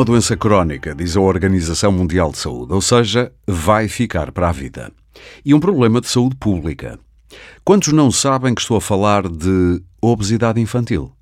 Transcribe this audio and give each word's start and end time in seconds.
Uma 0.00 0.04
doença 0.06 0.34
crónica, 0.34 0.94
diz 0.94 1.14
a 1.14 1.20
Organização 1.20 1.92
Mundial 1.92 2.32
de 2.32 2.38
Saúde, 2.38 2.72
ou 2.72 2.80
seja, 2.80 3.30
vai 3.46 3.86
ficar 3.86 4.32
para 4.32 4.48
a 4.48 4.52
vida. 4.52 4.90
E 5.44 5.52
um 5.52 5.60
problema 5.60 6.00
de 6.00 6.08
saúde 6.08 6.36
pública. 6.36 6.98
Quantos 7.62 7.92
não 7.92 8.10
sabem 8.10 8.54
que 8.54 8.62
estou 8.62 8.78
a 8.78 8.80
falar 8.80 9.28
de 9.28 9.82
obesidade 10.00 10.58
infantil? 10.58 11.12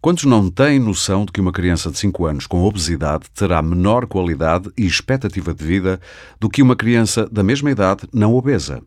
Quantos 0.00 0.24
não 0.24 0.50
têm 0.50 0.80
noção 0.80 1.24
de 1.24 1.30
que 1.30 1.40
uma 1.40 1.52
criança 1.52 1.92
de 1.92 1.98
5 1.98 2.26
anos 2.26 2.46
com 2.48 2.64
obesidade 2.64 3.26
terá 3.32 3.62
menor 3.62 4.04
qualidade 4.04 4.68
e 4.76 4.84
expectativa 4.84 5.54
de 5.54 5.64
vida 5.64 6.00
do 6.40 6.50
que 6.50 6.60
uma 6.60 6.74
criança 6.74 7.28
da 7.30 7.44
mesma 7.44 7.70
idade 7.70 8.08
não 8.12 8.34
obesa? 8.34 8.82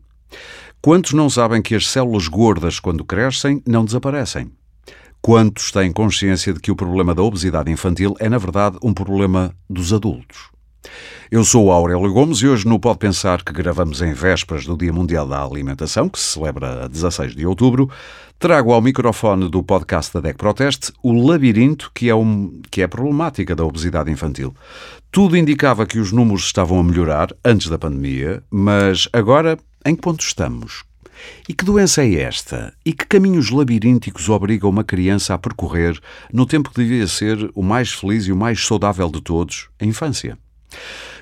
Quantos 0.82 1.14
não 1.14 1.30
sabem 1.30 1.62
que 1.62 1.74
as 1.74 1.88
células 1.88 2.28
gordas, 2.28 2.78
quando 2.78 3.02
crescem, 3.02 3.62
não 3.66 3.82
desaparecem? 3.82 4.52
Quantos 5.28 5.70
têm 5.70 5.92
consciência 5.92 6.54
de 6.54 6.58
que 6.58 6.70
o 6.70 6.74
problema 6.74 7.14
da 7.14 7.22
obesidade 7.22 7.70
infantil 7.70 8.16
é, 8.18 8.30
na 8.30 8.38
verdade, 8.38 8.78
um 8.82 8.94
problema 8.94 9.54
dos 9.68 9.92
adultos? 9.92 10.48
Eu 11.30 11.44
sou 11.44 11.70
Aurélio 11.70 12.10
Gomes 12.14 12.38
e 12.38 12.48
hoje 12.48 12.66
no 12.66 12.80
Pode 12.80 12.98
Pensar 12.98 13.42
que 13.42 13.52
gravamos 13.52 14.00
em 14.00 14.14
vésperas 14.14 14.64
do 14.64 14.74
Dia 14.74 14.90
Mundial 14.90 15.28
da 15.28 15.44
Alimentação, 15.44 16.08
que 16.08 16.18
se 16.18 16.32
celebra 16.32 16.86
a 16.86 16.88
16 16.88 17.36
de 17.36 17.44
outubro, 17.44 17.90
trago 18.38 18.72
ao 18.72 18.80
microfone 18.80 19.50
do 19.50 19.62
podcast 19.62 20.14
da 20.14 20.20
DEC 20.20 20.38
Proteste 20.38 20.94
o 21.02 21.12
labirinto 21.12 21.90
que 21.94 22.08
é, 22.08 22.14
um, 22.14 22.62
que 22.70 22.80
é 22.80 22.84
a 22.84 22.88
problemática 22.88 23.54
da 23.54 23.66
obesidade 23.66 24.10
infantil. 24.10 24.54
Tudo 25.12 25.36
indicava 25.36 25.84
que 25.84 25.98
os 25.98 26.10
números 26.10 26.44
estavam 26.44 26.80
a 26.80 26.82
melhorar 26.82 27.36
antes 27.44 27.68
da 27.68 27.78
pandemia, 27.78 28.42
mas 28.50 29.06
agora 29.12 29.58
em 29.84 29.94
que 29.94 30.00
ponto 30.00 30.24
estamos? 30.24 30.87
E 31.48 31.54
que 31.54 31.64
doença 31.64 32.02
é 32.02 32.14
esta? 32.14 32.72
E 32.84 32.92
que 32.92 33.06
caminhos 33.06 33.50
labirínticos 33.50 34.28
obriga 34.28 34.68
uma 34.68 34.84
criança 34.84 35.34
a 35.34 35.38
percorrer 35.38 35.98
no 36.32 36.46
tempo 36.46 36.70
que 36.70 36.82
devia 36.82 37.06
ser 37.06 37.50
o 37.54 37.62
mais 37.62 37.92
feliz 37.92 38.26
e 38.26 38.32
o 38.32 38.36
mais 38.36 38.64
saudável 38.64 39.10
de 39.10 39.20
todos, 39.20 39.68
a 39.80 39.84
infância? 39.84 40.38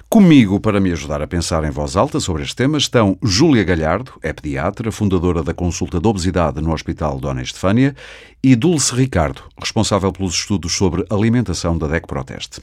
Comigo, 0.09 0.61
para 0.61 0.81
me 0.81 0.93
ajudar 0.93 1.21
a 1.21 1.27
pensar 1.27 1.65
em 1.65 1.71
voz 1.71 1.97
alta 1.97 2.21
sobre 2.21 2.45
este 2.45 2.55
tema, 2.55 2.79
estão 2.79 3.19
Júlia 3.23 3.65
Galhardo, 3.65 4.13
é 4.23 4.33
pediatra, 4.33 4.93
fundadora 4.93 5.43
da 5.43 5.53
consulta 5.53 5.99
de 5.99 6.07
obesidade 6.07 6.61
no 6.61 6.73
Hospital 6.73 7.19
Dona 7.19 7.43
Estefânia, 7.43 7.95
e 8.43 8.55
Dulce 8.55 8.95
Ricardo, 8.95 9.43
responsável 9.61 10.13
pelos 10.13 10.35
estudos 10.35 10.73
sobre 10.73 11.05
alimentação 11.11 11.77
da 11.77 11.89
DEC 11.89 12.07
Proteste. 12.07 12.63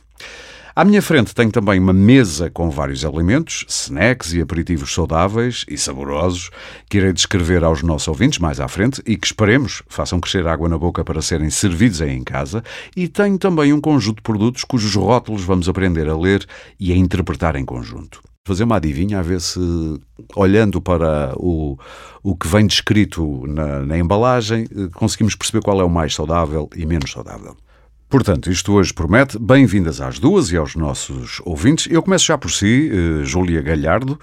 À 0.76 0.84
minha 0.84 1.04
frente 1.04 1.36
tenho 1.36 1.52
também 1.52 1.80
uma 1.80 1.94
mesa 1.94 2.50
com 2.50 2.68
vários 2.68 3.06
alimentos, 3.06 3.64
snacks 3.70 4.34
e 4.34 4.42
aperitivos 4.42 4.92
saudáveis 4.92 5.66
e 5.70 5.78
saborosos, 5.78 6.50
que 6.90 6.98
irei 6.98 7.14
descrever 7.14 7.64
aos 7.64 7.84
nossos 7.84 8.08
ouvintes 8.08 8.40
mais 8.40 8.60
à 8.60 8.68
frente 8.68 9.00
e 9.06 9.16
que 9.16 9.28
esperemos 9.28 9.84
façam 9.88 10.20
crescer 10.20 10.48
água 10.48 10.68
na 10.68 10.76
boca 10.76 11.06
para 11.06 11.22
serem 11.22 11.52
servidos 11.52 12.02
aí 12.02 12.10
em 12.10 12.24
casa. 12.24 12.64
E 12.98 13.08
tenho 13.08 13.38
também 13.38 13.72
um 13.72 13.80
conjunto 13.80 14.16
de 14.16 14.24
produtos 14.24 14.64
cujos 14.64 14.96
rótulos 14.96 15.44
vamos 15.44 15.70
aprender 15.70 16.10
a 16.10 16.18
ler 16.18 16.44
e 16.80 16.92
a 16.92 16.96
interpretar 16.96 17.56
em 17.56 17.66
conjunto 17.66 18.24
fazer 18.46 18.66
uma 18.66 18.76
adivinha 18.76 19.20
a 19.20 19.22
ver 19.22 19.40
se, 19.40 19.58
olhando 20.36 20.82
para 20.82 21.34
o, 21.38 21.78
o 22.22 22.36
que 22.36 22.46
vem 22.46 22.68
descrito 22.68 23.48
na, 23.48 23.80
na 23.80 23.98
embalagem, 23.98 24.68
conseguimos 24.96 25.34
perceber 25.34 25.64
qual 25.64 25.80
é 25.80 25.84
o 25.84 25.90
mais 25.90 26.14
saudável 26.14 26.70
e 26.76 26.86
menos 26.86 27.10
saudável. 27.10 27.56
Portanto, 28.14 28.52
isto 28.52 28.72
hoje 28.74 28.94
promete. 28.94 29.40
Bem-vindas 29.40 30.00
às 30.00 30.20
duas 30.20 30.52
e 30.52 30.56
aos 30.56 30.76
nossos 30.76 31.42
ouvintes. 31.44 31.88
Eu 31.90 32.04
começo 32.04 32.26
já 32.26 32.38
por 32.38 32.52
si, 32.52 32.92
uh, 32.94 33.26
Júlia 33.26 33.60
Galhardo. 33.60 34.20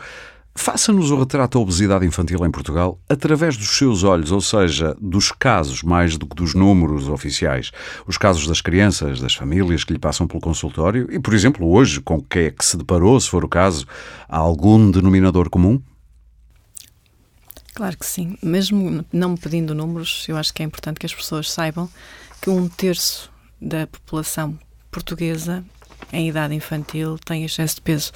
Faça-nos 0.55 1.11
o 1.11 1.19
retrato 1.19 1.59
da 1.59 1.63
obesidade 1.63 2.07
infantil 2.07 2.47
em 2.47 2.53
Portugal 2.53 3.01
através 3.09 3.57
dos 3.57 3.77
seus 3.77 4.05
olhos, 4.05 4.31
ou 4.31 4.41
seja, 4.41 4.97
dos 5.01 5.33
casos 5.33 5.83
mais 5.83 6.17
do 6.17 6.25
que 6.25 6.37
dos 6.37 6.55
números 6.55 7.09
oficiais. 7.09 7.73
Os 8.07 8.17
casos 8.17 8.47
das 8.47 8.61
crianças, 8.61 9.19
das 9.19 9.35
famílias 9.35 9.83
que 9.83 9.93
lhe 9.93 9.99
passam 9.99 10.25
pelo 10.25 10.41
consultório 10.41 11.09
e, 11.11 11.19
por 11.19 11.35
exemplo, 11.35 11.69
hoje, 11.69 12.01
com 12.01 12.23
que 12.23 12.39
é 12.39 12.51
que 12.53 12.65
se 12.65 12.77
deparou, 12.77 13.21
se 13.21 13.29
for 13.29 13.45
o 13.45 13.49
caso, 13.49 13.89
há 14.29 14.39
algum 14.39 14.89
denominador 14.89 15.51
comum? 15.51 15.83
Claro 17.75 17.99
que 17.99 18.07
sim. 18.07 18.39
Mesmo 18.41 19.05
não 19.13 19.31
me 19.31 19.37
pedindo 19.37 19.75
números, 19.75 20.27
eu 20.29 20.37
acho 20.37 20.55
que 20.55 20.63
é 20.63 20.65
importante 20.65 21.01
que 21.01 21.07
as 21.07 21.15
pessoas 21.15 21.51
saibam 21.51 21.89
que 22.41 22.51
um 22.51 22.69
terço 22.69 23.29
da 23.61 23.87
população 23.87 24.59
portuguesa 24.91 25.65
em 26.13 26.29
idade 26.29 26.55
infantil 26.55 27.19
tem 27.25 27.45
excesso 27.45 27.77
de 27.77 27.81
peso, 27.83 28.13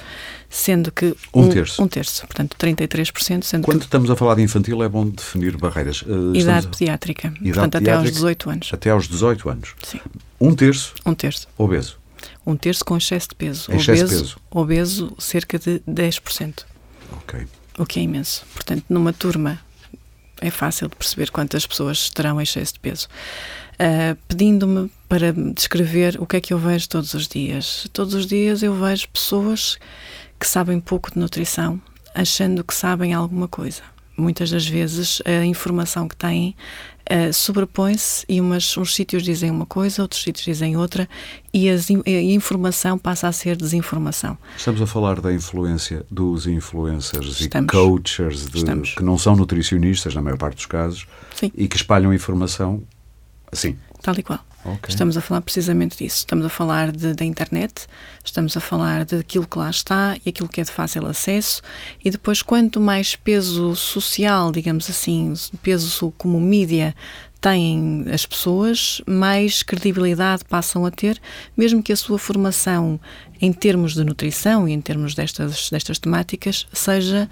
sendo 0.49 0.91
que 0.91 1.15
um, 1.33 1.43
um 1.43 1.49
terço, 1.49 1.83
um 1.83 1.87
terço, 1.87 2.25
portanto 2.25 2.57
33%. 2.57 3.43
Sendo 3.43 3.63
Quando 3.63 3.79
que... 3.79 3.85
estamos 3.85 4.09
a 4.09 4.15
falar 4.15 4.35
de 4.35 4.41
infantil 4.41 4.83
é 4.83 4.89
bom 4.89 5.07
definir 5.07 5.57
barreiras. 5.57 6.01
Uh, 6.01 6.35
idade 6.35 6.67
pediátrica, 6.67 7.27
idade 7.27 7.43
portanto 7.43 7.71
pediátrica, 7.73 7.91
até 7.91 7.93
aos 7.93 8.11
18 8.11 8.49
anos. 8.49 8.69
Até 8.73 8.89
aos 8.89 9.07
18 9.07 9.49
anos. 9.49 9.75
Sim. 9.83 9.99
Um 10.39 10.53
terço. 10.53 10.93
Um 11.05 11.13
terço. 11.13 11.47
Obeso. 11.57 11.97
Um 12.45 12.55
terço 12.55 12.83
com 12.83 12.97
excesso 12.97 13.29
de 13.29 13.35
peso. 13.35 13.71
Excesso 13.71 13.91
obeso, 13.91 14.07
de 14.07 14.21
peso. 14.21 14.37
Obeso 14.51 15.15
cerca 15.17 15.57
de 15.57 15.81
10%. 15.87 16.65
Ok. 17.13 17.47
O 17.77 17.85
que 17.85 17.99
é 17.99 18.03
imenso. 18.03 18.45
Portanto, 18.53 18.83
numa 18.89 19.13
turma 19.13 19.59
é 20.41 20.49
fácil 20.49 20.89
de 20.89 20.95
perceber 20.95 21.31
quantas 21.31 21.65
pessoas 21.65 22.09
terão 22.09 22.41
excesso 22.41 22.73
de 22.73 22.79
peso 22.79 23.07
uh, 23.75 24.17
pedindo-me 24.27 24.89
para 25.07 25.31
descrever 25.31 26.17
o 26.19 26.25
que 26.25 26.37
é 26.37 26.41
que 26.41 26.53
eu 26.53 26.57
vejo 26.57 26.89
todos 26.89 27.13
os 27.13 27.27
dias. 27.27 27.87
Todos 27.93 28.13
os 28.13 28.25
dias 28.25 28.63
eu 28.63 28.73
vejo 28.73 29.07
pessoas 29.09 29.77
que 30.39 30.47
sabem 30.47 30.79
pouco 30.79 31.11
de 31.11 31.19
nutrição, 31.19 31.81
achando 32.13 32.63
que 32.63 32.73
sabem 32.73 33.13
alguma 33.13 33.47
coisa. 33.47 33.81
Muitas 34.17 34.49
das 34.49 34.65
vezes 34.65 35.21
a 35.25 35.43
informação 35.43 36.07
que 36.07 36.15
têm 36.15 36.55
uh, 37.11 37.33
sobrepõe-se 37.33 38.25
e 38.29 38.39
umas, 38.39 38.77
uns 38.77 38.95
sítios 38.95 39.23
dizem 39.23 39.51
uma 39.51 39.65
coisa, 39.65 40.01
outros 40.01 40.23
sítios 40.23 40.45
dizem 40.45 40.77
outra 40.77 41.07
e 41.53 41.69
as, 41.69 41.89
a 41.89 42.09
informação 42.09 42.97
passa 42.97 43.27
a 43.27 43.31
ser 43.33 43.57
desinformação. 43.57 44.37
Estamos 44.57 44.81
a 44.81 44.87
falar 44.87 45.19
da 45.19 45.33
influência 45.33 46.05
dos 46.09 46.47
influencers 46.47 47.41
Estamos. 47.41 47.67
e 47.67 47.77
coaches 47.77 48.49
de, 48.49 48.95
que 48.95 49.03
não 49.03 49.17
são 49.17 49.35
nutricionistas, 49.35 50.15
na 50.15 50.21
maior 50.21 50.37
parte 50.37 50.55
dos 50.55 50.65
casos, 50.65 51.05
Sim. 51.35 51.51
e 51.53 51.67
que 51.67 51.75
espalham 51.75 52.13
informação 52.13 52.81
Sim. 53.51 53.77
Tal 54.01 54.15
e 54.17 54.23
qual. 54.23 54.39
Okay. 54.65 54.89
Estamos 54.89 55.15
a 55.15 55.21
falar 55.21 55.41
precisamente 55.41 55.95
disso. 55.95 56.17
Estamos 56.17 56.43
a 56.43 56.49
falar 56.49 56.91
da 56.91 57.23
internet, 57.23 57.85
estamos 58.23 58.57
a 58.57 58.59
falar 58.59 59.05
daquilo 59.05 59.47
que 59.47 59.59
lá 59.59 59.69
está 59.69 60.17
e 60.25 60.29
aquilo 60.29 60.49
que 60.49 60.59
é 60.59 60.63
de 60.63 60.71
fácil 60.71 61.05
acesso, 61.05 61.61
e 62.03 62.09
depois, 62.09 62.41
quanto 62.41 62.81
mais 62.81 63.15
peso 63.15 63.75
social, 63.75 64.51
digamos 64.51 64.89
assim, 64.89 65.31
peso 65.61 66.11
como 66.17 66.41
mídia 66.41 66.95
têm 67.39 68.05
as 68.11 68.25
pessoas, 68.25 69.03
mais 69.05 69.61
credibilidade 69.61 70.43
passam 70.45 70.83
a 70.83 70.89
ter, 70.89 71.21
mesmo 71.55 71.83
que 71.83 71.93
a 71.93 71.95
sua 71.95 72.17
formação 72.17 72.99
em 73.39 73.53
termos 73.53 73.93
de 73.93 74.03
nutrição 74.03 74.67
e 74.67 74.73
em 74.73 74.81
termos 74.81 75.13
destas, 75.13 75.69
destas 75.69 75.99
temáticas 75.99 76.65
seja 76.73 77.29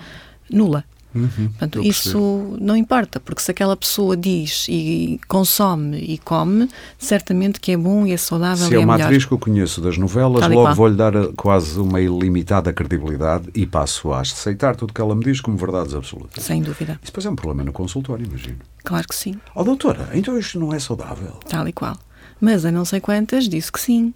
nula. 0.52 0.86
Uhum, 1.14 1.30
Portanto, 1.50 1.84
isso 1.84 2.58
não 2.60 2.76
importa, 2.76 3.20
porque 3.20 3.42
se 3.42 3.52
aquela 3.52 3.76
pessoa 3.76 4.18
diz 4.18 4.66
e 4.68 5.20
consome 5.28 5.98
e 5.98 6.18
come, 6.18 6.68
certamente 6.98 7.60
que 7.60 7.72
é 7.72 7.78
bom 7.78 8.06
e 8.06 8.12
é 8.12 8.18
saudável. 8.18 8.68
Se 8.68 8.74
é, 8.74 8.78
é 8.78 8.80
uma 8.80 8.94
melhor. 8.94 9.06
atriz 9.08 9.26
que 9.26 9.32
eu 9.32 9.40
conheço 9.40 9.82
das 9.82 9.98
novelas, 9.98 10.42
Tal 10.42 10.50
logo 10.52 10.74
vou-lhe 10.76 10.96
dar 10.96 11.14
quase 11.36 11.80
uma 11.80 12.02
ilimitada 12.02 12.74
credibilidade 12.74 13.50
e 13.54 13.66
passo 13.66 14.12
a 14.12 14.22
aceitar 14.22 14.76
tudo 14.76 14.92
o 14.92 14.94
que 14.94 15.02
ela 15.02 15.16
me 15.16 15.24
diz 15.24 15.40
como 15.42 15.58
verdades 15.58 15.94
absolutas. 15.94 16.44
Sem 16.44 16.62
dúvida. 16.62 16.94
Isso 17.02 17.12
depois 17.12 17.26
é 17.26 17.30
um 17.30 17.36
problema 17.36 17.64
no 17.64 17.72
consultório, 17.74 18.26
imagino. 18.26 18.58
Claro 18.84 19.08
que 19.08 19.16
sim. 19.16 19.36
Oh, 19.56 19.64
doutora, 19.64 20.10
então 20.14 20.38
isto 20.38 20.60
não 20.60 20.74
é 20.74 20.80
saudável? 20.80 21.40
Tal 21.48 21.68
e 21.68 21.74
qual. 21.74 21.98
Mas 22.42 22.66
a 22.66 22.72
não 22.72 22.84
sei 22.84 23.00
quantas 23.00 23.48
disse 23.48 23.72
que 23.72 23.80
sim 23.80 24.14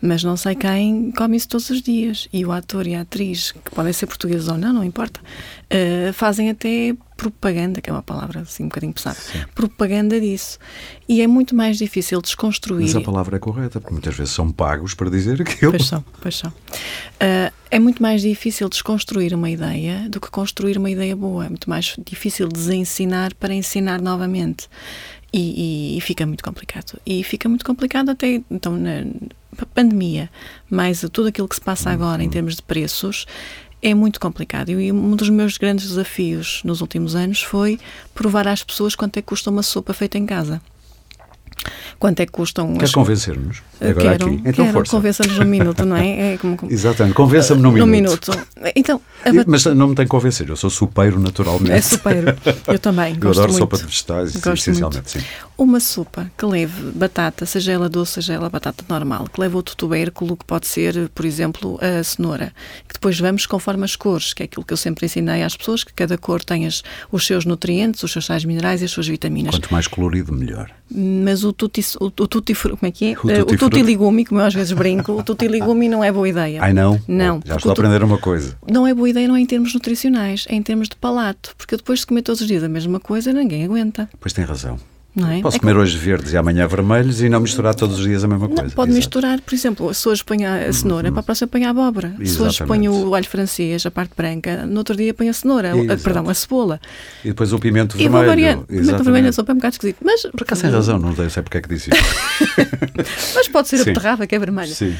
mas 0.00 0.22
não 0.22 0.36
sei 0.36 0.54
quem 0.54 1.12
come 1.12 1.36
isso 1.36 1.48
todos 1.48 1.70
os 1.70 1.82
dias. 1.82 2.28
E 2.32 2.44
o 2.44 2.52
ator 2.52 2.86
e 2.86 2.94
a 2.94 3.02
atriz, 3.02 3.52
que 3.52 3.70
podem 3.70 3.92
ser 3.92 4.06
portugueses 4.06 4.48
ou 4.48 4.56
não, 4.56 4.72
não 4.72 4.84
importa, 4.84 5.20
uh, 5.20 6.12
fazem 6.12 6.50
até 6.50 6.94
propaganda, 7.16 7.80
que 7.80 7.88
é 7.88 7.92
uma 7.92 8.02
palavra 8.02 8.40
assim 8.40 8.64
um 8.64 8.68
bocadinho 8.68 8.92
pesada, 8.92 9.16
Sim. 9.16 9.44
propaganda 9.54 10.20
disso. 10.20 10.58
E 11.08 11.22
é 11.22 11.26
muito 11.26 11.54
mais 11.54 11.78
difícil 11.78 12.20
desconstruir. 12.20 12.82
Mas 12.82 12.96
a 12.96 13.00
palavra 13.00 13.36
é 13.36 13.38
correta, 13.38 13.80
porque 13.80 13.92
muitas 13.92 14.16
vezes 14.16 14.32
são 14.34 14.50
pagos 14.50 14.94
para 14.94 15.08
dizer 15.08 15.40
aquilo. 15.40 15.72
Pois 15.72 15.86
são, 15.86 16.04
pois 16.20 16.36
são. 16.36 16.50
Uh, 16.50 17.52
é 17.70 17.78
muito 17.78 18.02
mais 18.02 18.22
difícil 18.22 18.68
desconstruir 18.68 19.34
uma 19.34 19.50
ideia 19.50 20.08
do 20.08 20.20
que 20.20 20.30
construir 20.30 20.76
uma 20.76 20.90
ideia 20.90 21.14
boa. 21.14 21.46
É 21.46 21.48
muito 21.48 21.68
mais 21.68 21.96
difícil 22.04 22.48
desensinar 22.48 23.34
para 23.34 23.54
ensinar 23.54 24.00
novamente. 24.00 24.68
E, 25.36 25.94
e, 25.94 25.98
e 25.98 26.00
fica 26.00 26.24
muito 26.24 26.44
complicado. 26.44 26.96
E 27.04 27.24
fica 27.24 27.48
muito 27.48 27.64
complicado 27.64 28.08
até, 28.08 28.40
então, 28.48 28.76
na, 28.76 29.02
pandemia, 29.74 30.30
mais 30.70 31.00
tudo 31.12 31.26
aquilo 31.26 31.48
que 31.48 31.56
se 31.56 31.60
passa 31.60 31.90
agora 31.90 32.22
em 32.22 32.30
termos 32.30 32.54
de 32.54 32.62
preços, 32.62 33.26
é 33.82 33.92
muito 33.94 34.20
complicado. 34.20 34.70
E 34.70 34.92
um 34.92 35.16
dos 35.16 35.28
meus 35.28 35.58
grandes 35.58 35.88
desafios 35.88 36.62
nos 36.64 36.80
últimos 36.80 37.16
anos 37.16 37.42
foi 37.42 37.80
provar 38.14 38.46
às 38.46 38.62
pessoas 38.62 38.94
quanto 38.94 39.16
é 39.18 39.22
que 39.22 39.26
custa 39.26 39.50
uma 39.50 39.64
sopa 39.64 39.92
feita 39.92 40.16
em 40.16 40.24
casa. 40.24 40.62
Quanto 41.98 42.20
é 42.20 42.26
que 42.26 42.32
custam 42.32 42.72
Queres 42.74 42.90
as... 42.90 42.94
convencer-nos? 42.94 43.62
Agora 43.80 44.10
quero, 44.18 44.26
aqui. 44.26 44.34
Então 44.44 44.52
quero, 44.64 44.72
força. 44.72 44.90
convença-nos 44.92 45.38
num 45.38 45.44
minuto, 45.44 45.84
não 45.84 45.96
é? 45.96 46.34
é 46.34 46.38
como, 46.38 46.56
como... 46.58 46.70
Exatamente, 46.72 47.14
convença-me 47.14 47.60
num 47.62 47.72
Num 47.72 47.86
minuto. 47.86 48.30
minuto. 48.30 48.48
Então, 48.76 49.00
a 49.24 49.30
E- 49.30 49.32
bat- 49.34 49.46
Mas 49.48 49.64
não 49.66 49.88
me 49.88 49.94
tem 49.94 50.04
que 50.04 50.10
convencer, 50.10 50.48
eu 50.48 50.56
sou 50.56 50.70
supeiro 50.70 51.18
naturalmente. 51.18 51.72
é 51.72 51.80
super. 51.80 52.36
Eu 52.68 52.78
também. 52.78 53.16
Eu 53.22 53.30
adoro 53.30 53.48
muito. 53.52 53.58
sopa 53.58 53.76
de 53.78 53.84
vegetais, 53.84 54.32
Gosto 54.36 54.52
essencialmente, 54.54 55.10
sim. 55.10 55.20
Uma 55.56 55.78
sopa 55.80 56.30
que 56.36 56.44
leve 56.46 56.90
batata, 56.94 57.46
seja 57.46 57.72
ela 57.72 57.88
doce, 57.88 58.14
seja 58.14 58.34
ela 58.34 58.48
batata 58.50 58.84
normal, 58.88 59.26
que 59.32 59.40
leve 59.40 59.54
outro 59.56 59.76
tubérculo, 59.76 60.36
que 60.36 60.44
pode 60.44 60.66
ser, 60.66 61.08
por 61.14 61.24
exemplo, 61.24 61.78
a 61.80 62.02
cenoura, 62.02 62.52
que 62.88 62.94
depois 62.94 63.18
vamos 63.20 63.46
conforme 63.46 63.84
as 63.84 63.94
cores, 63.96 64.32
que 64.34 64.42
é 64.42 64.46
aquilo 64.46 64.64
que 64.64 64.72
eu 64.72 64.76
sempre 64.76 65.06
ensinei 65.06 65.42
às 65.42 65.56
pessoas, 65.56 65.84
que 65.84 65.92
cada 65.92 66.18
cor 66.18 66.42
tem 66.42 66.66
as- 66.66 66.82
os 67.12 67.24
seus 67.26 67.44
nutrientes, 67.44 68.02
os 68.02 68.10
seus 68.12 68.26
sais 68.26 68.44
minerais 68.44 68.82
e 68.82 68.84
as 68.86 68.90
suas 68.90 69.06
vitaminas. 69.06 69.54
Quanto 69.54 69.72
mais 69.72 69.86
colorido, 69.86 70.32
melhor. 70.32 70.70
Mas 70.90 71.43
o 71.44 71.52
tutti, 71.52 71.80
o, 72.00 72.06
o 72.06 72.10
tutti 72.10 72.54
como 72.54 72.78
é 72.82 72.90
que 72.90 73.06
é? 73.06 73.08
O 73.12 73.12
Eh, 73.12 73.16
tutti 73.16 73.30
o 73.40 73.44
tutti 73.44 73.58
frutti. 73.58 73.82
ligumi, 73.82 74.24
como 74.24 74.40
eu 74.40 74.44
às 74.46 74.54
vezes 74.54 74.72
brinco, 74.72 75.12
o 75.12 75.22
tutti 75.22 75.46
ligumi 75.46 75.88
não 75.88 76.02
é 76.02 76.10
boa 76.10 76.28
ideia. 76.28 76.62
Ai 76.62 76.72
não? 76.72 77.00
Não. 77.06 77.40
Já 77.44 77.56
estou 77.56 77.70
a 77.70 77.72
o 77.72 77.76
aprender 77.76 78.02
uma 78.02 78.18
coisa. 78.18 78.56
Não 78.70 78.86
é 78.86 78.92
boa 78.94 79.08
ideia, 79.08 79.28
não 79.28 79.36
é 79.36 79.40
em 79.40 79.46
termos 79.46 79.72
nutricionais, 79.74 80.46
é 80.48 80.54
em 80.54 80.62
termos 80.62 80.88
de 80.88 80.96
palato, 80.96 81.54
porque 81.56 81.76
depois 81.76 82.00
de 82.00 82.06
comer 82.06 82.22
todos 82.22 82.40
os 82.40 82.46
dias 82.46 82.62
a 82.64 82.68
mesma 82.68 82.98
coisa, 83.00 83.32
ninguém 83.32 83.64
aguenta, 83.64 84.08
Pois 84.20 84.32
tem 84.32 84.44
razão. 84.44 84.78
É? 85.16 85.40
Posso 85.40 85.56
É 85.58 85.60
comer 85.60 85.76
hoje 85.76 85.96
verdes 85.96 86.32
e 86.32 86.36
amanhã 86.36 86.66
vermelhos 86.66 87.22
e 87.22 87.28
não 87.28 87.38
misturar 87.40 87.72
todos 87.74 87.98
os 88.00 88.04
dias 88.04 88.24
a 88.24 88.28
mesma 88.28 88.48
Não, 88.48 88.54
coisa. 88.56 88.74
pode 88.74 88.90
Exato. 88.90 88.98
misturar, 88.98 89.40
por 89.40 89.54
exemplo, 89.54 89.94
se 89.94 90.08
hoje 90.08 90.24
põe 90.24 90.44
a 90.44 90.68
a 90.68 90.72
cenoura, 90.72 91.10
para 91.12 91.20
a 91.20 91.22
próxima 91.22 91.46
põe 91.48 91.64
a 91.64 91.70
abóbora. 91.70 92.14
Se 92.24 92.40
hoje 92.42 92.56
Exatamente. 92.56 92.88
o 92.88 93.14
alho 93.14 93.26
francês, 93.26 93.86
a 93.86 93.90
parte 93.92 94.12
branca, 94.16 94.66
no 94.66 94.78
outro 94.78 94.96
dia 94.96 95.14
põe 95.14 95.28
a 95.28 95.32
cenoura, 95.32 95.72
a- 95.72 95.96
perdão, 95.96 96.28
a 96.28 96.34
cebola. 96.34 96.80
E 97.24 97.28
depois 97.28 97.52
o 97.52 97.58
pimento 97.60 97.94
E 97.94 97.98
vermelho. 97.98 98.12
vou 98.18 98.26
variando. 98.26 98.62
Pimenta 98.64 98.82
Exatamente. 98.82 99.04
vermelha, 99.04 99.28
a 99.28 99.32
sopa 99.32 99.52
é 99.52 99.54
um 99.54 99.56
bocado 99.58 99.74
esquisito. 99.74 99.98
Mas, 100.02 100.22
Por 100.22 100.42
acaso 100.42 100.62
tem 100.62 100.70
razão, 100.72 100.98
não 100.98 101.14
sei 101.14 101.42
porque 101.42 101.58
é 101.58 101.60
que 101.60 101.68
disse 101.68 101.90
isso. 101.90 102.02
mas 103.34 103.48
pode 103.48 103.68
ser 103.68 103.80
a 103.82 103.84
beterraba, 103.84 104.26
que 104.26 104.34
é 104.34 104.38
vermelha. 104.38 104.74
Sim. 104.74 104.94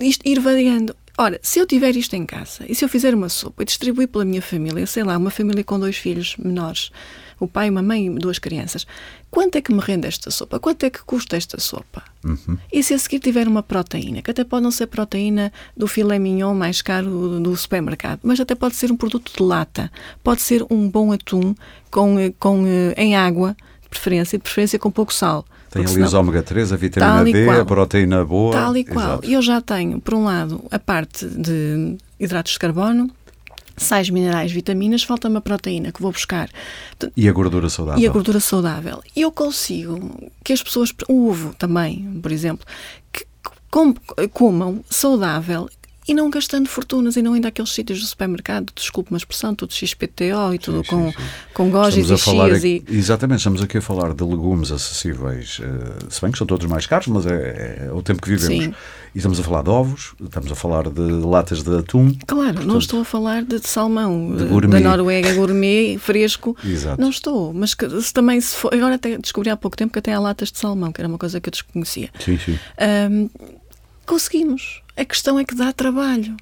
Isto, 0.00 0.28
ir 0.28 0.40
variando. 0.40 0.94
Ora, 1.16 1.38
se 1.42 1.60
eu 1.60 1.66
tiver 1.66 1.94
isto 1.96 2.14
em 2.16 2.26
casa 2.26 2.64
e 2.68 2.74
se 2.74 2.84
eu 2.84 2.88
fizer 2.88 3.14
uma 3.14 3.28
sopa 3.28 3.62
e 3.62 3.64
distribuir 3.66 4.08
pela 4.08 4.24
minha 4.24 4.42
família, 4.42 4.84
sei 4.86 5.04
lá, 5.04 5.16
uma 5.16 5.30
família 5.30 5.62
com 5.62 5.78
dois 5.78 5.96
filhos 5.96 6.34
menores, 6.36 6.90
o 7.38 7.46
pai, 7.46 7.70
uma 7.70 7.82
mãe 7.82 8.06
e 8.06 8.10
duas 8.10 8.38
crianças, 8.38 8.86
quanto 9.30 9.56
é 9.56 9.60
que 9.60 9.72
me 9.72 9.80
rende 9.80 10.06
esta 10.06 10.30
sopa? 10.30 10.58
Quanto 10.58 10.84
é 10.84 10.90
que 10.90 11.02
custa 11.02 11.36
esta 11.36 11.58
sopa? 11.60 12.02
Uhum. 12.24 12.56
E 12.72 12.82
se 12.82 12.94
a 12.94 12.98
seguir 12.98 13.18
tiver 13.18 13.46
uma 13.46 13.62
proteína, 13.62 14.22
que 14.22 14.30
até 14.30 14.44
pode 14.44 14.62
não 14.62 14.70
ser 14.70 14.86
proteína 14.86 15.52
do 15.76 15.86
filé 15.86 16.18
mignon 16.18 16.54
mais 16.54 16.82
caro 16.82 17.08
do, 17.08 17.40
do 17.40 17.56
supermercado, 17.56 18.20
mas 18.22 18.40
até 18.40 18.54
pode 18.54 18.76
ser 18.76 18.90
um 18.90 18.96
produto 18.96 19.32
de 19.36 19.42
lata, 19.42 19.90
pode 20.22 20.42
ser 20.42 20.64
um 20.70 20.88
bom 20.88 21.12
atum 21.12 21.54
com, 21.90 22.18
eh, 22.18 22.32
com, 22.38 22.64
eh, 22.66 22.94
em 22.96 23.16
água, 23.16 23.56
de 23.82 23.88
preferência, 23.88 24.38
de 24.38 24.42
preferência 24.42 24.78
com 24.78 24.90
pouco 24.90 25.12
sal. 25.12 25.44
Tem 25.74 25.84
ali 25.84 26.02
os 26.02 26.14
ômega 26.14 26.40
3, 26.40 26.72
a 26.72 26.76
vitamina 26.76 27.24
D, 27.24 27.44
qual. 27.46 27.60
a 27.60 27.64
proteína 27.64 28.24
boa. 28.24 28.52
Tal 28.52 28.76
e 28.76 28.84
qual. 28.84 29.04
Exato. 29.14 29.26
E 29.28 29.32
eu 29.32 29.42
já 29.42 29.60
tenho, 29.60 30.00
por 30.00 30.14
um 30.14 30.24
lado, 30.24 30.64
a 30.70 30.78
parte 30.78 31.26
de 31.26 31.96
hidratos 32.18 32.52
de 32.52 32.58
carbono, 32.60 33.10
sais 33.76 34.08
minerais, 34.10 34.52
vitaminas, 34.52 35.02
falta-me 35.02 35.36
a 35.36 35.40
proteína 35.40 35.90
que 35.92 36.00
vou 36.02 36.12
buscar 36.12 36.48
E 37.16 37.28
a 37.28 37.32
gordura 37.32 37.68
saudável. 37.68 38.02
e 38.02 38.06
a 38.06 38.10
gordura 38.10 38.40
saudável. 38.40 39.02
E 39.16 39.20
eu 39.22 39.32
consigo 39.32 40.30
que 40.44 40.52
as 40.52 40.62
pessoas, 40.62 40.92
o 41.08 41.28
ovo 41.28 41.54
também, 41.54 42.18
por 42.22 42.30
exemplo, 42.32 42.66
que 43.12 43.26
com- 43.70 43.94
comam 44.32 44.84
saudável 44.88 45.68
e 46.06 46.14
não 46.14 46.28
gastando 46.30 46.68
fortunas 46.68 47.16
e 47.16 47.22
não 47.22 47.36
indo 47.36 47.46
àqueles 47.46 47.70
sítios 47.70 48.00
do 48.00 48.06
supermercado, 48.06 48.70
desculpe 48.74 49.10
uma 49.10 49.16
expressão, 49.16 49.54
tudo 49.54 49.72
XPTO 49.72 50.54
e 50.54 50.58
tudo 50.58 50.84
sim, 50.84 50.90
com, 50.90 51.10
sim. 51.10 51.18
com 51.54 51.70
gojis 51.70 52.10
e 52.10 52.18
chias 52.18 52.64
e... 52.64 52.84
Exatamente, 52.88 53.38
estamos 53.38 53.62
aqui 53.62 53.78
a 53.78 53.82
falar 53.82 54.12
de 54.12 54.22
legumes 54.22 54.70
acessíveis, 54.70 55.60
eh, 55.62 56.06
se 56.10 56.20
bem 56.20 56.30
que 56.30 56.38
são 56.38 56.46
todos 56.46 56.66
mais 56.66 56.86
caros, 56.86 57.06
mas 57.08 57.26
é, 57.26 57.86
é 57.86 57.92
o 57.92 58.02
tempo 58.02 58.20
que 58.20 58.28
vivemos. 58.28 58.74
E 59.14 59.18
estamos 59.18 59.38
a 59.38 59.44
falar 59.44 59.62
de 59.62 59.70
ovos, 59.70 60.12
estamos 60.20 60.50
a 60.50 60.54
falar 60.56 60.90
de 60.90 61.00
latas 61.00 61.62
de 61.62 61.78
atum. 61.78 62.12
Claro, 62.26 62.66
não 62.66 62.78
estou 62.78 63.00
a 63.00 63.04
falar 63.04 63.44
de, 63.44 63.60
de 63.60 63.68
salmão 63.68 64.34
De 64.36 64.44
gourmet. 64.46 64.80
da 64.82 64.90
Noruega, 64.90 65.32
gourmet, 65.34 65.96
fresco. 65.98 66.56
Exato. 66.64 67.00
Não 67.00 67.10
estou, 67.10 67.54
mas 67.54 67.74
que, 67.74 67.88
se 68.02 68.12
também 68.12 68.40
se 68.40 68.56
for, 68.56 68.74
agora 68.74 68.96
até 68.96 69.16
descobri 69.16 69.50
há 69.50 69.56
pouco 69.56 69.76
tempo 69.76 69.92
que 69.92 70.00
até 70.00 70.12
há 70.12 70.18
latas 70.18 70.50
de 70.50 70.58
salmão, 70.58 70.90
que 70.92 71.00
era 71.00 71.08
uma 71.08 71.18
coisa 71.18 71.40
que 71.40 71.48
eu 71.48 71.52
desconhecia. 71.52 72.10
Sim, 72.18 72.36
sim. 72.38 72.58
Ahm, 72.76 73.28
conseguimos. 74.04 74.83
A 74.96 75.04
questão 75.04 75.38
é 75.38 75.44
que 75.44 75.54
dá 75.54 75.72
trabalho. 75.72 76.36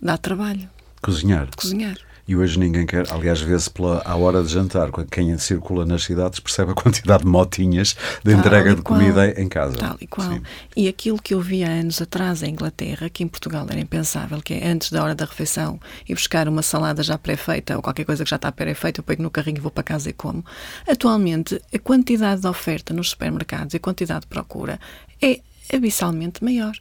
Dá 0.00 0.16
trabalho 0.18 0.68
Cozinhar. 1.00 1.48
cozinhar. 1.56 1.96
E 2.28 2.36
hoje 2.36 2.56
ninguém 2.56 2.86
quer, 2.86 3.10
aliás, 3.12 3.40
vê-se 3.40 3.68
pela, 3.68 4.00
à 4.04 4.14
hora 4.14 4.42
de 4.44 4.48
jantar, 4.48 4.90
quem 5.10 5.36
circula 5.38 5.84
nas 5.84 6.04
cidades 6.04 6.38
percebe 6.38 6.70
a 6.70 6.74
quantidade 6.74 7.24
de 7.24 7.28
motinhas 7.28 7.96
de 8.22 8.30
Tal 8.30 8.38
entrega 8.40 8.70
e 8.70 8.74
de 8.76 8.82
qual. 8.82 8.98
comida 9.00 9.40
em 9.40 9.48
casa. 9.48 9.76
Tal 9.76 9.96
e 10.00 10.06
qual. 10.06 10.30
Sim. 10.30 10.42
E 10.76 10.86
aquilo 10.86 11.20
que 11.20 11.34
eu 11.34 11.40
vi 11.40 11.64
há 11.64 11.68
anos 11.68 12.00
atrás 12.00 12.42
em 12.44 12.50
Inglaterra, 12.50 13.10
que 13.10 13.24
em 13.24 13.28
Portugal 13.28 13.66
era 13.68 13.80
impensável, 13.80 14.40
que 14.40 14.54
é 14.54 14.68
antes 14.68 14.90
da 14.92 15.02
hora 15.02 15.16
da 15.16 15.24
refeição 15.24 15.80
ir 16.08 16.14
buscar 16.14 16.48
uma 16.48 16.62
salada 16.62 17.02
já 17.02 17.18
pré-feita 17.18 17.74
ou 17.76 17.82
qualquer 17.82 18.04
coisa 18.04 18.22
que 18.22 18.30
já 18.30 18.36
está 18.36 18.52
pré-feita, 18.52 19.00
eu 19.00 19.04
pego 19.04 19.22
no 19.22 19.30
carrinho 19.30 19.58
e 19.58 19.60
vou 19.60 19.70
para 19.72 19.82
casa 19.82 20.08
e 20.10 20.12
como. 20.12 20.44
Atualmente, 20.88 21.60
a 21.74 21.78
quantidade 21.80 22.42
de 22.42 22.46
oferta 22.46 22.94
nos 22.94 23.10
supermercados 23.10 23.74
e 23.74 23.78
a 23.78 23.80
quantidade 23.80 24.20
de 24.20 24.26
procura 24.28 24.78
é 25.20 25.40
abissalmente 25.74 26.42
maior. 26.44 26.72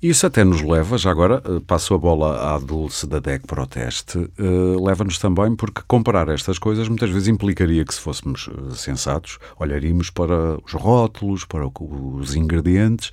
Isso 0.00 0.26
até 0.26 0.44
nos 0.44 0.60
leva, 0.62 0.96
já 0.98 1.10
agora 1.10 1.42
eh, 1.44 1.60
passo 1.66 1.94
a 1.94 1.98
bola 1.98 2.54
à 2.54 2.58
Dulce 2.58 3.06
da 3.06 3.18
DEC 3.18 3.46
Proteste, 3.46 4.18
eh, 4.38 4.80
leva-nos 4.80 5.18
também 5.18 5.56
porque 5.56 5.82
comparar 5.88 6.28
estas 6.28 6.58
coisas 6.58 6.88
muitas 6.88 7.10
vezes 7.10 7.26
implicaria 7.28 7.84
que 7.84 7.94
se 7.94 8.00
fôssemos 8.00 8.48
eh, 8.48 8.74
sensatos, 8.74 9.38
olharíamos 9.58 10.10
para 10.10 10.58
os 10.64 10.72
rótulos, 10.72 11.44
para 11.44 11.66
os 11.66 12.34
ingredientes. 12.36 13.10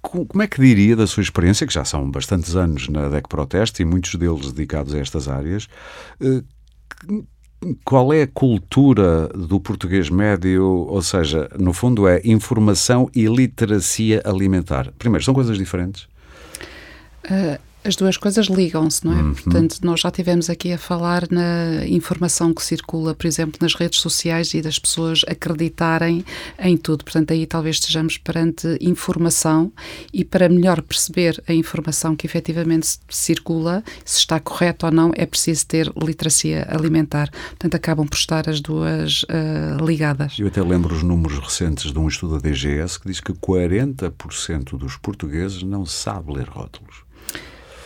Co- 0.00 0.24
Como 0.24 0.42
é 0.42 0.46
que 0.46 0.60
diria 0.60 0.96
da 0.96 1.06
sua 1.06 1.22
experiência, 1.22 1.66
que 1.66 1.74
já 1.74 1.84
são 1.84 2.10
bastantes 2.10 2.54
anos 2.56 2.88
na 2.88 3.08
DEC 3.08 3.28
Proteste 3.28 3.82
e 3.82 3.84
muitos 3.84 4.14
deles 4.14 4.52
dedicados 4.52 4.94
a 4.94 4.98
estas 4.98 5.28
áreas, 5.28 5.68
que- 6.18 7.24
qual 7.84 8.12
é 8.12 8.22
a 8.22 8.26
cultura 8.26 9.28
do 9.28 9.58
português 9.58 10.08
médio? 10.08 10.64
Ou 10.64 11.02
seja, 11.02 11.48
no 11.58 11.72
fundo 11.72 12.06
é 12.06 12.20
informação 12.24 13.10
e 13.14 13.26
literacia 13.26 14.22
alimentar. 14.24 14.92
Primeiro, 14.98 15.24
são 15.24 15.34
coisas 15.34 15.58
diferentes? 15.58 16.08
Uh, 17.24 17.58
as 17.84 17.96
duas 17.96 18.16
coisas 18.16 18.46
ligam-se, 18.46 19.04
não 19.04 19.12
é? 19.12 19.22
Uhum. 19.22 19.34
Portanto, 19.34 19.78
nós 19.82 20.00
já 20.00 20.10
tivemos 20.10 20.50
aqui 20.50 20.72
a 20.72 20.78
falar 20.78 21.26
na 21.30 21.86
informação 21.86 22.52
que 22.52 22.62
circula, 22.62 23.14
por 23.14 23.26
exemplo, 23.26 23.58
nas 23.60 23.74
redes 23.74 24.00
sociais 24.00 24.52
e 24.54 24.60
das 24.60 24.78
pessoas 24.78 25.22
acreditarem 25.26 26.24
em 26.58 26.76
tudo. 26.76 27.04
Portanto, 27.04 27.32
aí 27.32 27.46
talvez 27.46 27.76
estejamos 27.76 28.18
perante 28.18 28.76
informação 28.80 29.72
e 30.12 30.24
para 30.24 30.48
melhor 30.48 30.82
perceber 30.82 31.42
a 31.48 31.52
informação 31.52 32.16
que 32.16 32.26
efetivamente 32.26 32.98
circula, 33.08 33.82
se 34.04 34.18
está 34.18 34.40
correta 34.40 34.86
ou 34.86 34.92
não, 34.92 35.12
é 35.14 35.24
preciso 35.24 35.66
ter 35.66 35.92
literacia 35.96 36.66
alimentar. 36.68 37.30
Portanto, 37.50 37.74
acabam 37.74 38.06
por 38.06 38.16
estar 38.16 38.48
as 38.48 38.60
duas 38.60 39.22
uh, 39.24 39.84
ligadas. 39.84 40.36
Eu 40.38 40.48
até 40.48 40.62
lembro 40.62 40.94
os 40.94 41.02
números 41.02 41.38
recentes 41.38 41.92
de 41.92 41.98
um 41.98 42.08
estudo 42.08 42.38
da 42.38 42.48
DGS 42.48 42.98
que 43.00 43.08
diz 43.08 43.20
que 43.20 43.32
40% 43.32 44.76
dos 44.76 44.96
portugueses 44.96 45.62
não 45.62 45.86
sabe 45.86 46.32
ler 46.32 46.48
rótulos. 46.48 47.07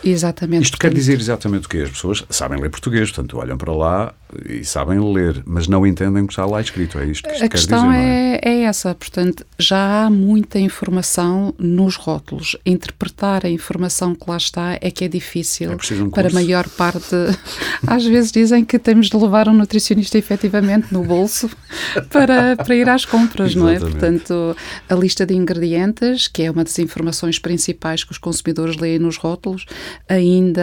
Exatamente. 0.03 0.63
Isto 0.63 0.77
quer 0.77 0.93
dizer 0.93 1.19
exatamente 1.19 1.65
o 1.65 1.69
quê? 1.69 1.79
As 1.79 1.89
pessoas 1.89 2.23
sabem 2.29 2.59
ler 2.59 2.69
português, 2.69 3.09
portanto 3.11 3.37
olham 3.37 3.57
para 3.57 3.73
lá 3.73 4.13
e 4.47 4.63
sabem 4.65 4.99
ler, 5.13 5.41
mas 5.45 5.67
não 5.67 5.85
entendem 5.85 6.23
o 6.23 6.27
que 6.27 6.33
está 6.33 6.45
lá 6.45 6.59
escrito. 6.59 6.97
É 6.97 7.05
isto 7.05 7.27
que 7.27 7.33
isto 7.33 7.45
A 7.45 7.49
quer 7.49 7.57
questão 7.57 7.89
dizer, 7.89 7.99
é? 7.99 8.39
é, 8.41 8.49
é 8.49 8.61
essa, 8.63 8.93
portanto, 8.95 9.45
já 9.57 10.05
há 10.05 10.09
muita 10.09 10.59
informação 10.59 11.53
nos 11.57 11.95
rótulos. 11.95 12.57
Interpretar 12.65 13.45
a 13.45 13.49
informação 13.49 14.15
que 14.15 14.29
lá 14.29 14.37
está 14.37 14.77
é 14.81 14.91
que 14.91 15.05
é 15.05 15.07
difícil 15.07 15.71
É 15.71 15.75
um 16.03 16.09
para 16.09 16.29
a 16.29 16.33
maior 16.33 16.67
parte. 16.69 17.15
Às 17.85 18.05
vezes 18.05 18.31
dizem 18.31 18.65
que 18.65 18.79
temos 18.79 19.09
de 19.09 19.17
levar 19.17 19.47
um 19.47 19.53
nutricionista 19.53 20.17
efetivamente 20.17 20.87
no 20.91 21.03
bolso 21.03 21.49
para, 22.09 22.55
para 22.55 22.75
ir 22.75 22.89
às 22.89 23.05
compras, 23.05 23.55
não 23.55 23.69
é? 23.69 23.79
Portanto, 23.79 24.55
a 24.89 24.95
lista 24.95 25.25
de 25.25 25.33
ingredientes, 25.35 26.27
que 26.27 26.43
é 26.43 26.51
uma 26.51 26.63
das 26.63 26.77
informações 26.79 27.39
principais 27.39 28.03
que 28.03 28.11
os 28.11 28.17
consumidores 28.17 28.77
leem 28.77 28.99
nos 28.99 29.17
rótulos, 29.17 29.65
ainda 30.07 30.61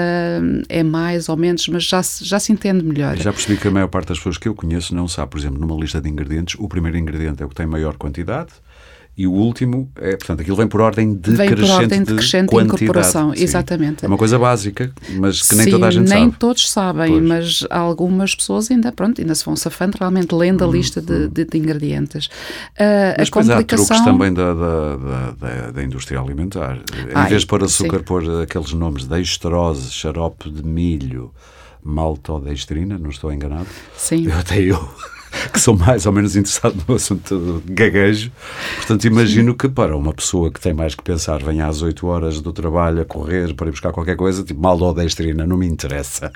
é 0.68 0.82
mais 0.82 1.28
ou 1.28 1.36
menos, 1.36 1.66
mas 1.68 1.84
já 1.84 2.02
se, 2.02 2.24
já 2.24 2.38
se 2.38 2.52
entende 2.52 2.84
melhor. 2.84 3.16
Já 3.16 3.32
percebi 3.32 3.58
que 3.58 3.68
a 3.68 3.70
maior 3.70 3.88
parte 3.88 4.08
das 4.08 4.18
pessoas 4.18 4.38
que 4.38 4.48
eu 4.48 4.54
conheço 4.54 4.94
não 4.94 5.08
sabe, 5.08 5.30
por 5.30 5.38
exemplo, 5.38 5.60
numa 5.60 5.78
lista 5.80 6.00
de 6.00 6.08
ingredientes, 6.08 6.56
o 6.58 6.68
primeiro 6.68 6.98
ingrediente 6.98 7.42
é 7.42 7.46
o 7.46 7.48
que 7.48 7.54
tem 7.54 7.66
maior 7.66 7.96
quantidade 7.96 8.50
e 9.22 9.26
o 9.26 9.32
último 9.32 9.90
é, 9.96 10.16
portanto, 10.16 10.40
aquilo 10.40 10.56
vem 10.56 10.66
por 10.66 10.80
ordem 10.80 11.12
decrescente 11.14 11.36
Vem 11.54 11.66
por 11.66 11.70
ordem 11.74 11.98
de 12.02 12.04
decrescente 12.06 12.56
de 12.56 12.62
incorporação, 12.62 13.34
Sim. 13.34 13.42
exatamente. 13.42 14.04
É 14.04 14.08
uma 14.08 14.16
coisa 14.16 14.38
básica, 14.38 14.90
mas 15.18 15.42
que 15.42 15.54
nem 15.54 15.64
Sim, 15.66 15.70
toda 15.72 15.86
a 15.88 15.90
gente 15.90 16.08
nem 16.08 16.24
sabe. 16.24 16.36
todos 16.38 16.70
sabem, 16.70 17.10
Pois. 17.12 17.22
mas 17.24 17.66
algumas 17.70 18.34
pessoas 18.34 18.70
ainda, 18.70 18.90
pronto, 18.92 19.20
ainda 19.20 19.34
se 19.34 19.44
vão 19.44 19.54
safando 19.56 19.96
realmente 19.98 20.34
lendo 20.34 20.64
a 20.64 20.66
lista 20.68 21.02
de, 21.02 21.28
de- 21.28 21.44
de 21.44 21.58
ingredientes. 21.58 22.26
Uhum, 22.78 22.86
Mas 23.18 23.18
a 23.18 23.24
depois 23.24 23.50
há 23.50 23.54
truques 23.56 23.78
complicação 23.80 24.04
também 24.04 24.32
da, 24.32 24.54
da, 24.54 24.96
da, 24.96 25.30
da- 25.32 25.70
da 25.72 25.82
indústria 25.84 26.18
alimentar. 26.20 26.76
Em 26.76 27.12
Ai, 27.14 27.28
vez 27.28 27.42
de 27.42 27.46
pôr 27.46 27.62
açúcar, 27.62 27.98
sim. 27.98 28.04
pôr 28.04 28.40
aqueles 28.42 28.72
nomes 28.72 29.02
de 29.02 29.08
dextrose, 29.10 29.90
xarope 29.90 30.50
de 30.50 30.64
milho, 30.64 31.30
maltodextrina, 31.82 32.98
não 32.98 33.10
estou 33.10 33.32
enganado. 33.32 33.66
Sim. 33.96 34.26
Eu 34.26 34.38
até 34.38 34.60
eu. 34.60 34.88
que 35.52 35.60
sou 35.60 35.76
mais 35.76 36.06
ou 36.06 36.12
menos 36.12 36.36
interessado 36.36 36.76
no 36.86 36.94
assunto 36.94 37.62
de 37.64 37.72
gaguejo. 37.72 38.30
Portanto, 38.76 39.04
imagino 39.06 39.54
que 39.54 39.68
para 39.68 39.96
uma 39.96 40.12
pessoa 40.12 40.50
que 40.50 40.60
tem 40.60 40.72
mais 40.72 40.94
que 40.94 41.02
pensar, 41.02 41.42
venha 41.42 41.66
às 41.66 41.82
8 41.82 42.06
horas 42.06 42.40
do 42.40 42.52
trabalho 42.52 43.02
a 43.02 43.04
correr 43.04 43.54
para 43.54 43.68
ir 43.68 43.70
buscar 43.70 43.92
qualquer 43.92 44.16
coisa, 44.16 44.42
tipo 44.42 44.60
maldodestrina, 44.60 45.46
não 45.46 45.56
me 45.56 45.66
interessa. 45.66 46.32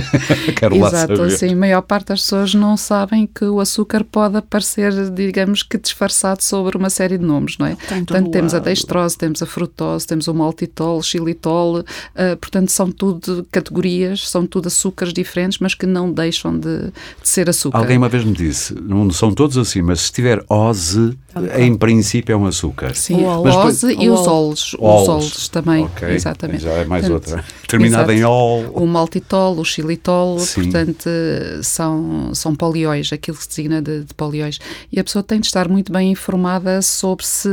Quero 0.56 0.76
Exato, 0.76 1.12
lá 1.12 1.18
saber. 1.18 1.30
sim. 1.30 1.52
A 1.52 1.56
maior 1.56 1.82
parte 1.82 2.08
das 2.08 2.22
pessoas 2.22 2.54
não 2.54 2.76
sabem 2.76 3.26
que 3.26 3.44
o 3.44 3.60
açúcar 3.60 4.04
pode 4.04 4.36
aparecer, 4.36 4.92
digamos 5.10 5.62
que 5.62 5.78
disfarçado 5.78 6.42
sobre 6.42 6.76
uma 6.76 6.90
série 6.90 7.18
de 7.18 7.24
nomes, 7.24 7.58
não 7.58 7.66
é? 7.66 7.74
Portanto, 7.74 8.30
temos 8.30 8.54
a 8.54 8.58
lado. 8.58 8.64
dextrose, 8.64 9.16
temos 9.16 9.42
a 9.42 9.46
frutose, 9.46 10.06
temos 10.06 10.28
o 10.28 10.34
maltitol, 10.34 11.02
xilitol, 11.02 11.80
uh, 11.80 12.36
portanto, 12.40 12.70
são 12.70 12.90
tudo 12.90 13.46
categorias, 13.50 14.28
são 14.28 14.46
tudo 14.46 14.68
açúcares 14.68 15.12
diferentes, 15.12 15.58
mas 15.58 15.74
que 15.74 15.86
não 15.86 16.12
deixam 16.12 16.58
de, 16.58 16.86
de 16.86 17.28
ser 17.28 17.48
açúcar. 17.48 17.78
Alguém 17.78 17.96
uma 17.96 18.08
vez 18.08 18.24
me 18.24 18.32
disse, 18.38 18.74
não 18.74 19.10
são 19.10 19.32
todos 19.32 19.56
assim, 19.58 19.82
mas 19.82 20.00
se 20.00 20.12
tiver 20.12 20.42
ose, 20.48 21.16
em 21.56 21.74
princípio 21.76 22.32
é 22.32 22.36
um 22.36 22.46
açúcar. 22.46 22.94
Sim, 22.94 23.24
O 23.26 23.42
depois- 23.42 23.82
ose 23.84 23.92
e 23.94 24.08
o 24.08 24.14
os 24.14 24.20
ol. 24.26 24.28
olos. 24.46 24.74
Os 24.74 24.74
Olos. 24.80 25.08
olos 25.08 25.48
também, 25.48 25.84
Ok, 25.84 26.08
exatamente. 26.08 26.62
Já 26.62 26.70
é 26.72 26.84
mais 26.84 27.06
Portanto, 27.08 27.34
outra. 27.36 27.44
Terminada 27.66 28.14
em 28.14 28.24
ol. 28.24 28.64
O 28.72 28.86
maltitol, 28.86 29.58
o 29.58 29.64
xilitol, 29.64 30.38
Sim. 30.38 30.62
portanto, 30.64 31.08
são, 31.62 32.34
são 32.34 32.54
polióis, 32.54 33.12
aquilo 33.12 33.36
que 33.36 33.42
se 33.42 33.48
designa 33.50 33.82
de, 33.82 34.04
de 34.04 34.14
polióis. 34.14 34.58
E 34.90 34.98
a 34.98 35.04
pessoa 35.04 35.22
tem 35.22 35.40
de 35.40 35.46
estar 35.46 35.68
muito 35.68 35.92
bem 35.92 36.10
informada 36.10 36.80
sobre 36.82 37.24
se 37.26 37.48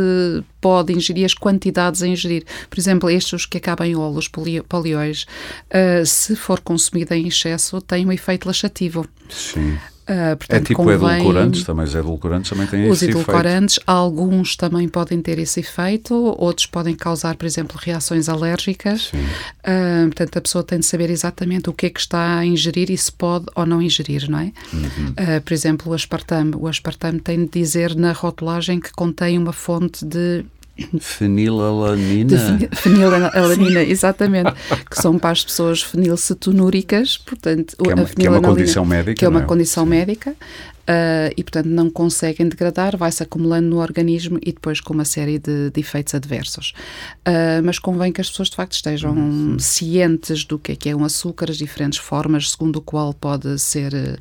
pode 0.62 0.94
ingerir 0.94 1.26
as 1.26 1.34
quantidades 1.34 2.02
a 2.02 2.08
ingerir. 2.08 2.44
Por 2.70 2.80
exemplo, 2.80 3.10
estes 3.10 3.46
que 3.46 3.58
acabam 3.58 3.86
em 3.88 3.96
ol, 3.96 4.14
os 4.16 4.28
polióis, 4.28 5.26
ah, 5.70 6.04
se 6.06 6.36
for 6.36 6.60
consumido 6.60 7.14
em 7.14 7.28
excesso, 7.28 7.80
tem 7.82 8.06
um 8.06 8.12
efeito 8.12 8.46
laxativo. 8.48 9.06
Sim. 9.30 9.78
É 10.08 10.36
portanto, 10.36 10.68
tipo 10.68 10.84
convém- 10.84 10.96
edulcorantes 11.20 11.64
também, 11.64 11.84
os 11.86 11.96
edulcorantes 11.96 12.50
também 12.52 12.68
têm 12.68 12.88
os 12.90 12.98
esse 12.98 13.06
efeito. 13.06 13.22
edulcorantes, 13.22 13.80
alguns 13.88 14.56
também 14.56 14.88
podem 14.88 15.22
ter 15.22 15.40
esse 15.40 15.62
efeito, 15.62 16.14
outros 16.38 16.68
podem 16.68 16.94
causar, 16.96 17.36
por 17.36 17.46
exemplo, 17.46 17.78
reações 17.82 18.30
alérgicas. 18.30 19.12
Ah, 19.64 20.04
portanto, 20.06 20.38
a 20.38 20.42
pessoa 20.42 20.64
tem 20.64 20.80
de 20.80 20.86
saber 20.86 21.10
exatamente 21.10 21.70
o 21.70 21.74
que 21.74 21.88
é 21.88 21.90
que 21.90 22.00
está 22.00 22.38
a 22.38 22.46
ingerir 22.46 22.92
e 22.92 22.98
se 22.98 23.12
pode 23.12 23.46
ou 23.56 23.66
não 23.66 23.82
ingerir, 23.82 24.30
não 24.30 24.40
é? 24.40 24.52
Uhum. 24.72 25.14
Ah, 25.18 25.42
por 25.44 25.54
exemplo, 25.54 25.92
o 25.92 25.96
aspartame. 25.96 26.54
O 26.56 26.68
aspartame 26.68 27.20
tem 27.20 27.46
de 27.46 27.52
dizer 27.52 27.96
na 27.96 28.12
rotulagem 28.12 28.80
que 28.80 28.92
contém 28.92 29.38
uma 29.38 29.54
fonte 29.54 30.06
de 30.06 30.46
Fenilalanina. 31.00 32.60
fenilalanina, 32.74 33.82
exatamente, 33.84 34.52
que 34.90 35.02
são 35.02 35.18
para 35.18 35.32
as 35.32 35.44
pessoas 35.44 35.82
fenilcetonúricas, 35.82 37.18
portanto, 37.18 37.76
Que 37.78 37.92
é 37.92 37.96
uma- 37.96 38.06
que 38.06 38.26
é 38.28 38.30
uma 38.30 38.42
condição 38.42 38.86
médica, 38.86 39.14
que 39.16 39.26
é 39.26 39.28
uma 39.30 39.42
é? 39.42 39.46
condição 39.46 39.86
médica, 39.86 40.36
ah, 40.88 41.30
e 41.36 41.44
portanto 41.44 41.68
não 41.68 41.90
conseguem 41.90 42.48
degradar, 42.48 42.96
vai-se 42.98 43.24
acumulando 43.24 43.68
no 43.70 43.78
organismo 43.78 44.38
e 44.42 44.52
depois 44.52 44.80
com 44.82 44.94
uma 44.94 45.06
série 45.06 45.40
de, 45.40 45.70
de 45.72 45.80
efeitos 45.80 46.14
adversos. 46.14 46.74
Ah, 47.26 47.62
mas 47.64 47.80
convém 47.80 48.12
que 48.12 48.22
as 48.22 48.30
pessoas 48.30 48.50
de 48.50 48.56
facto 48.56 48.74
estejam 48.74 49.16
Uhum. 49.16 49.58
cientes 49.60 50.44
do 50.46 50.60
que 50.60 50.74
é 50.74 50.76
que 50.76 50.90
é 50.90 50.96
um 50.96 51.04
açúcar, 51.06 51.50
as 51.50 51.58
diferentes 51.58 52.00
formas 52.00 52.52
segundo 52.52 52.78
o 52.78 52.82
qual 52.82 53.14
pode 53.14 53.58
ser 53.60 54.20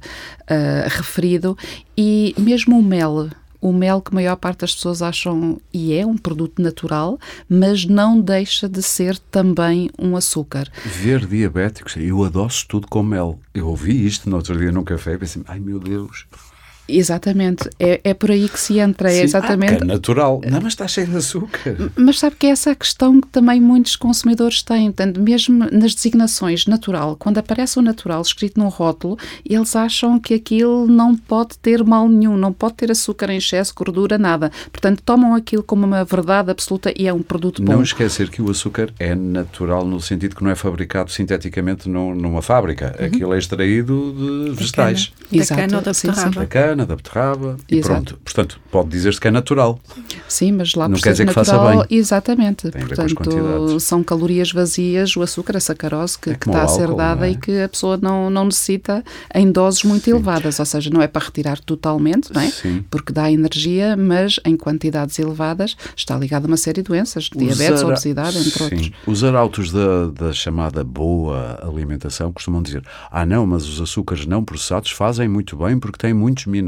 ah, 0.48 0.86
referido 0.88 1.56
e 1.96 2.34
mesmo 2.38 2.78
o 2.78 2.82
mel. 2.82 3.28
O 3.64 3.72
mel 3.72 4.02
que 4.02 4.10
a 4.10 4.14
maior 4.14 4.36
parte 4.36 4.60
das 4.60 4.74
pessoas 4.74 5.00
acham 5.00 5.58
e 5.72 5.94
é 5.94 6.04
um 6.04 6.18
produto 6.18 6.60
natural, 6.60 7.18
mas 7.48 7.86
não 7.86 8.20
deixa 8.20 8.68
de 8.68 8.82
ser 8.82 9.18
também 9.18 9.88
um 9.98 10.18
açúcar. 10.18 10.70
Ver 10.84 11.24
diabéticos, 11.24 11.96
eu 11.96 12.22
adoço 12.22 12.66
tudo 12.68 12.86
com 12.86 13.02
mel. 13.02 13.40
Eu 13.54 13.68
ouvi 13.68 14.04
isto 14.04 14.28
no 14.28 14.36
outro 14.36 14.54
dia 14.58 14.70
num 14.70 14.84
café 14.84 15.14
e 15.14 15.18
pensei, 15.18 15.42
ai 15.48 15.60
meu 15.60 15.80
Deus. 15.80 16.26
Exatamente, 16.88 17.68
é, 17.78 18.00
é 18.04 18.14
por 18.14 18.30
aí 18.30 18.48
que 18.48 18.58
se 18.60 18.78
entra, 18.78 19.10
é 19.10 19.16
Sim, 19.18 19.22
exatamente. 19.22 19.72
ah, 19.74 19.78
é 19.80 19.84
natural. 19.84 20.40
Não, 20.44 20.60
mas 20.60 20.72
está 20.74 20.86
cheio 20.86 21.06
de 21.06 21.16
açúcar. 21.16 21.76
Mas 21.96 22.18
sabe 22.18 22.36
que 22.36 22.46
é 22.46 22.50
essa 22.50 22.70
a 22.72 22.74
questão 22.74 23.20
que 23.20 23.28
também 23.28 23.60
muitos 23.60 23.96
consumidores 23.96 24.62
têm, 24.62 24.86
portanto, 24.92 25.20
mesmo 25.20 25.66
nas 25.72 25.94
designações 25.94 26.66
natural, 26.66 27.16
quando 27.18 27.38
aparece 27.38 27.78
o 27.78 27.82
natural 27.82 28.20
escrito 28.22 28.58
num 28.60 28.68
rótulo, 28.68 29.16
eles 29.48 29.74
acham 29.74 30.18
que 30.20 30.34
aquilo 30.34 30.86
não 30.86 31.16
pode 31.16 31.58
ter 31.58 31.82
mal 31.82 32.08
nenhum, 32.08 32.36
não 32.36 32.52
pode 32.52 32.74
ter 32.74 32.90
açúcar 32.90 33.30
em 33.30 33.38
excesso, 33.38 33.72
gordura, 33.74 34.18
nada. 34.18 34.50
Portanto, 34.70 35.02
tomam 35.04 35.34
aquilo 35.34 35.62
como 35.62 35.86
uma 35.86 36.04
verdade 36.04 36.50
absoluta 36.50 36.92
e 36.96 37.06
é 37.06 37.12
um 37.12 37.22
produto 37.22 37.62
bom. 37.62 37.72
Não 37.72 37.82
esquecer 37.82 38.28
que 38.30 38.42
o 38.42 38.50
açúcar 38.50 38.90
é 38.98 39.14
natural 39.14 39.84
no 39.86 40.00
sentido 40.00 40.36
que 40.36 40.44
não 40.44 40.50
é 40.50 40.54
fabricado 40.54 41.10
sinteticamente 41.10 41.88
num- 41.88 42.14
numa 42.14 42.42
fábrica. 42.42 42.94
Uhum. 42.98 43.06
Aquilo 43.06 43.34
é 43.34 43.38
extraído 43.38 44.12
de 44.48 44.50
vegetais. 44.54 45.12
Da 45.32 45.38
Exato, 45.38 45.60
cana 45.60 45.76
ou 45.78 45.82
da 45.82 45.94
sim, 45.94 46.08
sim. 46.12 46.14
beterraba. 46.14 46.46
Cana, 46.74 46.84
da 46.86 46.96
beterraba 46.96 47.56
e 47.70 47.76
Exato. 47.76 47.94
pronto. 47.94 48.18
Portanto, 48.24 48.60
pode 48.70 48.88
dizer-se 48.88 49.20
que 49.20 49.28
é 49.28 49.30
natural. 49.30 49.78
Sim, 50.28 50.52
mas 50.52 50.74
lá 50.74 50.88
Não 50.88 50.98
quer 50.98 51.12
dizer 51.12 51.26
que 51.26 51.32
faça 51.32 51.52
natural, 51.56 51.86
bem. 51.86 51.98
exatamente. 51.98 52.70
Tem 52.70 52.84
Portanto, 52.84 53.78
são 53.80 54.02
calorias 54.02 54.50
vazias, 54.50 55.16
o 55.16 55.22
açúcar, 55.22 55.56
a 55.56 55.60
sacarose 55.60 56.18
que, 56.18 56.30
É 56.30 56.34
que 56.34 56.48
está 56.48 56.62
o 56.62 56.64
a 56.64 56.68
ser 56.68 56.82
álcool, 56.82 56.96
dada 56.96 57.28
é? 57.28 57.30
e 57.30 57.36
que 57.36 57.62
a 57.62 57.68
pessoa 57.68 57.96
não, 58.00 58.28
não 58.28 58.46
necessita 58.46 59.04
em 59.34 59.50
doses 59.50 59.84
muito 59.84 60.08
elevadas, 60.10 60.58
ou 60.58 60.66
seja, 60.66 60.90
não 60.90 61.00
é 61.00 61.06
para 61.06 61.24
retirar 61.24 61.60
totalmente, 61.60 62.32
não 62.34 62.40
é? 62.40 62.50
Sim. 62.50 62.84
Porque 62.90 63.12
dá 63.12 63.30
energia, 63.30 63.96
mas 63.96 64.40
em 64.44 64.56
quantidades 64.56 65.18
elevadas 65.18 65.76
está 65.96 66.16
ligado 66.18 66.44
a 66.44 66.48
uma 66.48 66.56
série 66.56 66.82
de 66.82 66.88
doenças, 66.88 67.30
diabetes, 67.34 67.80
ara- 67.82 67.86
obesidade, 67.86 68.36
entre 68.38 68.50
Sim. 68.50 68.64
outros. 68.64 68.90
Os 69.06 69.22
arautos 69.22 69.70
da, 69.70 70.08
da 70.08 70.32
chamada 70.32 70.82
boa 70.82 71.60
alimentação 71.62 72.32
costumam 72.32 72.60
dizer: 72.62 72.82
ah, 73.10 73.24
não, 73.24 73.46
mas 73.46 73.68
os 73.68 73.80
açúcares 73.80 74.26
não 74.26 74.44
processados 74.44 74.90
fazem 74.90 75.28
muito 75.28 75.56
bem 75.56 75.78
porque 75.78 75.98
têm 75.98 76.12
muitos 76.12 76.46
minerais 76.46 76.63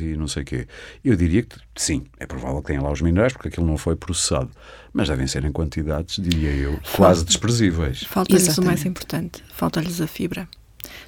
e 0.00 0.16
não 0.16 0.26
sei 0.28 0.42
o 0.42 0.46
quê. 0.46 0.66
Eu 1.04 1.14
diria 1.16 1.42
que 1.42 1.56
sim, 1.76 2.04
é 2.18 2.26
provável 2.26 2.60
que 2.60 2.68
tenham 2.68 2.82
lá 2.84 2.90
os 2.92 3.00
minerais 3.00 3.32
porque 3.32 3.48
aquilo 3.48 3.66
não 3.66 3.76
foi 3.78 3.94
processado. 3.96 4.50
Mas 4.92 5.08
devem 5.08 5.26
ser 5.26 5.44
em 5.44 5.52
quantidades, 5.52 6.16
diria 6.22 6.50
eu, 6.50 6.78
quase 6.96 7.24
desprezíveis. 7.24 8.02
Falta-lhes 8.04 8.56
o 8.58 8.62
mais 8.64 8.84
importante, 8.84 9.44
falta-lhes 9.52 10.00
a 10.00 10.06
fibra. 10.06 10.48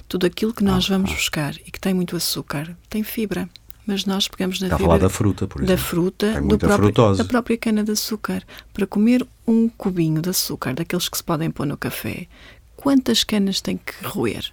Tudo 0.07 0.25
aquilo 0.27 0.53
que 0.53 0.63
nós 0.63 0.85
Ah, 0.85 0.93
vamos 0.93 1.11
buscar 1.13 1.55
e 1.55 1.71
que 1.71 1.79
tem 1.79 1.93
muito 1.93 2.15
açúcar 2.15 2.77
tem 2.89 3.03
fibra. 3.03 3.49
Mas 3.85 4.05
nós 4.05 4.27
pegamos 4.27 4.59
na 4.59 4.67
Está 4.67 4.75
a 4.75 4.77
fibra 4.77 4.87
falar 4.93 4.99
da 5.01 5.09
fruta, 5.09 5.47
por 5.47 5.59
da 5.65 5.73
exemplo. 5.73 5.83
fruta, 5.83 6.31
Tem 6.33 6.41
do 6.41 6.47
muita 6.47 6.67
próprio- 6.67 6.85
frutose. 6.87 7.17
da 7.17 7.25
própria 7.25 7.57
cana 7.57 7.83
de 7.83 7.91
açúcar. 7.91 8.43
Para 8.71 8.85
comer 8.85 9.25
um 9.47 9.67
cubinho 9.67 10.21
de 10.21 10.29
açúcar, 10.29 10.73
daqueles 10.75 11.09
que 11.09 11.17
se 11.17 11.23
podem 11.23 11.49
pôr 11.49 11.65
no 11.65 11.75
café, 11.75 12.27
quantas 12.77 13.23
canas 13.23 13.59
tem 13.59 13.77
que 13.77 13.93
roer? 14.05 14.45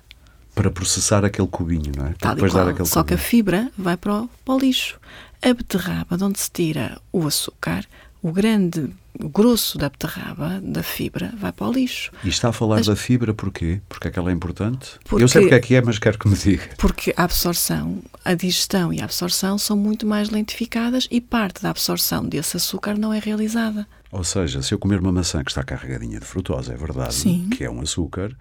Para 0.61 0.71
processar 0.71 1.25
aquele 1.25 1.49
cubinho, 1.49 1.93
não 1.97 2.07
é? 2.07 2.15
Para 2.19 2.35
depois 2.35 2.53
qual. 2.53 2.65
dar 2.65 2.71
aquele 2.73 2.89
Só 2.89 3.03
que 3.05 3.15
a 3.15 3.17
cubinho. 3.17 3.29
fibra 3.31 3.73
vai 3.79 3.97
para 3.97 4.23
o, 4.23 4.31
para 4.45 4.55
o 4.55 4.59
lixo. 4.59 4.99
A 5.43 5.55
beterraba, 5.55 6.17
de 6.17 6.25
onde 6.25 6.39
se 6.41 6.51
tira 6.51 6.99
o 7.13 7.27
açúcar, 7.27 7.85
o 8.21 8.33
grande, 8.33 8.91
o 9.21 9.29
grosso 9.29 9.79
da 9.79 9.89
beterraba, 9.89 10.61
da 10.61 10.83
fibra, 10.83 11.33
vai 11.39 11.53
para 11.53 11.69
o 11.69 11.73
lixo. 11.73 12.11
E 12.25 12.29
está 12.29 12.49
a 12.49 12.53
falar 12.53 12.77
Mas- 12.79 12.87
da 12.87 12.97
fibra 12.97 13.33
porquê? 13.33 13.81
Porque 13.89 14.09
é 14.09 14.11
que 14.11 14.19
ela 14.19 14.31
é 14.31 14.35
importante? 14.35 14.91
Porque- 15.05 15.23
Eu 15.23 15.29
sei 15.29 15.43
porque 15.43 15.55
é 15.55 15.61
que 15.61 15.75
é, 15.77 15.81
mas 15.83 15.99
quero 16.01 16.19
que 16.19 16.29
me 16.29 16.37
diga. 16.37 16.69
Porque 16.77 17.15
a 17.17 17.23
absorção, 17.23 18.03
a 18.25 18.35
digestão 18.35 18.93
e 18.93 19.01
a 19.01 19.05
absorção 19.05 19.57
são 19.59 19.77
muito 19.77 20.05
mais 20.07 20.29
lentificadas 20.31 21.07
e 21.11 21.21
parte 21.21 21.63
da 21.63 21.71
absorção 21.71 22.25
desse 22.27 22.57
açúcar 22.57 22.99
não 22.99 23.13
é 23.15 23.21
realizada. 23.21 23.87
Ou 24.11 24.25
seja, 24.25 24.61
se 24.63 24.75
eu 24.75 24.79
comer 24.79 24.99
uma 24.99 25.13
maçã 25.13 25.45
que 25.45 25.51
está 25.53 25.63
carregadinha 25.63 26.19
de 26.19 26.27
frutose, 26.27 26.73
é 26.73 26.77
verdade, 26.77 27.15
Sim. 27.15 27.49
que 27.51 27.63
é 27.63 27.71
um 27.71 27.81
açúcar, 27.81 28.35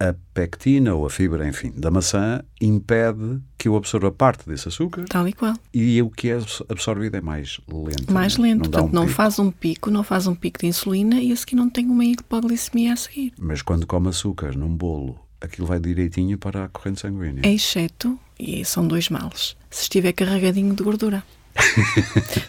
a 0.00 0.14
pectina 0.32 0.94
ou 0.94 1.04
a 1.06 1.10
fibra, 1.10 1.46
enfim, 1.48 1.72
da 1.76 1.90
maçã 1.90 2.40
impede 2.60 3.40
que 3.58 3.66
eu 3.68 3.76
absorva 3.76 4.12
parte 4.12 4.48
desse 4.48 4.68
açúcar 4.68 5.04
Tal 5.08 5.26
e 5.26 5.32
qual. 5.32 5.54
e 5.74 6.00
o 6.00 6.08
que 6.10 6.30
é 6.30 6.38
absorvido 6.68 7.16
é 7.16 7.20
mais 7.20 7.60
lento. 7.68 8.12
Mais 8.12 8.36
não 8.36 8.44
é? 8.44 8.48
lento. 8.48 8.58
Não 8.64 8.70
Portanto, 8.70 8.90
um 8.90 8.94
não 8.94 9.02
pico. 9.06 9.14
faz 9.16 9.38
um 9.38 9.50
pico, 9.50 9.90
não 9.90 10.04
faz 10.04 10.26
um 10.26 10.34
pico 10.34 10.60
de 10.60 10.66
insulina 10.66 11.20
e 11.20 11.32
a 11.32 11.36
seguir 11.36 11.56
não 11.56 11.68
tem 11.68 11.86
uma 11.86 12.04
hipoglicemia 12.04 12.92
a 12.92 12.96
seguir. 12.96 13.32
Mas 13.38 13.60
quando 13.62 13.86
come 13.86 14.08
açúcar 14.08 14.56
num 14.56 14.74
bolo, 14.74 15.18
aquilo 15.40 15.66
vai 15.66 15.80
direitinho 15.80 16.38
para 16.38 16.64
a 16.64 16.68
corrente 16.68 17.00
sanguínea. 17.00 17.42
Exceto, 17.44 18.16
e 18.38 18.64
são 18.64 18.86
dois 18.86 19.08
males, 19.08 19.56
se 19.70 19.82
estiver 19.82 20.12
carregadinho 20.12 20.74
de 20.74 20.82
gordura. 20.82 21.24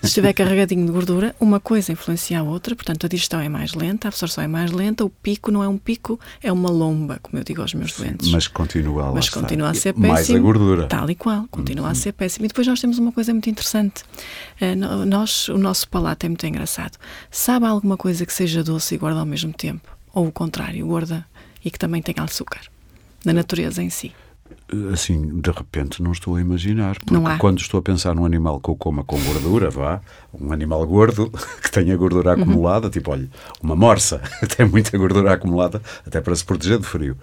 Se 0.01 0.06
estiver 0.08 0.34
carregadinho 0.34 0.86
de 0.86 0.91
gordura, 0.91 1.36
uma 1.39 1.60
coisa 1.60 1.91
influencia 1.91 2.39
a 2.39 2.44
outra, 2.44 2.75
portanto 2.75 3.06
a 3.06 3.10
digestão 3.10 3.39
é 3.39 3.50
mais 3.50 3.74
lenta, 3.74 4.08
a 4.08 4.10
absorção 4.10 4.44
é 4.44 4.48
mais 4.48 4.72
lenta, 4.72 5.03
o 5.03 5.10
pico 5.10 5.51
não 5.51 5.63
é 5.63 5.68
um 5.68 5.77
pico, 5.77 6.20
é 6.44 6.51
uma 6.51 6.70
lomba, 6.70 7.20
como 7.22 7.39
eu 7.39 7.44
digo 7.44 7.62
aos 7.62 7.74
meus 7.74 7.94
doentes. 7.94 8.29
Mas 8.29 8.48
continua 8.48 9.06
lá 9.08 9.12
Mas 9.13 9.25
está. 9.25 9.39
continua 9.41 9.70
a 9.70 9.74
ser 9.74 9.94
péssimo. 9.94 10.13
Mais 10.13 10.29
a 10.29 10.38
gordura. 10.39 10.88
Tal 10.88 11.10
e 11.10 11.15
qual, 11.15 11.48
continua 11.50 11.89
a 11.89 11.96
ser 11.96 12.12
péssimo. 12.13 12.46
E 12.46 12.48
depois 12.50 12.68
nós 12.68 12.79
temos 12.79 12.98
uma 13.00 13.12
coisa 13.12 13.34
muito 13.34 13.50
interessante. 13.50 14.03
No- 14.77 15.06
nós, 15.06 15.48
o 15.50 15.58
nosso 15.58 15.88
palato 15.89 16.25
é 16.25 16.29
muito 16.29 16.46
engraçado. 16.46 16.98
Sabe 17.32 17.65
alguma 17.65 17.98
coisa 17.98 18.25
que 18.25 18.34
seja 18.34 18.63
doce 18.63 18.96
e 18.96 18.98
gorda 18.98 19.20
ao 19.20 19.25
mesmo 19.25 19.53
tempo? 19.53 19.89
Ou 20.13 20.27
o 20.27 20.32
contrário, 20.32 20.86
gorda 20.86 21.25
e 21.63 21.72
que 21.72 21.79
também 21.79 22.01
tenha 22.01 22.24
açúcar? 22.24 22.62
Na 23.25 23.34
natureza 23.34 23.82
em 23.84 23.89
si. 23.89 24.13
Assim, 24.94 25.40
de 25.40 25.50
repente 25.52 26.02
não 26.02 26.12
estou 26.12 26.36
a 26.36 26.42
imaginar. 26.42 26.98
Porque 27.04 27.38
quando 27.40 27.60
estou 27.60 27.80
a 27.80 27.82
pensar 27.82 28.14
num 28.14 28.26
animal 28.26 28.60
que 28.60 28.70
eu 28.70 28.76
coma 28.76 29.04
com 29.04 29.20
gordura, 29.24 29.70
vá, 29.70 30.00
um 30.34 30.52
animal 30.54 30.86
gordo 30.86 31.32
que 31.64 31.72
tenha 31.72 31.96
gordura 31.98 32.36
Uhum. 32.36 32.44
acumulada, 32.44 32.90
tipo, 32.90 33.12
olha, 33.12 33.28
uma 33.62 33.76
morsa 33.76 34.22
tem 34.56 34.68
muita 34.68 34.98
gordura 34.98 35.34
acumulada, 35.34 35.82
até 36.06 36.22
para 36.22 36.36
se 36.36 36.46
proteger 36.46 36.78
do 36.78 36.84
frio. 36.84 37.18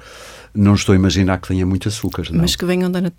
Não 0.55 0.75
estou 0.75 0.95
a 0.95 0.97
imaginar 0.97 1.39
que 1.39 1.49
tenha 1.49 1.67
muito 1.67 1.87
açúcar, 1.87 2.25
não. 2.31 2.41
Mas 2.41 2.57
que 2.57 2.65
venham 2.65 2.91
da, 2.91 3.01
da, 3.01 3.11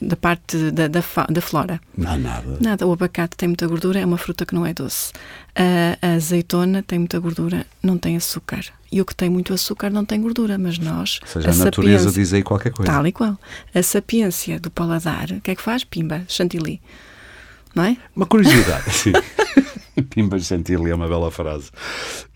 da 0.00 0.16
parte 0.16 0.70
da, 0.70 0.86
da, 0.86 1.02
da, 1.28 1.40
flora. 1.40 1.80
Não, 1.98 2.16
nada. 2.18 2.58
Nada. 2.60 2.86
O 2.86 2.92
abacate 2.92 3.36
tem 3.36 3.48
muita 3.48 3.66
gordura, 3.66 3.98
é 3.98 4.06
uma 4.06 4.16
fruta 4.16 4.46
que 4.46 4.54
não 4.54 4.64
é 4.64 4.72
doce. 4.72 5.12
A, 5.56 5.98
a 6.00 6.12
azeitona 6.14 6.84
tem 6.84 7.00
muita 7.00 7.18
gordura, 7.18 7.66
não 7.82 7.98
tem 7.98 8.16
açúcar. 8.16 8.64
E 8.90 9.00
o 9.00 9.04
que 9.04 9.14
tem 9.14 9.28
muito 9.28 9.52
açúcar 9.52 9.90
não 9.90 10.04
tem 10.04 10.20
gordura, 10.20 10.56
mas 10.56 10.78
nós. 10.78 11.18
Ou 11.22 11.28
seja, 11.28 11.48
a, 11.48 11.52
a 11.52 11.56
natureza 11.56 12.10
diz 12.10 12.32
aí 12.32 12.42
qualquer 12.42 12.72
coisa. 12.72 12.90
Tal 12.90 13.06
e 13.06 13.12
qual. 13.12 13.38
A 13.74 13.82
sapiência 13.82 14.60
do 14.60 14.70
paladar, 14.70 15.30
o 15.30 15.40
que 15.40 15.50
é 15.50 15.54
que 15.54 15.62
faz? 15.62 15.84
Pimba, 15.84 16.24
chantilly. 16.28 16.80
Não 17.74 17.84
é? 17.84 17.96
Uma 18.14 18.26
curiosidade, 18.26 18.90
sim. 18.90 19.12
Pimba 20.10 20.38
chantilly 20.38 20.90
é 20.90 20.94
uma 20.94 21.08
bela 21.08 21.30
frase. 21.30 21.70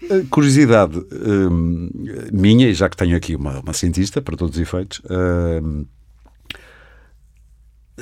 Uh, 0.03 0.27
curiosidade 0.29 0.99
uh, 0.99 1.51
minha, 2.33 2.69
e 2.69 2.75
já 2.75 2.89
que 2.89 2.97
tenho 2.97 3.17
aqui 3.17 3.37
uma, 3.37 3.61
uma 3.61 3.73
cientista, 3.73 4.21
para 4.21 4.37
todos 4.37 4.57
os 4.57 4.63
efeitos, 4.63 5.01
uh, 5.01 5.87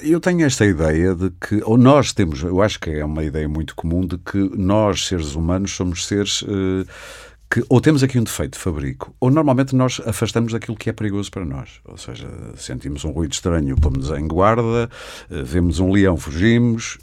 eu 0.03 0.21
tenho 0.21 0.45
esta 0.45 0.65
ideia 0.65 1.15
de 1.15 1.31
que, 1.41 1.61
ou 1.65 1.77
nós 1.77 2.13
temos, 2.13 2.43
eu 2.43 2.63
acho 2.63 2.79
que 2.79 2.91
é 2.91 3.05
uma 3.05 3.25
ideia 3.25 3.49
muito 3.49 3.75
comum, 3.75 4.07
de 4.07 4.17
que 4.19 4.39
nós, 4.57 5.07
seres 5.07 5.35
humanos, 5.35 5.73
somos 5.73 6.07
seres 6.07 6.45
que 7.51 7.65
ou 7.69 7.81
temos 7.81 8.03
aqui 8.03 8.19
um 8.19 8.25
defeito 8.25 8.55
de 8.55 8.59
fabrico, 8.59 9.15
ou 9.19 9.31
normalmente 9.31 9.75
nós 9.75 10.01
afastamos 10.05 10.53
daquilo 10.53 10.77
que 10.77 10.91
é 10.91 10.93
perigoso 10.93 11.31
para 11.31 11.45
nós. 11.45 11.81
Ou 11.85 11.97
seja, 11.97 12.29
sentimos 12.57 13.05
um 13.05 13.11
ruído 13.11 13.33
estranho, 13.33 13.75
pomos 13.77 14.11
em 14.11 14.29
guarda, 14.29 14.91
vemos 15.31 15.79
um 15.79 15.91
leão, 15.91 16.17
fugimos. 16.17 16.99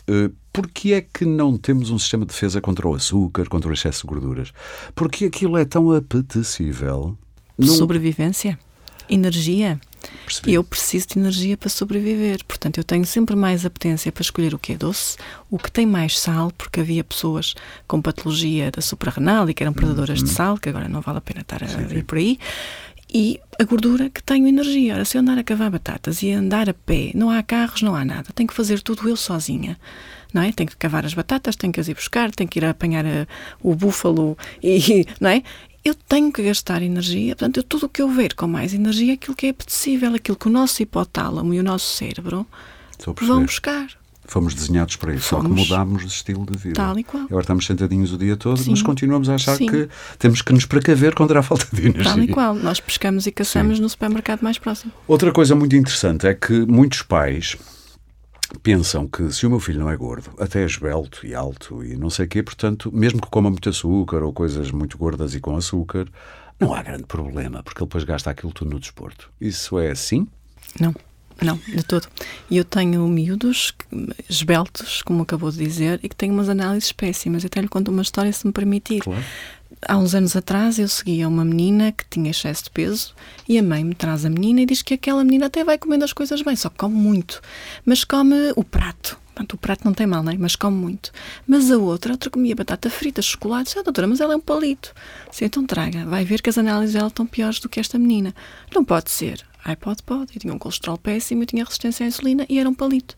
Porquê 0.53 0.93
é 0.93 1.01
que 1.01 1.25
não 1.25 1.57
temos 1.57 1.89
um 1.89 1.97
sistema 1.97 2.25
de 2.25 2.31
defesa 2.31 2.61
contra 2.61 2.87
o 2.87 2.93
açúcar, 2.93 3.49
contra 3.49 3.69
o 3.69 3.73
excesso 3.73 4.01
de 4.01 4.07
gorduras? 4.07 4.53
Porque 4.93 5.25
aquilo 5.25 5.57
é 5.57 5.65
tão 5.65 5.91
apetecível. 5.91 7.17
Não... 7.57 7.67
Sobrevivência? 7.67 8.59
Energia? 9.09 9.79
Percebi. 10.25 10.53
Eu 10.53 10.63
preciso 10.63 11.07
de 11.09 11.19
energia 11.19 11.57
para 11.57 11.69
sobreviver. 11.69 12.43
Portanto, 12.45 12.77
eu 12.77 12.83
tenho 12.83 13.05
sempre 13.05 13.35
mais 13.35 13.65
apetência 13.65 14.11
para 14.11 14.21
escolher 14.21 14.53
o 14.53 14.59
que 14.59 14.73
é 14.73 14.77
doce, 14.77 15.17
o 15.49 15.57
que 15.57 15.71
tem 15.71 15.85
mais 15.85 16.19
sal, 16.19 16.51
porque 16.57 16.79
havia 16.79 17.03
pessoas 17.03 17.55
com 17.87 18.01
patologia 18.01 18.71
da 18.71 18.81
suprarrenal 18.81 19.49
e 19.49 19.53
que 19.53 19.63
eram 19.63 19.73
predadoras 19.73 20.19
uhum. 20.19 20.25
de 20.25 20.31
sal, 20.31 20.57
que 20.57 20.69
agora 20.69 20.87
não 20.87 21.01
vale 21.01 21.17
a 21.19 21.21
pena 21.21 21.41
estar 21.41 21.63
a 21.63 21.67
sim, 21.67 21.81
ir 21.95 22.03
por 22.03 22.17
aí. 22.17 22.39
E 23.13 23.39
a 23.59 23.63
gordura 23.63 24.09
que 24.09 24.21
tenho 24.21 24.47
energia. 24.47 24.95
Ora, 24.95 25.05
se 25.05 25.17
eu 25.17 25.21
andar 25.21 25.37
a 25.37 25.43
cavar 25.43 25.69
batatas 25.69 26.21
e 26.21 26.31
andar 26.31 26.69
a 26.69 26.73
pé, 26.73 27.11
não 27.13 27.29
há 27.29 27.41
carros, 27.43 27.81
não 27.81 27.95
há 27.95 28.03
nada. 28.03 28.29
Tenho 28.33 28.47
que 28.47 28.53
fazer 28.53 28.81
tudo 28.81 29.07
eu 29.07 29.15
sozinha. 29.15 29.77
Não 30.33 30.41
é? 30.41 30.51
Tenho 30.51 30.69
que 30.69 30.75
cavar 30.75 31.05
as 31.05 31.13
batatas, 31.13 31.55
tenho 31.55 31.71
que 31.71 31.79
as 31.79 31.87
ir 31.87 31.93
buscar, 31.93 32.29
tenho 32.31 32.49
que 32.49 32.59
ir 32.59 32.65
apanhar 32.65 33.05
a, 33.05 33.09
eh, 33.09 33.27
o 33.63 33.73
búfalo 33.73 34.37
e, 34.61 35.05
não 35.21 35.29
é? 35.29 35.43
Eu 35.85 35.93
tenho 35.93 36.31
que 36.33 36.41
gastar 36.41 36.81
energia, 36.81 37.35
portanto, 37.35 37.57
eu, 37.57 37.63
tudo 37.63 37.85
o 37.85 37.89
que 37.89 38.01
eu 38.01 38.09
ver 38.09 38.33
com 38.33 38.47
mais 38.47 38.73
energia 38.73 39.11
é 39.11 39.13
aquilo 39.13 39.35
que 39.35 39.45
é 39.45 39.49
apetecível, 39.49 40.15
aquilo 40.15 40.35
que 40.35 40.47
o 40.47 40.51
nosso 40.51 40.81
hipotálamo 40.81 41.53
e 41.53 41.59
o 41.59 41.63
nosso 41.63 41.95
cérebro 41.95 42.45
vão 43.21 43.43
buscar. 43.45 43.87
Fomos 44.27 44.55
desenhados 44.55 44.95
para 44.95 45.13
isso, 45.13 45.29
Fomos. 45.29 45.45
só 45.45 45.53
que 45.53 45.61
mudámos 45.61 46.01
de 46.01 46.07
estilo 46.07 46.43
de 46.47 46.57
vida. 46.57 46.73
Tal 46.75 46.97
e 46.97 47.03
qual. 47.03 47.25
Agora 47.25 47.41
estamos 47.41 47.63
sentadinhos 47.65 48.11
o 48.11 48.17
dia 48.17 48.35
todo, 48.35 48.57
Sim. 48.57 48.71
mas 48.71 48.81
continuamos 48.81 49.29
a 49.29 49.35
achar 49.35 49.55
Sim. 49.55 49.67
que 49.67 49.87
temos 50.17 50.41
que 50.41 50.51
nos 50.51 50.65
precaver 50.65 51.13
contra 51.13 51.39
a 51.39 51.43
falta 51.43 51.67
de 51.71 51.89
energia. 51.89 52.11
Tal 52.11 52.19
e 52.23 52.27
qual. 52.29 52.55
Nós 52.55 52.79
pescamos 52.79 53.27
e 53.27 53.31
caçamos 53.31 53.77
Sim. 53.77 53.83
no 53.83 53.89
supermercado 53.89 54.41
mais 54.41 54.57
próximo. 54.57 54.91
Outra 55.07 55.31
coisa 55.31 55.53
muito 55.53 55.75
interessante 55.75 56.25
é 56.25 56.33
que 56.33 56.65
muitos 56.65 57.03
pais 57.03 57.55
pensam 58.61 59.07
que 59.07 59.31
se 59.31 59.45
o 59.45 59.49
meu 59.49 59.59
filho 59.59 59.79
não 59.79 59.89
é 59.89 59.95
gordo, 59.95 60.31
até 60.39 60.61
é 60.61 60.65
esbelto 60.65 61.25
e 61.25 61.33
alto 61.33 61.83
e 61.83 61.95
não 61.95 62.09
sei 62.09 62.25
o 62.25 62.29
quê, 62.29 62.43
portanto, 62.43 62.91
mesmo 62.93 63.21
que 63.21 63.29
coma 63.29 63.49
muito 63.49 63.69
açúcar 63.69 64.23
ou 64.23 64.33
coisas 64.33 64.71
muito 64.71 64.97
gordas 64.97 65.33
e 65.35 65.39
com 65.39 65.55
açúcar, 65.55 66.07
não 66.59 66.73
há 66.73 66.81
grande 66.81 67.05
problema, 67.05 67.61
porque 67.63 67.81
ele 67.81 67.87
depois 67.87 68.03
gasta 68.03 68.29
aquilo 68.29 68.51
tudo 68.51 68.71
no 68.71 68.79
desporto. 68.79 69.29
Isso 69.39 69.79
é 69.79 69.91
assim? 69.91 70.27
Não. 70.79 70.93
Não, 71.41 71.57
de 71.67 71.83
todo. 71.83 72.07
E 72.49 72.55
eu 72.55 72.63
tenho 72.63 73.05
miúdos 73.09 73.73
esbeltos, 74.29 75.01
como 75.01 75.23
acabou 75.23 75.51
de 75.51 75.57
dizer, 75.57 75.99
e 76.01 76.07
que 76.07 76.15
têm 76.15 76.31
umas 76.31 76.47
análises 76.47 76.93
péssimas. 76.93 77.43
Eu 77.43 77.47
até 77.47 77.59
lhe 77.59 77.67
conto 77.67 77.91
uma 77.91 78.01
história, 78.01 78.31
se 78.31 78.47
me 78.47 78.53
permitir. 78.53 79.01
Claro 79.01 79.21
há 79.87 79.97
uns 79.97 80.15
anos 80.15 80.35
atrás 80.35 80.79
eu 80.79 80.87
seguia 80.87 81.27
uma 81.27 81.45
menina 81.45 81.91
que 81.91 82.05
tinha 82.09 82.31
excesso 82.31 82.65
de 82.65 82.69
peso 82.69 83.13
e 83.47 83.57
a 83.57 83.63
mãe 83.63 83.83
me 83.83 83.95
traz 83.95 84.25
a 84.25 84.29
menina 84.29 84.61
e 84.61 84.65
diz 84.65 84.81
que 84.81 84.93
aquela 84.93 85.23
menina 85.23 85.45
até 85.45 85.63
vai 85.63 85.77
comendo 85.77 86.03
as 86.03 86.13
coisas 86.13 86.41
bem, 86.41 86.55
só 86.55 86.69
que 86.69 86.77
come 86.77 86.95
muito. 86.95 87.41
Mas 87.85 88.03
come 88.03 88.51
o 88.55 88.63
prato. 88.63 89.17
Portanto, 89.27 89.53
o 89.53 89.57
prato 89.57 89.83
não 89.83 89.93
tem 89.93 90.07
mal, 90.07 90.23
né? 90.23 90.35
mas 90.39 90.55
come 90.55 90.77
muito. 90.77 91.11
Mas 91.45 91.69
a 91.69 91.77
outra, 91.77 92.13
a 92.13 92.15
outra 92.15 92.29
comia 92.29 92.55
batata 92.55 92.89
frita, 92.89 93.21
chocolate. 93.21 93.77
Ah, 93.77 93.83
doutora, 93.83 94.07
mas 94.07 94.21
ela 94.21 94.33
é 94.33 94.37
um 94.37 94.41
palito. 94.41 94.93
Sim, 95.29 95.45
então 95.45 95.65
traga. 95.65 96.05
Vai 96.05 96.23
ver 96.23 96.41
que 96.41 96.49
as 96.49 96.57
análises 96.57 96.93
dela 96.93 97.09
estão 97.09 97.25
piores 97.25 97.59
do 97.59 97.67
que 97.67 97.79
esta 97.79 97.99
menina. 97.99 98.33
Não 98.73 98.85
pode 98.85 99.11
ser. 99.11 99.45
Ai, 99.63 99.75
pode, 99.75 100.03
pode. 100.03 100.35
Eu 100.35 100.39
tinha 100.39 100.53
um 100.53 100.57
colesterol 100.57 100.97
péssimo, 100.97 101.43
eu 101.43 101.47
tinha 101.47 101.65
resistência 101.65 102.05
à 102.05 102.07
insulina 102.07 102.45
e 102.47 102.57
era 102.57 102.69
um 102.69 102.73
palito. 102.73 103.17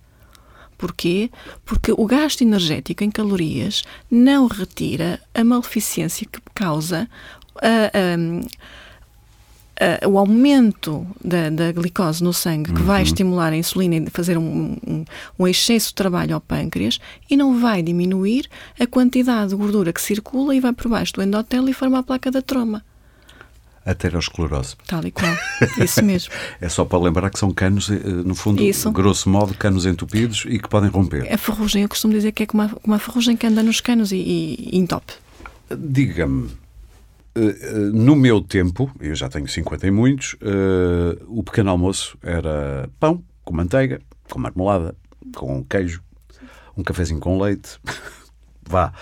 Porquê? 0.77 1.31
Porque 1.65 1.91
o 1.91 2.05
gasto 2.05 2.41
energético 2.41 3.03
em 3.03 3.09
calorias 3.09 3.83
não 4.09 4.47
retira 4.47 5.19
a 5.33 5.43
maleficência 5.43 6.27
que 6.31 6.39
causa 6.53 7.09
a, 7.61 7.91
a, 9.79 10.05
a, 10.05 10.07
o 10.07 10.17
aumento 10.19 11.05
da, 11.23 11.49
da, 11.49 11.71
glicose 11.71 12.23
no 12.23 12.31
sangue, 12.31 12.71
que 12.71 12.79
uhum. 12.79 12.85
vai 12.85 13.01
estimular 13.01 13.51
a 13.51 13.57
insulina 13.57 13.95
e 13.95 14.09
fazer 14.09 14.37
um, 14.37 14.77
um, 14.87 15.05
um, 15.39 15.47
excesso 15.47 15.89
de 15.89 15.95
trabalho 15.95 16.35
ao 16.35 16.41
pâncreas 16.41 16.99
e 17.29 17.35
não 17.35 17.59
vai 17.59 17.81
diminuir 17.81 18.47
a 18.79 18.85
quantidade 18.85 19.49
de 19.49 19.55
gordura 19.55 19.91
que 19.91 20.01
circula 20.01 20.55
e 20.55 20.59
vai 20.59 20.73
por 20.73 20.89
baixo 20.89 21.13
do 21.13 21.23
endotélio 21.23 21.69
e 21.69 21.73
forma 21.73 21.99
a 21.99 22.03
placa 22.03 22.29
da 22.29 22.41
troma 22.41 22.83
aterosclerose. 23.87 24.75
Tal 24.85 25.05
e 25.05 25.11
qual, 25.11 25.33
isso 25.81 26.03
mesmo. 26.03 26.33
é 26.59 26.67
só 26.67 26.83
para 26.83 26.99
lembrar 26.99 27.29
que 27.29 27.39
são 27.39 27.51
canos, 27.51 27.89
eh, 27.89 27.95
no 28.03 28.35
fundo, 28.35 28.61
isso. 28.61 28.91
grosso 28.91 29.29
modo, 29.29 29.53
canos 29.53 29.85
entupidos 29.85 30.45
e 30.47 30.59
que 30.59 30.67
podem 30.67 30.89
romper. 30.89 31.31
A 31.31 31.37
ferrugem, 31.37 31.83
eu 31.83 31.89
costumo 31.89 32.13
dizer 32.13 32.33
que 32.33 32.43
é 32.43 32.45
como 32.45 32.63
uma, 32.63 32.77
uma 32.83 32.99
ferrugem 32.99 33.37
que 33.37 33.47
anda 33.47 33.63
nos 33.63 33.79
canos 33.79 34.11
e, 34.11 34.17
e, 34.17 34.69
e 34.73 34.77
entope. 34.77 35.13
Diga-me, 35.75 36.49
eh, 37.33 37.57
eh, 37.61 37.73
no 37.93 38.15
meu 38.15 38.41
tempo, 38.41 38.91
eu 38.99 39.15
já 39.15 39.29
tenho 39.29 39.47
50 39.47 39.87
e 39.87 39.91
muitos, 39.91 40.35
o 41.27 41.41
pequeno 41.43 41.69
almoço 41.71 42.17
era 42.21 42.89
pão 42.99 43.23
com 43.43 43.55
manteiga, 43.55 44.01
com 44.29 44.39
marmelada, 44.39 44.93
com 45.33 45.63
queijo, 45.63 46.01
um 46.75 46.83
cafezinho 46.83 47.19
com 47.19 47.41
leite, 47.41 47.79
vá, 48.69 48.93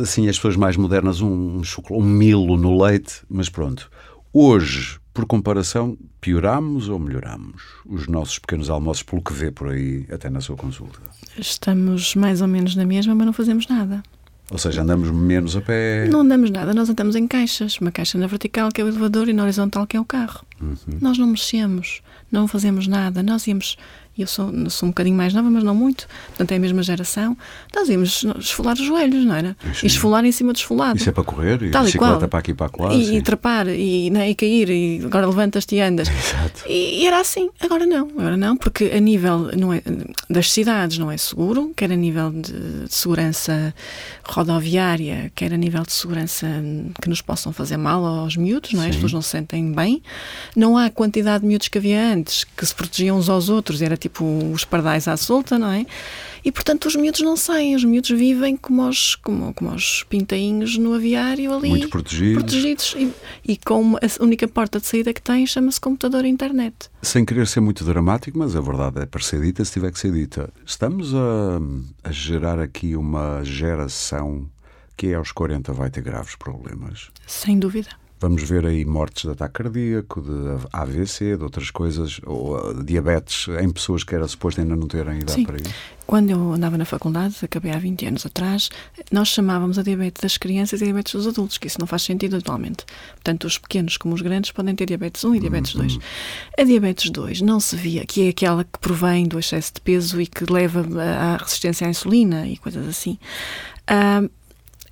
assim 0.00 0.28
as 0.28 0.36
pessoas 0.36 0.56
mais 0.56 0.76
modernas, 0.76 1.20
um, 1.20 1.62
chocolate, 1.62 2.04
um 2.04 2.08
milo 2.08 2.56
no 2.56 2.82
leite, 2.82 3.22
mas 3.28 3.48
pronto. 3.48 3.90
Hoje, 4.32 4.98
por 5.14 5.24
comparação, 5.24 5.96
pioramos 6.20 6.88
ou 6.88 6.98
melhoramos 6.98 7.62
os 7.86 8.06
nossos 8.06 8.38
pequenos 8.38 8.68
almoços, 8.68 9.02
pelo 9.02 9.22
que 9.22 9.32
vê 9.32 9.50
por 9.50 9.68
aí, 9.68 10.06
até 10.12 10.28
na 10.28 10.40
sua 10.40 10.56
consulta? 10.56 11.00
Estamos 11.38 12.14
mais 12.14 12.42
ou 12.42 12.48
menos 12.48 12.76
na 12.76 12.84
mesma, 12.84 13.14
mas 13.14 13.26
não 13.26 13.32
fazemos 13.32 13.66
nada. 13.66 14.02
Ou 14.50 14.58
seja, 14.58 14.82
andamos 14.82 15.10
menos 15.10 15.56
a 15.56 15.60
pé? 15.60 16.06
Não 16.08 16.20
andamos 16.20 16.50
nada, 16.50 16.72
nós 16.72 16.88
andamos 16.88 17.16
em 17.16 17.26
caixas. 17.26 17.78
Uma 17.80 17.90
caixa 17.90 18.16
na 18.16 18.28
vertical, 18.28 18.70
que 18.70 18.80
é 18.80 18.84
o 18.84 18.88
elevador, 18.88 19.28
e 19.28 19.32
na 19.32 19.42
horizontal, 19.42 19.86
que 19.86 19.96
é 19.96 20.00
o 20.00 20.04
carro. 20.04 20.44
Uhum. 20.60 20.76
Nós 21.00 21.18
não 21.18 21.26
mexemos, 21.26 22.00
não 22.30 22.46
fazemos 22.46 22.86
nada. 22.86 23.22
Nós 23.24 23.46
íamos 23.46 23.76
eu 24.22 24.26
sou, 24.26 24.50
sou 24.70 24.86
um 24.86 24.90
bocadinho 24.90 25.16
mais 25.16 25.32
nova, 25.34 25.50
mas 25.50 25.62
não 25.62 25.74
muito, 25.74 26.06
portanto 26.28 26.52
é 26.52 26.56
a 26.56 26.58
mesma 26.58 26.82
geração, 26.82 27.36
nós 27.74 27.88
íamos 27.88 28.24
esfolar 28.38 28.74
os 28.74 28.84
joelhos, 28.84 29.24
não 29.24 29.34
era? 29.34 29.56
Sim. 29.74 29.84
E 29.84 29.86
esfolar 29.86 30.24
em 30.24 30.32
cima 30.32 30.52
do 30.52 30.56
esfolado. 30.56 30.98
Isso 30.98 31.08
é 31.08 31.12
para 31.12 31.24
correr, 31.24 31.62
e 31.62 31.70
Tal 31.70 31.84
bicicleta 31.84 32.24
e 32.24 32.28
para 32.28 32.38
aqui 32.38 32.50
e 32.50 32.54
para 32.54 32.70
lá. 32.78 32.94
E, 32.94 33.16
e 33.16 33.22
trepar, 33.22 33.68
e, 33.68 34.10
né, 34.10 34.30
e 34.30 34.34
cair, 34.34 34.70
e 34.70 35.02
agora 35.04 35.26
levantas-te 35.26 35.76
e 35.76 35.80
andas. 35.80 36.08
Exato. 36.08 36.64
E, 36.66 37.02
e, 37.02 37.06
era 37.06 37.20
assim, 37.20 37.50
agora 37.60 37.86
não, 37.86 38.08
agora 38.18 38.36
não, 38.36 38.56
porque 38.56 38.92
a 38.94 39.00
nível 39.00 39.50
não 39.56 39.72
é, 39.72 39.82
das 40.28 40.52
cidades 40.52 40.98
não 40.98 41.10
é 41.10 41.16
seguro, 41.16 41.72
quer 41.76 41.92
a 41.92 41.96
nível 41.96 42.30
de, 42.30 42.52
de 42.52 42.94
segurança 42.94 43.74
rodoviária, 44.24 45.30
quer 45.34 45.52
a 45.52 45.56
nível 45.56 45.82
de 45.82 45.92
segurança 45.92 46.46
que 47.00 47.08
nos 47.08 47.20
possam 47.20 47.52
fazer 47.52 47.76
mal 47.76 48.04
aos 48.04 48.36
miúdos, 48.36 48.72
não 48.72 48.82
é? 48.82 48.88
As 48.88 48.94
pessoas 48.96 49.12
não 49.12 49.22
se 49.22 49.30
sentem 49.30 49.72
bem. 49.72 50.02
Não 50.54 50.76
há 50.76 50.86
a 50.86 50.90
quantidade 50.90 51.42
de 51.42 51.48
miúdos 51.48 51.68
que 51.68 51.78
havia 51.78 52.12
antes, 52.12 52.44
que 52.44 52.64
se 52.64 52.74
protegiam 52.74 53.18
uns 53.18 53.28
aos 53.28 53.48
outros, 53.48 53.82
era 53.82 53.96
tipo 54.06 54.24
os 54.52 54.64
pardais 54.64 55.08
à 55.08 55.16
solta, 55.16 55.58
não 55.58 55.70
é? 55.70 55.84
E 56.44 56.52
portanto 56.52 56.86
os 56.86 56.94
miúdos 56.94 57.20
não 57.20 57.36
saem, 57.36 57.74
os 57.74 57.84
miúdos 57.84 58.10
vivem 58.10 58.56
como 58.56 58.88
os, 58.88 59.16
como, 59.16 59.52
como 59.52 59.74
os 59.74 60.04
pintainhos 60.04 60.78
no 60.78 60.94
aviário 60.94 61.52
ali. 61.52 61.68
Muito 61.68 61.88
protegidos. 61.88 62.44
protegidos 62.44 62.94
e, 62.96 63.12
e 63.52 63.56
com 63.56 63.96
a 63.96 64.22
única 64.22 64.46
porta 64.46 64.78
de 64.78 64.86
saída 64.86 65.12
que 65.12 65.20
têm 65.20 65.44
chama-se 65.46 65.80
computador 65.80 66.24
e 66.24 66.28
internet. 66.28 66.88
Sem 67.02 67.24
querer 67.24 67.48
ser 67.48 67.60
muito 67.60 67.84
dramático, 67.84 68.38
mas 68.38 68.54
a 68.54 68.60
verdade 68.60 69.00
é 69.00 69.06
para 69.06 69.22
ser 69.22 69.40
dita 69.40 69.64
se 69.64 69.72
tiver 69.72 69.90
que 69.90 69.98
ser 69.98 70.12
dita. 70.12 70.52
Estamos 70.64 71.12
a, 71.14 71.60
a 72.04 72.12
gerar 72.12 72.60
aqui 72.60 72.94
uma 72.94 73.42
geração 73.42 74.48
que 74.96 75.12
aos 75.12 75.32
40 75.32 75.72
vai 75.72 75.90
ter 75.90 76.00
graves 76.00 76.36
problemas. 76.36 77.10
Sem 77.26 77.58
dúvida. 77.58 77.90
Vamos 78.18 78.42
ver 78.42 78.64
aí 78.64 78.84
mortes 78.84 79.24
de 79.24 79.30
ataque 79.30 79.62
cardíaco, 79.62 80.22
de 80.22 80.66
AVC, 80.72 81.36
de 81.36 81.42
outras 81.42 81.70
coisas, 81.70 82.18
ou 82.24 82.56
uh, 82.56 82.82
diabetes 82.82 83.46
em 83.60 83.70
pessoas 83.70 84.02
que 84.04 84.14
era 84.14 84.26
suposto 84.26 84.60
ainda 84.60 84.74
não 84.74 84.88
terem 84.88 85.16
idade 85.16 85.32
Sim. 85.32 85.44
para 85.44 85.56
isso. 85.56 85.74
Quando 86.06 86.30
eu 86.30 86.52
andava 86.52 86.78
na 86.78 86.84
faculdade, 86.86 87.36
acabei 87.42 87.72
há 87.72 87.78
20 87.78 88.06
anos 88.06 88.24
atrás, 88.24 88.70
nós 89.12 89.28
chamávamos 89.28 89.78
a 89.78 89.82
diabetes 89.82 90.22
das 90.22 90.38
crianças 90.38 90.80
e 90.80 90.84
a 90.84 90.86
diabetes 90.86 91.12
dos 91.12 91.26
adultos, 91.26 91.58
que 91.58 91.66
isso 91.66 91.78
não 91.78 91.86
faz 91.86 92.02
sentido 92.02 92.36
atualmente. 92.36 92.86
Portanto, 93.16 93.44
os 93.44 93.58
pequenos 93.58 93.96
como 93.98 94.14
os 94.14 94.22
grandes 94.22 94.50
podem 94.50 94.74
ter 94.74 94.86
diabetes 94.86 95.22
1 95.22 95.34
e 95.34 95.40
diabetes 95.40 95.74
2. 95.74 95.98
A 96.58 96.62
diabetes 96.62 97.10
2 97.10 97.40
não 97.42 97.60
se 97.60 97.76
via, 97.76 98.06
que 98.06 98.26
é 98.26 98.28
aquela 98.30 98.64
que 98.64 98.78
provém 98.80 99.26
do 99.26 99.38
excesso 99.38 99.74
de 99.74 99.80
peso 99.80 100.20
e 100.20 100.26
que 100.26 100.50
leva 100.50 100.86
à 101.02 101.36
resistência 101.36 101.86
à 101.86 101.90
insulina 101.90 102.46
e 102.46 102.56
coisas 102.56 102.86
assim. 102.86 103.18
Uh, 103.90 104.30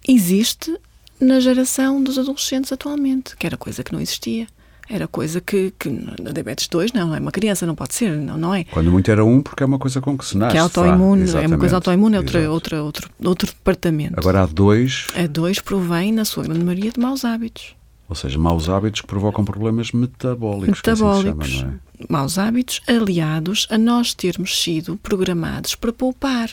existe 0.07 0.77
na 1.21 1.41
geração 1.41 2.03
dos 2.03 2.19
adolescentes 2.19 2.73
atualmente, 2.73 3.37
que 3.37 3.47
era 3.47 3.57
coisa 3.57 3.83
que 3.83 3.93
não 3.93 4.01
existia. 4.01 4.47
Era 4.89 5.09
coisa 5.09 5.41
que, 5.41 5.73
que 5.79 5.89
na 5.89 6.31
diabetes 6.31 6.69
2 6.69 6.93
não, 6.93 7.15
é 7.15 7.19
uma 7.19 7.33
criança, 7.33 7.65
não 7.65 7.75
pode 7.75 7.95
ser, 7.95 8.11
não, 8.19 8.37
não 8.37 8.55
é? 8.55 8.65
Quando 8.65 8.93
muito 8.93 9.11
era 9.11 9.25
um, 9.25 9.41
porque 9.41 9.63
é 9.63 9.67
uma 9.67 9.79
coisa 9.79 9.99
com 10.01 10.17
que 10.17 10.27
se 10.27 10.37
nasce. 10.37 10.53
Que 10.53 10.59
é 10.59 10.61
autoimune, 10.61 11.31
é 11.31 11.47
uma 11.47 11.59
coisa 11.59 11.77
autoimune, 11.77 12.17
é 12.17 12.19
outra, 12.19 12.51
outra, 12.51 12.83
outro, 12.83 13.11
outro 13.25 13.47
departamento. 13.47 14.15
Agora 14.19 14.43
há 14.43 14.47
dois. 14.47 15.07
A 15.17 15.27
dois 15.27 15.59
provém, 15.59 16.13
na 16.13 16.27
sua 16.27 16.45
grande 16.45 16.63
maioria, 16.63 16.93
de 16.93 17.01
maus 17.01 17.25
hábitos. 17.25 17.75
Ou 18.09 18.15
seja, 18.15 18.39
maus 18.39 18.69
hábitos 18.69 19.01
que 19.01 19.07
provocam 19.07 19.43
problemas 19.43 19.91
metabólicos. 19.93 20.83
Metabólicos. 20.87 21.49
Que 21.49 21.55
assim 21.55 21.61
chama, 21.61 21.81
é? 22.01 22.07
Maus 22.13 22.37
hábitos 22.39 22.83
aliados 22.87 23.67
a 23.71 23.79
nós 23.79 24.13
termos 24.13 24.61
sido 24.61 24.99
programados 24.99 25.75
para 25.75 25.93
poupar 25.93 26.51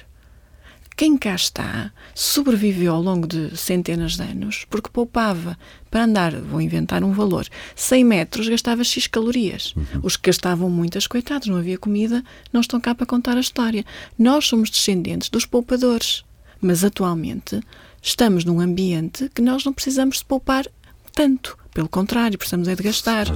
quem 0.95 1.17
cá 1.17 1.35
está 1.35 1.91
sobreviveu 2.13 2.93
ao 2.93 3.01
longo 3.01 3.27
de 3.27 3.57
centenas 3.57 4.17
de 4.17 4.23
anos 4.23 4.65
porque 4.69 4.89
poupava 4.91 5.57
para 5.89 6.03
andar, 6.03 6.35
vou 6.35 6.61
inventar 6.61 7.03
um 7.03 7.11
valor, 7.11 7.47
100 7.75 8.05
metros 8.05 8.47
gastava 8.47 8.83
X 8.83 9.07
calorias. 9.07 9.73
Uhum. 9.75 10.01
Os 10.03 10.15
que 10.15 10.29
gastavam 10.29 10.69
muitas, 10.69 11.07
coitados, 11.07 11.47
não 11.47 11.57
havia 11.57 11.77
comida, 11.77 12.23
não 12.53 12.61
estão 12.61 12.79
cá 12.79 12.95
para 12.95 13.05
contar 13.05 13.35
a 13.35 13.41
história. 13.41 13.85
Nós 14.17 14.47
somos 14.47 14.69
descendentes 14.69 15.29
dos 15.29 15.45
poupadores, 15.45 16.23
mas 16.61 16.83
atualmente 16.83 17.59
estamos 18.01 18.45
num 18.45 18.59
ambiente 18.59 19.29
que 19.33 19.41
nós 19.41 19.65
não 19.65 19.73
precisamos 19.73 20.17
de 20.17 20.25
poupar 20.25 20.65
tanto. 21.13 21.57
Pelo 21.73 21.87
contrário, 21.87 22.37
precisamos 22.37 22.67
é 22.67 22.75
de 22.75 22.83
gastar. 22.83 23.27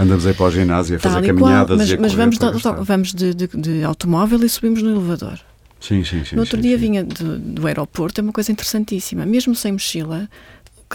Andamos 0.00 0.26
aí 0.26 0.32
para 0.32 0.46
o 0.46 0.50
ginásio 0.50 0.96
a 0.96 0.98
fazer 0.98 1.26
caminhadas 1.26 1.76
mas, 1.76 1.90
e 1.90 1.94
a 1.94 2.00
mas 2.00 2.14
vamos, 2.14 2.38
de, 2.38 2.46
vamos 2.82 3.12
de, 3.12 3.34
de, 3.34 3.46
de 3.46 3.84
automóvel 3.84 4.42
e 4.42 4.48
subimos 4.48 4.82
no 4.82 4.90
elevador. 4.90 5.38
Sim, 5.86 6.02
sim, 6.02 6.24
sim. 6.24 6.34
No 6.34 6.42
outro 6.42 6.56
sim, 6.56 6.62
dia 6.62 6.78
sim. 6.78 6.80
vinha 6.80 7.04
do, 7.04 7.38
do 7.38 7.66
aeroporto, 7.66 8.20
é 8.20 8.22
uma 8.22 8.32
coisa 8.32 8.50
interessantíssima. 8.50 9.26
Mesmo 9.26 9.54
sem 9.54 9.72
mochila, 9.72 10.28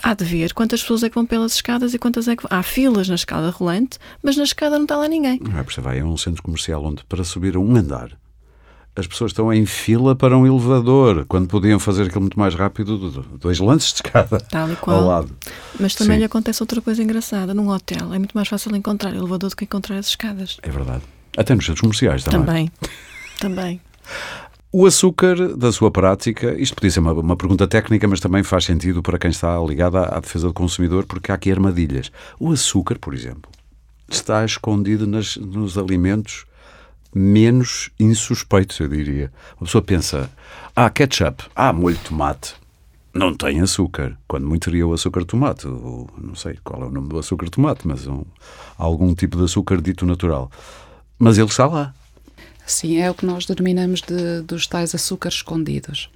há 0.01 0.13
de 0.15 0.25
ver 0.25 0.53
quantas 0.53 0.81
pessoas 0.81 1.03
é 1.03 1.09
que 1.09 1.15
vão 1.15 1.25
pelas 1.25 1.53
escadas 1.53 1.93
e 1.93 1.99
quantas 1.99 2.27
é 2.27 2.35
que 2.35 2.43
Há 2.49 2.63
filas 2.63 3.07
na 3.07 3.15
escada 3.15 3.49
rolante, 3.51 3.99
mas 4.23 4.35
na 4.35 4.43
escada 4.43 4.77
não 4.77 4.83
está 4.83 4.97
lá 4.97 5.07
ninguém. 5.07 5.39
Não 5.41 5.59
é, 5.59 5.63
você 5.63 5.79
vai 5.79 5.99
a 5.99 6.05
um 6.05 6.17
centro 6.17 6.41
comercial 6.41 6.83
onde 6.83 7.03
para 7.05 7.23
subir 7.23 7.55
a 7.55 7.59
um 7.59 7.75
andar 7.75 8.17
as 8.99 9.07
pessoas 9.07 9.31
estão 9.31 9.51
em 9.53 9.65
fila 9.65 10.15
para 10.15 10.37
um 10.37 10.45
elevador, 10.45 11.25
quando 11.27 11.47
podiam 11.47 11.79
fazer 11.79 12.03
aquilo 12.03 12.21
muito 12.21 12.37
mais 12.37 12.53
rápido, 12.53 12.97
dois 13.39 13.59
lances 13.59 13.89
de 13.89 13.95
escada 13.95 14.39
Tal 14.39 14.71
e 14.71 14.75
qual. 14.75 14.97
ao 14.97 15.07
lado. 15.07 15.37
Mas 15.79 15.95
também 15.95 16.15
Sim. 16.15 16.19
lhe 16.19 16.25
acontece 16.25 16.61
outra 16.61 16.81
coisa 16.81 17.01
engraçada. 17.01 17.53
Num 17.53 17.69
hotel 17.69 18.13
é 18.13 18.17
muito 18.17 18.33
mais 18.33 18.47
fácil 18.47 18.75
encontrar 18.75 19.13
elevador 19.15 19.49
do 19.49 19.55
que 19.55 19.63
encontrar 19.63 19.97
as 19.97 20.07
escadas. 20.07 20.57
É 20.61 20.69
verdade. 20.69 21.03
Até 21.37 21.55
nos 21.55 21.65
centros 21.65 21.81
comerciais 21.81 22.23
também. 22.23 22.39
Também. 22.39 22.71
também. 23.39 23.81
O 24.71 24.85
açúcar 24.85 25.57
da 25.57 25.71
sua 25.71 25.89
prática, 25.89 26.53
isto 26.59 26.75
podia 26.75 26.91
ser 26.91 26.99
uma, 26.99 27.11
uma, 27.11 27.35
pergunta 27.35 27.67
técnica, 27.67 28.07
mas 28.07 28.19
também 28.19 28.43
faz 28.43 28.65
sentido 28.65 29.01
para 29.01 29.17
quem 29.17 29.31
está 29.31 29.59
ligado 29.61 29.97
à, 29.97 30.17
à, 30.17 30.19
defesa 30.19 30.47
do 30.47 30.53
consumidor, 30.53 31.05
porque 31.07 31.31
há 31.31 31.35
aqui 31.35 31.51
armadilhas. 31.51 32.11
O 32.39 32.51
açúcar, 32.51 32.99
por 32.99 33.15
exemplo, 33.15 33.49
está 34.07 34.45
escondido 34.45 35.07
nas, 35.07 35.37
nos 35.37 35.75
alimentos 35.75 36.45
menos 37.11 37.89
insuspeitos, 37.99 38.79
eu 38.79 38.87
diria. 38.87 39.31
Uma 39.59 39.65
pessoa 39.65 39.81
pensa, 39.81 40.29
ah, 40.75 40.87
ketchup, 40.91 41.45
ah, 41.55 41.73
molho 41.73 41.95
de 41.95 42.03
tomate. 42.03 42.53
Não 43.11 43.33
tem 43.33 43.61
açúcar. 43.61 44.15
Quando 44.27 44.45
muito 44.45 44.65
teria 44.65 44.85
o 44.85 44.93
açúcar 44.93 45.21
de 45.21 45.25
tomate. 45.25 45.65
Não 45.65 46.35
sei 46.35 46.59
qual 46.63 46.83
é 46.83 46.85
o 46.85 46.91
nome 46.91 47.09
do 47.09 47.17
açúcar 47.17 47.45
de 47.45 47.51
tomate, 47.51 47.87
mas 47.87 48.05
um, 48.05 48.23
algum 48.77 49.15
tipo 49.15 49.35
de 49.35 49.45
açúcar 49.45 49.81
dito 49.81 50.05
natural. 50.05 50.51
Mas 51.17 51.39
ele 51.39 51.47
está 51.47 51.65
lá. 51.65 51.95
Sim, 52.71 52.97
é 52.97 53.09
o 53.09 53.15
que 53.15 53.25
nós 53.25 53.47
denominamos 53.47 54.01
de, 54.01 54.41
dos 54.41 54.67
tais 54.67 54.93
açúcares 54.93 55.37
escondidos. 55.37 56.09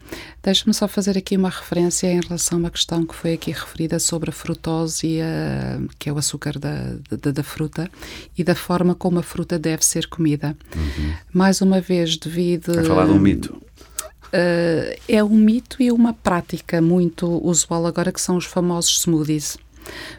Deixe-me 0.43 0.73
só 0.73 0.87
fazer 0.87 1.17
aqui 1.17 1.35
uma 1.35 1.49
referência 1.49 2.07
em 2.07 2.21
relação 2.21 2.57
a 2.57 2.61
uma 2.61 2.69
questão 2.69 3.03
que 3.05 3.15
foi 3.15 3.33
aqui 3.33 3.51
referida 3.51 3.97
sobre 3.97 4.29
a 4.29 4.33
frutose, 4.33 5.07
e 5.07 5.21
a, 5.21 5.79
que 5.97 6.09
é 6.09 6.13
o 6.13 6.17
açúcar 6.17 6.59
da, 6.59 6.95
da, 7.09 7.31
da, 7.31 7.43
fruta, 7.43 7.89
e 8.37 8.43
da 8.43 8.53
forma 8.53 8.93
como 8.93 9.17
a 9.17 9.23
fruta 9.23 9.57
deve 9.57 9.83
ser 9.83 10.07
comida. 10.07 10.55
Uhum. 10.75 11.13
Mais 11.33 11.59
uma 11.59 11.81
vez, 11.81 12.17
devido. 12.17 12.79
É 12.79 12.83
falar 12.83 13.05
de 13.05 13.11
um 13.11 13.19
mito. 13.19 13.53
Uh, 13.55 14.95
é 15.07 15.23
um 15.23 15.35
mito 15.35 15.81
e 15.81 15.91
uma 15.91 16.13
prática 16.13 16.79
muito 16.79 17.25
usual 17.43 17.87
agora, 17.87 18.11
que 18.11 18.21
são 18.21 18.37
os 18.37 18.45
famosos 18.45 19.01
smoothies. 19.01 19.57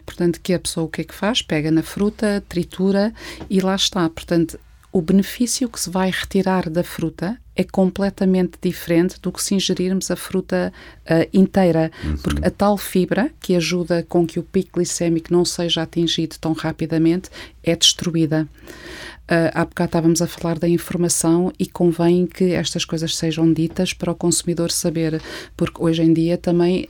Portanto, 0.04 0.40
que 0.42 0.52
a 0.52 0.58
pessoa 0.58 0.86
o 0.86 0.88
que 0.88 1.02
é 1.02 1.04
que 1.04 1.14
faz? 1.14 1.42
Pega 1.42 1.70
na 1.70 1.82
fruta, 1.82 2.42
tritura 2.48 3.14
e 3.48 3.60
lá 3.60 3.76
está. 3.76 4.08
Portanto, 4.10 4.58
o 4.94 5.02
benefício 5.02 5.68
que 5.68 5.80
se 5.80 5.90
vai 5.90 6.08
retirar 6.08 6.70
da 6.70 6.84
fruta 6.84 7.36
é 7.56 7.64
completamente 7.64 8.52
diferente 8.62 9.20
do 9.20 9.32
que 9.32 9.42
se 9.42 9.52
ingerirmos 9.52 10.08
a 10.08 10.14
fruta 10.14 10.72
uh, 11.00 11.28
inteira, 11.36 11.90
uhum. 12.04 12.16
porque 12.18 12.46
a 12.46 12.50
tal 12.50 12.78
fibra 12.78 13.28
que 13.40 13.56
ajuda 13.56 14.04
com 14.08 14.24
que 14.24 14.38
o 14.38 14.42
pico 14.44 14.78
glicémico 14.78 15.32
não 15.32 15.44
seja 15.44 15.82
atingido 15.82 16.36
tão 16.40 16.52
rapidamente 16.52 17.28
é 17.60 17.74
destruída. 17.74 18.48
Uh, 19.24 19.50
há 19.52 19.64
bocado 19.64 19.88
estávamos 19.88 20.22
a 20.22 20.28
falar 20.28 20.60
da 20.60 20.68
informação 20.68 21.52
e 21.58 21.66
convém 21.66 22.24
que 22.24 22.52
estas 22.52 22.84
coisas 22.84 23.16
sejam 23.16 23.52
ditas 23.52 23.92
para 23.92 24.12
o 24.12 24.14
consumidor 24.14 24.70
saber, 24.70 25.20
porque 25.56 25.82
hoje 25.82 26.04
em 26.04 26.12
dia 26.12 26.38
também 26.38 26.88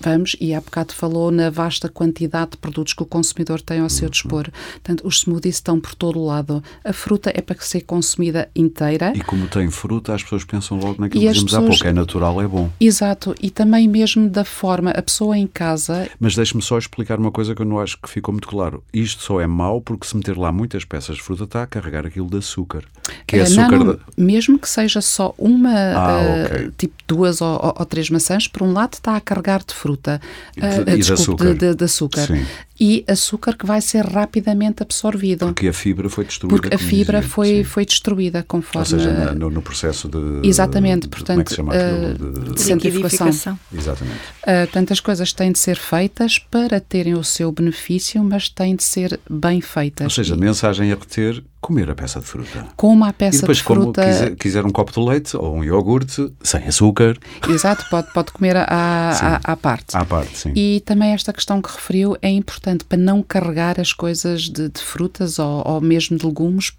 vamos, 0.00 0.36
e 0.40 0.54
há 0.54 0.60
bocado 0.60 0.92
falou 0.92 1.30
na 1.30 1.50
vasta 1.50 1.88
quantidade 1.88 2.52
de 2.52 2.56
produtos 2.58 2.92
que 2.92 3.02
o 3.02 3.06
consumidor 3.06 3.60
tem 3.60 3.80
ao 3.80 3.88
seu 3.88 4.08
dispor. 4.08 4.48
Portanto, 4.72 5.06
os 5.06 5.20
smoothies 5.20 5.56
estão 5.56 5.80
por 5.80 5.94
todo 5.94 6.18
o 6.18 6.26
lado. 6.26 6.62
A 6.84 6.92
fruta 6.92 7.30
é 7.34 7.40
para 7.40 7.56
ser 7.60 7.82
consumida 7.82 8.48
inteira. 8.54 9.12
E 9.14 9.20
como 9.20 9.46
tem 9.48 9.70
fruta, 9.70 10.14
as 10.14 10.22
pessoas 10.22 10.44
pensam 10.44 10.78
logo 10.78 11.00
naquilo 11.00 11.22
que 11.22 11.28
dizemos 11.28 11.44
pessoas... 11.44 11.64
há 11.64 11.68
pouco, 11.68 11.86
é 11.86 11.92
natural, 11.92 12.42
é 12.42 12.46
bom. 12.46 12.70
Exato, 12.80 13.34
e 13.40 13.50
também 13.50 13.88
mesmo 13.88 14.28
da 14.28 14.44
forma, 14.44 14.90
a 14.90 15.02
pessoa 15.02 15.36
em 15.36 15.46
casa... 15.46 16.08
Mas 16.18 16.34
deixe-me 16.34 16.62
só 16.62 16.78
explicar 16.78 17.18
uma 17.18 17.30
coisa 17.30 17.54
que 17.54 17.62
eu 17.62 17.66
não 17.66 17.80
acho 17.80 17.98
que 18.00 18.08
ficou 18.08 18.32
muito 18.32 18.48
claro. 18.48 18.82
Isto 18.92 19.22
só 19.22 19.40
é 19.40 19.46
mau 19.46 19.80
porque 19.80 20.06
se 20.06 20.16
meter 20.16 20.36
lá 20.36 20.52
muitas 20.52 20.84
peças 20.84 21.16
de 21.16 21.22
fruta 21.22 21.44
está 21.44 21.62
a 21.62 21.66
carregar 21.66 22.06
aquilo 22.06 22.28
de 22.28 22.38
açúcar. 22.38 22.84
Que 23.26 23.36
é 23.36 23.42
açúcar... 23.42 23.78
Não, 23.78 23.84
não, 23.84 24.00
mesmo 24.16 24.58
que 24.58 24.68
seja 24.68 25.00
só 25.00 25.34
uma, 25.38 25.70
ah, 25.70 26.18
uh, 26.18 26.46
okay. 26.46 26.70
tipo 26.76 26.94
duas 27.06 27.40
ou, 27.40 27.48
ou, 27.48 27.74
ou, 27.78 27.86
três 27.86 28.10
maçãs, 28.10 28.48
por 28.48 28.62
um 28.62 28.72
lado 28.72 28.94
está 28.94 29.16
a 29.16 29.20
carregar 29.20 29.62
de 29.64 29.74
fruta. 29.74 29.85
De, 29.94 30.10
uh, 30.10 30.90
e 30.90 30.96
desculpe, 30.96 30.96
de 30.96 31.12
açúcar. 31.12 31.54
De, 31.54 31.74
de 31.74 31.84
açúcar. 31.84 32.26
Sim. 32.26 32.46
E 32.78 33.04
açúcar 33.08 33.56
que 33.56 33.64
vai 33.64 33.80
ser 33.80 34.04
rapidamente 34.04 34.82
absorvido. 34.82 35.46
Porque 35.46 35.68
a 35.68 35.72
fibra 35.72 36.10
foi 36.10 36.24
destruída. 36.24 36.56
Porque 36.60 36.74
a 36.74 36.78
fibra 36.78 37.20
dizia. 37.20 37.32
foi, 37.32 37.48
Sim. 37.48 37.64
foi 37.64 37.86
destruída 37.86 38.42
conforme. 38.42 38.80
Ou 38.80 38.84
seja, 38.84 39.34
no, 39.34 39.50
no 39.50 39.62
processo 39.62 40.08
de. 40.08 40.46
Exatamente, 40.46 41.02
de, 41.02 41.08
portanto. 41.08 41.26
Como 41.36 41.40
é 41.40 41.44
que 41.44 41.50
se 41.50 41.56
chama? 41.56 41.72
Uh, 41.72 42.52
de 42.52 42.60
centrifugação. 42.60 43.58
Exatamente. 43.72 44.18
Uh, 44.42 44.64
portanto, 44.64 44.92
as 44.92 45.00
coisas 45.00 45.32
têm 45.32 45.52
de 45.52 45.58
ser 45.58 45.76
feitas 45.76 46.38
para 46.38 46.80
terem 46.80 47.14
o 47.14 47.24
seu 47.24 47.50
benefício, 47.50 48.22
mas 48.22 48.48
têm 48.48 48.76
de 48.76 48.84
ser 48.84 49.18
bem 49.30 49.60
feitas. 49.60 50.04
Ou 50.04 50.10
seja, 50.10 50.34
a 50.34 50.38
mensagem 50.38 50.90
é 50.90 50.94
reter 50.94 51.42
comer 51.66 51.90
a 51.90 51.96
peça 51.96 52.20
de 52.20 52.26
fruta. 52.26 52.64
Como 52.76 53.04
a 53.04 53.12
peça 53.12 53.38
e 53.38 53.40
depois, 53.40 53.58
de 53.58 53.64
fruta. 53.64 54.00
como 54.00 54.12
quiser, 54.14 54.36
quiser, 54.36 54.64
um 54.64 54.70
copo 54.70 54.92
de 54.92 55.00
leite 55.00 55.36
ou 55.36 55.56
um 55.56 55.64
iogurte 55.64 56.32
sem 56.40 56.62
açúcar. 56.62 57.18
Exato, 57.48 57.84
pode, 57.90 58.12
pode 58.12 58.30
comer 58.30 58.56
à, 58.56 58.64
à, 58.68 59.52
à 59.52 59.56
parte. 59.56 59.96
À 59.96 60.04
parte, 60.04 60.38
sim. 60.38 60.52
E 60.54 60.80
também 60.86 61.10
esta 61.10 61.32
questão 61.32 61.60
que 61.60 61.68
referiu 61.68 62.16
é 62.22 62.30
importante 62.30 62.84
para 62.84 62.96
não 62.96 63.20
carregar 63.20 63.80
as 63.80 63.92
coisas 63.92 64.42
de, 64.42 64.68
de 64.68 64.80
frutas 64.80 65.40
ou, 65.40 65.66
ou 65.66 65.80
mesmo 65.80 66.16
de 66.16 66.24
legumes 66.24 66.72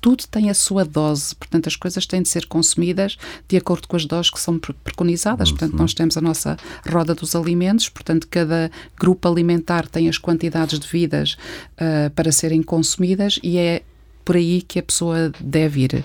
tudo 0.00 0.24
tem 0.30 0.48
a 0.48 0.54
sua 0.54 0.82
dose, 0.84 1.34
portanto 1.34 1.66
as 1.66 1.76
coisas 1.76 2.06
têm 2.06 2.22
de 2.22 2.28
ser 2.28 2.46
consumidas 2.46 3.18
de 3.46 3.56
acordo 3.58 3.86
com 3.86 3.96
as 3.96 4.06
doses 4.06 4.30
que 4.30 4.40
são 4.40 4.58
preconizadas. 4.58 5.50
Uhum. 5.50 5.56
Portanto, 5.56 5.78
nós 5.78 5.92
temos 5.92 6.16
a 6.16 6.20
nossa 6.20 6.56
roda 6.88 7.14
dos 7.14 7.36
alimentos, 7.36 7.88
portanto 7.88 8.26
cada 8.28 8.70
grupo 8.98 9.28
alimentar 9.28 9.86
tem 9.86 10.08
as 10.08 10.16
quantidades 10.16 10.78
devidas 10.78 11.36
uh, 11.74 12.08
para 12.14 12.32
serem 12.32 12.62
consumidas 12.62 13.38
e 13.42 13.58
é 13.58 13.82
por 14.24 14.36
aí 14.36 14.62
que 14.62 14.78
a 14.78 14.82
pessoa 14.82 15.32
deve 15.40 15.82
ir. 15.82 16.04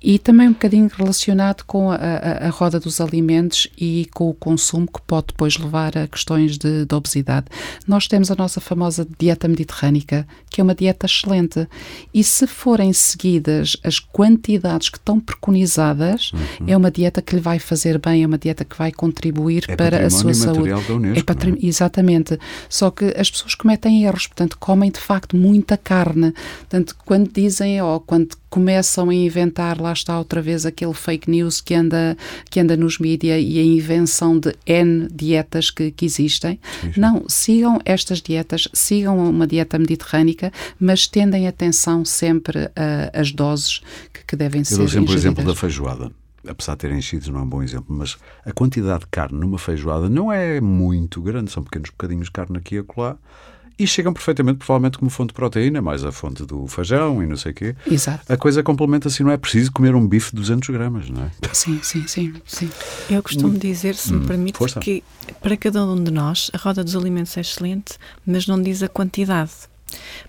E 0.00 0.20
também 0.20 0.48
um 0.48 0.52
bocadinho 0.52 0.88
relacionado 0.96 1.64
com 1.64 1.90
a, 1.90 1.96
a, 1.96 2.46
a, 2.46 2.50
roda 2.50 2.78
dos 2.78 3.00
alimentos 3.00 3.66
e 3.76 4.08
com 4.14 4.30
o 4.30 4.34
consumo 4.34 4.86
que 4.86 5.00
pode 5.04 5.28
depois 5.28 5.58
levar 5.58 5.98
a 5.98 6.06
questões 6.06 6.56
de, 6.56 6.84
de, 6.84 6.94
obesidade. 6.94 7.46
Nós 7.88 8.06
temos 8.06 8.30
a 8.30 8.36
nossa 8.36 8.60
famosa 8.60 9.04
dieta 9.18 9.48
mediterrânica, 9.48 10.24
que 10.48 10.60
é 10.60 10.64
uma 10.64 10.76
dieta 10.76 11.06
excelente. 11.06 11.66
E 12.14 12.22
se 12.22 12.46
forem 12.46 12.92
seguidas 12.92 13.76
as 13.82 13.98
quantidades 13.98 14.90
que 14.90 14.98
estão 14.98 15.18
preconizadas, 15.18 16.30
uhum. 16.32 16.66
é 16.68 16.76
uma 16.76 16.90
dieta 16.90 17.20
que 17.20 17.34
lhe 17.34 17.40
vai 17.40 17.58
fazer 17.58 17.98
bem, 17.98 18.22
é 18.22 18.26
uma 18.28 18.38
dieta 18.38 18.64
que 18.64 18.78
vai 18.78 18.92
contribuir 18.92 19.64
é 19.66 19.74
para 19.74 20.06
a 20.06 20.10
sua 20.10 20.32
saúde. 20.34 20.70
Da 20.70 20.94
Unesco, 20.94 21.18
é 21.18 21.22
patrim... 21.24 21.58
é? 21.60 21.66
Exatamente. 21.66 22.38
Só 22.68 22.92
que 22.92 23.06
as 23.18 23.28
pessoas 23.28 23.56
cometem 23.56 24.04
erros, 24.04 24.28
portanto, 24.28 24.56
comem 24.56 24.90
de 24.90 25.00
facto 25.00 25.36
muita 25.36 25.76
carne. 25.76 26.32
Portanto, 26.60 26.94
quando 27.04 27.28
dizem 27.32 27.55
ou 27.82 28.00
quando 28.00 28.36
começam 28.48 29.10
a 29.10 29.14
inventar, 29.14 29.80
lá 29.80 29.92
está 29.92 30.18
outra 30.18 30.40
vez 30.40 30.64
aquele 30.64 30.94
fake 30.94 31.30
news 31.30 31.60
que 31.60 31.74
anda, 31.74 32.16
que 32.50 32.60
anda 32.60 32.76
nos 32.76 32.98
mídias 32.98 33.42
e 33.42 33.58
a 33.58 33.62
invenção 33.62 34.38
de 34.38 34.54
N 34.66 35.08
dietas 35.12 35.70
que, 35.70 35.90
que 35.90 36.04
existem. 36.04 36.58
Sim. 36.80 36.92
Não, 36.96 37.24
sigam 37.28 37.78
estas 37.84 38.20
dietas, 38.20 38.68
sigam 38.72 39.18
uma 39.18 39.46
dieta 39.46 39.78
mediterrânica, 39.78 40.52
mas 40.78 41.06
tendem 41.06 41.46
atenção 41.46 42.04
sempre 42.04 42.70
às 43.12 43.32
doses 43.32 43.80
que, 44.12 44.24
que 44.26 44.36
devem 44.36 44.60
Eu 44.60 44.64
ser. 44.64 44.74
Eu 44.74 44.78
dou 44.78 44.88
sempre 44.88 45.12
o 45.12 45.16
exemplo 45.16 45.44
da 45.44 45.54
feijoada 45.54 46.10
apesar 46.48 46.74
de 46.74 46.78
terem 46.78 46.98
enchidos, 46.98 47.28
não 47.28 47.40
é 47.40 47.42
um 47.42 47.48
bom 47.48 47.62
exemplo, 47.62 47.86
mas 47.88 48.16
a 48.44 48.52
quantidade 48.52 49.00
de 49.00 49.06
carne 49.06 49.38
numa 49.38 49.58
feijoada 49.58 50.08
não 50.08 50.32
é 50.32 50.60
muito 50.60 51.20
grande, 51.20 51.50
são 51.50 51.62
pequenos 51.62 51.90
bocadinhos 51.90 52.26
de 52.26 52.32
carne 52.32 52.56
aqui 52.56 52.76
e 52.76 52.78
acolá 52.78 53.16
e 53.78 53.86
chegam 53.86 54.12
perfeitamente, 54.12 54.58
provavelmente, 54.58 54.98
como 54.98 55.10
fonte 55.10 55.28
de 55.28 55.34
proteína, 55.34 55.82
mais 55.82 56.02
a 56.04 56.10
fonte 56.10 56.44
do 56.44 56.66
feijão 56.66 57.22
e 57.22 57.26
não 57.26 57.36
sei 57.36 57.52
o 57.52 57.54
quê. 57.54 57.76
Exato. 57.86 58.32
A 58.32 58.36
coisa 58.36 58.62
complementa-se, 58.62 59.22
não 59.22 59.30
é 59.30 59.36
preciso 59.36 59.70
comer 59.72 59.94
um 59.94 60.06
bife 60.06 60.30
de 60.30 60.36
200 60.36 60.70
gramas, 60.70 61.10
não 61.10 61.24
é? 61.24 61.30
Sim, 61.52 61.80
sim, 61.82 62.06
sim. 62.06 62.34
sim. 62.46 62.70
Eu 63.10 63.22
costumo 63.22 63.58
dizer, 63.58 63.94
se 63.94 64.12
me 64.12 64.20
hum, 64.20 64.26
permite, 64.26 64.58
Força. 64.58 64.80
que 64.80 65.04
para 65.42 65.56
cada 65.56 65.84
um 65.84 66.02
de 66.02 66.10
nós 66.10 66.50
a 66.54 66.58
roda 66.58 66.82
dos 66.82 66.96
alimentos 66.96 67.36
é 67.36 67.40
excelente, 67.40 67.98
mas 68.26 68.46
não 68.46 68.60
diz 68.60 68.82
a 68.82 68.88
quantidade. 68.88 69.50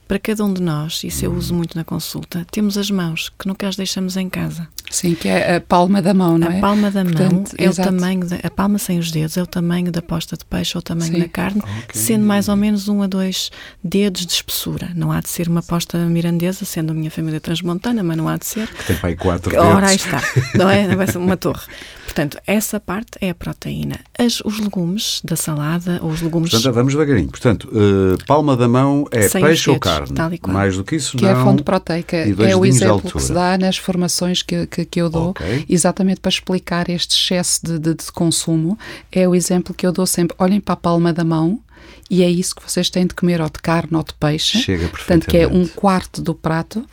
Para 0.08 0.20
cada 0.20 0.46
um 0.46 0.54
de 0.54 0.62
nós, 0.62 1.04
isso 1.04 1.26
eu 1.26 1.34
uso 1.34 1.54
muito 1.54 1.78
na 1.78 1.84
consulta, 1.84 2.46
temos 2.50 2.78
as 2.78 2.90
mãos 2.90 3.30
que 3.38 3.48
nunca 3.48 3.68
as 3.68 3.76
deixamos 3.76 4.16
em 4.16 4.30
casa. 4.30 4.68
Sim, 4.90 5.16
que 5.16 5.28
é 5.28 5.58
a 5.58 5.62
palma 5.62 6.02
da 6.02 6.14
mão, 6.14 6.38
não 6.38 6.48
a 6.48 6.54
é? 6.54 6.58
A 6.60 6.62
palma 6.62 6.90
da 6.90 7.04
Portanto, 7.04 7.34
mão 7.34 7.44
é 7.58 7.66
exato. 7.66 7.90
o 7.90 7.92
tamanho, 7.92 8.26
de, 8.26 8.36
a 8.42 8.50
palma 8.50 8.78
sem 8.78 9.00
os 9.00 9.12
dedos 9.12 9.36
é 9.36 9.44
o 9.44 9.46
tamanho 9.46 9.92
da 9.92 10.02
posta 10.02 10.38
de 10.38 10.46
peixe 10.46 10.78
ou 10.78 10.80
o 10.80 10.82
tamanho 10.82 11.14
Sim. 11.14 11.20
da 11.20 11.28
carne, 11.28 11.60
okay. 11.62 12.02
sendo 12.02 12.26
mais 12.26 12.48
ou 12.48 12.56
menos 12.56 12.88
um 12.88 13.02
a 13.02 13.08
dois 13.08 13.52
dedos 13.84 14.26
de 14.26 14.32
espessura. 14.32 14.90
Não 14.96 15.12
há 15.12 15.20
de 15.20 15.28
ser 15.28 15.50
uma 15.50 15.62
posta 15.62 15.98
mirandesa, 15.98 16.64
sendo 16.64 16.92
a 16.92 16.94
minha 16.94 17.12
família 17.12 17.42
transmontana, 17.42 18.02
mas 18.02 18.16
não 18.16 18.30
há 18.30 18.38
de 18.38 18.46
ser. 18.46 18.68
Que 18.68 18.86
tem 18.86 18.96
para 18.96 19.10
aí 19.10 19.16
quatro 19.18 19.52
dedos. 19.52 19.66
Ora, 19.66 19.90
aí 19.90 19.98
está, 19.98 20.24
não 20.56 20.70
é? 20.70 20.96
Vai 20.96 21.08
ser 21.08 21.18
uma 21.18 21.36
torre. 21.36 21.64
Portanto, 22.06 22.40
essa 22.48 22.80
parte 22.80 23.12
é 23.20 23.30
a 23.30 23.36
proteína. 23.36 24.00
As, 24.18 24.40
os 24.42 24.58
legumes 24.60 25.22
da 25.24 25.36
salada 25.36 26.00
ou 26.02 26.10
os 26.10 26.22
legumes. 26.22 26.50
Portanto, 26.50 26.74
vamos 26.74 26.94
devagarinho. 26.94 27.28
Portanto, 27.28 27.70
uh, 27.72 28.18
palma 28.26 28.56
da 28.56 28.68
mão 28.68 29.06
é 29.12 29.28
Sem 29.28 29.42
peixe 29.42 29.70
ou 29.70 29.78
carne? 29.78 29.97
Mais 30.54 30.76
do 30.76 30.84
que 30.84 30.96
isso, 30.96 31.18
que 31.18 31.24
não. 31.24 31.30
Que 31.34 31.38
é 31.38 31.42
a 31.42 31.44
fonte 31.44 31.64
proteica. 31.64 32.18
É 32.18 32.56
o 32.56 32.66
exemplo 32.66 33.12
que 33.12 33.22
se 33.22 33.34
dá 33.34 33.58
nas 33.58 33.78
formações 33.78 34.42
que, 34.42 34.68
que, 34.68 34.86
que 34.86 35.02
eu 35.02 35.10
dou, 35.10 35.30
okay. 35.30 35.66
exatamente 35.68 36.20
para 36.20 36.30
explicar 36.30 36.90
este 36.90 37.16
excesso 37.16 37.66
de, 37.66 37.80
de, 37.80 37.94
de 37.94 38.12
consumo. 38.12 38.78
É 39.12 39.28
o 39.28 39.36
exemplo 39.36 39.74
que 39.74 39.86
eu 39.86 39.92
dou 39.92 40.06
sempre. 40.06 40.36
Olhem 40.40 40.60
para 40.60 40.74
a 40.74 40.78
palma 40.78 41.14
da 41.14 41.24
mão 41.24 41.60
e 42.10 42.24
é 42.24 42.30
isso 42.30 42.56
que 42.56 42.64
vocês 42.64 42.90
têm 42.90 43.06
de 43.06 43.14
comer 43.14 43.42
ou 43.42 43.50
de 43.50 43.60
carne 43.62 43.96
ou 43.96 44.04
de 44.04 44.14
peixe. 44.14 44.60
Chega 44.60 44.88
Portanto, 44.88 45.28
que 45.28 45.38
é 45.38 45.48
um 45.48 45.68
quarto 45.68 46.22
do 46.22 46.34
prato 46.34 46.86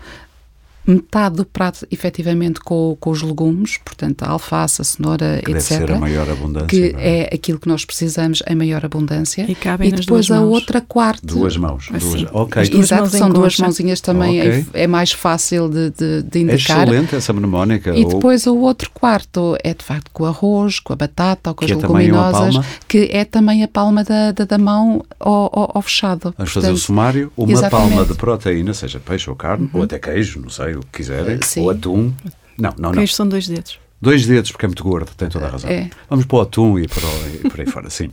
metade 0.87 1.37
do 1.37 1.45
prato 1.45 1.87
efetivamente 1.91 2.61
com, 2.61 2.97
com 3.01 3.11
os 3.11 3.23
legumes, 3.23 3.79
portanto 3.79 4.23
a 4.23 4.31
alface, 4.31 4.81
a 4.81 4.85
cenoura, 4.85 5.41
que 5.45 5.53
etc. 5.53 5.71
Deve 5.71 5.87
ser 5.87 5.93
a 5.93 5.99
maior 5.99 6.31
abundância. 6.31 6.67
Que 6.69 6.97
é? 6.97 7.21
é? 7.21 7.35
aquilo 7.35 7.59
que 7.59 7.69
nós 7.69 7.85
precisamos 7.85 8.43
em 8.47 8.55
maior 8.55 8.85
abundância. 8.85 9.45
E, 9.49 9.55
cabem 9.55 9.89
e 9.89 9.93
depois 9.93 10.31
a 10.31 10.41
mãos. 10.41 10.53
outra 10.53 10.81
quarta. 10.81 11.27
Duas 11.27 11.57
mãos. 11.57 11.89
Assim. 11.93 12.25
Duas, 12.25 12.31
ok. 12.33 12.63
Exato, 12.63 13.11
são 13.11 13.31
duas 13.31 13.59
mãozinhas 13.59 14.01
também, 14.01 14.41
okay. 14.41 14.67
é, 14.75 14.85
é, 14.85 14.87
mais 14.87 15.13
fácil 15.13 15.69
de, 15.69 15.91
de, 15.91 16.23
de 16.23 16.39
indicar. 16.41 16.81
É 16.81 16.83
excelente 16.83 17.17
essa 17.17 17.33
mnemónica. 17.33 17.97
E 17.97 18.05
depois 18.05 18.47
o 18.47 18.57
outro 18.59 18.91
quarto 18.91 19.57
é 19.63 19.73
de 19.75 19.85
facto 19.85 20.11
com 20.13 20.25
o 20.25 20.27
arroz, 20.27 20.79
com 20.79 20.93
a 20.93 20.97
batata 20.97 21.51
ou 21.51 21.55
com 21.55 21.65
que 21.67 21.73
as 21.73 21.79
é 21.79 21.81
leguminosas, 21.81 22.65
que 22.87 23.09
é 23.13 23.25
também 23.25 23.63
a 23.63 23.69
palma 23.69 24.05
da, 24.05 24.33
da, 24.33 24.45
da 24.45 24.59
mão 24.59 25.05
ao, 25.19 25.51
ao, 25.53 25.71
ao, 25.75 25.83
fechado. 25.83 26.35
Vamos 26.37 26.53
Portanto, 26.53 26.55
fazer 26.55 26.73
o 26.73 26.77
sumário, 26.77 27.33
uma 27.37 27.53
exatamente. 27.53 27.91
palma 27.91 28.05
de 28.07 28.15
proteína, 28.15 28.75
seja 28.75 29.01
peixe 29.01 29.29
ou 29.29 29.37
carne, 29.37 29.65
uhum. 29.65 29.81
ou 29.81 29.83
até 29.83 29.99
queijo, 29.99 30.41
não 30.41 30.51
sei, 30.51 30.74
o 30.77 30.81
que 30.81 30.99
quiserem 30.99 31.41
Sim. 31.43 31.63
Ou 31.63 31.71
atum. 31.71 32.13
Não, 32.59 32.71
não, 32.79 32.91
não. 32.91 32.93
Queijo 32.93 33.13
são 33.13 33.29
dois 33.29 33.47
dedos. 33.49 33.79
Dois 34.05 34.27
dedos, 34.27 34.53
porque 34.53 34.67
é 34.67 34.69
muito 34.69 34.85
gordo, 34.85 35.11
tem 35.17 35.31
toda 35.31 35.47
a 35.47 35.49
razão. 35.49 35.71
É. 35.71 35.89
Vamos 36.11 36.27
para 36.27 36.37
o 36.37 36.41
atum 36.43 36.79
e, 36.79 36.87
para 36.87 37.07
o, 37.07 37.29
e 37.47 37.49
por 37.49 37.59
aí 37.59 37.67
fora, 37.67 37.89
sim. 37.89 38.11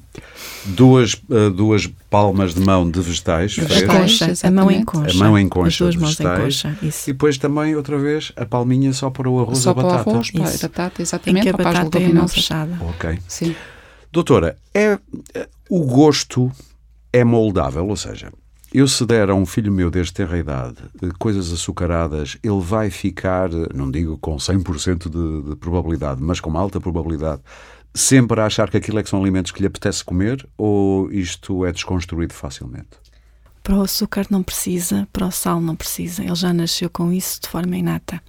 Duas, 0.63 1.15
uh, 1.29 1.49
duas 1.49 1.85
palmas 2.09 2.53
de 2.53 2.61
mão 2.61 2.89
de 2.89 3.01
vegetais. 3.01 3.57
Concha, 3.87 4.33
a 4.47 4.51
mão 4.51 4.71
em 4.71 4.85
concha. 4.85 5.13
A 5.13 5.19
mão 5.19 5.37
em 5.37 5.49
concha. 5.49 5.67
As 5.67 5.77
duas 5.77 5.95
mãos 5.97 6.15
vegetais. 6.15 6.39
em 6.39 6.43
concha, 6.43 6.77
isso. 6.81 7.09
E 7.09 7.13
depois 7.13 7.37
também, 7.37 7.75
outra 7.75 7.97
vez, 7.97 8.31
a 8.37 8.45
palminha 8.45 8.93
só 8.93 9.09
para 9.09 9.29
o 9.29 9.41
arroz 9.41 9.57
só 9.57 9.71
ou 9.71 9.75
batata. 9.75 9.97
Só 9.97 10.03
para 10.03 10.11
o 10.11 10.13
arroz, 10.13 10.31
para 10.31 10.47
a 10.47 10.69
batata, 10.69 11.01
exatamente. 11.01 11.39
Em 11.39 11.43
que 11.43 11.49
a 11.49 11.57
batata 11.57 11.99
é 11.99 12.05
a 12.05 12.13
mão 12.13 12.27
fechada. 12.29 12.77
Ok. 12.81 13.19
Sim. 13.27 13.53
Doutora, 14.13 14.57
é, 14.73 14.97
é, 15.33 15.49
o 15.69 15.85
gosto 15.85 16.49
é 17.11 17.25
moldável, 17.25 17.85
ou 17.87 17.97
seja, 17.97 18.31
eu, 18.73 18.87
se 18.87 19.05
der 19.05 19.29
a 19.29 19.35
um 19.35 19.45
filho 19.45 19.71
meu 19.71 19.91
desde 19.91 20.13
ter 20.13 20.31
a 20.31 20.37
idade 20.37 20.77
coisas 21.19 21.51
açucaradas, 21.51 22.37
ele 22.41 22.61
vai 22.61 22.89
ficar, 22.89 23.49
não 23.73 23.91
digo 23.91 24.17
com 24.17 24.37
100% 24.37 25.09
de, 25.09 25.49
de 25.49 25.55
probabilidade, 25.57 26.21
mas 26.21 26.39
com 26.39 26.49
uma 26.49 26.59
alta 26.59 26.79
probabilidade, 26.79 27.41
sempre 27.93 28.39
a 28.39 28.45
achar 28.45 28.69
que 28.69 28.77
aquilo 28.77 28.99
é 28.99 29.03
que 29.03 29.09
são 29.09 29.21
alimentos 29.21 29.51
que 29.51 29.61
lhe 29.61 29.67
apetece 29.67 30.03
comer 30.03 30.47
ou 30.57 31.11
isto 31.11 31.65
é 31.65 31.71
desconstruído 31.71 32.33
facilmente? 32.33 33.01
Para 33.63 33.75
o 33.75 33.81
açúcar 33.83 34.25
não 34.29 34.41
precisa, 34.41 35.07
para 35.13 35.27
o 35.27 35.31
sal 35.31 35.61
não 35.61 35.75
precisa. 35.75 36.23
Ele 36.23 36.33
já 36.33 36.51
nasceu 36.51 36.89
com 36.89 37.11
isso 37.13 37.41
de 37.41 37.47
forma 37.47 37.77
inata. 37.77 38.19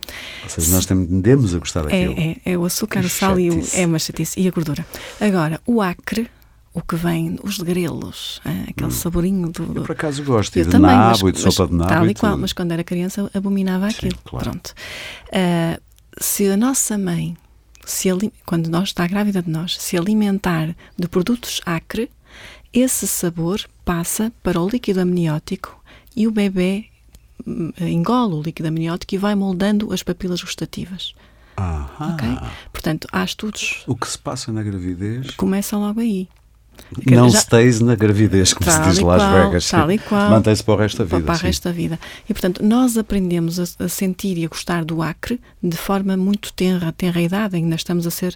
Ou 0.42 0.50
seja, 0.50 0.74
nós 0.74 0.84
tendemos 0.84 1.54
a 1.54 1.58
gostar 1.58 1.84
daquilo. 1.84 2.14
É, 2.18 2.38
é, 2.44 2.52
é 2.52 2.58
o 2.58 2.66
açúcar, 2.66 3.00
que 3.00 3.06
o 3.06 3.08
sal 3.08 3.40
e 3.40 3.48
o, 3.50 3.62
é 3.72 3.86
uma 3.86 3.98
chatice. 3.98 4.38
E 4.38 4.46
a 4.46 4.50
gordura. 4.50 4.84
Agora, 5.18 5.58
o 5.64 5.80
acre, 5.80 6.28
o 6.74 6.80
que 6.80 6.96
vem, 6.96 7.38
os 7.42 7.58
grelos, 7.58 8.40
ah, 8.44 8.64
aquele 8.68 8.88
hum. 8.88 8.90
saborinho 8.90 9.48
do, 9.50 9.66
do, 9.66 9.80
Eu 9.80 9.82
por 9.82 9.92
acaso 9.92 10.24
gosto 10.24 10.56
eu 10.56 10.64
de 10.64 10.70
também, 10.70 10.90
nabo 10.90 11.10
mas, 11.10 11.20
e 11.20 11.32
de 11.32 11.38
sopa 11.40 11.68
de 11.68 11.74
nabo. 11.74 11.90
Tal 11.90 12.06
e 12.08 12.14
qual, 12.14 12.38
mas 12.38 12.52
quando 12.52 12.72
era 12.72 12.82
criança 12.82 13.30
abominava 13.34 13.90
Sim, 13.90 13.96
aquilo. 13.96 14.18
Claro. 14.24 14.50
Pronto. 14.50 14.74
Uh, 15.28 15.80
se 16.18 16.48
a 16.48 16.56
nossa 16.56 16.96
mãe, 16.96 17.36
se 17.84 18.08
quando 18.46 18.68
nós 18.68 18.88
está 18.88 19.06
grávida 19.06 19.42
de 19.42 19.50
nós, 19.50 19.76
se 19.78 19.98
alimentar 19.98 20.74
de 20.98 21.08
produtos 21.08 21.60
acre, 21.66 22.10
esse 22.72 23.06
sabor 23.06 23.60
passa 23.84 24.32
para 24.42 24.58
o 24.58 24.66
líquido 24.66 25.00
amniótico 25.00 25.78
e 26.16 26.26
o 26.26 26.30
bebê 26.30 26.86
hum, 27.46 27.70
engole 27.80 28.34
o 28.34 28.42
líquido 28.42 28.68
amniótico 28.68 29.14
e 29.14 29.18
vai 29.18 29.34
moldando 29.34 29.92
as 29.92 30.02
papilas 30.02 30.42
gustativas. 30.42 31.14
Aham. 31.58 32.14
Okay? 32.14 32.48
Portanto, 32.72 33.06
há 33.12 33.22
estudos. 33.22 33.84
O 33.86 33.94
que 33.94 34.08
se 34.08 34.18
passa 34.18 34.50
na 34.50 34.62
gravidez 34.62 35.32
começa 35.32 35.76
logo 35.76 36.00
aí. 36.00 36.28
Não 37.10 37.30
já... 37.30 37.38
stays 37.38 37.80
na 37.80 37.94
gravidez, 37.94 38.52
como 38.52 38.70
tal 38.70 38.82
se 38.82 38.90
diz 38.90 38.98
em 38.98 39.04
Las 39.04 39.22
Vegas. 39.32 39.68
Tal 39.70 39.90
e 39.90 39.98
qual. 39.98 40.30
Mantém-se 40.30 40.62
para 40.62 40.74
o 40.74 40.76
resto 40.76 40.98
da 40.98 41.04
vida. 41.04 41.16
Para, 41.20 41.34
para 41.34 41.42
o 41.42 41.46
resto 41.46 41.64
da 41.64 41.72
vida. 41.72 41.98
E, 42.28 42.34
portanto, 42.34 42.62
nós 42.62 42.98
aprendemos 42.98 43.58
a, 43.58 43.84
a, 43.84 43.88
sentir 43.88 44.36
e 44.38 44.44
a 44.44 44.48
gostar 44.48 44.84
do 44.84 45.02
acre 45.02 45.40
de 45.62 45.76
forma 45.76 46.16
muito 46.16 46.52
tenra, 46.52 46.92
tenra 46.92 47.20
idade, 47.20 47.56
ainda 47.56 47.76
estamos 47.76 48.06
a 48.06 48.10
ser 48.10 48.34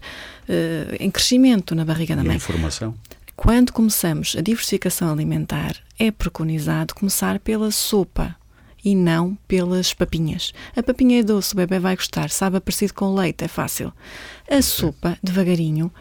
uh, 0.49 0.97
em 0.99 1.11
crescimento 1.11 1.75
na 1.75 1.85
barriga 1.85 2.17
da 2.17 2.23
e 2.23 2.27
mãe. 2.27 2.35
A 2.35 2.37
informação. 2.37 2.95
Quando 3.37 3.73
começamos 3.73 4.35
a 4.39 4.41
diversificação 4.41 5.13
alimentar, 5.13 5.77
é 5.99 6.11
preconizado 6.11 6.95
começar 6.95 7.39
pela 7.39 7.71
sopa 7.71 8.35
e 8.83 8.95
não 8.95 9.37
pelas 9.47 9.93
papinhas. 9.93 10.53
A 10.75 10.83
papinha 10.83 11.21
é 11.21 11.23
doce, 11.23 11.53
o 11.53 11.57
bebê 11.57 11.79
vai 11.79 11.97
gostar, 11.97 12.31
sabe 12.31 12.59
parecido 12.61 12.95
com 12.95 13.15
leite, 13.15 13.45
é 13.45 13.49
fácil. 13.49 13.93
A 14.51 14.63
sopa, 14.63 15.19
devagarinho, 15.23 15.93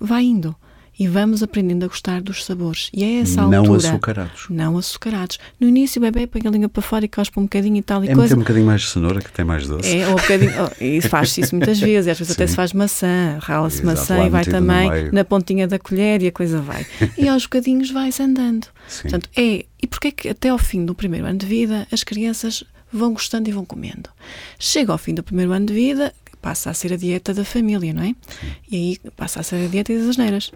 vai 0.00 0.24
indo 0.24 0.56
e 1.00 1.08
vamos 1.08 1.42
aprendendo 1.42 1.82
a 1.82 1.88
gostar 1.88 2.20
dos 2.20 2.44
sabores. 2.44 2.90
E 2.92 3.02
é 3.02 3.20
essa 3.20 3.40
não 3.40 3.60
altura. 3.60 3.82
Não 3.82 3.90
açucarados. 3.90 4.46
Não 4.50 4.76
açucarados. 4.76 5.38
No 5.58 5.66
início 5.66 5.98
o 5.98 6.02
bebê 6.02 6.26
põe 6.26 6.42
a 6.44 6.50
língua 6.50 6.68
para 6.68 6.82
fora 6.82 7.06
e 7.06 7.08
cospe 7.08 7.40
um 7.40 7.44
bocadinho 7.44 7.78
e 7.78 7.82
tal 7.82 8.04
e 8.04 8.10
é 8.10 8.14
coisa. 8.14 8.34
É 8.34 8.36
um 8.36 8.40
bocadinho 8.40 8.66
mais 8.66 8.82
de 8.82 8.88
cenoura 8.88 9.18
que 9.22 9.32
tem 9.32 9.42
mais 9.42 9.66
doce. 9.66 9.96
É, 9.96 10.06
ou 10.06 10.12
um 10.12 10.16
bocadinho. 10.16 10.52
Oh, 10.60 10.84
isso 10.84 11.08
faz-se 11.08 11.40
isso 11.40 11.56
muitas 11.56 11.80
vezes. 11.80 12.06
E 12.06 12.10
às 12.10 12.18
vezes 12.18 12.34
Sim. 12.34 12.42
até 12.42 12.46
se 12.46 12.54
faz 12.54 12.74
maçã, 12.74 13.38
rala-se 13.40 13.82
maçã 13.82 14.26
e 14.26 14.28
vai 14.28 14.44
também 14.44 15.10
na 15.10 15.24
pontinha 15.24 15.66
da 15.66 15.78
colher 15.78 16.20
e 16.20 16.26
a 16.26 16.32
coisa 16.32 16.60
vai. 16.60 16.86
e 17.16 17.26
aos 17.26 17.44
bocadinhos 17.44 17.90
vai-se 17.90 18.22
andando. 18.22 18.66
Sim. 18.86 19.02
Portanto, 19.02 19.30
é. 19.34 19.64
E 19.82 19.86
porquê 19.86 20.08
é 20.08 20.12
que 20.12 20.28
até 20.28 20.50
ao 20.50 20.58
fim 20.58 20.84
do 20.84 20.94
primeiro 20.94 21.26
ano 21.26 21.38
de 21.38 21.46
vida 21.46 21.88
as 21.90 22.04
crianças 22.04 22.62
vão 22.92 23.14
gostando 23.14 23.48
e 23.48 23.52
vão 23.52 23.64
comendo? 23.64 24.10
Chega 24.58 24.92
ao 24.92 24.98
fim 24.98 25.14
do 25.14 25.22
primeiro 25.22 25.52
ano 25.52 25.64
de 25.64 25.72
vida, 25.72 26.12
passa 26.42 26.68
a 26.68 26.74
ser 26.74 26.92
a 26.92 26.96
dieta 26.96 27.32
da 27.32 27.42
família, 27.42 27.94
não 27.94 28.02
é? 28.02 28.08
Sim. 28.08 28.52
E 28.70 28.76
aí 28.76 29.10
passa 29.16 29.40
a 29.40 29.42
ser 29.42 29.64
a 29.64 29.68
dieta 29.68 29.94
das 29.94 30.06
asneiras. 30.06 30.52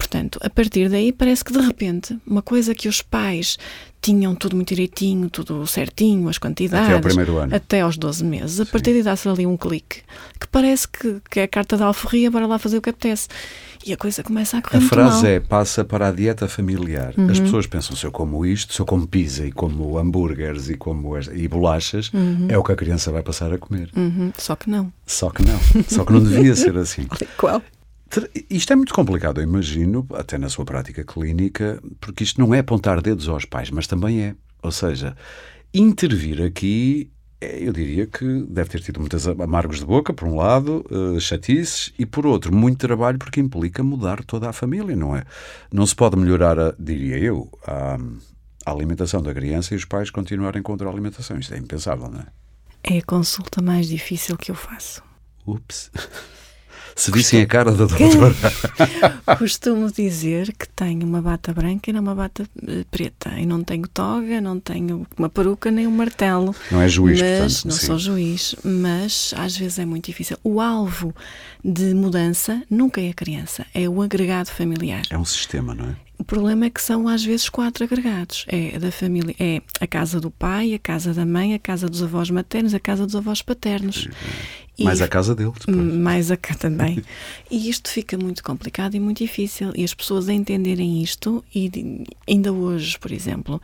Portanto, 0.00 0.38
a 0.42 0.48
partir 0.48 0.88
daí 0.88 1.12
parece 1.12 1.44
que 1.44 1.52
de 1.52 1.60
repente 1.60 2.18
uma 2.26 2.40
coisa 2.40 2.74
que 2.74 2.88
os 2.88 3.02
pais 3.02 3.58
tinham 4.00 4.34
tudo 4.34 4.56
muito 4.56 4.70
direitinho, 4.70 5.28
tudo 5.28 5.66
certinho, 5.66 6.26
as 6.30 6.38
quantidades. 6.38 6.86
Até 6.86 6.94
ao 6.94 7.02
primeiro 7.02 7.36
ano. 7.36 7.54
Até 7.54 7.82
aos 7.82 7.98
12 7.98 8.24
meses. 8.24 8.60
A 8.60 8.64
Sim. 8.64 8.70
partir 8.70 8.92
daí 8.94 9.02
dá-se 9.02 9.28
ali 9.28 9.46
um 9.46 9.58
clique 9.58 10.00
que 10.40 10.48
parece 10.48 10.88
que, 10.88 11.20
que 11.30 11.40
é 11.40 11.42
a 11.42 11.48
carta 11.48 11.76
da 11.76 11.84
alforria, 11.84 12.30
para 12.30 12.46
lá 12.46 12.58
fazer 12.58 12.78
o 12.78 12.80
que 12.80 12.88
apetece. 12.88 13.28
E 13.84 13.92
a 13.92 13.96
coisa 13.98 14.22
começa 14.22 14.56
a 14.56 14.62
correr 14.62 14.78
A 14.78 14.80
frase 14.80 15.22
mal. 15.22 15.32
é 15.32 15.38
passa 15.38 15.84
para 15.84 16.08
a 16.08 16.12
dieta 16.12 16.48
familiar. 16.48 17.12
Uhum. 17.18 17.30
As 17.30 17.38
pessoas 17.38 17.66
pensam, 17.66 17.94
se 17.94 18.06
eu 18.06 18.10
como 18.10 18.46
isto, 18.46 18.72
se 18.72 18.80
eu 18.80 18.86
como 18.86 19.06
pizza 19.06 19.44
e 19.44 19.52
como 19.52 19.98
hambúrgueres 19.98 20.70
e 20.70 20.78
como 20.78 21.18
e 21.18 21.46
bolachas, 21.46 22.10
uhum. 22.14 22.46
é 22.48 22.56
o 22.56 22.64
que 22.64 22.72
a 22.72 22.76
criança 22.76 23.12
vai 23.12 23.22
passar 23.22 23.52
a 23.52 23.58
comer. 23.58 23.90
Uhum. 23.94 24.32
Só 24.38 24.56
que 24.56 24.70
não. 24.70 24.90
Só 25.04 25.28
que 25.28 25.42
não. 25.42 25.60
Só 25.86 26.06
que 26.06 26.12
não 26.14 26.22
devia 26.24 26.56
ser 26.56 26.74
assim. 26.78 27.06
Qual? 27.36 27.62
Isto 28.48 28.72
é 28.72 28.76
muito 28.76 28.92
complicado, 28.92 29.40
eu 29.40 29.44
imagino, 29.44 30.06
até 30.14 30.36
na 30.36 30.48
sua 30.48 30.64
prática 30.64 31.04
clínica, 31.04 31.80
porque 32.00 32.24
isto 32.24 32.40
não 32.40 32.52
é 32.54 32.58
apontar 32.58 33.00
dedos 33.00 33.28
aos 33.28 33.44
pais, 33.44 33.70
mas 33.70 33.86
também 33.86 34.20
é. 34.20 34.34
Ou 34.62 34.72
seja, 34.72 35.16
intervir 35.72 36.42
aqui, 36.42 37.10
é, 37.40 37.66
eu 37.66 37.72
diria 37.72 38.06
que 38.06 38.24
deve 38.48 38.68
ter 38.68 38.80
tido 38.80 39.00
muitos 39.00 39.26
amargos 39.28 39.78
de 39.78 39.84
boca, 39.84 40.12
por 40.12 40.26
um 40.26 40.36
lado, 40.36 40.84
uh, 40.90 41.20
chatices, 41.20 41.92
e 41.98 42.04
por 42.04 42.26
outro, 42.26 42.54
muito 42.54 42.78
trabalho, 42.78 43.18
porque 43.18 43.40
implica 43.40 43.82
mudar 43.82 44.24
toda 44.24 44.48
a 44.48 44.52
família, 44.52 44.96
não 44.96 45.14
é? 45.14 45.24
Não 45.72 45.86
se 45.86 45.94
pode 45.94 46.16
melhorar, 46.16 46.58
a, 46.58 46.74
diria 46.78 47.16
eu, 47.16 47.48
a, 47.64 47.96
a 48.66 48.70
alimentação 48.72 49.22
da 49.22 49.32
criança 49.32 49.72
e 49.72 49.76
os 49.76 49.84
pais 49.84 50.10
continuarem 50.10 50.62
contra 50.62 50.88
a 50.88 50.92
alimentação. 50.92 51.38
Isto 51.38 51.54
é 51.54 51.58
impensável, 51.58 52.10
não 52.10 52.20
é? 52.20 52.26
É 52.82 52.98
a 52.98 53.02
consulta 53.02 53.62
mais 53.62 53.88
difícil 53.88 54.36
que 54.36 54.50
eu 54.50 54.54
faço. 54.54 55.02
Ups. 55.46 55.90
Se 56.94 57.10
vissem 57.10 57.42
a 57.42 57.46
cara 57.46 57.72
da 57.72 57.86
doutora. 57.86 58.34
Costumo 59.38 59.90
dizer 59.90 60.52
que 60.52 60.68
tenho 60.68 61.06
uma 61.06 61.22
bata 61.22 61.52
branca 61.52 61.90
e 61.90 61.92
não 61.92 62.00
uma 62.00 62.14
bata 62.14 62.48
eh, 62.66 62.84
preta. 62.90 63.30
E 63.38 63.46
não 63.46 63.62
tenho 63.62 63.86
toga, 63.88 64.40
não 64.40 64.58
tenho 64.60 65.06
uma 65.16 65.28
peruca 65.28 65.70
nem 65.70 65.86
um 65.86 65.90
martelo. 65.90 66.54
Não 66.70 66.80
é 66.80 66.88
juiz, 66.88 67.20
mas, 67.20 67.30
portanto. 67.30 67.64
Não 67.66 67.78
sim. 67.78 67.86
sou 67.86 67.98
juiz, 67.98 68.54
mas 68.64 69.34
às 69.36 69.56
vezes 69.56 69.78
é 69.78 69.84
muito 69.84 70.06
difícil. 70.06 70.36
O 70.42 70.60
alvo 70.60 71.14
de 71.64 71.94
mudança 71.94 72.62
nunca 72.70 73.00
é 73.00 73.10
a 73.10 73.14
criança, 73.14 73.66
é 73.74 73.88
o 73.88 74.02
agregado 74.02 74.50
familiar. 74.50 75.02
É 75.10 75.18
um 75.18 75.24
sistema, 75.24 75.74
não 75.74 75.90
é? 75.90 76.10
O 76.20 76.24
problema 76.24 76.66
é 76.66 76.70
que 76.70 76.82
são 76.82 77.08
às 77.08 77.24
vezes 77.24 77.48
quatro 77.48 77.82
agregados. 77.82 78.44
É 78.46 78.78
da 78.78 78.92
família, 78.92 79.34
é 79.40 79.62
a 79.80 79.86
casa 79.86 80.20
do 80.20 80.30
pai, 80.30 80.74
a 80.74 80.78
casa 80.78 81.14
da 81.14 81.24
mãe, 81.24 81.54
a 81.54 81.58
casa 81.58 81.88
dos 81.88 82.02
avós 82.02 82.28
maternos, 82.28 82.74
a 82.74 82.78
casa 82.78 83.06
dos 83.06 83.16
avós 83.16 83.40
paternos. 83.40 84.06
E, 84.78 84.84
mais 84.84 85.02
a 85.02 85.08
casa 85.08 85.34
dele 85.34 85.52
depois. 85.58 85.94
Mais 85.94 86.30
a 86.30 86.36
cá 86.36 86.54
também. 86.54 87.02
e 87.50 87.68
isto 87.68 87.90
fica 87.90 88.16
muito 88.16 88.42
complicado 88.42 88.94
e 88.94 89.00
muito 89.00 89.18
difícil. 89.18 89.72
E 89.74 89.84
as 89.84 89.92
pessoas 89.92 90.28
a 90.28 90.32
entenderem 90.32 91.02
isto, 91.02 91.44
e 91.54 91.70
ainda 92.28 92.52
hoje, 92.52 92.98
por 92.98 93.12
exemplo, 93.12 93.60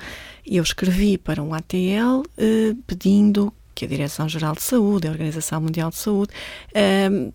eu 0.47 0.63
escrevi 0.63 1.17
para 1.17 1.43
um 1.43 1.55
ATL 1.55 2.23
eh, 2.37 2.75
pedindo 2.87 3.53
que 3.75 3.85
a 3.85 3.89
Direção-Geral 3.89 4.55
de 4.55 4.63
Saúde, 4.63 5.07
a 5.07 5.11
Organização 5.11 5.61
Mundial 5.61 5.91
de 5.91 5.97
Saúde, 5.97 6.33
eh, 6.75 7.31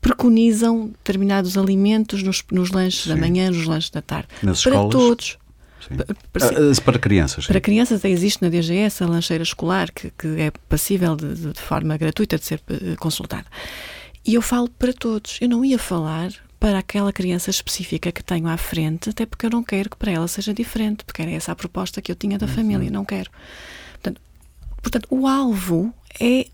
preconizam 0.00 0.88
determinados 0.88 1.56
alimentos 1.56 2.22
nos, 2.22 2.44
nos 2.50 2.70
lanches 2.70 3.04
Sim. 3.04 3.10
da 3.10 3.16
manhã, 3.16 3.50
nos 3.50 3.66
lanches 3.66 3.90
da 3.90 4.02
tarde. 4.02 4.28
Nas 4.42 4.62
para 4.62 4.72
escolas? 4.72 4.92
todos. 4.92 5.38
Para, 5.88 6.06
para, 6.32 6.46
ah, 6.46 6.82
para, 6.84 6.98
crianças. 6.98 7.46
Para 7.46 7.60
crianças 7.60 8.04
existe 8.04 8.42
na 8.42 8.48
DGS 8.48 9.02
a 9.02 9.06
lancheira 9.06 9.42
escolar 9.42 9.90
que, 9.92 10.10
que 10.10 10.26
é 10.40 10.50
passível 10.68 11.16
de, 11.16 11.52
de, 11.52 11.60
forma 11.60 11.96
gratuita 11.96 12.38
de 12.38 12.44
ser 12.44 12.62
eh, 12.68 12.96
consultada. 12.96 13.46
E 14.24 14.34
eu 14.34 14.42
falo 14.42 14.68
para 14.68 14.92
todos. 14.92 15.38
Eu 15.40 15.48
não 15.48 15.64
ia 15.64 15.78
falar 15.78 16.32
para 16.58 16.78
aquela 16.78 17.12
criança 17.12 17.50
específica 17.50 18.10
que 18.10 18.24
tenho 18.24 18.48
à 18.48 18.56
frente, 18.56 19.10
até 19.10 19.24
porque 19.24 19.46
eu 19.46 19.50
não 19.50 19.62
quero 19.62 19.90
que 19.90 19.96
para 19.96 20.10
ela 20.10 20.26
seja 20.26 20.52
diferente, 20.52 21.04
porque 21.04 21.22
era 21.22 21.30
essa 21.30 21.52
a 21.52 21.54
proposta 21.54 22.02
que 22.02 22.10
eu 22.10 22.16
tinha 22.16 22.38
da 22.38 22.46
uhum. 22.46 22.52
família, 22.52 22.90
não 22.90 23.04
quero. 23.04 23.30
Portanto, 23.92 24.20
portanto, 24.82 25.06
o 25.10 25.26
alvo 25.26 25.94
é, 26.18 26.46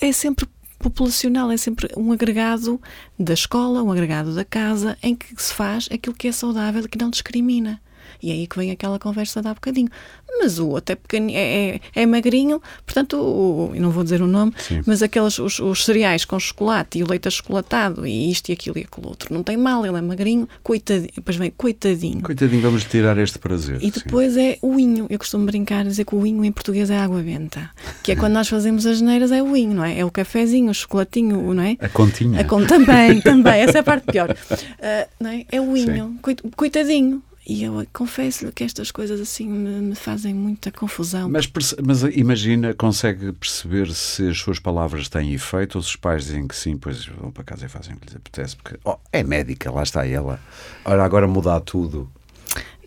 é 0.00 0.12
sempre 0.12 0.46
populacional, 0.78 1.50
é 1.50 1.56
sempre 1.56 1.88
um 1.96 2.12
agregado 2.12 2.80
da 3.18 3.34
escola, 3.34 3.82
um 3.82 3.90
agregado 3.90 4.34
da 4.34 4.44
casa, 4.44 4.96
em 5.02 5.14
que 5.14 5.34
se 5.42 5.52
faz 5.52 5.88
aquilo 5.90 6.14
que 6.14 6.28
é 6.28 6.32
saudável 6.32 6.84
e 6.84 6.88
que 6.88 6.98
não 6.98 7.10
discrimina. 7.10 7.80
E 8.22 8.30
é 8.30 8.34
aí 8.34 8.46
que 8.46 8.56
vem 8.56 8.70
aquela 8.70 8.98
conversa 8.98 9.40
de 9.40 9.48
há 9.48 9.54
bocadinho. 9.54 9.88
Mas 10.38 10.58
o 10.58 10.68
outro 10.68 10.92
é, 10.92 10.96
pequeno, 10.96 11.30
é, 11.30 11.76
é, 11.76 11.80
é 11.94 12.06
magrinho, 12.06 12.60
portanto, 12.84 13.16
o, 13.16 13.72
eu 13.74 13.80
não 13.80 13.90
vou 13.90 14.04
dizer 14.04 14.20
o 14.20 14.26
nome, 14.26 14.52
Sim. 14.58 14.82
mas 14.84 15.02
aqueles 15.02 15.38
os, 15.38 15.58
os, 15.58 15.84
cereais 15.84 16.24
com 16.24 16.38
chocolate 16.38 16.98
e 16.98 17.02
o 17.02 17.08
leite 17.08 17.28
achocolatado 17.28 18.06
e 18.06 18.30
isto 18.30 18.50
e 18.50 18.52
aquilo 18.52 18.78
e 18.78 18.82
aquilo 18.82 19.08
outro, 19.08 19.32
não 19.32 19.42
tem 19.42 19.56
mal, 19.56 19.86
ele 19.86 19.96
é 19.96 20.00
magrinho, 20.00 20.48
coitadinho, 20.62 21.10
depois 21.14 21.36
vem 21.36 21.50
coitadinho. 21.50 22.20
Coitadinho, 22.22 22.60
vamos 22.60 22.84
tirar 22.84 23.16
este 23.18 23.38
prazer. 23.38 23.78
E 23.82 23.90
depois 23.90 24.34
Sim. 24.34 24.40
é 24.40 24.58
o 24.60 24.78
inho. 24.78 25.06
Eu 25.08 25.18
costumo 25.18 25.46
brincar 25.46 25.84
dizer 25.84 26.04
que 26.04 26.14
o 26.14 26.26
inho 26.26 26.44
em 26.44 26.52
português 26.52 26.90
é 26.90 26.98
água 26.98 27.22
benta, 27.22 27.70
que 28.02 28.12
é 28.12 28.16
quando 28.16 28.34
nós 28.34 28.48
fazemos 28.48 28.84
as 28.84 29.00
neiras 29.00 29.32
é 29.32 29.42
o 29.42 29.56
inho, 29.56 29.74
não 29.74 29.84
é? 29.84 29.98
É 29.98 30.04
o 30.04 30.10
cafezinho, 30.10 30.70
o 30.70 30.74
chocolatinho, 30.74 31.54
não 31.54 31.62
é? 31.62 31.76
A 31.80 31.88
continha. 31.88 32.40
A 32.40 32.44
con 32.44 32.64
também, 32.66 33.20
também, 33.22 33.60
essa 33.60 33.78
é 33.78 33.80
a 33.80 33.84
parte 33.84 34.06
pior. 34.10 34.30
Uh, 34.30 35.08
não 35.20 35.30
é? 35.30 35.46
é 35.50 35.60
o 35.60 35.76
inho, 35.76 36.18
coitadinho. 36.56 37.22
E 37.48 37.62
eu 37.62 37.86
confesso-lhe 37.92 38.50
que 38.50 38.64
estas 38.64 38.90
coisas 38.90 39.20
assim 39.20 39.48
me, 39.48 39.80
me, 39.80 39.94
fazem 39.94 40.34
muita 40.34 40.72
confusão. 40.72 41.30
Mas, 41.30 41.48
mas 41.84 42.02
imagina, 42.02 42.74
consegue 42.74 43.32
perceber 43.32 43.92
se 43.92 44.28
as 44.28 44.38
suas 44.38 44.58
palavras 44.58 45.08
têm 45.08 45.32
efeito 45.32 45.78
ou 45.78 45.82
se 45.82 45.90
os 45.90 45.96
pais 45.96 46.24
dizem 46.24 46.48
que 46.48 46.56
sim, 46.56 46.76
pois 46.76 47.06
vão 47.06 47.30
para 47.30 47.44
casa 47.44 47.66
e 47.66 47.68
fazem 47.68 47.94
o 47.94 47.98
que 47.98 48.06
lhes 48.06 48.16
apetece, 48.16 48.56
porque 48.56 48.76
oh, 48.84 48.96
é 49.12 49.22
médica, 49.22 49.70
lá 49.70 49.84
está 49.84 50.04
ela. 50.04 50.40
Ora, 50.84 51.04
agora 51.04 51.28
mudar 51.28 51.60
tudo. 51.60 52.10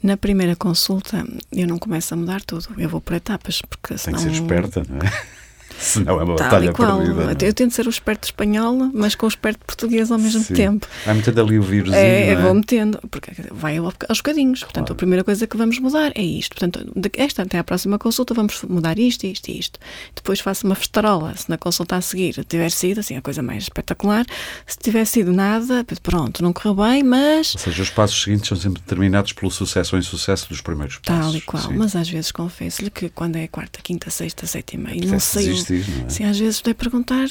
Na 0.04 0.18
primeira 0.18 0.58
consulta, 0.58 1.26
eu 1.54 1.66
não 1.66 1.80
começo 1.80 2.14
a 2.14 2.18
mudar 2.18 2.42
tudo, 2.42 2.68
eu 2.78 2.90
vou 2.90 3.00
por 3.00 3.14
etapas, 3.14 3.62
porque 3.62 3.98
senão... 3.98 4.20
Tem 4.20 4.28
que 4.28 4.36
ser 4.36 4.42
esperta, 4.42 4.84
não 4.90 4.98
é? 4.98 5.39
Senão 5.80 6.20
é 6.20 6.24
uma 6.24 6.36
Tal 6.36 6.46
batalha 6.46 6.74
qual. 6.74 7.00
perdida. 7.00 7.46
Eu 7.46 7.54
tento 7.54 7.74
ser 7.74 7.88
o 7.88 7.90
esperto 7.90 8.26
espanhol, 8.26 8.92
mas 8.94 9.16
com 9.16 9.26
o 9.26 9.30
esperto 9.30 9.66
português 9.66 10.12
ao 10.12 10.20
mesmo 10.20 10.44
Sim. 10.44 10.54
tempo. 10.54 10.88
Vai 11.06 11.16
metendo 11.16 11.42
ali 11.42 11.58
o 11.58 11.64
vírus. 11.64 11.94
É, 11.94 12.32
é? 12.32 12.36
vou 12.36 12.54
metendo, 12.54 13.00
porque 13.10 13.32
vai 13.52 13.78
aos 13.78 14.18
bocadinhos. 14.18 14.60
Claro. 14.60 14.74
Portanto, 14.74 14.94
a 14.94 14.96
primeira 14.96 15.24
coisa 15.24 15.48
que 15.48 15.58
vamos 15.58 15.80
mudar 15.80 16.12
é 16.16 16.22
isto. 16.22 16.56
Portanto, 16.56 16.92
esta 17.16 17.44
até 17.44 17.58
à 17.58 17.64
próxima 17.64 17.98
consulta 17.98 18.34
vamos 18.34 18.62
mudar 18.64 19.00
isto, 19.00 19.26
isto 19.26 19.50
e 19.50 19.60
isto. 19.60 19.80
Depois 20.16 20.40
faço 20.40 20.66
uma 20.66 20.76
festarola. 20.76 21.36
Se 21.36 21.50
na 21.50 21.58
consulta 21.58 21.96
a 21.96 22.02
seguir 22.02 22.44
tiver 22.46 22.70
sido, 22.72 23.00
assim, 23.00 23.16
a 23.16 23.22
coisa 23.22 23.42
mais 23.42 23.64
espetacular. 23.64 24.26
Se 24.68 24.78
tiver 24.78 25.06
sido 25.06 25.32
nada, 25.32 25.86
pronto, 26.04 26.44
não 26.44 26.52
correu 26.52 26.76
bem, 26.76 27.04
mas. 27.04 27.56
Ou 27.56 27.62
seja, 27.62 27.82
os 27.84 27.90
passos 27.90 28.22
seguintes 28.22 28.48
são 28.48 28.58
sempre 28.58 28.82
determinados 28.82 29.34
pelo 29.34 29.52
sucesso 29.52 29.96
ou 29.96 30.00
insucesso 30.00 30.50
dos 30.50 30.62
primeiros 30.62 30.98
passos. 30.98 31.26
Tal 31.26 31.36
e 31.36 31.42
qual. 31.42 31.64
Sim. 31.64 31.78
Mas 31.78 31.96
às 31.96 32.10
vezes 32.10 32.32
confesso-lhe 32.32 32.90
que 32.90 33.10
quando 33.10 33.36
é 33.38 33.48
quarta, 33.48 33.80
quinta, 33.82 34.10
sexta, 34.10 34.46
sétima 34.46 34.92
e 34.92 35.06
não 35.06 35.20
sei. 35.20 35.54
Não 35.74 36.06
é? 36.06 36.10
Sim, 36.10 36.24
às 36.26 36.40
vezes 36.40 36.62
é 36.66 36.74
perguntar, 36.74 37.26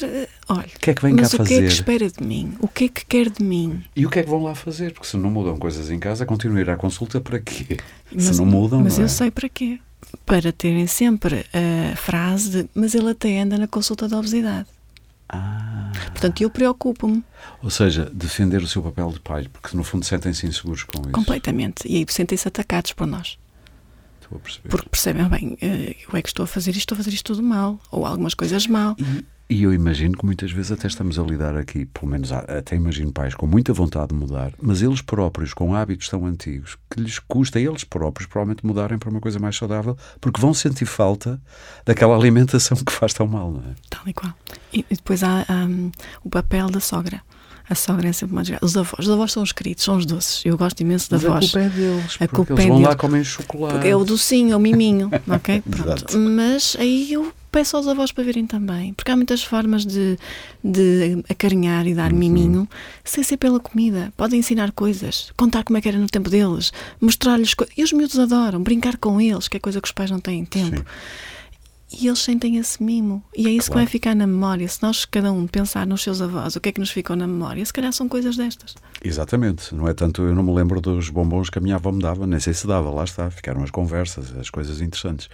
olha, 0.48 0.66
o 0.74 0.78
que 0.80 0.90
é 0.90 0.94
que 0.94 1.02
vem 1.02 1.14
mas 1.14 1.30
cá 1.32 1.42
o 1.42 1.46
que 1.46 1.54
é 1.54 1.56
que 1.56 1.62
fazer? 1.62 1.66
espera 1.66 2.10
de 2.10 2.22
mim? 2.22 2.54
O 2.60 2.68
que 2.68 2.84
é 2.84 2.88
que 2.88 3.04
quer 3.06 3.30
de 3.30 3.42
mim? 3.42 3.82
E 3.94 4.06
o 4.06 4.10
que 4.10 4.18
é 4.18 4.22
que 4.22 4.28
vão 4.30 4.42
lá 4.42 4.54
fazer? 4.54 4.92
Porque 4.92 5.06
se 5.06 5.16
não 5.16 5.30
mudam 5.30 5.56
coisas 5.56 5.90
em 5.90 5.98
casa, 5.98 6.24
continuam 6.26 6.58
a 6.58 6.60
ir 6.62 6.70
à 6.70 6.76
consulta 6.76 7.20
para 7.20 7.38
quê? 7.40 7.78
Mas, 8.12 8.24
se 8.24 8.36
não 8.38 8.46
mudam, 8.46 8.80
Mas 8.82 8.94
não 8.94 9.02
eu 9.02 9.06
é? 9.06 9.08
sei 9.08 9.30
para 9.30 9.48
quê. 9.48 9.78
Para 10.24 10.52
terem 10.52 10.86
sempre 10.86 11.44
a 11.92 11.96
frase 11.96 12.50
de 12.64 12.70
mas 12.74 12.94
ele 12.94 13.10
até 13.10 13.40
anda 13.40 13.58
na 13.58 13.66
consulta 13.66 14.08
da 14.08 14.18
obesidade. 14.18 14.66
Ah. 15.28 15.92
Portanto, 16.10 16.40
eu 16.42 16.48
preocupo-me. 16.48 17.22
Ou 17.62 17.68
seja, 17.68 18.10
defender 18.14 18.62
o 18.62 18.66
seu 18.66 18.82
papel 18.82 19.10
de 19.12 19.20
pai, 19.20 19.46
porque 19.52 19.76
no 19.76 19.84
fundo 19.84 20.04
sentem-se 20.06 20.46
inseguros 20.46 20.84
com 20.84 21.00
isso. 21.02 21.10
Completamente. 21.10 21.86
E 21.86 21.96
aí 21.96 22.06
sentem-se 22.08 22.48
atacados 22.48 22.92
por 22.92 23.06
nós. 23.06 23.38
Estou 24.28 24.36
a 24.36 24.40
perceber. 24.40 24.68
Porque 24.68 24.88
percebem, 24.90 25.28
bem, 25.28 25.58
eh, 25.62 25.96
eu 26.06 26.18
é 26.18 26.22
que 26.22 26.28
estou 26.28 26.44
a 26.44 26.46
fazer 26.46 26.70
isto, 26.70 26.80
estou 26.80 26.94
a 26.94 26.98
fazer 26.98 27.10
isto 27.10 27.32
tudo 27.32 27.42
mal. 27.42 27.80
Ou 27.90 28.04
algumas 28.04 28.34
coisas 28.34 28.66
mal. 28.66 28.94
E, 28.98 29.24
e 29.50 29.62
eu 29.62 29.72
imagino 29.72 30.16
que 30.16 30.26
muitas 30.26 30.52
vezes 30.52 30.70
até 30.72 30.86
estamos 30.86 31.18
a 31.18 31.22
lidar 31.22 31.56
aqui, 31.56 31.86
pelo 31.86 32.06
menos 32.06 32.30
até 32.30 32.76
imagino 32.76 33.10
pais 33.10 33.34
com 33.34 33.46
muita 33.46 33.72
vontade 33.72 34.08
de 34.08 34.14
mudar, 34.14 34.52
mas 34.60 34.82
eles 34.82 35.00
próprios, 35.00 35.54
com 35.54 35.74
hábitos 35.74 36.10
tão 36.10 36.26
antigos, 36.26 36.76
que 36.90 37.00
lhes 37.00 37.18
custa, 37.18 37.58
eles 37.58 37.82
próprios, 37.82 38.28
provavelmente 38.28 38.66
mudarem 38.66 38.98
para 38.98 39.08
uma 39.08 39.20
coisa 39.20 39.38
mais 39.38 39.56
saudável, 39.56 39.96
porque 40.20 40.38
vão 40.38 40.52
sentir 40.52 40.84
falta 40.84 41.40
daquela 41.86 42.14
alimentação 42.14 42.76
que 42.84 42.92
faz 42.92 43.14
tão 43.14 43.26
mal, 43.26 43.50
não 43.50 43.60
é? 43.60 43.74
Tal 43.88 44.06
e 44.06 44.12
qual. 44.12 44.34
E, 44.70 44.84
e 44.90 44.94
depois 44.94 45.22
há 45.22 45.46
um, 45.48 45.90
o 46.22 46.28
papel 46.28 46.68
da 46.68 46.80
sogra. 46.80 47.22
A 47.70 47.74
sogra 47.74 48.08
é 48.08 48.12
sempre 48.12 48.34
uma 48.34 48.42
desgraça. 48.42 48.64
Os 48.64 48.76
avós, 48.76 48.98
os 49.06 49.10
avós 49.10 49.32
são 49.32 49.42
os 49.42 49.52
queridos, 49.52 49.84
são 49.84 49.96
os 49.96 50.06
doces. 50.06 50.42
Eu 50.44 50.56
gosto 50.56 50.80
imenso 50.80 51.10
da 51.10 51.16
Mas 51.18 51.24
voz. 51.24 51.44
a 51.44 51.48
culpa 51.48 51.58
é 51.60 51.68
deles. 51.68 52.16
A 52.20 52.28
culpa 52.28 52.52
eles 52.54 52.64
é 52.64 52.68
vão 52.68 52.76
deles. 52.76 52.88
lá 52.88 52.96
comem 52.96 53.24
chocolate. 53.24 53.74
Porque 53.74 53.88
é 53.88 53.96
o 53.96 54.04
docinho, 54.04 54.52
é 54.52 54.56
o 54.56 54.60
miminho, 54.60 55.10
ok? 55.28 55.62
Pronto. 55.62 56.18
Mas 56.18 56.76
aí 56.78 57.12
eu 57.12 57.30
peço 57.52 57.76
aos 57.76 57.86
avós 57.88 58.12
para 58.12 58.24
verem 58.24 58.46
também, 58.46 58.92
porque 58.94 59.10
há 59.10 59.16
muitas 59.16 59.42
formas 59.42 59.84
de, 59.84 60.18
de 60.62 61.22
acarinhar 61.28 61.86
e 61.86 61.94
dar 61.94 62.12
Uhum. 62.12 62.18
miminho 62.18 62.68
sem 63.04 63.22
ser 63.24 63.36
pela 63.36 63.58
comida. 63.60 64.12
Podem 64.16 64.38
ensinar 64.40 64.72
coisas, 64.72 65.30
contar 65.36 65.62
como 65.64 65.76
é 65.78 65.80
que 65.80 65.88
era 65.88 65.98
no 65.98 66.06
tempo 66.08 66.28
deles, 66.30 66.72
mostrar-lhes 67.00 67.54
coisas. 67.54 67.74
E 67.76 67.82
os 67.82 67.92
miúdos 67.92 68.18
adoram, 68.18 68.62
brincar 68.62 68.96
com 68.96 69.20
eles, 69.20 69.48
que 69.48 69.56
é 69.56 69.60
coisa 69.60 69.80
que 69.80 69.88
os 69.88 69.92
pais 69.92 70.10
não 70.10 70.20
têm 70.20 70.44
tempo. 70.44 70.76
Sim. 70.78 70.84
E 71.90 72.06
eles 72.06 72.18
sentem 72.18 72.56
esse 72.56 72.82
mimo. 72.82 73.22
E 73.36 73.46
é 73.46 73.50
isso 73.50 73.70
claro. 73.70 73.80
que 73.80 73.84
vai 73.84 73.86
ficar 73.86 74.14
na 74.14 74.26
memória. 74.26 74.68
Se 74.68 74.82
nós, 74.82 75.04
cada 75.04 75.32
um, 75.32 75.46
pensar 75.46 75.86
nos 75.86 76.02
seus 76.02 76.20
avós, 76.20 76.54
o 76.54 76.60
que 76.60 76.68
é 76.68 76.72
que 76.72 76.80
nos 76.80 76.90
ficou 76.90 77.16
na 77.16 77.26
memória, 77.26 77.64
se 77.64 77.72
calhar 77.72 77.92
são 77.92 78.08
coisas 78.08 78.36
destas. 78.36 78.74
Exatamente. 79.02 79.74
Não 79.74 79.88
é 79.88 79.94
tanto, 79.94 80.22
eu 80.22 80.34
não 80.34 80.42
me 80.42 80.52
lembro 80.52 80.80
dos 80.80 81.08
bombons 81.08 81.48
que 81.48 81.58
a 81.58 81.62
minha 81.62 81.76
avó 81.76 81.90
me 81.90 82.02
dava, 82.02 82.26
nem 82.26 82.38
sei 82.38 82.52
se 82.52 82.66
dava, 82.66 82.90
lá 82.90 83.04
está. 83.04 83.30
Ficaram 83.30 83.62
as 83.62 83.70
conversas, 83.70 84.36
as 84.36 84.50
coisas 84.50 84.80
interessantes. 84.80 85.28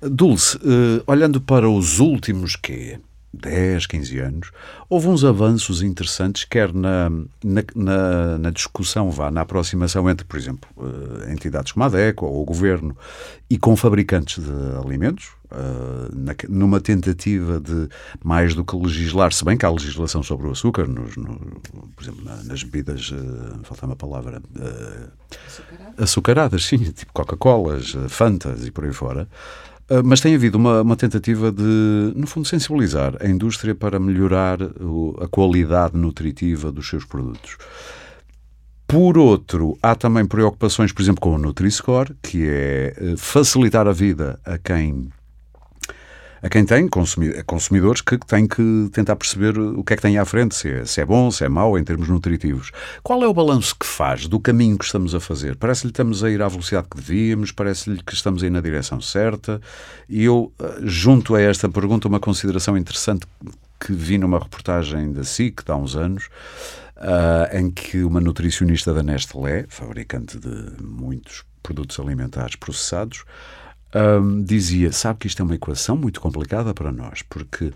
Dulce, 0.00 0.56
uh, 0.56 1.02
olhando 1.06 1.40
para 1.40 1.68
os 1.68 2.00
últimos 2.00 2.56
que 2.56 2.98
10, 3.32 3.86
15 3.86 4.18
anos, 4.18 4.50
houve 4.88 5.06
uns 5.08 5.22
avanços 5.22 5.82
interessantes, 5.82 6.44
quer 6.44 6.72
na, 6.72 7.10
na, 7.44 7.62
na, 7.74 8.38
na, 8.38 8.50
discussão, 8.50 9.10
vá, 9.10 9.30
na 9.30 9.42
aproximação 9.42 10.10
entre, 10.10 10.26
por 10.26 10.36
exemplo, 10.38 10.68
uh, 10.76 11.30
entidades 11.30 11.72
como 11.72 11.84
a 11.84 11.88
DECO 11.88 12.26
ou 12.26 12.42
o 12.42 12.44
Governo 12.44 12.96
e 13.48 13.56
com 13.56 13.76
fabricantes 13.76 14.42
de 14.42 14.78
alimentos, 14.84 15.28
uh, 15.52 16.14
na, 16.14 16.34
numa 16.48 16.80
tentativa 16.80 17.60
de, 17.60 17.88
mais 18.22 18.54
do 18.54 18.64
que 18.64 18.76
legislar, 18.76 19.32
se 19.32 19.44
bem 19.44 19.56
que 19.56 19.66
há 19.66 19.70
legislação 19.70 20.22
sobre 20.22 20.46
o 20.48 20.50
açúcar, 20.50 20.86
nos, 20.86 21.16
no, 21.16 21.36
por 21.94 22.02
exemplo, 22.02 22.24
nas 22.44 22.62
bebidas, 22.62 23.10
uh, 23.10 23.60
falta 23.64 23.86
uma 23.86 23.96
palavra, 23.96 24.42
açucaradas. 25.46 25.94
açucaradas, 25.98 26.64
sim, 26.64 26.78
tipo 26.78 27.12
Coca-Colas, 27.12 27.96
Fantas 28.08 28.66
e 28.66 28.70
por 28.70 28.84
aí 28.84 28.92
fora, 28.92 29.28
ah, 29.90 30.02
mas 30.04 30.20
tem 30.20 30.34
havido 30.36 30.56
uma, 30.56 30.82
uma, 30.82 30.96
tentativa 30.96 31.50
de, 31.50 32.12
no 32.14 32.26
fundo, 32.26 32.46
sensibilizar 32.46 33.16
a 33.20 33.28
indústria 33.28 33.74
para 33.74 33.98
melhorar 33.98 34.58
a 34.62 35.26
qualidade 35.28 35.96
nutritiva 35.96 36.70
dos 36.70 36.88
seus 36.88 37.04
produtos. 37.04 37.58
Por 38.86 39.18
outro, 39.18 39.76
há 39.82 39.94
também 39.94 40.24
preocupações, 40.26 40.92
por 40.92 41.02
exemplo, 41.02 41.20
com 41.20 41.34
o 41.34 41.38
Nutri-Score, 41.38 42.14
que 42.22 42.44
é 42.48 43.14
facilitar 43.16 43.86
a 43.86 43.92
vida 43.92 44.40
a 44.44 44.58
quem 44.58 45.10
a 46.42 46.48
quem 46.48 46.64
tem 46.64 46.88
consumidores 47.46 48.00
que 48.00 48.18
têm 48.18 48.46
que 48.46 48.88
tentar 48.92 49.16
perceber 49.16 49.58
o 49.58 49.84
que 49.84 49.92
é 49.92 49.96
que 49.96 50.02
tem 50.02 50.18
à 50.18 50.24
frente, 50.24 50.54
se 50.54 50.70
é, 50.70 50.84
se 50.84 51.00
é 51.00 51.04
bom, 51.04 51.30
se 51.30 51.44
é 51.44 51.48
mau 51.48 51.78
em 51.78 51.84
termos 51.84 52.08
nutritivos. 52.08 52.70
Qual 53.02 53.22
é 53.22 53.28
o 53.28 53.34
balanço 53.34 53.76
que 53.78 53.86
faz 53.86 54.26
do 54.26 54.40
caminho 54.40 54.78
que 54.78 54.84
estamos 54.84 55.14
a 55.14 55.20
fazer? 55.20 55.56
Parece-lhe 55.56 55.92
que 55.92 55.96
estamos 55.96 56.24
a 56.24 56.30
ir 56.30 56.40
à 56.40 56.48
velocidade 56.48 56.88
que 56.90 56.96
devíamos, 56.96 57.52
parece-lhe 57.52 58.02
que 58.02 58.14
estamos 58.14 58.42
a 58.42 58.46
ir 58.46 58.50
na 58.50 58.60
direção 58.60 59.00
certa. 59.00 59.60
E 60.08 60.24
eu, 60.24 60.52
eh, 60.58 60.80
junto 60.82 61.34
a 61.34 61.40
esta 61.42 61.68
pergunta, 61.68 62.08
uma 62.08 62.20
consideração 62.20 62.76
interessante 62.76 63.26
que 63.78 63.92
vi 63.92 64.18
numa 64.18 64.38
reportagem 64.38 65.12
da 65.12 65.24
SIC 65.24 65.62
há 65.68 65.76
uns 65.76 65.96
anos, 65.96 66.28
uh, 66.96 67.56
em 67.56 67.70
que 67.70 68.04
uma 68.04 68.20
nutricionista 68.20 68.92
da 68.92 69.02
Nestlé, 69.02 69.64
fabricante 69.68 70.38
de 70.38 70.82
muitos 70.82 71.44
produtos 71.62 71.98
alimentares 71.98 72.56
processados, 72.56 73.24
um, 73.94 74.42
dizia: 74.42 74.92
sabe 74.92 75.20
que 75.20 75.26
isto 75.26 75.42
é 75.42 75.44
uma 75.44 75.54
equação 75.54 75.96
muito 75.96 76.20
complicada 76.20 76.72
para 76.72 76.92
nós, 76.92 77.22
porque, 77.22 77.72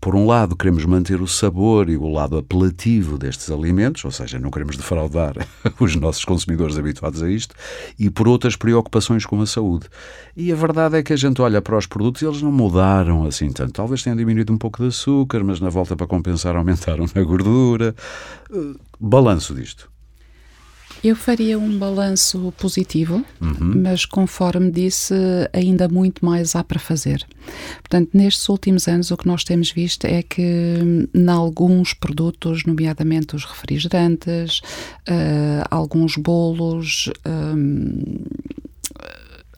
por 0.00 0.14
um 0.14 0.26
lado, 0.26 0.56
queremos 0.56 0.84
manter 0.84 1.20
o 1.20 1.26
sabor 1.26 1.88
e 1.88 1.96
o 1.96 2.08
lado 2.08 2.38
apelativo 2.38 3.18
destes 3.18 3.50
alimentos, 3.50 4.04
ou 4.04 4.10
seja, 4.10 4.38
não 4.38 4.50
queremos 4.50 4.76
defraudar 4.76 5.34
os 5.80 5.96
nossos 5.96 6.24
consumidores 6.24 6.78
habituados 6.78 7.22
a 7.22 7.30
isto, 7.30 7.54
e 7.98 8.08
por 8.08 8.28
outras 8.28 8.56
preocupações 8.56 9.26
com 9.26 9.40
a 9.40 9.46
saúde. 9.46 9.86
E 10.36 10.52
a 10.52 10.56
verdade 10.56 10.98
é 10.98 11.02
que 11.02 11.12
a 11.12 11.16
gente 11.16 11.40
olha 11.42 11.60
para 11.60 11.76
os 11.76 11.86
produtos 11.86 12.22
e 12.22 12.26
eles 12.26 12.42
não 12.42 12.52
mudaram 12.52 13.24
assim 13.26 13.50
tanto. 13.50 13.72
Talvez 13.72 14.02
tenham 14.02 14.16
diminuído 14.16 14.52
um 14.52 14.58
pouco 14.58 14.82
de 14.82 14.88
açúcar, 14.88 15.42
mas 15.42 15.60
na 15.60 15.68
volta 15.68 15.96
para 15.96 16.06
compensar 16.06 16.54
aumentaram 16.56 17.06
na 17.14 17.22
gordura. 17.22 17.94
Uh, 18.50 18.78
balanço 19.00 19.54
disto. 19.54 19.95
Eu 21.04 21.14
faria 21.14 21.58
um 21.58 21.78
balanço 21.78 22.52
positivo, 22.58 23.24
uhum. 23.40 23.82
mas 23.82 24.04
conforme 24.04 24.70
disse, 24.70 25.14
ainda 25.52 25.88
muito 25.88 26.24
mais 26.24 26.56
há 26.56 26.64
para 26.64 26.78
fazer. 26.78 27.24
Portanto, 27.78 28.10
nestes 28.12 28.48
últimos 28.48 28.88
anos, 28.88 29.10
o 29.10 29.16
que 29.16 29.26
nós 29.26 29.44
temos 29.44 29.70
visto 29.70 30.04
é 30.04 30.22
que, 30.22 30.42
em 31.14 31.28
alguns 31.28 31.94
produtos, 31.94 32.64
nomeadamente 32.64 33.36
os 33.36 33.44
refrigerantes, 33.44 34.58
uh, 35.08 35.66
alguns 35.70 36.16
bolos, 36.16 37.10
um, 37.24 38.24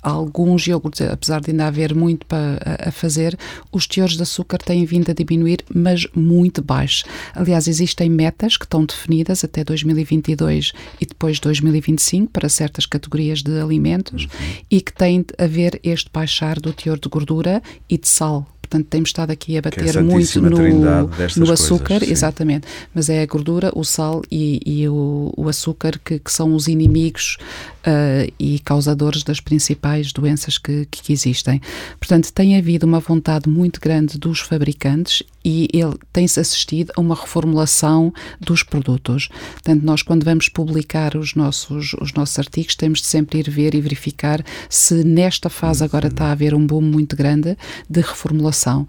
alguns 0.09 0.67
iogurtes, 0.67 1.03
apesar 1.03 1.41
de 1.41 1.51
ainda 1.51 1.67
haver 1.67 1.95
muito 1.95 2.27
para, 2.27 2.59
a, 2.87 2.91
fazer, 2.91 3.39
os 3.71 3.87
teores 3.87 4.17
de 4.17 4.23
açúcar 4.23 4.59
têm 4.59 4.85
vindo 4.85 5.11
a 5.11 5.15
diminuir, 5.15 5.65
mas 5.75 6.07
muito 6.15 6.63
baixo. 6.63 7.05
Aliás, 7.35 7.69
existem 7.69 8.09
metas 8.09 8.57
que 8.57 8.65
estão 8.65 8.85
definidas 8.85 9.45
até 9.45 9.63
2022 9.63 10.73
e 11.01 11.07
depois 11.07 11.39
2025 11.41 12.31
para 12.33 12.49
certas 12.49 12.87
categorias 12.87 13.43
de 13.43 13.61
alimentos 13.61 14.25
uhum. 14.25 14.31
e 14.71 14.81
que 14.81 14.93
têm 14.93 15.25
a 15.37 15.47
ver 15.47 15.81
este 15.83 16.11
baixar 16.13 16.59
do 16.59 16.73
teor 16.73 16.99
de 16.99 17.09
gordura 17.09 17.63
e 17.89 17.99
de 17.99 18.09
sal 18.09 18.47
Portanto, 18.69 18.87
temos 18.89 19.09
estado 19.09 19.31
aqui 19.31 19.55
a 19.55 19.59
é 19.59 19.63
bater 19.63 19.97
é 19.97 20.03
muito 20.03 20.43
no, 20.43 20.51
no 20.51 21.53
açúcar, 21.53 22.01
coisas, 22.01 22.11
exatamente. 22.11 22.69
Mas 22.95 23.09
é 23.09 23.23
a 23.23 23.27
gordura, 23.27 23.73
o 23.75 23.83
sal 23.83 24.23
e, 24.31 24.61
e 24.65 24.87
o, 24.87 25.33
o, 25.35 25.49
açúcar 25.49 25.99
que, 26.05 26.19
que, 26.19 26.31
são 26.31 26.55
os 26.55 26.69
inimigos 26.69 27.39
uh, 27.87 28.31
e 28.39 28.59
causadores 28.59 29.23
das 29.23 29.41
principais 29.41 30.13
doenças 30.13 30.59
que, 30.59 30.87
que 30.91 31.15
existem. 31.15 31.63
Portanto, 31.99 32.31
tem 32.31 32.59
havido 32.59 32.87
uma 32.87 33.01
vontade 33.01 33.49
muito 33.49 33.81
grande 33.81 34.19
dos 34.19 34.41
fabricantes 34.41 35.23
e 35.49 35.67
ele 35.73 35.97
tem-se 36.13 36.39
assistido 36.39 36.93
a 36.95 37.01
uma 37.01 37.15
reformulação 37.15 38.13
dos 38.39 38.63
produtos. 38.63 39.29
Portanto, 39.55 39.83
nós 39.83 40.03
quando 40.03 40.23
vamos 40.23 40.51
publicar 40.51 41.17
os 41.17 41.35
nossos, 41.35 41.95
os 41.95 42.13
nossos 42.13 42.39
artigos, 42.39 42.77
temos 42.77 43.01
de 43.01 43.07
sempre 43.07 43.39
ir 43.39 43.49
ver 43.49 43.75
e 43.75 43.81
verificar 43.81 44.45
se 44.69 45.03
nesta 45.05 45.49
fase 45.49 45.83
agora 45.83 46.09
está 46.09 46.27
a 46.27 46.33
haver 46.33 46.55
um 46.55 46.67
boom 46.67 46.83
muito 46.83 47.17
grande 47.17 47.57
de 47.89 48.01
reformulação. 48.03 48.87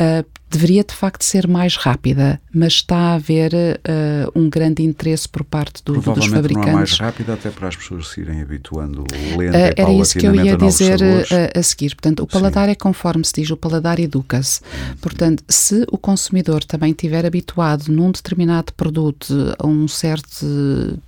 Uh, 0.00 0.37
deveria 0.50 0.82
de 0.82 0.94
facto 0.94 1.22
ser 1.22 1.46
mais 1.46 1.76
rápida, 1.76 2.40
mas 2.52 2.74
está 2.74 2.96
a 2.96 3.14
haver 3.14 3.52
uh, 3.52 4.38
um 4.38 4.48
grande 4.48 4.82
interesse 4.82 5.28
por 5.28 5.44
parte 5.44 5.82
do, 5.84 5.94
dos 5.94 6.26
fabricantes. 6.26 6.56
Não 6.56 6.62
é 6.62 6.72
mais 6.72 6.98
rápida 6.98 7.34
até 7.34 7.50
para 7.50 7.68
as 7.68 7.76
pessoas 7.76 8.08
se 8.08 8.20
irem 8.20 8.40
habituando 8.40 9.04
lenta 9.36 9.58
uh, 9.58 9.74
Era 9.76 9.92
isso 9.92 10.18
que 10.18 10.26
eu 10.26 10.34
ia 10.34 10.56
dizer 10.56 10.98
a, 11.02 11.58
a, 11.58 11.62
seguir. 11.62 11.94
Portanto, 11.94 12.22
o 12.22 12.26
paladar 12.26 12.66
Sim. 12.66 12.72
é 12.72 12.74
conforme 12.74 13.24
se 13.24 13.32
diz, 13.34 13.50
o 13.50 13.56
paladar 13.56 13.98
educa-se. 13.98 14.60
Portanto, 15.00 15.44
se 15.48 15.84
o 15.92 15.98
consumidor 15.98 16.64
também 16.64 16.92
estiver 16.92 17.26
habituado 17.26 17.88
num 17.88 18.10
determinado 18.10 18.72
produto 18.72 19.54
a 19.58 19.66
um 19.66 19.86
certo 19.86 20.46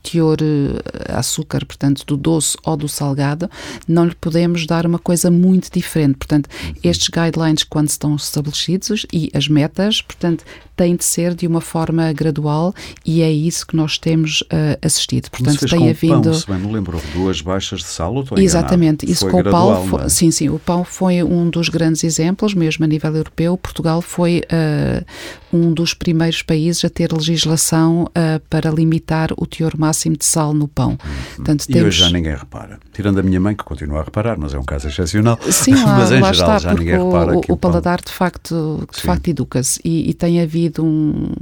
teor 0.02 0.38
açúcar, 1.08 1.64
portanto, 1.64 2.04
do 2.06 2.16
doce 2.16 2.56
ou 2.64 2.76
do 2.76 2.88
salgado, 2.88 3.50
não 3.88 4.04
lhe 4.04 4.14
podemos 4.14 4.66
dar 4.66 4.86
uma 4.86 4.98
coisa 4.98 5.30
muito 5.30 5.70
diferente. 5.72 6.16
Portanto, 6.16 6.48
uhum. 6.64 6.74
estes 6.82 7.08
guidelines, 7.08 7.62
quando 7.62 7.88
estão 7.88 8.16
estabelecidos 8.16 9.06
e 9.12 9.29
as 9.34 9.48
metas, 9.48 10.02
portanto, 10.02 10.44
tem 10.80 10.96
de 10.96 11.04
ser 11.04 11.34
de 11.34 11.46
uma 11.46 11.60
forma 11.60 12.10
gradual 12.10 12.74
e 13.04 13.20
é 13.20 13.30
isso 13.30 13.66
que 13.66 13.76
nós 13.76 13.98
temos 13.98 14.40
uh, 14.44 14.78
assistido. 14.80 15.28
Portanto, 15.30 15.66
tem 15.66 15.90
havido. 15.90 16.22
Pão, 16.22 16.32
se 16.32 16.46
bem 16.46 16.58
me 16.58 16.72
lembro, 16.72 16.98
duas 17.12 17.42
baixas 17.42 17.80
de 17.80 17.86
sal, 17.86 18.14
ou 18.14 18.24
Exatamente, 18.38 19.04
isso 19.04 19.20
foi 19.20 19.30
com 19.30 19.42
gradual, 19.42 19.68
o 19.68 19.74
pão, 19.74 19.86
foi, 19.88 20.06
é? 20.06 20.08
sim, 20.08 20.30
sim, 20.30 20.48
o 20.48 20.58
pão 20.58 20.82
foi 20.82 21.22
um 21.22 21.50
dos 21.50 21.68
grandes 21.68 22.02
exemplos, 22.02 22.54
mesmo 22.54 22.82
a 22.86 22.88
nível 22.88 23.14
europeu. 23.14 23.58
Portugal 23.58 24.00
foi 24.00 24.42
uh, 24.50 25.04
um 25.52 25.70
dos 25.70 25.92
primeiros 25.92 26.40
países 26.42 26.82
a 26.82 26.88
ter 26.88 27.12
legislação 27.12 28.04
uh, 28.04 28.40
para 28.48 28.70
limitar 28.70 29.30
o 29.36 29.44
teor 29.44 29.76
máximo 29.76 30.16
de 30.16 30.24
sal 30.24 30.54
no 30.54 30.66
pão. 30.66 30.92
Uhum. 30.92 30.96
Portanto, 31.36 31.66
temos... 31.66 31.82
E 31.82 31.86
hoje 31.88 32.00
já 32.00 32.10
ninguém 32.10 32.34
repara. 32.34 32.78
Tirando 32.94 33.18
a 33.18 33.22
minha 33.22 33.38
mãe, 33.38 33.54
que 33.54 33.64
continua 33.64 34.00
a 34.00 34.04
reparar, 34.04 34.38
mas 34.38 34.54
é 34.54 34.58
um 34.58 34.64
caso 34.64 34.88
excepcional. 34.88 35.38
Sim, 35.50 35.74
lá, 35.84 35.98
mas 35.98 36.10
em 36.10 36.14
geral 36.14 36.32
está, 36.32 36.58
já 36.58 36.72
ninguém 36.72 37.04
repara. 37.04 37.36
O, 37.36 37.42
o 37.50 37.56
paladar, 37.56 38.00
de 38.00 38.12
facto, 38.12 38.88
de 38.90 39.02
facto 39.02 39.28
educa-se 39.28 39.78
e, 39.84 40.08
e 40.08 40.14
tem 40.14 40.40
havido 40.40 40.69
tido 40.70 40.84
um, 40.84 41.32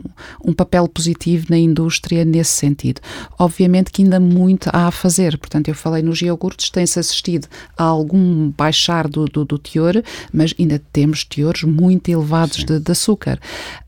um 0.44 0.52
papel 0.52 0.88
positivo 0.88 1.46
na 1.50 1.58
indústria 1.58 2.24
nesse 2.24 2.52
sentido. 2.52 3.00
Obviamente 3.38 3.92
que 3.92 4.02
ainda 4.02 4.18
muito 4.18 4.70
há 4.72 4.88
a 4.88 4.90
fazer, 4.90 5.36
portanto, 5.38 5.68
eu 5.68 5.74
falei 5.74 6.02
nos 6.02 6.20
iogurtes, 6.22 6.70
tem-se 6.70 6.98
assistido 6.98 7.46
a 7.76 7.84
algum 7.84 8.50
baixar 8.50 9.06
do, 9.06 9.26
do, 9.26 9.44
do, 9.44 9.58
teor, 9.58 10.02
mas 10.32 10.54
ainda 10.58 10.80
temos 10.92 11.24
teores 11.24 11.62
muito 11.62 12.08
elevados 12.08 12.64
de, 12.64 12.80
de, 12.80 12.92
açúcar. 12.92 13.38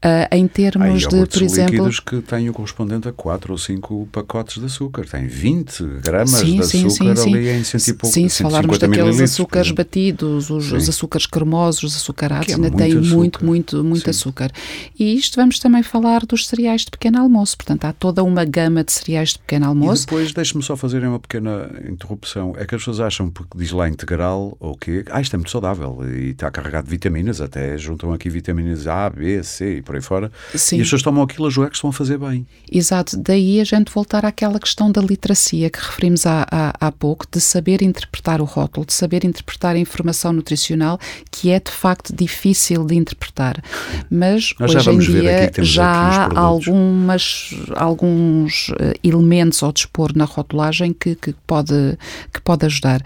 Uh, 0.04 0.34
em 0.34 0.46
termos 0.46 1.06
de, 1.06 1.26
por 1.26 1.42
exemplo. 1.42 1.72
líquidos 1.72 2.00
que 2.00 2.20
têm 2.20 2.50
o 2.50 2.52
correspondente 2.52 3.08
a 3.08 3.12
4 3.12 3.52
ou 3.52 3.58
5 3.58 4.08
pacotes 4.12 4.58
de 4.58 4.66
açúcar, 4.66 5.06
tem 5.06 5.26
20 5.26 5.84
gramas 6.02 6.30
sim, 6.30 6.60
de 6.60 6.66
sim, 6.66 6.86
açúcar 6.86 7.16
sim, 7.16 7.34
ali 7.34 7.48
em 7.48 7.64
100 7.64 7.80
e 7.80 7.92
pouco. 7.94 8.14
Sim, 8.14 8.28
se 8.28 8.42
falarmos 8.42 8.78
daqueles 8.78 9.20
açúcares 9.20 9.70
batidos, 9.70 10.50
os, 10.50 10.72
os, 10.72 10.88
açúcares 10.88 11.26
cremosos, 11.26 11.82
os 11.82 11.96
açucarados, 11.96 12.48
é 12.48 12.54
ainda 12.54 12.70
têm 12.70 12.94
muito, 12.94 13.44
muito, 13.44 13.44
muito, 13.44 13.84
muito 13.84 14.10
açúcar. 14.10 14.50
E 14.98 15.14
isto 15.14 15.29
vamos 15.36 15.58
também 15.58 15.82
falar 15.82 16.24
dos 16.26 16.46
cereais 16.46 16.82
de 16.82 16.90
pequeno 16.90 17.20
almoço. 17.20 17.56
Portanto, 17.56 17.84
há 17.84 17.92
toda 17.92 18.22
uma 18.22 18.44
gama 18.44 18.84
de 18.84 18.92
cereais 18.92 19.30
de 19.30 19.38
pequeno 19.38 19.66
almoço. 19.66 20.02
E 20.02 20.06
depois, 20.06 20.32
deixe-me 20.32 20.62
só 20.62 20.76
fazer 20.76 21.04
uma 21.04 21.18
pequena 21.18 21.70
interrupção. 21.88 22.54
É 22.56 22.64
que 22.64 22.74
as 22.74 22.80
pessoas 22.80 23.00
acham, 23.00 23.30
porque 23.30 23.56
diz 23.56 23.70
lá 23.72 23.88
integral 23.88 24.56
ou 24.58 24.76
quê, 24.76 25.04
ah, 25.10 25.20
isto 25.20 25.34
é 25.34 25.36
muito 25.36 25.50
saudável 25.50 25.98
e 26.08 26.30
está 26.30 26.50
carregado 26.50 26.84
de 26.84 26.90
vitaminas, 26.90 27.40
até 27.40 27.76
juntam 27.78 28.12
aqui 28.12 28.28
vitaminas 28.28 28.86
A, 28.86 29.08
B, 29.10 29.42
C 29.42 29.78
e 29.78 29.82
por 29.82 29.94
aí 29.94 30.02
fora. 30.02 30.30
Sim. 30.54 30.78
E 30.78 30.80
as 30.80 30.86
pessoas 30.86 31.02
tomam 31.02 31.22
aquilo 31.22 31.46
a 31.46 31.50
jogar 31.50 31.70
que 31.70 31.76
estão 31.76 31.90
a 31.90 31.92
fazer 31.92 32.18
bem. 32.18 32.46
Exato. 32.70 33.16
Daí 33.16 33.60
a 33.60 33.64
gente 33.64 33.92
voltar 33.92 34.24
àquela 34.24 34.58
questão 34.58 34.90
da 34.90 35.00
literacia 35.00 35.70
que 35.70 35.78
referimos 35.78 36.26
há, 36.26 36.46
há, 36.50 36.74
há 36.80 36.92
pouco, 36.92 37.26
de 37.30 37.40
saber 37.40 37.82
interpretar 37.82 38.40
o 38.40 38.44
rótulo, 38.44 38.86
de 38.86 38.92
saber 38.92 39.24
interpretar 39.24 39.76
a 39.76 39.78
informação 39.78 40.32
nutricional, 40.32 40.98
que 41.30 41.50
é 41.50 41.60
de 41.60 41.70
facto 41.70 42.14
difícil 42.14 42.84
de 42.84 42.94
interpretar. 42.94 43.62
Mas 44.10 44.54
Nós 44.58 44.74
hoje 44.74 44.90
em 44.90 44.98
dia 44.98 45.19
já 45.62 46.28
há 46.34 46.40
algumas, 46.40 47.54
alguns 47.76 48.70
eh, 48.78 48.94
elementos 49.02 49.62
ao 49.62 49.72
dispor 49.72 50.12
na 50.14 50.24
rotulagem 50.24 50.92
que, 50.92 51.14
que, 51.14 51.34
pode, 51.46 51.98
que 52.32 52.40
pode 52.40 52.66
ajudar. 52.66 53.02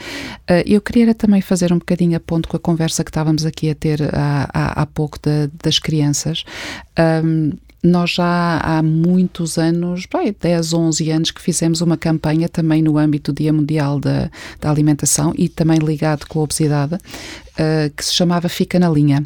Eh, 0.47 0.65
eu 0.67 0.81
queria 0.81 1.15
também 1.15 1.41
fazer 1.41 1.73
um 1.73 1.79
bocadinho 1.79 2.17
a 2.17 2.21
ponto 2.21 2.49
com 2.49 2.57
a 2.57 2.61
conversa 2.61 3.05
que 3.05 3.11
estávamos 3.11 3.45
aqui 3.47 3.71
a 3.71 3.75
ter 3.75 4.03
há, 4.15 4.49
há, 4.53 4.83
há 4.83 4.87
pouco 4.87 5.19
de, 5.23 5.51
das 5.63 5.79
crianças. 5.79 6.45
Um, 7.25 7.53
nós 7.85 8.13
já 8.13 8.59
há 8.63 8.83
muitos 8.83 9.59
anos, 9.59 10.07
bem, 10.11 10.35
10, 10.41 10.73
11 10.73 11.11
anos, 11.11 11.31
que 11.31 11.41
fizemos 11.41 11.83
uma 11.83 11.99
campanha 11.99 12.49
também 12.49 12.83
no 12.83 12.97
âmbito 12.97 13.31
do 13.31 13.37
Dia 13.37 13.53
Mundial 13.53 14.01
da, 14.01 14.31
da 14.59 14.71
Alimentação 14.71 15.35
e 15.37 15.51
também 15.51 15.79
ligado 15.79 16.27
com 16.27 16.41
a 16.41 16.43
obesidade, 16.45 16.95
uh, 16.95 17.93
que 17.95 18.03
se 18.03 18.15
chamava 18.15 18.49
Fica 18.49 18.79
na 18.79 18.89
Linha, 18.89 19.23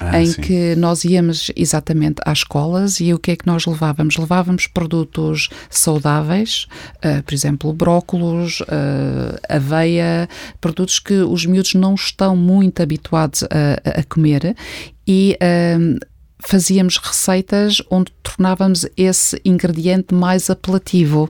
ah, 0.00 0.22
em 0.22 0.26
sim. 0.26 0.40
que 0.40 0.74
nós 0.76 1.04
íamos 1.04 1.50
exatamente 1.54 2.22
às 2.24 2.38
escolas 2.38 2.98
e 2.98 3.12
o 3.12 3.18
que 3.18 3.32
é 3.32 3.36
que 3.36 3.46
nós 3.46 3.66
levávamos? 3.66 4.16
Levávamos 4.16 4.66
produtos 4.66 5.50
saudáveis, 5.68 6.66
uh, 7.04 7.22
por 7.22 7.34
exemplo, 7.34 7.74
brócolos, 7.74 8.60
uh, 8.60 9.38
aveia, 9.50 10.26
produtos 10.62 10.98
que 10.98 11.14
os 11.14 11.44
miúdos 11.44 11.74
não 11.74 11.94
estão 11.94 12.34
muito 12.34 12.82
habituados 12.82 13.42
a, 13.42 14.00
a 14.00 14.02
comer 14.04 14.56
e 15.06 15.36
fazíamos 16.40 16.96
receitas 16.98 17.82
onde 17.90 18.12
tornávamos 18.22 18.86
esse 18.96 19.40
ingrediente 19.44 20.14
mais 20.14 20.48
apelativo 20.48 21.28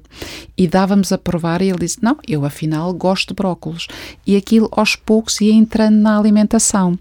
e 0.57 0.67
dávamos 0.67 1.13
a 1.13 1.19
provar 1.19 1.63
e 1.63 1.69
ele 1.69 1.79
disse, 1.79 1.99
não, 2.03 2.19
eu 2.27 2.45
afinal 2.45 2.93
gosto 2.93 3.29
de 3.29 3.35
brócolos 3.35 3.87
e 4.27 4.37
aquilo 4.37 4.69
aos 4.73 4.97
poucos 4.97 5.41
ia 5.41 5.53
entrando 5.53 5.97
na 5.97 6.19
alimentação 6.19 6.99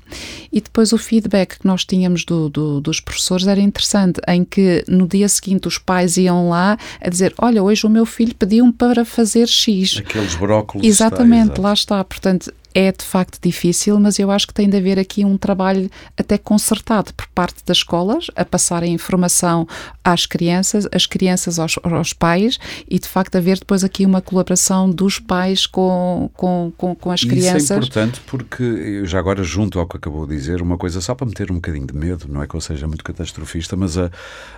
e 0.51 0.62
depois 0.62 0.93
o 0.93 0.97
feedback 0.97 1.60
que 1.60 1.68
nós 1.68 1.84
tínhamos 1.84 2.24
do, 2.24 2.49
do, 2.49 2.80
dos 2.80 2.99
professores 2.99 3.47
era 3.47 3.60
interessante, 3.60 4.22
em 4.28 4.45
que 4.45 4.84
no 4.88 5.08
dia 5.08 5.28
seguinte 5.28 5.68
os 5.68 5.78
pais 5.78 6.18
iam 6.18 6.49
lá 6.49 6.78
a 7.01 7.10
dizer, 7.10 7.34
olha, 7.38 7.62
hoje 7.62 7.86
o 7.86 7.89
meu 7.89 8.05
filho 8.05 8.34
pediu-me 8.34 8.72
para 8.72 9.03
fazer 9.03 9.47
X. 9.47 9.97
Aqueles 9.97 10.36
brócolos. 10.36 10.88
Exatamente, 10.88 11.49
está, 11.49 11.62
lá 11.62 11.74
está, 11.74 12.03
portanto 12.03 12.53
é 12.74 12.91
de 12.91 13.03
facto 13.03 13.39
difícil, 13.41 13.99
mas 13.99 14.20
eu 14.20 14.30
acho 14.32 14.47
que 14.47 14.53
tem 14.53 14.70
de 14.70 14.78
haver 14.78 14.99
aqui 14.99 15.26
um 15.26 15.38
trabalho 15.38 15.89
até 16.18 16.38
concertado 16.38 17.13
por 17.13 17.28
parte 17.28 17.63
das 17.65 17.78
escolas 17.78 18.28
a 18.36 18.45
passar 18.45 18.84
a 18.84 18.88
informação 18.88 19.68
às 20.03 20.26
crianças, 20.26 20.88
as 20.91 21.05
crianças 21.05 21.59
aos, 21.59 21.76
aos 21.84 22.13
pais 22.13 22.59
e 22.89 22.99
de 22.99 23.07
facto 23.07 23.36
haver 23.36 23.59
depois 23.59 23.84
aqui 23.84 24.05
uma 24.05 24.22
colaboração 24.22 24.89
dos 24.89 25.20
pais 25.20 25.65
com, 25.65 26.30
com, 26.34 26.72
com, 26.78 26.95
com 26.95 27.11
as 27.11 27.24
crianças. 27.24 27.63
Isso 27.63 27.74
é 27.74 27.78
importante 27.78 28.22
porque, 28.26 28.63
eu 28.63 29.05
já 29.05 29.20
agora 29.20 29.43
junto 29.43 29.80
ao 29.80 29.88
que 29.88 29.97
acabou 29.97 30.26
de 30.26 30.36
dizer, 30.36 30.61
uma 30.61 30.78
coisa 30.78 31.01
só 31.01 31.15
para 31.15 31.28
meter 31.28 31.51
um 31.51 31.55
bocadinho 31.55 31.88
de 31.88 31.95
medo, 31.95 32.28
não 32.30 32.41
é 32.41 32.47
que 32.47 32.55
eu 32.55 32.61
seja 32.61 32.88
muito 32.88 33.03
catastrofista, 33.03 33.76
mas 33.76 33.97
a, 33.97 34.11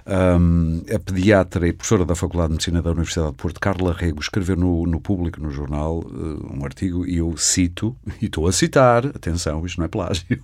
a, 0.06 0.96
a 0.96 1.00
pediatra 1.00 1.68
e 1.68 1.74
professora 1.74 2.06
da 2.06 2.16
Faculdade 2.16 2.50
de 2.50 2.54
Medicina 2.54 2.82
da 2.82 2.92
Universidade 2.92 3.32
de 3.32 3.38
Porto, 3.38 3.60
Carla 3.60 3.94
Rego, 3.94 4.20
escreveu 4.20 4.56
no, 4.56 4.86
no 4.86 5.00
Público, 5.00 5.42
no 5.42 5.52
jornal, 5.52 6.04
eh, 6.06 6.56
um 6.56 6.66
artigo 6.66 7.06
e 7.06 7.18
eu 7.18 7.36
cito, 7.38 7.96
e 8.22 8.26
estou 8.26 8.48
a 8.48 8.52
citar, 8.52 9.06
atenção, 9.08 9.66
isto 9.66 9.78
não 9.78 9.86
é 9.86 9.88
plágio. 9.88 10.42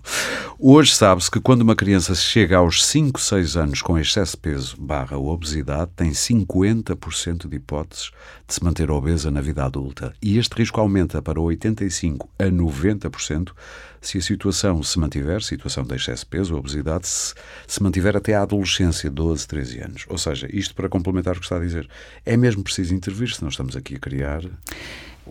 Hoje 0.59 0.95
sabe-se 0.95 1.29
que 1.29 1.39
quando 1.39 1.61
uma 1.61 1.75
criança 1.75 2.15
chega 2.15 2.57
aos 2.57 2.85
5, 2.85 3.19
6 3.19 3.57
anos 3.57 3.81
com 3.81 3.97
excesso 3.97 4.35
de 4.35 4.41
peso 4.41 4.75
barra 4.79 5.17
obesidade, 5.17 5.91
tem 5.95 6.11
50% 6.11 7.47
de 7.47 7.55
hipóteses 7.55 8.11
de 8.47 8.53
se 8.53 8.63
manter 8.63 8.89
obesa 8.91 9.29
na 9.31 9.41
vida 9.41 9.65
adulta. 9.65 10.13
E 10.21 10.37
este 10.37 10.53
risco 10.53 10.79
aumenta 10.79 11.21
para 11.21 11.39
85% 11.39 12.25
a 12.39 12.45
90% 12.45 13.51
se 14.01 14.19
a 14.19 14.21
situação 14.21 14.83
se 14.83 14.99
mantiver, 14.99 15.41
situação 15.41 15.83
de 15.83 15.95
excesso 15.95 16.25
de 16.25 16.29
peso, 16.29 16.55
obesidade, 16.55 17.07
se, 17.07 17.33
se 17.67 17.81
mantiver 17.81 18.15
até 18.15 18.35
à 18.35 18.43
adolescência, 18.43 19.09
12, 19.09 19.47
13 19.47 19.79
anos. 19.79 20.05
Ou 20.07 20.17
seja, 20.17 20.47
isto 20.53 20.75
para 20.75 20.87
complementar 20.87 21.35
o 21.35 21.39
que 21.39 21.45
está 21.45 21.57
a 21.57 21.59
dizer, 21.59 21.89
é 22.23 22.37
mesmo 22.37 22.63
preciso 22.63 22.93
intervir, 22.93 23.33
se 23.33 23.45
estamos 23.45 23.75
aqui 23.75 23.95
a 23.95 23.99
criar 23.99 24.43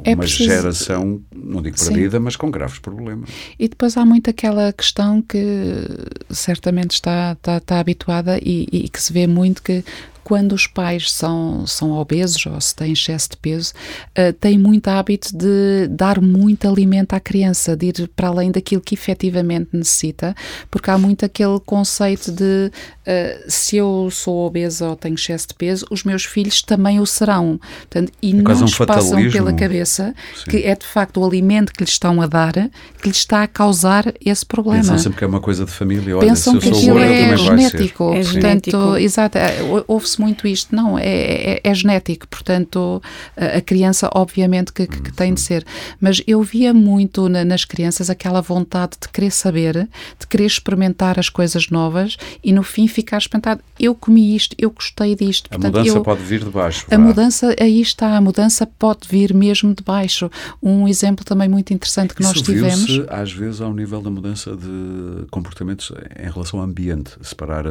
é 0.03 0.15
uma 0.15 0.23
preciso... 0.23 0.51
geração, 0.51 1.21
não 1.35 1.63
digo 1.63 1.79
perdida, 1.79 2.19
Sim. 2.19 2.25
mas 2.25 2.37
com 2.37 2.51
graves 2.51 2.79
problemas. 2.79 3.31
E 3.59 3.69
depois 3.69 3.97
há 3.97 4.05
muito 4.05 4.29
aquela 4.29 4.73
questão 4.73 5.23
que 5.23 5.87
certamente 6.31 6.93
está, 6.93 7.33
está, 7.33 7.59
está 7.59 7.79
habituada 7.79 8.39
e, 8.39 8.67
e, 8.73 8.89
que 8.89 9.01
se 9.01 9.13
vê 9.13 9.27
muito 9.27 9.63
que 9.63 9.85
quando 10.25 10.53
os 10.53 10.67
pais 10.67 11.13
são, 11.13 11.67
são 11.67 11.93
obesos 11.93 12.47
ou 12.47 12.61
se 12.61 12.75
têm 12.75 12.93
excesso 12.93 13.31
de 13.31 13.37
peso, 13.37 13.73
uh, 14.19 14.33
têm 14.33 14.59
muito 14.59 14.89
hábito 14.89 15.37
de 15.37 15.87
dar 15.91 16.21
muito 16.21 16.67
alimento 16.67 17.13
à 17.13 17.21
criança, 17.21 17.77
de 17.77 17.87
ir 17.87 18.11
para 18.17 18.29
além 18.29 18.51
daquilo 18.51 18.81
que 18.81 18.95
efetivamente 18.95 19.69
necessita, 19.73 20.35
porque 20.71 20.91
há 20.91 20.97
muito 20.97 21.25
aquele 21.25 21.61
conceito 21.61 22.33
de 22.33 22.71
uh, 23.07 23.45
se 23.47 23.77
eu 23.77 24.09
sou 24.11 24.47
obesa 24.47 24.89
ou 24.89 24.97
tenho 24.97 25.15
excesso 25.15 25.49
de 25.49 25.55
peso, 25.55 25.87
os 25.91 26.03
meus 26.05 26.25
filhos 26.25 26.63
também 26.63 26.99
o 26.99 27.07
serão. 27.07 27.61
Portanto, 27.81 28.13
e 28.23 28.31
é 28.31 28.35
não 28.35 28.51
um 28.51 28.65
lhes 28.65 28.79
passam 28.79 29.31
pela 29.31 29.53
cabeça 29.53 30.15
Sim. 30.35 30.51
que 30.51 30.57
é 30.59 30.75
de 30.75 30.87
facto 30.87 31.21
o 31.21 31.27
alimento 31.27 31.73
que 31.73 31.85
lhes 31.85 31.93
estão 31.93 32.21
a 32.23 32.27
dar 32.27 32.55
que 33.03 33.09
lhes 33.09 33.19
está 33.19 33.43
a 33.43 33.47
causar 33.47 34.13
esse 34.25 34.45
problema. 34.47 34.81
Pensam 34.81 34.99
sempre 34.99 35.19
que 35.19 35.25
é 35.25 35.27
uma 35.27 35.41
coisa 35.41 35.65
de 35.65 35.71
família. 35.71 36.17
Olha, 36.17 36.29
Pensam 36.29 36.59
que 36.59 36.69
aquilo 36.69 36.99
é 36.99 37.37
genético. 37.37 38.15
É 38.15 38.23
portanto, 38.23 38.97
exato, 38.97 39.39
é, 39.39 39.59
houve-se 40.15 40.21
muito 40.21 40.47
isto. 40.47 40.75
Não, 40.75 40.99
é, 40.99 41.05
é, 41.05 41.61
é, 41.63 41.75
genético. 41.75 42.27
Portanto, 42.29 43.03
a 43.37 43.61
criança, 43.61 44.09
obviamente, 44.15 44.73
que, 44.73 44.87
que, 44.87 45.03
que, 45.03 45.13
tem 45.13 45.35
de 45.35 45.41
ser. 45.41 45.65
Mas 46.01 46.23
eu 46.27 46.43
via 46.43 46.73
muito 46.73 47.29
na, 47.29 47.45
nas 47.45 47.65
crianças 47.65 48.09
aquela 48.09 48.41
vontade 48.41 48.93
de 49.01 49.09
querer 49.09 49.31
saber, 49.31 49.89
de 50.19 50.27
querer 50.29 50.47
experimentar 50.47 51.19
as 51.19 51.29
coisas 51.29 51.69
novas 51.71 52.17
e 52.43 52.53
no 52.53 52.63
fim 52.63 52.87
ficar 52.87 53.19
espantado. 53.19 53.61
Eu 53.79 53.95
comi 53.95 54.35
isto, 54.35 54.55
eu 54.59 54.71
gostei 54.71 55.15
disto. 55.15 55.47
A 55.47 55.59
Portanto, 55.59 55.77
mudança 55.77 55.99
eu, 55.99 56.03
pode 56.03 56.23
vir 56.23 56.45
de 56.45 56.51
baixo. 56.51 56.87
A 56.91 56.99
mudança, 56.99 57.57
aí 57.61 57.81
está, 57.81 58.17
a 58.17 58.21
mudança 58.21 58.67
pode 58.67 59.09
vir 59.09 59.35
mesmo 59.35 59.75
de 59.75 59.83
baixo. 59.83 60.31
Um 60.63 60.87
exemplo 60.87 61.25
também 61.25 61.49
muito 61.49 61.73
interessante 61.73 62.15
que 62.15 62.23
Isso 62.23 62.35
nós 62.35 62.43
tivemos. 62.43 63.09
às 63.09 63.33
vezes 63.33 63.61
ao 63.61 63.75
nível 63.75 64.01
da 64.01 64.11
mudança 64.11 64.57
de 64.57 65.27
comportamentos 65.31 65.93
em 66.19 66.31
relação 66.31 66.61
ao 66.61 66.65
ambiente, 66.65 67.13
separar, 67.23 67.65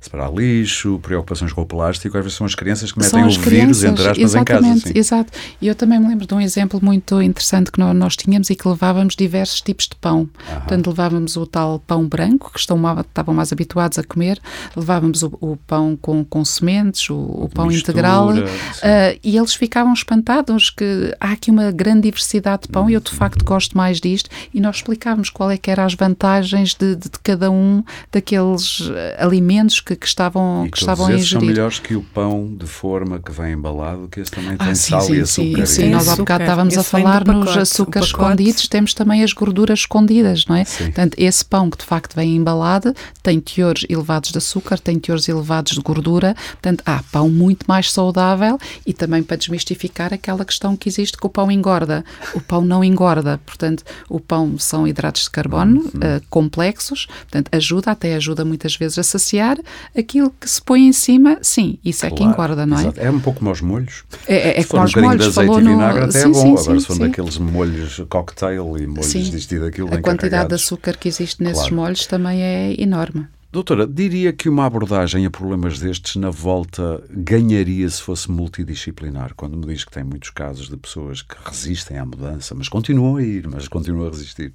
separar 0.00 0.32
lixo, 0.32 0.98
preocupações 1.02 1.52
com 1.52 1.62
o 1.62 1.66
plástico, 1.66 1.79
às 1.82 1.98
vezes 1.98 2.34
são 2.34 2.46
as 2.46 2.54
crianças 2.54 2.92
que 2.92 2.98
metem 2.98 3.24
o 3.24 3.30
vírus, 3.30 3.84
entre 3.84 4.08
aspas, 4.08 4.34
em 4.34 4.44
casa. 4.44 4.72
Assim. 4.72 4.92
Exato, 4.94 5.32
e 5.60 5.66
eu 5.66 5.74
também 5.74 5.98
me 5.98 6.08
lembro 6.08 6.26
de 6.26 6.34
um 6.34 6.40
exemplo 6.40 6.80
muito 6.82 7.20
interessante 7.20 7.70
que 7.70 7.80
nós, 7.80 8.16
tínhamos 8.16 8.50
e 8.50 8.56
que 8.56 8.68
levávamos 8.68 9.14
diversos 9.16 9.60
tipos 9.60 9.86
de 9.86 9.96
pão. 9.96 10.28
Aham. 10.48 10.60
Portanto, 10.60 10.86
levávamos 10.88 11.36
o 11.36 11.46
tal 11.46 11.78
pão 11.80 12.06
branco, 12.06 12.50
que 12.52 12.58
estão, 12.58 12.78
estavam 13.00 13.34
mais 13.34 13.52
habituados 13.52 13.98
a 13.98 14.04
comer, 14.04 14.40
levávamos 14.76 15.22
o, 15.22 15.32
o 15.40 15.56
pão 15.56 15.96
com, 16.00 16.24
com 16.24 16.44
sementes, 16.44 17.08
o, 17.10 17.16
o 17.16 17.48
pão 17.52 17.66
Mistura, 17.66 17.92
integral, 17.92 18.30
uh, 18.30 19.18
e 19.22 19.36
eles 19.36 19.54
ficavam 19.54 19.92
espantados 19.92 20.70
que 20.70 21.14
há 21.20 21.32
aqui 21.32 21.50
uma 21.50 21.70
grande 21.70 22.02
diversidade 22.02 22.62
de 22.62 22.68
pão 22.68 22.88
e 22.88 22.94
eu 22.94 23.00
de 23.00 23.10
facto 23.10 23.44
gosto 23.44 23.76
mais 23.76 24.00
disto, 24.00 24.30
e 24.52 24.60
nós 24.60 24.76
explicávamos 24.76 25.30
qual 25.30 25.50
é 25.50 25.56
que 25.56 25.70
eram 25.70 25.84
as 25.84 25.94
vantagens 25.94 26.74
de, 26.74 26.96
de, 26.96 27.08
de 27.08 27.18
cada 27.22 27.50
um 27.50 27.82
daqueles 28.12 28.90
eh, 28.92 29.16
alimentos 29.18 29.80
que, 29.80 29.96
que 29.96 30.06
estavam, 30.06 30.66
e 30.66 30.70
que 30.70 30.78
estavam 30.78 31.06
a 31.06 31.14
ingerir. 31.14 31.69
Melhores 31.70 31.78
que 31.78 31.94
o 31.94 32.02
pão 32.02 32.52
de 32.52 32.66
forma 32.66 33.20
que 33.20 33.30
vem 33.30 33.52
embalado, 33.52 34.08
que 34.08 34.20
esse 34.20 34.30
também 34.30 34.56
ah, 34.58 34.64
tem 34.64 34.74
sim, 34.74 34.90
sal 34.90 35.02
sim, 35.02 35.14
e 35.14 35.20
açúcar. 35.20 35.66
Sim, 35.66 35.82
sim. 35.82 35.90
nós 35.90 36.08
há 36.08 36.16
bocado 36.16 36.42
estávamos 36.42 36.74
esse 36.74 36.80
a 36.80 36.84
falar 36.84 37.24
nos 37.24 37.56
açúcares 37.56 38.08
escondidos, 38.08 38.68
temos 38.68 38.92
também 38.92 39.22
as 39.22 39.32
gorduras 39.32 39.80
escondidas, 39.80 40.44
não 40.46 40.56
é? 40.56 40.64
Sim. 40.64 40.84
Portanto, 40.84 41.14
esse 41.16 41.44
pão 41.44 41.70
que 41.70 41.78
de 41.78 41.84
facto 41.84 42.14
vem 42.14 42.36
embalado 42.36 42.94
tem 43.22 43.40
teores 43.40 43.84
elevados 43.88 44.32
de 44.32 44.38
açúcar, 44.38 44.78
tem 44.78 44.98
teores 44.98 45.28
elevados 45.28 45.72
de 45.72 45.80
gordura, 45.80 46.34
portanto, 46.52 46.82
há 46.84 47.02
pão 47.10 47.28
muito 47.28 47.64
mais 47.68 47.92
saudável 47.92 48.58
e 48.84 48.92
também 48.92 49.22
para 49.22 49.36
desmistificar 49.36 50.12
aquela 50.12 50.44
questão 50.44 50.76
que 50.76 50.88
existe 50.88 51.16
que 51.16 51.26
o 51.26 51.30
pão 51.30 51.50
engorda. 51.50 52.04
O 52.34 52.40
pão 52.40 52.62
não 52.62 52.82
engorda, 52.82 53.40
portanto, 53.46 53.84
o 54.08 54.18
pão 54.18 54.58
são 54.58 54.86
hidratos 54.86 55.24
de 55.24 55.30
carbono 55.30 55.80
uh, 55.80 56.22
complexos, 56.28 57.06
portanto, 57.06 57.48
ajuda, 57.52 57.90
até 57.92 58.14
ajuda 58.14 58.44
muitas 58.44 58.74
vezes 58.76 58.98
a 58.98 59.02
saciar 59.02 59.58
aquilo 59.96 60.32
que 60.40 60.48
se 60.48 60.60
põe 60.60 60.86
em 60.86 60.92
cima, 60.92 61.38
sim, 61.42 61.59
isso 61.84 62.00
claro, 62.00 62.14
é 62.14 62.18
que 62.18 62.24
engorda, 62.24 62.66
não 62.66 62.76
é? 62.78 62.80
Exato. 62.80 63.00
É 63.00 63.10
um 63.10 63.20
pouco 63.20 63.38
como 63.38 63.50
os 63.50 63.60
molhos. 63.60 64.04
É, 64.26 64.34
é, 64.34 64.60
é 64.60 64.64
como 64.64 64.82
um 64.82 64.84
os 64.84 64.94
molhos. 64.94 65.34
de 65.34 65.40
azeite 65.40 65.58
e 65.58 65.60
vinagre 65.60 66.04
até 66.04 66.10
sim, 66.12 66.18
é 66.18 66.28
bom. 66.28 66.56
Sim, 66.56 66.62
Agora, 66.62 66.80
se 66.80 66.86
for 66.86 66.98
daqueles 66.98 67.38
molhos 67.38 68.02
cocktail 68.08 68.78
e 68.78 68.86
molhos 68.86 69.30
disto 69.30 69.52
e 69.54 69.58
daquilo, 69.58 69.94
A 69.94 70.00
quantidade 70.00 70.48
de 70.48 70.54
açúcar 70.54 70.96
que 70.96 71.08
existe 71.08 71.42
nesses 71.42 71.60
claro. 71.60 71.76
molhos 71.76 72.06
também 72.06 72.42
é 72.42 72.74
enorme. 72.80 73.26
Doutora, 73.52 73.84
diria 73.84 74.32
que 74.32 74.48
uma 74.48 74.64
abordagem 74.64 75.26
a 75.26 75.30
problemas 75.30 75.80
destes 75.80 76.14
na 76.14 76.30
volta 76.30 77.02
ganharia 77.10 77.88
se 77.90 78.00
fosse 78.00 78.30
multidisciplinar. 78.30 79.34
Quando 79.34 79.56
me 79.56 79.66
diz 79.66 79.84
que 79.84 79.90
tem 79.90 80.04
muitos 80.04 80.30
casos 80.30 80.68
de 80.68 80.76
pessoas 80.76 81.20
que 81.20 81.34
resistem 81.44 81.98
à 81.98 82.06
mudança, 82.06 82.54
mas 82.54 82.68
continuam 82.68 83.16
a 83.16 83.22
ir, 83.24 83.48
mas 83.48 83.66
continuam 83.66 84.06
a 84.06 84.10
resistir. 84.10 84.54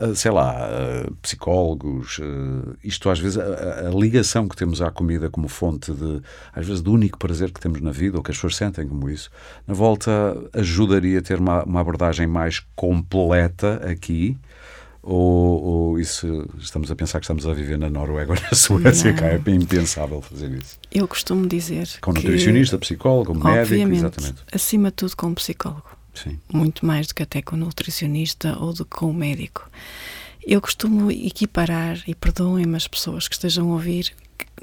Uh, 0.00 0.12
sei 0.12 0.32
lá, 0.32 0.68
uh, 0.68 1.14
psicólogos, 1.22 2.18
uh, 2.18 2.76
isto 2.82 3.08
às 3.08 3.20
vezes, 3.20 3.38
a, 3.38 3.86
a, 3.86 3.90
ligação 3.90 4.48
que 4.48 4.56
temos 4.56 4.82
à 4.82 4.90
comida 4.90 5.30
como 5.30 5.46
fonte 5.46 5.92
de, 5.92 6.20
às 6.52 6.66
vezes, 6.66 6.82
do 6.82 6.92
único 6.92 7.16
prazer 7.16 7.52
que 7.52 7.60
temos 7.60 7.80
na 7.80 7.92
vida, 7.92 8.16
ou 8.16 8.22
que 8.22 8.32
as 8.32 8.36
pessoas 8.36 8.56
sentem 8.56 8.88
como 8.88 9.08
isso, 9.08 9.30
na 9.68 9.72
volta 9.72 10.10
ajudaria 10.52 11.20
a 11.20 11.22
ter 11.22 11.38
uma, 11.38 11.62
uma 11.62 11.80
abordagem 11.80 12.26
mais 12.26 12.60
completa 12.74 13.88
aqui, 13.88 14.36
ou, 15.00 15.62
ou, 15.62 16.00
isso 16.00 16.48
estamos 16.58 16.90
a 16.90 16.96
pensar 16.96 17.20
que 17.20 17.26
estamos 17.26 17.46
a 17.46 17.52
viver 17.52 17.78
na 17.78 17.90
Noruega 17.90 18.32
ou 18.32 18.38
na 18.40 18.52
Suécia, 18.52 19.12
cá 19.12 19.26
é 19.26 19.50
impensável 19.50 20.20
fazer 20.22 20.50
isso. 20.50 20.78
Eu 20.90 21.06
costumo 21.06 21.46
dizer 21.46 21.88
com 22.00 22.12
nutricionista, 22.12 22.78
psicólogo, 22.78 23.34
médico, 23.34 23.92
exatamente. 23.92 24.42
Acima 24.50 24.88
de 24.88 24.96
tudo 24.96 25.14
com 25.14 25.26
um 25.28 25.34
psicólogo. 25.34 25.93
Sim. 26.14 26.38
Muito 26.52 26.86
mais 26.86 27.06
do 27.06 27.14
que 27.14 27.22
até 27.22 27.42
com 27.42 27.56
um 27.56 27.60
nutricionista 27.60 28.56
ou 28.58 28.72
do 28.72 28.84
que 28.84 28.96
com 28.96 29.06
um 29.06 29.12
médico. 29.12 29.68
Eu 30.46 30.60
costumo 30.60 31.10
equiparar, 31.10 32.02
e 32.06 32.14
perdoem-me 32.14 32.76
as 32.76 32.86
pessoas 32.86 33.26
que 33.26 33.34
estejam 33.34 33.70
a 33.70 33.72
ouvir, 33.72 34.12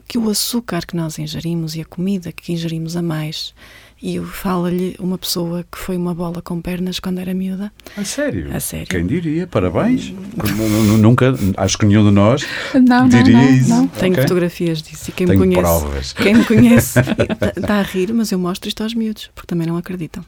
que 0.08 0.18
o 0.18 0.30
açúcar 0.30 0.86
que 0.86 0.96
nós 0.96 1.18
ingerimos 1.18 1.76
e 1.76 1.82
a 1.82 1.86
comida 1.86 2.32
que 2.32 2.54
ingerimos 2.54 2.96
a 2.96 3.02
mais 3.02 3.54
e 4.02 4.20
fala-lhe 4.20 4.96
uma 5.00 5.18
pessoa 5.18 5.64
que 5.72 5.78
foi 5.78 5.96
uma 5.96 6.14
bola 6.14 6.42
com 6.42 6.60
pernas 6.60 7.00
quando 7.00 7.20
era 7.20 7.34
miúda. 7.36 7.72
A 7.96 8.04
sério? 8.04 8.54
A 8.56 8.60
sério. 8.60 8.88
Quem 8.88 9.06
diria? 9.06 9.46
Parabéns. 9.46 10.12
Nunca, 11.00 11.36
acho 11.58 11.78
que 11.78 11.86
nenhum 11.86 12.04
de 12.06 12.12
nós 12.12 12.44
não, 12.74 13.08
diria 13.08 13.34
não, 13.34 13.44
não, 13.44 13.54
isso. 13.54 13.70
Não. 13.70 13.88
Tenho 13.88 14.14
okay. 14.14 14.24
fotografias 14.24 14.82
disso 14.82 15.12
e 15.12 15.14
quem 15.14 15.28
Tenho 15.28 15.40
me 15.40 15.46
conhece. 15.46 15.62
provas. 15.62 16.14
Quem 16.14 16.34
me 16.34 16.46
conhece 16.46 17.00
está 17.56 17.76
a 17.76 17.84
rir, 17.84 18.12
mas 18.12 18.32
eu 18.32 18.40
mostro 18.40 18.68
isto 18.68 18.82
aos 18.82 18.96
miúdos, 18.96 19.30
porque 19.36 19.48
também 19.48 19.68
não 19.68 19.78
acreditam. 19.78 20.26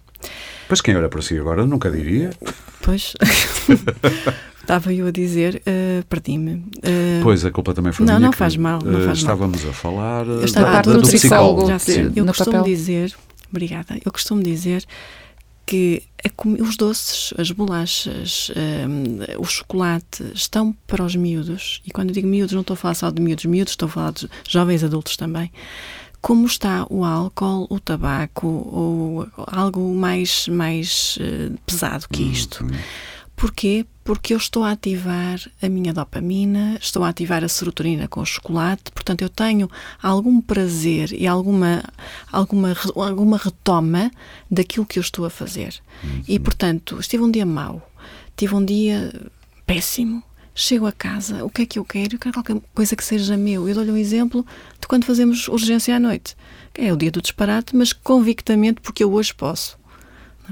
Pois 0.67 0.81
quem 0.81 0.95
olha 0.95 1.09
para 1.09 1.21
si 1.21 1.37
agora 1.37 1.65
nunca 1.65 1.89
diria. 1.91 2.31
Pois. 2.81 3.13
Estava 4.61 4.93
eu 4.93 5.07
a 5.07 5.11
dizer, 5.11 5.61
uh, 5.67 6.05
perdi-me. 6.05 6.53
Uh, 6.53 7.21
pois, 7.21 7.43
a 7.43 7.51
culpa 7.51 7.73
também 7.73 7.91
foi 7.91 8.05
não, 8.05 8.15
minha. 8.15 8.27
Não, 8.27 8.31
faz 8.33 8.55
mal. 8.55 8.79
Não 8.81 9.01
faz 9.01 9.17
estávamos 9.17 9.61
mal. 9.61 9.71
a 9.71 9.73
falar 9.73 10.25
eu 10.25 10.45
estava 10.45 10.71
da, 10.71 10.81
do, 10.81 11.01
do 11.01 11.07
psicólogo. 11.07 11.67
Já 11.67 11.79
sei. 11.79 12.11
Eu 12.15 12.23
no 12.23 12.33
costumo 12.33 12.59
papel. 12.59 12.73
dizer, 12.73 13.13
obrigada, 13.51 13.99
eu 14.05 14.11
costumo 14.11 14.41
dizer 14.41 14.85
que 15.65 16.03
os 16.59 16.77
doces, 16.77 17.33
as 17.37 17.51
bolachas, 17.51 18.51
um, 18.55 19.41
o 19.41 19.45
chocolate 19.45 20.23
estão 20.33 20.75
para 20.87 21.03
os 21.03 21.15
miúdos, 21.15 21.81
e 21.85 21.91
quando 21.91 22.09
eu 22.09 22.13
digo 22.13 22.27
miúdos 22.27 22.53
não 22.53 22.61
estou 22.61 22.73
a 22.73 22.77
falar 22.77 22.93
só 22.93 23.09
de 23.09 23.21
miúdos, 23.21 23.45
miúdos, 23.45 23.73
estou 23.73 23.87
a 23.87 23.91
falar 23.91 24.11
de 24.11 24.29
jovens 24.47 24.83
adultos 24.83 25.15
também, 25.17 25.51
como 26.23 26.47
está 26.47 26.87
o 26.89 27.03
álcool, 27.03 27.67
o 27.69 27.81
tabaco, 27.81 28.47
ou 28.47 29.27
algo 29.35 29.93
mais, 29.93 30.47
mais 30.47 31.17
uh, 31.17 31.59
pesado 31.65 32.07
que 32.07 32.23
isto. 32.23 32.63
Hum, 32.63 32.69
Porquê? 33.35 33.85
Porque 34.05 34.33
eu 34.33 34.37
estou 34.37 34.63
a 34.63 34.71
ativar 34.71 35.37
a 35.61 35.67
minha 35.67 35.93
dopamina, 35.93 36.77
estou 36.79 37.03
a 37.03 37.09
ativar 37.09 37.43
a 37.43 37.49
serotonina 37.49 38.07
com 38.07 38.21
o 38.21 38.25
chocolate, 38.25 38.89
portanto 38.93 39.21
eu 39.21 39.27
tenho 39.27 39.69
algum 40.01 40.39
prazer 40.39 41.11
e 41.11 41.27
alguma, 41.27 41.83
alguma, 42.31 42.73
alguma 42.95 43.37
retoma 43.37 44.09
daquilo 44.49 44.85
que 44.85 44.99
eu 44.99 45.01
estou 45.01 45.25
a 45.25 45.29
fazer. 45.29 45.75
Uhum. 46.01 46.23
E 46.25 46.39
portanto, 46.39 47.01
estive 47.01 47.21
um 47.21 47.31
dia 47.31 47.45
mau, 47.45 47.85
tive 48.37 48.55
um 48.55 48.63
dia 48.63 49.13
péssimo, 49.65 50.23
chego 50.55 50.85
a 50.85 50.91
casa, 50.91 51.43
o 51.43 51.49
que 51.49 51.63
é 51.63 51.65
que 51.65 51.79
eu 51.79 51.85
quero? 51.85 52.15
Eu 52.15 52.19
quero 52.19 52.33
qualquer 52.33 52.61
coisa 52.73 52.95
que 52.95 53.03
seja 53.03 53.35
meu. 53.37 53.67
Eu 53.67 53.75
dou-lhe 53.75 53.91
um 53.91 53.97
exemplo 53.97 54.45
de 54.79 54.87
quando 54.87 55.05
fazemos 55.05 55.47
urgência 55.47 55.95
à 55.95 55.99
noite. 55.99 56.35
É 56.75 56.91
o 56.91 56.97
dia 56.97 57.11
do 57.11 57.21
disparate, 57.21 57.75
mas 57.75 57.93
convictamente 57.93 58.81
porque 58.81 59.03
eu 59.03 59.11
hoje 59.13 59.33
posso. 59.33 59.77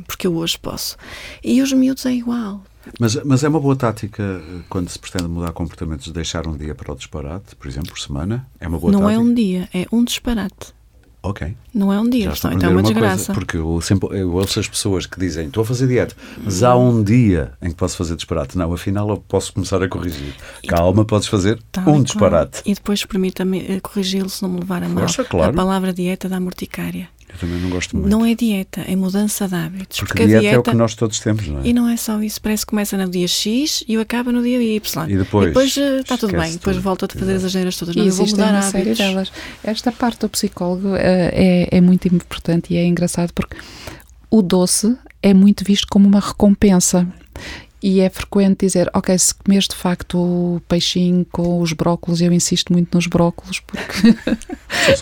Porque 0.07 0.25
eu 0.25 0.35
hoje 0.35 0.57
posso. 0.57 0.97
E 1.43 1.61
os 1.61 1.71
miúdos 1.73 2.05
é 2.05 2.13
igual. 2.13 2.63
Mas, 2.99 3.15
mas 3.23 3.43
é 3.43 3.49
uma 3.49 3.59
boa 3.59 3.75
tática 3.75 4.41
quando 4.69 4.89
se 4.89 4.97
pretende 4.97 5.27
mudar 5.27 5.51
comportamentos 5.51 6.05
de 6.05 6.13
deixar 6.13 6.47
um 6.47 6.57
dia 6.57 6.73
para 6.73 6.91
o 6.91 6.95
disparate, 6.95 7.55
por 7.55 7.67
exemplo, 7.67 7.89
por 7.91 7.99
semana? 7.99 8.47
É 8.59 8.67
uma 8.67 8.79
boa 8.79 8.91
Não 8.91 9.01
tática? 9.01 9.15
é 9.15 9.19
um 9.19 9.33
dia, 9.33 9.69
é 9.73 9.85
um 9.91 10.03
disparate. 10.03 10.73
Ok. 11.23 11.55
Não 11.73 11.93
é 11.93 11.99
um 11.99 12.09
dia, 12.09 12.31
então 12.51 12.69
é 12.69 12.73
uma 12.73 12.81
desgraça. 12.81 13.25
Coisa, 13.27 13.33
porque 13.33 13.57
eu, 13.57 13.79
sempre, 13.79 14.19
eu 14.19 14.33
ouço 14.33 14.59
as 14.59 14.67
pessoas 14.67 15.05
que 15.05 15.19
dizem 15.19 15.47
estou 15.47 15.61
a 15.61 15.65
fazer 15.65 15.87
dieta, 15.87 16.15
mas 16.43 16.63
há 16.63 16.75
um 16.75 17.03
dia 17.03 17.53
em 17.61 17.69
que 17.69 17.75
posso 17.75 17.95
fazer 17.95 18.15
disparate. 18.15 18.57
Não, 18.57 18.73
afinal 18.73 19.07
eu 19.09 19.17
posso 19.17 19.53
começar 19.53 19.81
a 19.83 19.87
corrigir. 19.87 20.33
Calma, 20.67 21.05
podes 21.05 21.27
fazer 21.27 21.59
Tal 21.71 21.87
um 21.87 21.99
e 21.99 22.03
disparate. 22.03 22.61
E 22.65 22.73
depois 22.73 23.05
permita-me 23.05 23.79
corrigi-lo 23.81 24.29
se 24.29 24.41
não 24.41 24.49
me 24.49 24.59
levar 24.61 24.83
a 24.83 24.89
mal. 24.89 24.99
Força, 24.99 25.23
claro. 25.23 25.51
A 25.51 25.55
palavra 25.55 25.93
dieta 25.93 26.27
dá 26.27 26.39
morticária. 26.39 27.07
Eu 27.33 27.39
também 27.39 27.59
não 27.61 27.69
gosto 27.69 27.95
muito. 27.95 28.09
Não 28.09 28.25
é 28.25 28.35
dieta, 28.35 28.81
é 28.81 28.95
mudança 28.95 29.47
de 29.47 29.55
hábitos. 29.55 29.99
porque, 29.99 30.13
Porque, 30.13 30.23
a 30.23 30.25
dieta, 30.27 30.41
dieta 30.41 30.55
é 30.55 30.59
o 30.59 30.63
que 30.63 30.75
nós 30.75 30.93
todos 30.95 31.19
temos, 31.19 31.47
não 31.47 31.61
é? 31.61 31.67
E 31.67 31.73
não 31.73 31.87
é 31.87 31.95
só 31.97 32.21
isso, 32.21 32.41
parece 32.41 32.65
que 32.65 32.69
começa 32.71 32.97
no 32.97 33.09
dia 33.09 33.27
X 33.27 33.83
e 33.87 33.95
acaba 33.97 34.31
no 34.31 34.43
dia 34.43 34.61
Y. 34.61 35.09
E 35.09 35.17
depois? 35.17 35.47
depois 35.47 35.77
uh, 35.77 35.79
está 36.01 36.17
tudo 36.17 36.31
esquece 36.31 36.43
bem, 36.49 36.53
depois 36.57 36.75
tudo. 36.75 36.83
volta 36.83 37.05
a 37.05 37.09
fazer 37.09 37.23
Exato. 37.31 37.37
as 37.37 37.45
asneiras 37.45 37.77
todas. 37.77 37.95
E 37.95 37.99
Não, 37.99 38.05
eu 38.05 38.13
vou 38.13 38.27
mudar 38.27 38.51
uma 38.51 38.61
série 38.61 38.89
hábitos. 38.91 38.97
delas. 38.97 39.31
Esta 39.63 39.91
parte 39.91 40.19
do 40.19 40.29
psicólogo 40.29 40.89
uh, 40.89 40.95
é, 40.97 41.67
é 41.71 41.81
muito 41.81 42.07
importante 42.07 42.73
e 42.73 42.77
é 42.77 42.85
engraçado 42.85 43.31
porque 43.33 43.55
o 44.29 44.41
doce 44.41 44.95
é 45.21 45.33
muito 45.33 45.63
visto 45.63 45.87
como 45.89 46.07
uma 46.07 46.19
recompensa. 46.19 47.07
E 47.83 47.99
é 47.99 48.09
frequente 48.09 48.65
dizer, 48.65 48.89
ok, 48.93 49.17
se 49.17 49.33
comes 49.33 49.67
de 49.67 49.75
facto 49.75 50.17
o 50.17 50.61
peixinho 50.67 51.25
com 51.31 51.59
os 51.61 51.73
brócolos, 51.73 52.21
eu 52.21 52.31
insisto 52.31 52.71
muito 52.71 52.93
nos 52.95 53.07
brócolos, 53.07 53.59
porque 53.59 54.15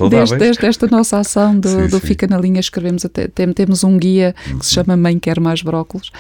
desde, 0.09 0.37
desde 0.37 0.65
esta 0.65 0.87
nossa 0.87 1.17
ação 1.19 1.59
do, 1.59 1.67
Sim, 1.69 1.87
do 1.87 1.99
sim. 1.99 2.07
Fica 2.07 2.27
na 2.27 2.37
Linha, 2.37 2.59
escrevemos 2.59 3.03
até, 3.05 3.27
tem- 3.27 3.51
temos 3.53 3.83
um 3.83 3.97
guia 3.97 4.33
que 4.59 4.65
se 4.65 4.73
chama 4.73 4.95
Mãe 4.97 5.19
Quer 5.19 5.39
Mais 5.39 5.61
Brócolos. 5.61 6.11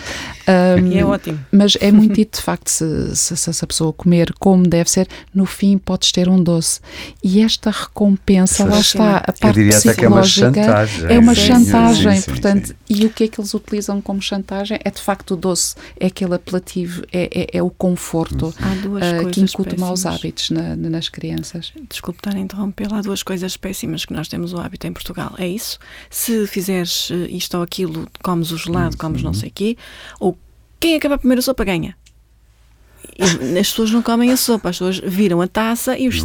Um, 0.47 0.87
E 0.91 0.97
é 0.99 1.05
ótimo. 1.05 1.39
mas 1.51 1.77
é 1.79 1.91
muito 1.91 2.15
dito, 2.15 2.37
de 2.37 2.43
facto, 2.43 2.67
se, 2.69 3.15
se, 3.15 3.35
se 3.37 3.63
a 3.63 3.67
pessoa 3.67 3.93
comer 3.93 4.33
como 4.39 4.67
deve 4.67 4.89
ser, 4.89 5.07
no 5.33 5.45
fim 5.45 5.77
podes 5.77 6.11
ter 6.11 6.27
um 6.29 6.41
doce. 6.41 6.79
E 7.23 7.41
esta 7.41 7.69
recompensa, 7.71 8.65
lá 8.65 8.79
está, 8.79 9.17
a 9.17 9.31
parte 9.33 9.53
que 9.95 10.05
é 10.05 10.07
uma 10.07 10.21
psicológica 10.21 10.53
chantagem. 10.63 11.05
é 11.09 11.19
uma 11.19 11.35
Sim, 11.35 11.41
chantagem, 11.41 12.21
portanto, 12.21 12.67
sim. 12.67 12.73
e 12.89 13.05
o 13.05 13.09
que 13.09 13.23
é 13.23 13.27
que 13.27 13.39
eles 13.39 13.53
utilizam 13.53 14.01
como 14.01 14.21
chantagem 14.21 14.79
é 14.83 14.91
de 14.91 15.01
facto 15.01 15.31
o 15.31 15.37
doce, 15.37 15.75
é 15.99 16.07
aquele 16.07 16.35
apelativo, 16.49 17.03
é, 17.11 17.29
é, 17.53 17.57
é 17.57 17.63
o 17.63 17.69
conforto 17.69 18.53
Há 18.61 18.75
duas 18.75 19.03
coisas 19.11 19.33
que 19.33 19.39
incute 19.41 19.69
maus 19.79 20.05
hábitos 20.05 20.49
na- 20.49 20.75
na- 20.75 20.89
nas 20.89 21.09
crianças. 21.09 21.71
Desculpe 21.89 22.19
estar 22.19 22.35
a 22.35 22.39
interrompê-la, 22.39 22.99
há 22.99 23.01
duas 23.01 23.23
coisas 23.23 23.55
péssimas 23.57 24.05
que 24.05 24.13
nós 24.13 24.27
temos 24.27 24.53
o 24.53 24.57
hábito 24.59 24.85
em 24.87 24.93
Portugal. 24.93 25.33
É 25.37 25.47
isso. 25.47 25.79
Se 26.09 26.45
fizeres 26.47 27.09
eh, 27.11 27.27
isto 27.31 27.55
ou 27.57 27.63
aquilo, 27.63 28.07
comes 28.21 28.51
o 28.51 28.57
gelado, 28.57 28.97
comes 28.97 29.21
não 29.23 29.33
sei 29.33 29.49
o 29.49 29.51
quê, 29.53 29.77
ou 30.19 30.37
quem 30.79 30.95
acaba 30.95 31.17
primeiro 31.17 31.39
a 31.39 31.43
sopa 31.43 31.63
ganha. 31.63 31.95
As 33.19 33.33
pessoas 33.69 33.91
não 33.91 34.01
comem 34.01 34.31
a 34.31 34.37
sopa, 34.37 34.69
as 34.69 34.75
pessoas 34.77 34.99
viram 34.99 35.41
a 35.41 35.47
taça 35.47 35.97
e 35.97 36.07
os. 36.07 36.21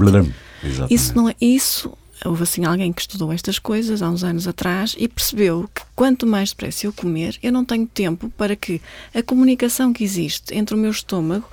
Isso 0.90 1.14
não 1.16 1.28
é 1.28 1.34
isso. 1.40 1.92
Houve 2.24 2.42
assim 2.44 2.64
alguém 2.64 2.90
que 2.92 3.02
estudou 3.02 3.30
estas 3.32 3.58
coisas 3.58 4.00
há 4.00 4.08
uns 4.08 4.24
anos 4.24 4.48
atrás 4.48 4.96
e 4.98 5.06
percebeu 5.06 5.68
que 5.74 5.82
quanto 5.94 6.26
mais 6.26 6.50
depressa 6.50 6.86
eu 6.86 6.92
comer, 6.92 7.38
eu 7.42 7.52
não 7.52 7.64
tenho 7.64 7.86
tempo 7.86 8.30
para 8.30 8.56
que 8.56 8.80
a 9.14 9.22
comunicação 9.22 9.92
que 9.92 10.02
existe 10.02 10.54
entre 10.54 10.74
o 10.74 10.78
meu 10.78 10.90
estômago 10.90 11.46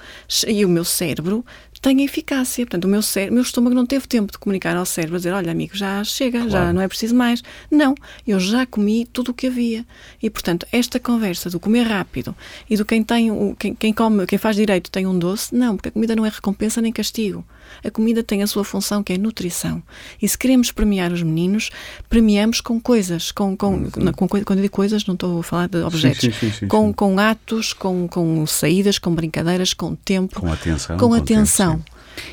e 0.47 0.63
o 0.63 0.69
meu 0.69 0.86
cérebro 0.86 1.45
tenha 1.82 2.05
eficácia. 2.05 2.63
Portanto, 2.65 2.86
o 2.86 2.88
meu, 2.88 3.01
cé- 3.01 3.30
o 3.30 3.34
meu 3.34 3.41
estômago 3.41 3.76
não 3.76 3.86
teve 3.88 4.07
tempo 4.07 4.32
de 4.32 4.38
comunicar 4.38 4.78
ao 4.78 4.86
cérebro, 4.86 5.17
dizer, 5.17 5.34
olha 5.34 5.51
amigo, 5.51 5.76
já 5.76 6.03
chega, 6.03 6.41
já 6.43 6.49
Claro. 6.49 6.74
não 6.74 6.82
é 6.82 6.88
preciso 6.88 7.15
mais. 7.15 7.43
Não, 7.72 7.95
eu 8.26 8.39
já 8.39 8.65
comi 8.65 9.03
tudo 9.11 9.32
o 9.32 9.34
que 9.34 9.47
havia. 9.47 9.86
E, 10.22 10.30
portanto, 10.30 10.65
esta 10.72 10.99
conversa 10.99 11.49
do 11.49 11.59
comer 11.59 11.84
rápido 11.84 12.36
e 12.69 12.78
do 12.78 12.86
quem 12.86 13.03
tem, 13.03 13.32
o, 13.32 13.55
quem, 13.57 13.74
quem 13.76 13.91
come, 13.91 14.26
quem 14.28 14.38
faz 14.38 14.55
direito 14.55 14.89
tem 14.91 15.05
um 15.07 15.17
doce, 15.17 15.53
não, 15.55 15.76
porque 15.76 15.89
a 15.89 15.91
comida 15.91 16.15
não 16.15 16.26
é 16.26 16.30
recompensa 16.30 16.80
nem 16.82 16.93
castigo. 16.93 17.43
A 17.84 17.89
comida 17.91 18.24
tem 18.24 18.43
a 18.43 18.47
sua 18.47 18.63
função 18.63 19.03
que 19.03 19.13
é 19.13 19.17
nutrição. 19.17 19.82
E 20.22 20.28
se 20.28 20.38
queremos 20.38 20.72
premiar 20.72 21.11
os 21.11 21.24
meninos, 21.24 21.69
premiamos 22.09 22.61
com 22.61 22.80
coisas, 22.80 23.32
com, 23.32 23.55
com, 23.55 23.88
não, 23.97 24.13
com 24.13 24.28
coi- 24.28 24.43
quando 24.43 24.59
eu 24.59 24.63
digo 24.63 24.76
coisas, 24.76 25.05
não 25.05 25.13
estou 25.13 25.39
a 25.39 25.43
falar 25.43 25.67
de 25.67 25.78
objetos, 25.84 26.24
Uhum. 26.26 26.32
sim, 26.32 26.51
sim, 26.51 26.51
sim, 26.59 26.67
com, 26.67 26.93
com 26.93 27.19
atos, 27.19 27.74
com, 27.74 28.07
com 28.07 28.45
saídas, 28.45 28.97
com 28.99 29.13
brincadeiras, 29.13 29.74
com 29.74 29.95
tempo, 29.95 30.39
Com 30.41 30.51
atenção. 30.51 30.97
com 30.97 31.09
tempo, 31.11 31.24
atenção. 31.24 31.78
sim. 31.78 31.84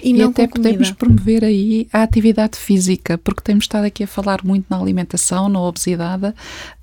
E, 0.03 0.12
E, 0.12 0.22
até 0.22 0.47
podemos 0.47 0.91
promover 0.91 1.45
aí 1.45 1.89
a 1.93 2.03
atividade 2.03 2.57
física, 2.59 3.18
porque 3.18 3.43
temos 3.43 3.64
estado 3.64 3.85
aqui 3.85 4.05
a 4.05 4.07
falar 4.07 4.41
muito 4.45 4.66
na 4.68 4.79
alimentação, 4.79 5.49
na 5.49 5.61
obesidade, 5.61 6.33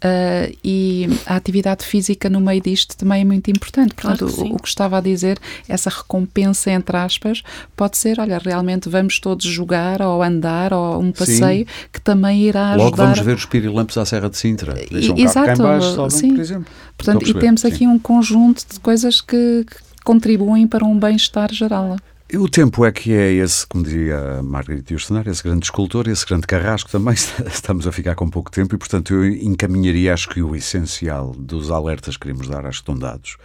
ah, 0.02 0.50
e 0.64 1.08
a 1.26 1.36
atividade 1.36 1.86
física 1.86 2.30
no 2.30 2.39
meio 2.39 2.62
disto 2.62 2.98
também 2.98 3.22
é 3.22 3.26
muito 3.26 3.50
importante. 3.50 3.93
Claro 3.96 4.18
Portanto, 4.18 4.38
que 4.38 4.43
sim. 4.43 4.52
o, 4.54 4.56
o 4.56 4.60
que 4.60 4.68
estava 4.68 4.98
a 4.98 5.02
dizer, 5.02 5.39
essa 5.68 5.89
recompensa, 5.89 6.72
entre 6.72 6.96
aspas, 6.98 7.43
pode 7.76 7.98
ser, 7.98 8.20
olha, 8.20 8.38
realmente 8.38 8.89
vamos 8.89 9.20
todos 9.20 9.46
jogar 9.46 10.02
ou 10.02 10.22
andar 10.22 10.74
ou 10.74 11.00
um 11.00 11.12
passeio 11.12 11.66
que 11.91 12.02
também 12.02 12.43
irá 12.43 12.70
ajudar. 12.72 12.84
Logo 12.84 12.98
vamos 12.98 13.20
ver 13.20 13.36
os 13.36 13.46
pirilampos 13.46 13.98
à 13.98 14.06
Serra 14.06 14.30
de 14.30 14.38
Sintra. 14.38 14.74
Deixam 14.74 15.14
um 15.14 15.18
cá 15.18 15.24
exato, 15.24 15.62
em 15.62 15.64
baixo, 15.64 15.96
sobem, 15.96 16.18
sim. 16.18 16.34
por 16.34 16.39
exemplo. 16.39 16.66
Portanto, 16.98 17.16
e 17.16 17.20
perceber, 17.20 17.39
temos 17.39 17.62
sim. 17.62 17.68
aqui 17.68 17.88
um 17.88 18.00
conjunto 18.00 18.66
de 18.72 18.80
coisas 18.80 19.22
que, 19.22 19.66
que 19.66 19.78
contribuem 20.04 20.68
para 20.68 20.86
um 20.86 20.98
bem-estar 20.98 21.52
geral. 21.52 21.98
O 22.34 22.49
tempo 22.49 22.84
é 22.84 22.91
que 22.91 23.13
é 23.13 23.34
esse, 23.34 23.67
como 23.67 23.84
dizia 23.84 24.41
Margarida 24.41 24.91
Yourcenar, 24.91 25.28
esse 25.28 25.43
grande 25.43 25.65
escultor, 25.65 26.07
esse 26.07 26.26
grande 26.26 26.47
carrasco 26.47 26.89
também. 26.89 27.13
Estamos 27.45 27.86
a 27.86 27.91
ficar 27.91 28.15
com 28.15 28.28
pouco 28.28 28.49
tempo 28.49 28.73
e, 28.73 28.78
portanto, 28.80 29.13
eu 29.13 29.28
encaminharia, 29.28 30.11
acho 30.11 30.30
que 30.30 30.41
o 30.41 30.55
essencial 30.55 31.34
dos 31.38 31.69
alertas 31.69 32.17
que 32.17 32.23
queremos 32.23 32.47
dar, 32.47 32.65
acho 32.65 32.80
que 32.80 32.91
estão 32.91 32.97
dados. 32.97 33.38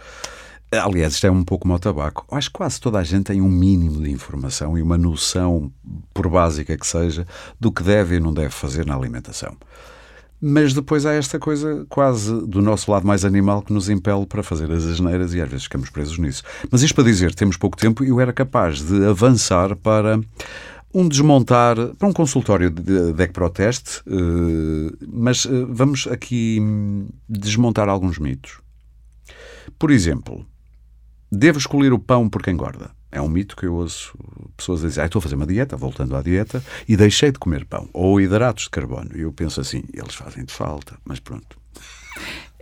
Aliás, 0.71 1.13
isto 1.13 1.27
é 1.27 1.31
um 1.31 1.43
pouco 1.43 1.63
como 1.63 1.75
o 1.75 1.79
tabaco. 1.79 2.25
Acho 2.35 2.49
que 2.49 2.57
quase 2.57 2.81
toda 2.81 2.97
a 2.97 3.03
gente 3.03 3.25
tem 3.25 3.39
um 3.39 3.49
mínimo 3.49 4.01
de 4.01 4.09
informação 4.09 4.75
e 4.75 4.81
uma 4.81 4.97
noção, 4.97 5.71
por 6.11 6.27
básica 6.27 6.75
que 6.75 6.87
seja, 6.87 7.27
do 7.59 7.71
que 7.71 7.83
deve 7.83 8.15
e 8.15 8.19
não 8.19 8.33
deve 8.33 8.49
fazer 8.49 8.85
na 8.85 8.95
alimentação. 8.95 9.55
Mas 10.41 10.73
depois 10.73 11.05
há 11.05 11.13
esta 11.13 11.37
coisa 11.37 11.85
quase 11.87 12.33
do 12.47 12.61
nosso 12.61 12.89
lado 12.89 13.05
mais 13.05 13.23
animal 13.23 13.61
que 13.61 13.71
nos 13.71 13.89
impele 13.89 14.25
para 14.25 14.41
fazer 14.41 14.71
as 14.71 14.85
asneiras 14.85 15.35
e 15.35 15.41
às 15.41 15.47
vezes 15.47 15.65
ficamos 15.65 15.89
presos 15.91 16.17
nisso. 16.17 16.41
Mas 16.71 16.81
isto 16.81 16.95
para 16.95 17.03
dizer, 17.03 17.35
temos 17.35 17.57
pouco 17.57 17.77
tempo 17.77 18.03
e 18.03 18.09
eu 18.09 18.19
era 18.19 18.33
capaz 18.33 18.81
de 18.81 19.05
avançar 19.05 19.75
para 19.75 20.19
um 20.93 21.07
desmontar, 21.07 21.75
para 21.97 22.07
um 22.07 22.13
consultório 22.13 22.69
de 22.69 23.13
DEC 23.13 23.31
Proteste, 23.31 24.01
eh, 24.07 24.95
mas 25.07 25.45
eh, 25.45 25.65
vamos 25.69 26.07
aqui 26.07 26.59
desmontar 27.29 27.87
alguns 27.87 28.17
mitos. 28.17 28.59
Por 29.79 29.91
exemplo, 29.91 30.45
devo 31.31 31.59
escolher 31.59 31.93
o 31.93 31.99
pão 31.99 32.27
porque 32.27 32.51
engorda. 32.51 32.91
É 33.11 33.21
um 33.21 33.27
mito 33.27 33.55
que 33.55 33.65
eu 33.65 33.73
ouço 33.75 34.17
pessoas 34.55 34.83
a 34.83 34.87
dizer, 34.87 35.01
ah, 35.01 35.05
estou 35.05 35.19
a 35.19 35.21
fazer 35.21 35.35
uma 35.35 35.45
dieta, 35.45 35.75
voltando 35.75 36.15
à 36.15 36.21
dieta, 36.21 36.63
e 36.87 36.95
deixei 36.95 37.31
de 37.31 37.39
comer 37.39 37.65
pão, 37.65 37.89
ou 37.93 38.21
hidratos 38.21 38.65
de 38.65 38.69
carbono. 38.69 39.09
E 39.15 39.21
eu 39.21 39.33
penso 39.33 39.59
assim, 39.59 39.83
eles 39.93 40.15
fazem 40.15 40.45
de 40.45 40.53
falta, 40.53 40.97
mas 41.03 41.19
pronto. 41.19 41.59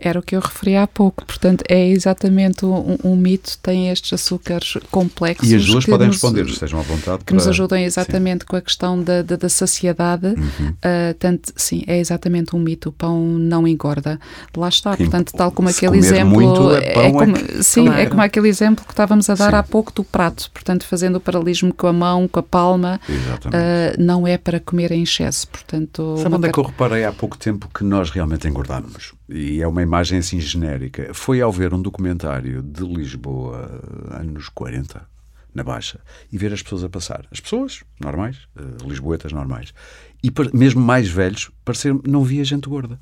Era 0.02 0.18
o 0.18 0.22
que 0.22 0.34
eu 0.34 0.40
referi 0.40 0.76
há 0.76 0.86
pouco, 0.86 1.26
portanto, 1.26 1.62
é 1.68 1.88
exatamente 1.88 2.64
um, 2.64 2.96
um 3.04 3.14
mito, 3.16 3.58
tem 3.62 3.90
estes 3.90 4.14
açúcares 4.14 4.78
complexos. 4.90 5.50
E 5.50 5.54
as 5.54 5.66
duas 5.66 5.84
podem 5.84 6.06
nos, 6.06 6.16
responder, 6.16 6.46
estejam 6.46 6.80
à 6.80 6.82
vontade. 6.82 7.18
Que 7.18 7.24
para... 7.26 7.34
nos 7.34 7.46
ajudam 7.46 7.78
exatamente 7.78 8.40
sim. 8.42 8.46
com 8.46 8.56
a 8.56 8.60
questão 8.62 9.02
da, 9.02 9.20
da, 9.20 9.36
da 9.36 9.48
saciedade. 9.48 10.26
Uhum. 10.28 10.68
Uh, 10.68 11.14
tanto, 11.18 11.52
sim, 11.54 11.84
é 11.86 11.98
exatamente 11.98 12.56
um 12.56 12.58
mito, 12.58 12.88
o 12.88 12.92
pão 12.92 13.20
não 13.20 13.68
engorda. 13.68 14.18
Lá 14.56 14.68
está, 14.68 14.96
que, 14.96 15.04
portanto, 15.04 15.32
tal 15.32 15.52
como 15.52 15.68
aquele 15.68 15.98
exemplo. 15.98 16.74
É, 16.76 16.94
pão, 16.94 17.02
é 17.02 17.12
como, 17.12 17.36
é... 17.36 17.62
Sim, 17.62 17.84
claro. 17.84 18.00
é 18.00 18.06
como 18.06 18.22
aquele 18.22 18.48
exemplo 18.48 18.84
que 18.84 18.92
estávamos 18.92 19.28
a 19.28 19.34
dar 19.34 19.50
sim. 19.50 19.56
há 19.56 19.62
pouco 19.62 19.92
do 19.92 20.02
prato, 20.02 20.50
portanto, 20.50 20.84
fazendo 20.84 21.16
o 21.16 21.20
paralelismo 21.20 21.74
com 21.74 21.86
a 21.86 21.92
mão, 21.92 22.26
com 22.26 22.40
a 22.40 22.42
palma, 22.42 23.00
uh, 23.08 24.02
não 24.02 24.26
é 24.26 24.38
para 24.38 24.58
comer 24.60 24.92
em 24.92 25.02
excesso. 25.02 25.46
Portanto, 25.48 26.16
Sabe 26.22 26.34
onde 26.34 26.48
é 26.48 26.52
que 26.52 26.58
eu 26.58 26.64
reparei 26.64 27.04
há 27.04 27.12
pouco 27.12 27.36
tempo 27.36 27.68
que 27.72 27.84
nós 27.84 28.10
realmente 28.10 28.48
engordamos? 28.48 29.12
E 29.28 29.62
é 29.62 29.66
uma 29.66 29.82
imagem 29.90 30.20
assim 30.20 30.38
genérica. 30.38 31.12
Foi 31.12 31.40
ao 31.40 31.50
ver 31.50 31.74
um 31.74 31.82
documentário 31.82 32.62
de 32.62 32.84
Lisboa, 32.84 33.82
anos 34.12 34.48
40, 34.48 35.04
na 35.52 35.64
Baixa, 35.64 36.00
e 36.30 36.38
ver 36.38 36.52
as 36.52 36.62
pessoas 36.62 36.84
a 36.84 36.88
passar. 36.88 37.26
As 37.32 37.40
pessoas 37.40 37.82
normais, 38.00 38.36
uh, 38.56 38.88
lisboetas 38.88 39.32
normais. 39.32 39.74
E 40.22 40.30
mesmo 40.54 40.80
mais 40.80 41.08
velhos, 41.08 41.50
parecer 41.64 41.92
não 42.06 42.22
via 42.22 42.44
gente 42.44 42.68
gorda. 42.68 43.00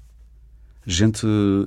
Gente, 0.86 1.26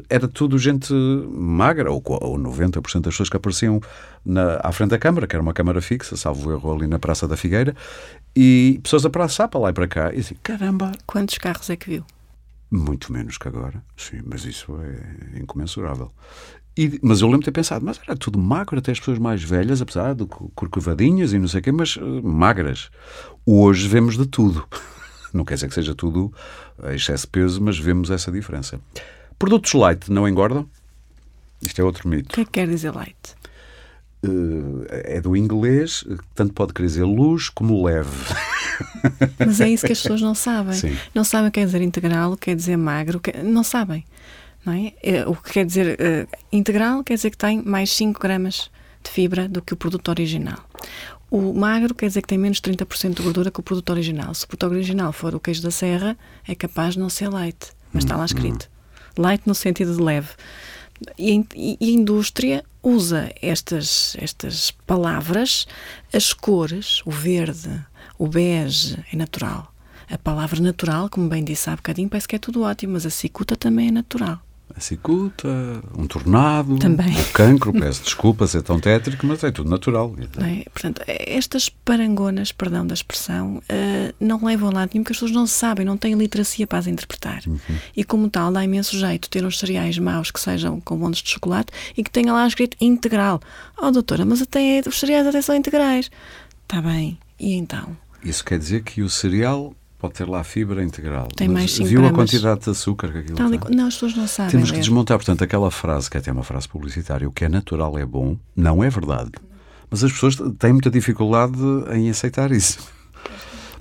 era 0.10 0.28
tudo 0.28 0.58
gente 0.58 0.92
magra, 0.92 1.92
ou, 1.92 2.02
ou 2.04 2.40
90% 2.40 3.02
das 3.02 3.14
pessoas 3.14 3.30
que 3.30 3.38
apareciam 3.38 3.80
na, 4.26 4.60
à 4.64 4.72
frente 4.72 4.90
da 4.90 4.98
Câmara, 4.98 5.28
que 5.28 5.36
era 5.36 5.44
uma 5.44 5.54
Câmara 5.54 5.80
fixa, 5.80 6.18
salvo 6.18 6.52
erro 6.52 6.74
ali 6.74 6.88
na 6.88 6.98
Praça 6.98 7.28
da 7.28 7.38
Figueira, 7.38 7.76
e 8.36 8.80
pessoas 8.82 9.06
a 9.06 9.10
passar 9.12 9.48
para 9.48 9.60
lá 9.60 9.70
e 9.70 9.74
para 9.74 9.88
cá, 9.88 10.12
e 10.12 10.22
assim, 10.22 10.36
caramba. 10.42 10.92
Quantos 11.06 11.38
carros 11.38 11.70
é 11.70 11.76
que 11.76 11.92
viu? 11.92 12.06
Muito 12.72 13.12
menos 13.12 13.38
que 13.38 13.50
agora, 13.50 13.84
sim, 13.98 14.22
mas 14.26 14.46
isso 14.46 14.78
é 14.82 15.40
incomensurável. 15.40 16.10
E, 16.78 16.98
mas 17.04 17.20
eu 17.20 17.28
lembro 17.28 17.42
de 17.42 17.46
ter 17.46 17.52
pensado, 17.52 17.84
mas 17.84 18.00
era 18.08 18.16
tudo 18.16 18.40
magro, 18.40 18.80
até 18.80 18.94
as 18.94 19.00
pessoas 19.00 19.20
mais 19.20 19.44
velhas, 19.44 19.82
apesar 19.82 20.16
de 20.16 20.26
corcovadinhas 20.26 21.34
e 21.34 21.40
não 21.40 21.50
sei 21.50 21.60
o 21.60 21.64
quê, 21.64 21.72
mas 21.72 21.98
uh, 21.98 22.24
magras. 22.24 22.90
Hoje 23.46 23.90
vemos 23.90 24.18
de 24.18 24.26
tudo. 24.26 24.66
Não 25.34 25.46
quer 25.46 25.54
dizer 25.54 25.70
que 25.70 25.76
seja 25.76 25.96
tudo 25.96 26.34
excesso 26.94 27.26
de 27.26 27.32
peso, 27.32 27.62
mas 27.62 27.80
vemos 27.80 28.12
essa 28.12 28.30
diferença. 28.30 28.82
Produtos 29.40 29.74
light 29.74 30.12
não 30.12 30.28
engordam? 30.28 30.70
Isto 31.62 31.80
é 31.80 31.86
outro 31.86 32.06
mito. 32.10 32.32
O 32.32 32.34
que 32.34 32.42
é 32.42 32.44
que 32.44 32.52
quer 32.52 32.68
dizer 32.68 32.94
light? 32.94 33.36
Uh, 34.26 34.84
é 34.90 35.22
do 35.22 35.38
inglês, 35.38 36.04
tanto 36.36 36.54
pode 36.54 36.74
querer 36.74 36.88
dizer 36.90 37.06
luz 37.06 37.48
como 37.48 37.82
leve. 37.82 38.10
Mas 39.40 39.62
é 39.62 39.70
isso 39.70 39.86
que 39.86 39.94
as 39.94 40.00
pessoas 40.02 40.22
não 40.22 40.36
sabem. 40.36 40.74
Sim. 40.74 40.98
Não 41.14 41.24
sabem 41.24 41.50
o 41.50 41.52
que 41.52 41.60
quer 41.60 41.66
dizer 41.66 41.82
integral, 41.82 42.34
o 42.34 42.38
que 42.38 42.46
quer 42.46 42.56
dizer 42.56 42.78
magro, 42.78 43.22
não 43.44 43.64
sabem. 43.64 44.06
Não 44.66 44.74
é? 44.74 44.94
é? 45.02 45.26
O 45.26 45.36
que 45.36 45.54
quer 45.54 45.66
dizer 45.66 45.98
uh, 46.00 46.38
integral 46.52 47.04
quer 47.04 47.16
dizer 47.16 47.32
que 47.32 47.38
tem 47.38 47.62
mais 47.62 47.92
5 47.94 48.20
gramas 48.20 48.70
de 49.04 49.10
fibra 49.10 49.48
do 49.48 49.62
que 49.62 49.74
o 49.74 49.76
produto 49.76 50.10
original. 50.10 50.60
O 51.30 51.54
magro 51.54 51.96
quer 51.96 52.08
dizer 52.08 52.22
que 52.22 52.28
tem 52.28 52.38
menos 52.38 52.60
30% 52.60 53.16
de 53.16 53.24
gordura 53.24 53.50
que 53.50 53.60
o 53.60 53.64
produto 53.64 53.90
original. 53.90 54.34
Se 54.34 54.46
o 54.46 54.48
produto 54.48 54.74
original 54.74 55.14
for 55.14 55.34
o 55.34 55.40
queijo 55.40 55.62
da 55.62 55.72
serra, 55.72 56.18
é 56.48 56.54
capaz 56.54 56.94
de 56.94 57.00
não 57.00 57.10
ser 57.10 57.30
leite. 57.30 57.72
Mas 57.94 58.04
está 58.04 58.16
lá 58.16 58.24
hum, 58.24 58.26
escrito. 58.26 58.70
Hum. 59.18 59.22
Light 59.22 59.44
no 59.46 59.56
sentido 59.56 59.96
de 59.96 60.02
leve. 60.02 60.30
E, 61.18 61.46
e, 61.56 61.78
a 61.82 61.86
indústria 61.86 62.64
usa 62.84 63.32
estas, 63.42 64.16
estas 64.20 64.72
palavras, 64.86 65.66
as 66.14 66.34
cores, 66.34 67.02
o 67.06 67.12
verde, 67.12 67.82
o 68.22 68.28
bege 68.28 69.04
é 69.12 69.16
natural. 69.16 69.74
A 70.08 70.16
palavra 70.16 70.62
natural, 70.62 71.10
como 71.10 71.28
bem 71.28 71.44
disse 71.44 71.68
há 71.72 71.76
bocadinho, 71.76 72.08
parece 72.08 72.28
que 72.28 72.36
é 72.36 72.40
tudo 72.40 72.62
ótimo, 72.62 72.94
mas 72.94 73.04
a 73.04 73.10
cicuta 73.10 73.56
também 73.56 73.88
é 73.88 73.92
natural. 73.92 74.40
A 74.76 74.80
cicuta, 74.80 75.48
um 75.98 76.06
tornado, 76.06 76.78
também. 76.78 77.18
um 77.18 77.24
cancro, 77.34 77.74
peço 77.74 78.04
desculpas, 78.04 78.54
é 78.54 78.62
tão 78.62 78.80
tétrico, 78.80 79.26
mas 79.26 79.44
é 79.44 79.50
tudo 79.50 79.72
natural. 79.72 80.14
É? 80.38 80.70
Portanto, 80.70 81.02
estas 81.08 81.68
parangonas, 81.68 82.52
perdão 82.52 82.86
da 82.86 82.94
expressão, 82.94 83.56
uh, 83.58 84.14
não 84.20 84.46
levam 84.46 84.70
a 84.70 84.74
lado 84.74 84.92
nenhum, 84.94 85.04
porque 85.04 85.14
as 85.14 85.18
pessoas 85.18 85.32
não 85.32 85.48
sabem, 85.48 85.84
não 85.84 85.98
têm 85.98 86.14
literacia 86.14 86.68
para 86.68 86.78
as 86.78 86.86
interpretar. 86.86 87.42
Uhum. 87.48 87.58
E 87.98 88.04
como 88.04 88.30
tal, 88.30 88.52
dá 88.52 88.64
imenso 88.64 88.96
jeito 88.96 89.32
ter 89.32 89.44
uns 89.44 89.58
cereais 89.58 89.98
maus 89.98 90.30
que 90.30 90.40
sejam 90.40 90.80
com 90.80 90.96
bondes 90.96 91.24
de 91.24 91.32
chocolate 91.32 91.74
e 91.98 92.04
que 92.04 92.12
tenha 92.12 92.32
lá 92.32 92.46
escrito 92.46 92.78
integral. 92.80 93.42
Oh, 93.82 93.90
doutora, 93.90 94.26
mas 94.26 94.44
até 94.44 94.84
os 94.88 95.00
cereais 95.00 95.26
até 95.26 95.42
são 95.42 95.56
integrais. 95.56 96.12
Está 96.68 96.80
bem, 96.84 97.18
e 97.40 97.56
então? 97.56 97.98
Isso 98.24 98.44
quer 98.44 98.60
dizer 98.60 98.84
que 98.84 99.02
o 99.02 99.10
cereal 99.10 99.74
pode 99.98 100.16
ter 100.16 100.28
lá 100.28 100.44
fibra 100.44 100.84
integral. 100.84 101.28
Tem 101.36 101.48
mais 101.48 101.72
5 101.74 101.88
Viu 101.88 102.02
gramas. 102.02 102.12
a 102.12 102.16
quantidade 102.16 102.62
de 102.62 102.70
açúcar 102.72 103.12
que 103.12 103.18
aquilo 103.20 103.36
Tal 103.36 103.50
tem? 103.50 103.76
Não, 103.76 103.88
as 103.88 103.94
pessoas 103.94 104.16
não 104.16 104.28
sabem. 104.28 104.52
Temos 104.52 104.72
que 104.72 104.80
desmontar, 104.80 105.18
portanto, 105.18 105.44
aquela 105.44 105.70
frase, 105.70 106.10
que 106.10 106.18
é 106.18 106.20
até 106.20 106.32
uma 106.32 106.44
frase 106.44 106.68
publicitária, 106.68 107.28
o 107.28 107.32
que 107.32 107.46
é 107.46 107.50
natural 107.50 107.98
é 108.00 108.06
bom, 108.06 108.36
não 108.56 108.84
é 108.84 108.90
verdade. 108.90 109.32
Mas 109.90 110.04
as 110.04 110.12
pessoas 110.12 110.36
têm 110.58 110.74
muita 110.74 110.90
dificuldade 110.90 111.58
em 111.94 112.10
aceitar 112.10 112.52
isso. 112.52 112.80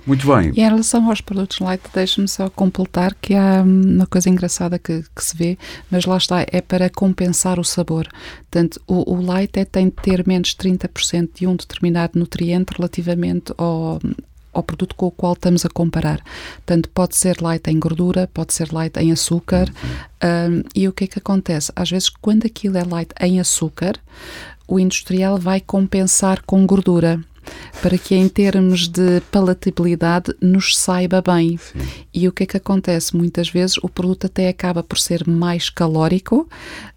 Muito 0.05 0.27
bem. 0.27 0.51
E 0.55 0.61
em 0.61 0.67
relação 0.67 1.07
aos 1.09 1.21
produtos 1.21 1.59
light, 1.59 1.81
deixe-me 1.93 2.27
só 2.27 2.49
completar 2.49 3.15
que 3.21 3.35
há 3.35 3.61
uma 3.61 4.07
coisa 4.07 4.29
engraçada 4.29 4.79
que, 4.79 5.03
que, 5.15 5.23
se 5.23 5.35
vê, 5.35 5.57
mas 5.89 6.05
lá 6.05 6.17
está, 6.17 6.41
é 6.41 6.59
para 6.59 6.89
compensar 6.89 7.59
o 7.59 7.63
sabor. 7.63 8.07
Portanto, 8.49 8.81
o, 8.87 9.13
o 9.13 9.21
light 9.21 9.57
é, 9.57 9.65
tem 9.65 9.85
de 9.85 9.95
ter 9.95 10.27
menos 10.27 10.55
30% 10.55 11.29
de 11.35 11.47
um 11.47 11.55
determinado 11.55 12.17
nutriente 12.17 12.73
relativamente 12.75 13.53
ao, 13.57 13.99
ao 14.53 14.63
produto 14.63 14.95
com 14.95 15.07
o 15.07 15.11
qual 15.11 15.33
estamos 15.33 15.65
a 15.65 15.69
comparar. 15.69 16.21
Portanto, 16.55 16.89
pode 16.89 17.15
ser 17.15 17.41
light 17.41 17.67
em 17.67 17.79
gordura, 17.79 18.29
pode 18.33 18.53
ser 18.53 18.71
light 18.71 18.97
em 18.97 19.11
açúcar. 19.11 19.69
Uhum. 19.69 20.57
Um, 20.57 20.63
e 20.75 20.87
o 20.87 20.93
que 20.93 21.05
é 21.05 21.07
que 21.07 21.19
acontece? 21.19 21.71
Às 21.75 21.89
vezes, 21.89 22.09
quando 22.09 22.45
aquilo 22.45 22.77
é 22.77 22.83
light 22.83 23.11
em 23.19 23.39
açúcar, 23.39 23.93
o 24.67 24.79
industrial 24.79 25.37
vai 25.37 25.59
compensar 25.59 26.43
com 26.45 26.65
gordura 26.65 27.19
para 27.81 27.97
que 27.97 28.15
em 28.15 28.29
termos 28.29 28.87
de 28.87 29.21
palatabilidade 29.31 30.33
nos 30.39 30.77
saiba 30.77 31.21
bem. 31.21 31.57
Sim. 31.57 31.79
E 32.13 32.27
o 32.27 32.31
que 32.31 32.43
é 32.43 32.45
que 32.45 32.57
acontece? 32.57 33.15
Muitas 33.15 33.49
vezes 33.49 33.77
o 33.77 33.89
produto 33.89 34.25
até 34.25 34.47
acaba 34.47 34.83
por 34.83 34.99
ser 34.99 35.27
mais 35.27 35.69
calórico, 35.69 36.47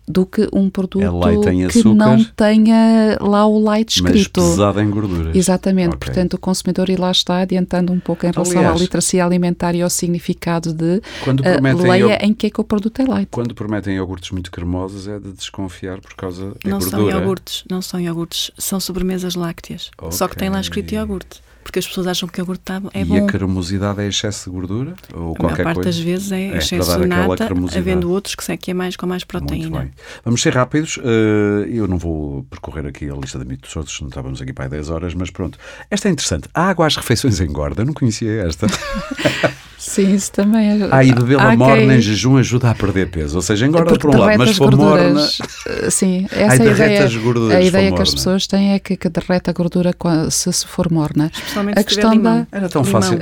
do 0.07 0.27
que 0.27 0.49
um 0.53 0.69
produto 0.69 1.03
é 1.03 1.69
que 1.69 1.85
não 1.85 2.23
tenha 2.37 3.17
lá 3.21 3.47
o 3.47 3.71
leite 3.71 3.97
escrito. 3.97 4.41
Mas 4.41 4.51
pesado 4.51 4.81
em 4.81 4.91
gorduras. 4.91 5.35
Exatamente. 5.35 5.97
Okay. 5.97 5.99
Portanto, 5.99 6.35
o 6.35 6.39
consumidor, 6.39 6.91
e 6.91 6.97
lá 6.97 7.11
está, 7.11 7.39
adiantando 7.39 7.93
um 7.93 7.99
pouco 7.99 8.27
em 8.27 8.31
relação 8.31 8.59
Aliás, 8.59 8.77
à 8.77 8.79
literacia 8.79 9.25
alimentar 9.25 9.75
e 9.75 9.83
ao 9.83 9.91
significado 9.91 10.73
de 10.73 11.01
uh, 11.27 11.83
leia 11.83 12.19
em 12.25 12.35
que 12.35 12.47
é 12.47 12.51
que 12.51 12.61
o 12.61 12.65
produto 12.65 13.01
é 13.01 13.05
leite. 13.05 13.29
Quando 13.31 13.55
prometem 13.55 13.97
iogurtes 13.97 14.31
muito 14.31 14.51
cremosos 14.51 15.09
é 15.09 15.19
de 15.19 15.33
desconfiar 15.33 16.01
por 16.01 16.15
causa 16.15 16.55
da 16.63 16.71
não 16.71 16.79
gordura. 16.79 16.81
Não 16.81 16.91
são 16.91 17.11
iogurtes, 17.11 17.65
não 17.71 17.83
são 17.83 18.01
iogurtes, 18.01 18.51
são 18.59 18.81
sobremesas 18.81 19.35
lácteas. 19.35 19.91
Okay. 19.97 20.13
Só 20.13 20.29
que 20.29 20.37
tem 20.37 20.51
lá 20.51 20.61
escrito 20.61 20.93
iogurte 20.93 21.43
porque 21.65 21.79
as 21.79 21.89
pessoas 21.89 22.07
acham 22.07 22.29
que 22.29 22.39
o 22.39 22.43
iogurte 22.43 22.63
tá, 22.63 22.81
é 22.93 23.01
e 23.01 23.05
bom. 23.05 23.17
E 23.17 23.19
a 23.21 23.27
cremosidade 23.27 24.01
é 24.03 24.07
excesso 24.07 24.51
de 24.51 24.55
gordura? 24.55 24.95
Ou 25.15 25.33
a 25.33 25.37
qualquer 25.37 25.65
maior 25.65 25.75
parte 25.75 25.83
coisa? 25.83 25.89
das 25.89 25.99
vezes 25.99 26.31
é, 26.31 26.49
é 26.49 26.59
excesso 26.59 27.01
de 27.01 27.07
nata, 27.07 27.49
havendo 27.77 28.11
outros 28.11 28.35
que, 28.35 28.57
que 28.59 28.71
é 28.71 28.75
mais 28.75 28.97
com 28.97 29.07
mais 29.07 29.25
proteína. 29.25 29.91
Vamos 30.25 30.43
ser 30.43 30.55
rápidos. 30.55 30.99
Eh, 31.03 31.69
eu 31.71 31.87
não 31.87 31.99
vou 31.99 32.45
percorrer 32.45 32.87
aqui 32.87 33.09
a 33.11 33.15
lista 33.15 33.39
de 33.39 33.45
mitos 33.45 33.73
todos, 33.73 34.01
não 34.01 34.09
estávamos 34.09 34.41
aqui 34.41 34.53
para 34.53 34.69
10 34.69 34.91
horas, 34.91 35.15
mas 35.15 35.31
pronto. 35.31 35.59
Esta 35.91 36.09
é 36.09 36.13
interessante. 36.13 36.49
A 36.55 36.69
água 36.69 36.87
às 36.87 36.97
refeições 36.97 37.41
engorda? 37.41 37.83
Eu 37.83 37.87
não 37.87 37.95
conhecia 37.95 38.43
esta. 38.47 38.67
Sim, 39.87 40.15
isso 40.15 40.33
também 40.33 40.83
é. 40.83 40.89
Ah, 40.91 41.05
e 41.05 41.13
bebê-la 41.13 41.55
morna 41.57 41.77
quem- 41.77 41.91
em 41.93 42.01
jejum 42.01 42.37
ajuda 42.39 42.71
a 42.71 42.75
perder 42.75 43.11
peso. 43.11 43.37
Ou 43.37 43.43
seja, 43.43 43.67
engorda 43.67 43.91
Porque 43.91 44.07
por 44.07 44.17
um 44.17 44.19
lado, 44.19 44.39
mas 44.39 44.49
as 44.49 44.55
se 44.57 44.59
for 44.59 44.75
morna. 44.75 45.29
eh, 45.67 45.91
Sim, 45.91 46.27
essa 46.33 46.63
Ai, 46.63 46.69
é 46.69 46.71
a 46.71 46.75
ideia. 46.75 47.05
as 47.05 47.17
gorduras 47.17 47.55
a 47.57 47.61
ideia 47.61 47.93
que 47.93 48.03
as 48.03 48.15
pessoas 48.15 48.47
têm 48.47 48.73
é 48.73 48.79
que, 48.79 48.97
que 48.97 49.09
derrete 49.09 49.51
a 49.51 49.53
gordura 49.53 49.95
se, 50.31 50.51
se 50.53 50.67
for 50.67 50.91
morna. 50.91 51.31
Especialmente 51.35 51.79
A 51.79 51.83
se 51.83 51.87
tiver 51.89 51.95
questão 52.03 52.13
limão. 52.13 52.47
da- 52.51 52.57
Era 52.59 52.69
tão 52.69 52.83
Limão. 52.83 53.03
fácil. 53.03 53.19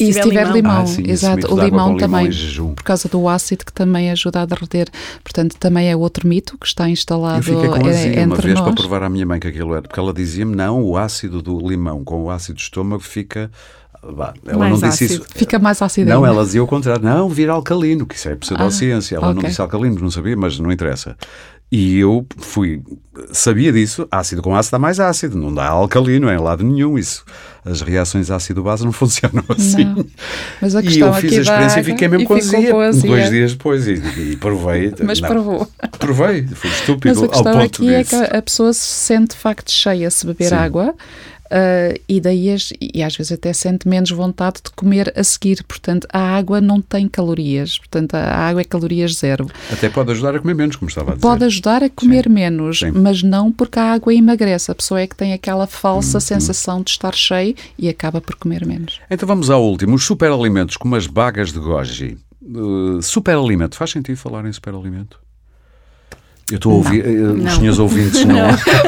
E 0.00 0.12
se 0.12 0.20
tiver 0.22 0.50
limão, 0.50 0.82
Ah, 0.82 0.86
sim, 0.86 1.02
exato. 1.06 1.46
O 1.52 1.60
limão 1.62 1.66
limão 1.94 1.96
também, 1.98 2.26
em 2.28 2.32
jejum. 2.32 2.74
por 2.74 2.82
causa 2.84 3.08
do 3.08 3.28
ácido 3.28 3.64
que 3.64 3.72
também 3.72 4.10
ajuda 4.10 4.40
a 4.42 4.46
derreter. 4.46 4.88
Portanto, 5.22 5.56
também 5.60 5.90
é 5.90 5.96
outro 5.96 6.26
mito 6.26 6.56
que 6.58 6.66
está 6.66 6.88
instalado 6.88 7.38
Eu 7.38 7.42
fiquei 7.42 7.68
com 7.68 7.86
eh, 7.86 7.90
azia 7.90 8.24
uma 8.26 8.36
vez 8.36 8.54
para 8.54 8.64
nós. 8.70 8.74
provar 8.74 9.02
à 9.02 9.08
minha 9.10 9.26
mãe 9.26 9.38
que 9.38 9.48
aquilo 9.48 9.72
era, 9.72 9.82
porque 9.82 10.00
ela 10.00 10.12
dizia-me: 10.14 10.56
não, 10.56 10.82
o 10.82 10.96
ácido 10.96 11.42
do 11.42 11.58
limão 11.68 12.02
com 12.02 12.24
o 12.24 12.30
ácido 12.30 12.54
do 12.54 12.60
estômago 12.60 13.02
fica. 13.02 13.50
Vá, 14.14 14.34
ela 14.46 14.58
Mais 14.58 14.80
não 14.80 14.88
disse 14.88 15.04
ácido. 15.04 15.24
isso. 15.24 15.32
Fica 15.38 15.58
mais 15.58 15.80
ácido. 15.82 16.08
Não, 16.08 16.18
ainda. 16.24 16.28
ela 16.36 16.44
dizia 16.44 16.62
o 16.62 16.66
contrário. 16.66 17.02
Não, 17.04 17.28
vira 17.28 17.52
alcalino, 17.52 18.06
que 18.06 18.14
isso 18.14 18.28
é 18.28 18.34
pseudociência. 18.36 19.16
ela 19.16 19.28
não 19.32 19.38
ok. 19.38 19.48
disse 19.48 19.60
alcalino, 19.60 19.98
não 20.00 20.10
sabia, 20.10 20.36
mas 20.36 20.58
não 20.58 20.70
interessa. 20.70 21.16
E 21.72 21.98
eu 21.98 22.24
fui, 22.38 22.80
sabia 23.32 23.72
disso, 23.72 24.06
ácido 24.08 24.40
com 24.40 24.54
ácido 24.54 24.70
dá 24.70 24.78
mais 24.78 25.00
ácido, 25.00 25.36
não 25.36 25.52
dá 25.52 25.66
alcalino 25.66 26.30
em 26.30 26.38
lado 26.38 26.62
nenhum. 26.62 26.96
Isso, 26.96 27.24
as 27.64 27.80
reações 27.80 28.30
ácido-base 28.30 28.84
não 28.84 28.92
funcionam 28.94 29.42
assim. 29.48 29.84
Não. 29.84 30.06
Mas 30.62 30.76
a 30.76 30.80
E 30.80 31.00
eu 31.00 31.12
fiz 31.14 31.32
a 31.38 31.40
experiência 31.42 31.80
e 31.80 31.82
fiquei 31.84 32.06
mesmo 32.06 32.22
e 32.22 32.26
com 32.26 32.40
ficou 32.40 32.58
azia. 32.60 32.70
com 32.70 32.80
azia. 32.80 33.10
Dois 33.10 33.30
dias 33.30 33.52
depois 33.54 33.88
e, 33.88 33.94
e 33.94 34.36
provei. 34.36 34.94
Mas 35.02 35.20
não, 35.20 35.28
provou. 35.28 35.68
Provei, 35.98 36.46
fui 36.46 36.70
estúpido 36.70 37.08
Mas 37.08 37.18
a 37.18 37.22
ao 37.24 37.30
questão 37.30 37.52
ponto 37.52 37.64
aqui 37.82 37.94
é 37.94 38.04
que 38.04 38.10
disso. 38.10 38.22
a 38.32 38.38
a 38.38 38.42
pessoa 38.42 38.72
se 38.72 38.80
sente 38.86 39.30
de 39.34 39.36
facto 39.42 39.72
cheia 39.72 40.08
se 40.08 40.24
beber 40.24 40.50
Sim. 40.50 40.54
água. 40.54 40.94
Ah, 41.50 41.94
e 42.08 42.20
daí 42.20 42.50
as- 42.50 42.72
e 42.80 43.02
às 43.02 43.16
vezes 43.16 43.32
até 43.32 43.52
sente 43.52 43.86
menos 43.88 44.10
vontade 44.10 44.56
de 44.64 44.70
comer 44.72 45.12
a 45.16 45.22
seguir. 45.24 45.62
Portanto, 45.64 46.06
a 46.12 46.18
água 46.20 46.60
não 46.60 46.80
tem 46.80 47.08
calorias. 47.08 47.78
Portanto, 47.78 48.14
a 48.14 48.34
água 48.36 48.60
é 48.60 48.64
calorias 48.64 49.14
zero. 49.14 49.48
Até 49.72 49.88
pode 49.88 50.10
ajudar 50.12 50.34
a 50.34 50.38
comer 50.40 50.54
menos, 50.54 50.76
como 50.76 50.88
estava 50.88 51.12
a 51.12 51.14
dizer. 51.14 51.22
Pode 51.22 51.44
ajudar 51.44 51.82
a 51.82 51.90
comer 51.90 52.28
menos, 52.28 52.78
Sim. 52.80 52.90
mas 52.92 53.22
não 53.22 53.50
porque 53.52 53.78
a 53.78 53.92
água 53.92 54.14
emagrece. 54.14 54.70
A 54.70 54.74
pessoa 54.74 55.00
é 55.00 55.06
que 55.06 55.16
tem 55.16 55.32
aquela 55.32 55.64
Uhum. 55.64 55.66
falsa 55.66 56.20
sensação 56.20 56.82
de 56.82 56.90
estar 56.90 57.14
cheio 57.14 57.54
e 57.78 57.88
acaba 57.88 58.20
por 58.20 58.34
comer 58.36 58.64
menos. 58.66 59.00
Então 59.10 59.26
vamos 59.26 59.50
ao 59.50 59.62
último. 59.64 59.94
Os 59.94 60.04
superalimentos, 60.04 60.76
como 60.76 60.94
as 60.96 61.06
bagas 61.06 61.52
de 61.52 61.58
goji. 61.58 62.18
Uh, 62.42 63.02
superalimento. 63.02 63.76
Faz 63.76 63.90
sentido 63.90 64.16
falar 64.16 64.46
em 64.46 64.52
superalimento? 64.52 65.18
Eu 66.48 66.56
estou 66.56 66.72
a 66.72 66.74
ouvir, 66.76 67.04
uh, 67.04 67.32
os 67.34 67.42
Não. 67.42 67.50
senhores 67.56 67.78
ouvintes 67.80 68.24
não. 68.24 68.36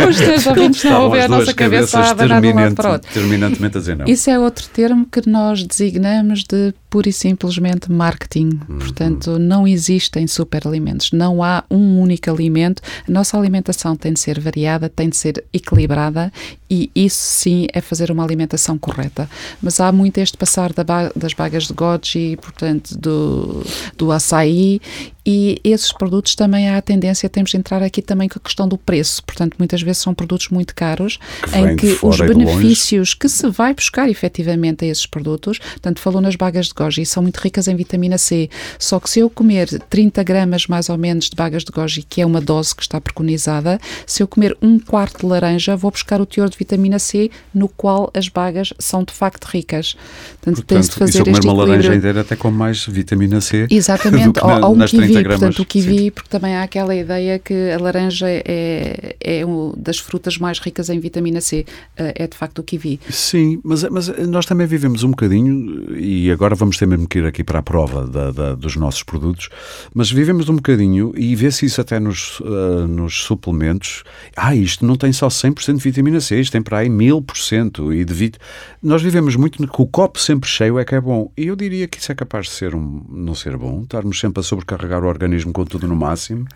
Os 0.09 0.16
teus 0.16 0.46
ouvintes 0.46 0.76
estão 0.84 0.90
a 0.92 0.94
Estavam 0.94 1.04
ouvir 1.06 1.18
as 1.18 1.24
a 1.24 1.28
nossa 1.28 1.54
cabeça 1.54 1.98
a 1.98 2.11
abanar 2.11 2.40
de 2.40 2.46
um 2.48 2.54
lado 2.54 2.74
para 2.76 2.92
outro. 2.92 3.12
terminantemente 3.12 3.76
a 3.76 3.80
dizer 3.80 3.96
não. 3.96 4.06
Isso 4.06 4.30
é 4.30 4.38
outro 4.38 4.68
termo 4.72 5.06
que 5.11 5.28
nós 5.28 5.64
designamos 5.64 6.44
de 6.44 6.72
pura 6.91 7.09
e 7.09 7.12
simplesmente 7.12 7.91
marketing. 7.91 8.61
Uhum. 8.68 8.78
Portanto, 8.78 9.39
não 9.39 9.66
existem 9.66 10.26
superalimentos. 10.26 11.12
Não 11.12 11.43
há 11.43 11.64
um 11.70 12.01
único 12.01 12.30
alimento. 12.30 12.82
A 13.09 13.11
nossa 13.11 13.36
alimentação 13.39 13.97
tem 13.97 14.12
de 14.12 14.20
ser 14.20 14.41
variada, 14.41 14.89
tem 14.89 15.09
de 15.09 15.16
ser 15.16 15.45
equilibrada 15.53 16.32
e 16.70 16.91
isso 16.95 17.18
sim 17.20 17.66
é 17.72 17.80
fazer 17.80 18.11
uma 18.11 18.24
alimentação 18.24 18.76
correta. 18.78 19.28
Mas 19.62 19.80
há 19.80 19.91
muito 19.91 20.18
este 20.18 20.36
passar 20.36 20.72
da 20.72 20.84
ba- 20.84 21.11
das 21.16 21.32
bagas 21.32 21.64
de 21.66 21.72
goji, 21.72 22.36
portanto, 22.36 22.97
do, 22.99 23.64
do 23.97 24.12
açaí 24.12 24.80
e 25.24 25.61
esses 25.62 25.93
produtos 25.93 26.34
também 26.34 26.68
há 26.70 26.78
a 26.78 26.82
tendência, 26.82 27.28
temos 27.28 27.51
de 27.51 27.57
entrar 27.59 27.82
aqui 27.82 28.01
também 28.01 28.28
com 28.28 28.39
a 28.39 28.43
questão 28.43 28.66
do 28.66 28.78
preço. 28.78 29.22
Portanto, 29.24 29.57
muitas 29.59 29.82
vezes 29.82 30.03
são 30.03 30.14
produtos 30.14 30.49
muito 30.49 30.74
caros 30.74 31.18
Que 31.43 31.59
em 31.59 31.76
que 31.76 31.99
os 32.03 32.18
benefícios 32.18 33.12
que 33.14 33.28
se 33.28 33.49
vai 33.49 33.74
buscar 33.74 34.09
efetivamente 34.09 34.84
a 34.84 34.89
esses 34.89 35.07
produtos, 35.07 35.59
portanto, 35.59 36.01
falou 36.01 36.20
nas 36.20 36.34
bagas 36.36 36.66
de 36.68 36.74
goji, 36.78 37.04
são 37.04 37.22
muito 37.22 37.38
ricas 37.38 37.68
em 37.68 37.76
vitamina 37.76 38.18
C. 38.18 38.48
Só 38.78 39.00
que 39.00 39.10
se 39.10 39.20
eu 39.20 39.30
comer 39.30 39.68
30 39.90 40.22
gramas 40.22 40.66
mais 40.66 40.88
ou 40.88 40.96
menos 40.96 41.28
de 41.28 41.36
bagas 41.36 41.64
de 41.64 41.72
goji, 41.72 42.02
que 42.02 42.20
é 42.20 42.26
uma 42.26 42.40
dose 42.40 42.74
que 42.74 42.82
está 42.82 43.00
preconizada, 43.00 43.80
se 44.06 44.22
eu 44.22 44.28
comer 44.28 44.56
um 44.62 44.78
quarto 44.78 45.20
de 45.20 45.26
laranja, 45.26 45.76
vou 45.76 45.90
buscar 45.90 46.20
o 46.20 46.26
teor 46.26 46.48
de 46.48 46.56
vitamina 46.56 46.98
C, 46.98 47.30
no 47.54 47.68
qual 47.68 48.10
as 48.14 48.28
bagas 48.28 48.72
são 48.78 49.02
de 49.02 49.12
facto 49.12 49.44
ricas. 49.44 49.96
Portanto, 50.40 50.64
tem-se 50.64 50.90
de 50.90 50.96
fazer 50.96 51.28
este 51.28 51.46
uma 51.46 51.52
laranja 51.54 51.88
equilíbrio. 51.88 51.98
inteira 51.98 52.20
até 52.20 52.36
com 52.36 52.50
mais 52.50 52.86
vitamina 52.86 53.40
C. 53.40 53.66
Exatamente, 53.70 54.40
que 54.40 54.44
ou, 54.44 54.64
ou 54.64 54.72
um 54.74 54.76
nas 54.76 54.90
30 54.90 55.06
kiwi, 55.06 55.24
portanto 55.24 55.58
o 55.60 55.64
kiwi, 55.64 55.98
Sim. 55.98 56.10
porque 56.10 56.28
também 56.28 56.54
há 56.54 56.62
aquela 56.62 56.94
ideia 56.94 57.38
que 57.38 57.70
a 57.70 57.78
laranja 57.78 58.26
é, 58.28 59.16
é 59.20 59.46
um 59.46 59.72
das 59.76 59.98
frutas 59.98 60.38
mais 60.38 60.58
ricas 60.58 60.88
em 60.88 60.98
vitamina 60.98 61.40
C, 61.40 61.64
eh, 61.96 62.14
é 62.16 62.26
de 62.26 62.36
facto 62.36 62.58
o 62.58 62.62
kiwi. 62.62 63.00
Sim, 63.10 63.60
mas, 63.62 63.82
mas 63.84 64.08
nós 64.26 64.46
também 64.46 64.66
vivemos 64.66 65.02
um 65.02 65.10
bocadinho, 65.10 65.94
e 65.96 66.30
agora 66.30 66.54
vamos 66.54 66.67
ter 66.76 66.86
mesmo 66.86 67.06
que 67.08 67.18
ir 67.20 67.26
aqui 67.26 67.42
para 67.42 67.60
a 67.60 67.62
prova 67.62 68.06
da- 68.06 68.30
da- 68.30 68.54
dos 68.54 68.76
nossos 68.76 69.02
produtos, 69.02 69.48
mas 69.94 70.10
vivemos 70.10 70.48
um 70.48 70.56
bocadinho 70.56 71.12
e 71.16 71.34
vê-se 71.34 71.64
isso 71.66 71.80
até 71.80 71.98
nos, 71.98 72.42
ah, 72.44 72.86
nos 72.86 73.22
suplementos. 73.22 74.02
Ah, 74.36 74.54
isto 74.54 74.84
não 74.84 74.96
tem 74.96 75.12
só 75.12 75.28
100% 75.28 75.76
de 75.78 75.82
vitamina 75.82 76.20
C, 76.20 76.40
isto 76.40 76.52
tem 76.52 76.62
para 76.62 76.78
aí 76.78 76.88
1000% 76.88 77.92
e 77.94 78.04
de 78.04 78.12
vit... 78.12 78.38
Nós 78.82 79.00
vivemos 79.02 79.36
muito 79.36 79.66
que 79.66 79.82
o 79.82 79.86
copo 79.86 80.18
sempre 80.20 80.48
cheio 80.48 80.78
é 80.78 80.84
que 80.84 80.94
é 80.94 81.00
bom. 81.00 81.30
E 81.36 81.46
eu 81.46 81.56
diria 81.56 81.86
que 81.88 81.98
isso 81.98 82.10
é 82.12 82.14
capaz 82.14 82.46
de 82.46 82.52
ser 82.52 82.74
um, 82.74 83.02
não 83.08 83.34
ser 83.34 83.56
bom, 83.56 83.82
estarmos 83.82 84.18
sempre 84.20 84.40
a 84.40 84.42
sobrecarregar 84.42 85.02
o 85.02 85.06
organismo 85.08 85.52
com 85.52 85.64
tudo 85.64 85.86
no 85.88 85.96
máximo. 85.96 86.46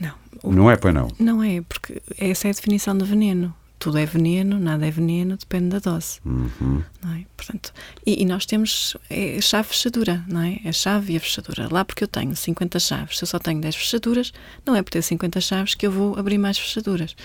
Não. 0.00 0.12
O- 0.42 0.52
Não 0.52 0.70
é, 0.70 0.76
pois 0.76 0.94
não? 0.94 1.08
Não 1.18 1.42
é, 1.42 1.60
porque 1.68 2.00
essa 2.18 2.48
é 2.48 2.50
a 2.50 2.54
definição 2.54 2.96
de 2.96 3.04
veneno. 3.04 3.52
Tudo 3.82 3.98
é 3.98 4.06
veneno, 4.06 4.60
nada 4.60 4.86
é 4.86 4.92
veneno, 4.92 5.36
depende 5.36 5.70
da 5.70 5.80
dose. 5.80 6.20
Uhum. 6.24 6.84
Não 7.02 7.14
é? 7.14 7.24
Portanto, 7.36 7.72
e, 8.06 8.22
e 8.22 8.24
nós 8.24 8.46
temos 8.46 8.96
é, 9.10 9.40
chave 9.40 9.70
fechadura, 9.70 10.24
não 10.28 10.40
é? 10.40 10.60
A 10.64 10.70
chave 10.70 11.14
e 11.14 11.16
a 11.16 11.20
fechadura. 11.20 11.66
Lá 11.68 11.84
porque 11.84 12.04
eu 12.04 12.06
tenho 12.06 12.36
50 12.36 12.78
chaves, 12.78 13.18
se 13.18 13.24
eu 13.24 13.26
só 13.26 13.40
tenho 13.40 13.60
10 13.60 13.74
fechaduras, 13.74 14.32
não 14.64 14.76
é 14.76 14.82
por 14.82 14.90
ter 14.90 15.02
50 15.02 15.40
chaves 15.40 15.74
que 15.74 15.84
eu 15.84 15.90
vou 15.90 16.16
abrir 16.16 16.38
mais 16.38 16.56
fechaduras. 16.56 17.16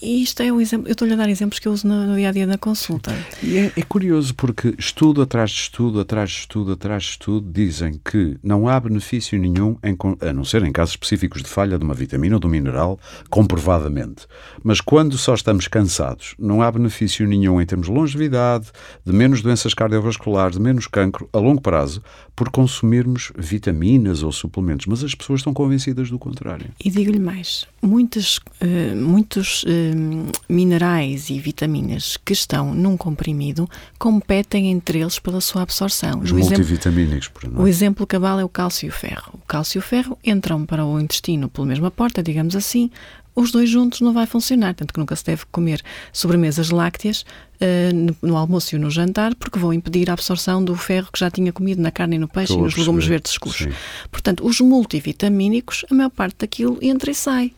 E 0.00 0.22
isto 0.22 0.42
é 0.42 0.52
um 0.52 0.60
exemplo, 0.60 0.88
eu 0.88 0.92
estou-lhe 0.92 1.14
a 1.14 1.16
dar 1.16 1.28
exemplos 1.28 1.58
que 1.58 1.68
eu 1.68 1.72
uso 1.72 1.86
no, 1.86 2.06
no 2.06 2.16
dia 2.16 2.28
a 2.28 2.32
dia 2.32 2.46
da 2.46 2.58
consulta. 2.58 3.14
E 3.42 3.56
é, 3.56 3.72
é 3.76 3.82
curioso 3.82 4.34
porque 4.34 4.74
estudo 4.78 5.22
atrás 5.22 5.50
de 5.50 5.60
estudo, 5.60 6.00
atrás 6.00 6.30
de 6.30 6.38
estudo, 6.38 6.72
atrás 6.72 7.02
de 7.04 7.08
estudo, 7.10 7.50
dizem 7.50 8.00
que 8.04 8.36
não 8.42 8.68
há 8.68 8.78
benefício 8.78 9.38
nenhum, 9.38 9.76
em, 9.82 9.96
a 10.20 10.32
não 10.32 10.44
ser 10.44 10.62
em 10.64 10.72
casos 10.72 10.92
específicos 10.92 11.42
de 11.42 11.48
falha 11.48 11.78
de 11.78 11.84
uma 11.84 11.94
vitamina 11.94 12.36
ou 12.36 12.40
de 12.40 12.46
um 12.46 12.50
mineral, 12.50 12.98
comprovadamente. 13.30 14.26
Mas 14.62 14.80
quando 14.80 15.16
só 15.16 15.34
estamos 15.34 15.68
cansados, 15.68 16.34
não 16.38 16.60
há 16.62 16.70
benefício 16.70 17.26
nenhum 17.26 17.60
em 17.60 17.66
termos 17.66 17.86
de 17.86 17.92
longevidade, 17.92 18.66
de 19.04 19.12
menos 19.12 19.42
doenças 19.42 19.74
cardiovasculares, 19.74 20.56
de 20.56 20.62
menos 20.62 20.86
cancro 20.86 21.28
a 21.32 21.38
longo 21.38 21.60
prazo, 21.60 22.02
por 22.36 22.50
consumirmos 22.50 23.32
vitaminas 23.36 24.22
ou 24.22 24.32
suplementos. 24.32 24.86
Mas 24.86 25.04
as 25.04 25.14
pessoas 25.14 25.40
estão 25.40 25.54
convencidas 25.54 26.10
do 26.10 26.18
contrário. 26.18 26.66
E 26.84 26.90
digo-lhe 26.90 27.18
mais: 27.18 27.66
muitas, 27.80 28.40
eh, 28.60 28.94
muitos 28.94 29.64
eh, 29.92 30.32
minerais 30.48 31.30
e 31.30 31.38
vitaminas 31.38 32.16
que 32.24 32.32
estão 32.32 32.74
num 32.74 32.96
comprimido 32.96 33.68
competem 33.98 34.70
entre 34.70 35.00
eles 35.00 35.18
pela 35.18 35.40
sua 35.40 35.62
absorção. 35.62 36.20
Os 36.20 36.30
O 36.32 36.38
exemplo- 36.38 36.58
multivitamínicos, 36.58 37.28
por 37.28 37.44
O 37.44 37.46
exemplo. 37.46 37.68
exemplo 37.68 38.06
cabal 38.06 38.38
é 38.40 38.44
o 38.44 38.48
cálcio 38.48 38.86
e 38.86 38.88
o 38.88 38.92
ferro. 38.92 39.32
O 39.34 39.46
cálcio 39.46 39.78
e 39.78 39.80
o 39.80 39.82
ferro 39.82 40.18
entram 40.24 40.64
para 40.64 40.84
o 40.84 40.98
intestino 41.00 41.48
pela 41.48 41.66
mesma 41.66 41.90
porta, 41.90 42.22
digamos 42.22 42.56
assim. 42.56 42.90
Os 43.36 43.50
dois 43.50 43.68
juntos 43.68 44.00
não 44.00 44.12
vai 44.12 44.26
funcionar, 44.26 44.74
tanto 44.74 44.94
que 44.94 45.00
nunca 45.00 45.16
se 45.16 45.24
deve 45.24 45.42
comer 45.50 45.82
sobremesas 46.12 46.70
lácteas 46.70 47.24
eh, 47.60 47.90
no, 48.22 48.36
almoço 48.36 48.76
e 48.76 48.78
no 48.78 48.88
jantar, 48.90 49.34
porque 49.34 49.58
vão 49.58 49.72
impedir 49.72 50.08
a 50.08 50.12
absorção 50.12 50.64
do 50.64 50.76
ferro 50.76 51.08
que 51.12 51.18
já 51.18 51.28
tinha 51.28 51.52
comido 51.52 51.82
na 51.82 51.90
carne 51.90 52.14
e 52.14 52.18
no 52.20 52.28
peixe 52.28 52.52
Estou 52.52 52.60
e 52.60 52.66
nos 52.66 52.76
legumes 52.76 53.06
verdes 53.06 53.32
escuros. 53.32 53.58
Sim. 53.58 53.72
Portanto, 54.08 54.46
os 54.46 54.60
multivitamínicos, 54.60 55.84
a 55.90 55.94
maior 55.94 56.10
parte 56.10 56.36
daquilo 56.38 56.78
entra 56.80 57.10
e 57.10 57.14
sai. 57.14 57.52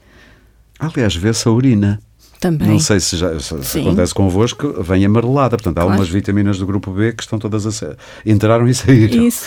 Aliás, 0.79 1.15
vê-se 1.15 1.47
a 1.47 1.51
urina. 1.51 2.01
Também. 2.41 2.69
Não 2.69 2.79
sei 2.79 3.01
se, 3.01 3.17
já, 3.17 3.39
se 3.41 3.81
acontece 3.81 4.13
convosco, 4.15 4.83
vem 4.83 5.05
amarelada. 5.05 5.57
Portanto, 5.57 5.79
há 5.79 5.83
Claro. 5.83 5.99
umas 6.01 6.09
vitaminas 6.09 6.59
do 6.59 6.67
grupo 6.67 6.91
B 6.91 7.13
que 7.13 7.23
estão 7.23 7.39
todas 7.39 7.67
a 7.67 7.73
sa- 7.73 7.97
entraram 8.25 8.69
e 8.69 8.75
saíram. 8.75 9.27
Isso. 9.27 9.47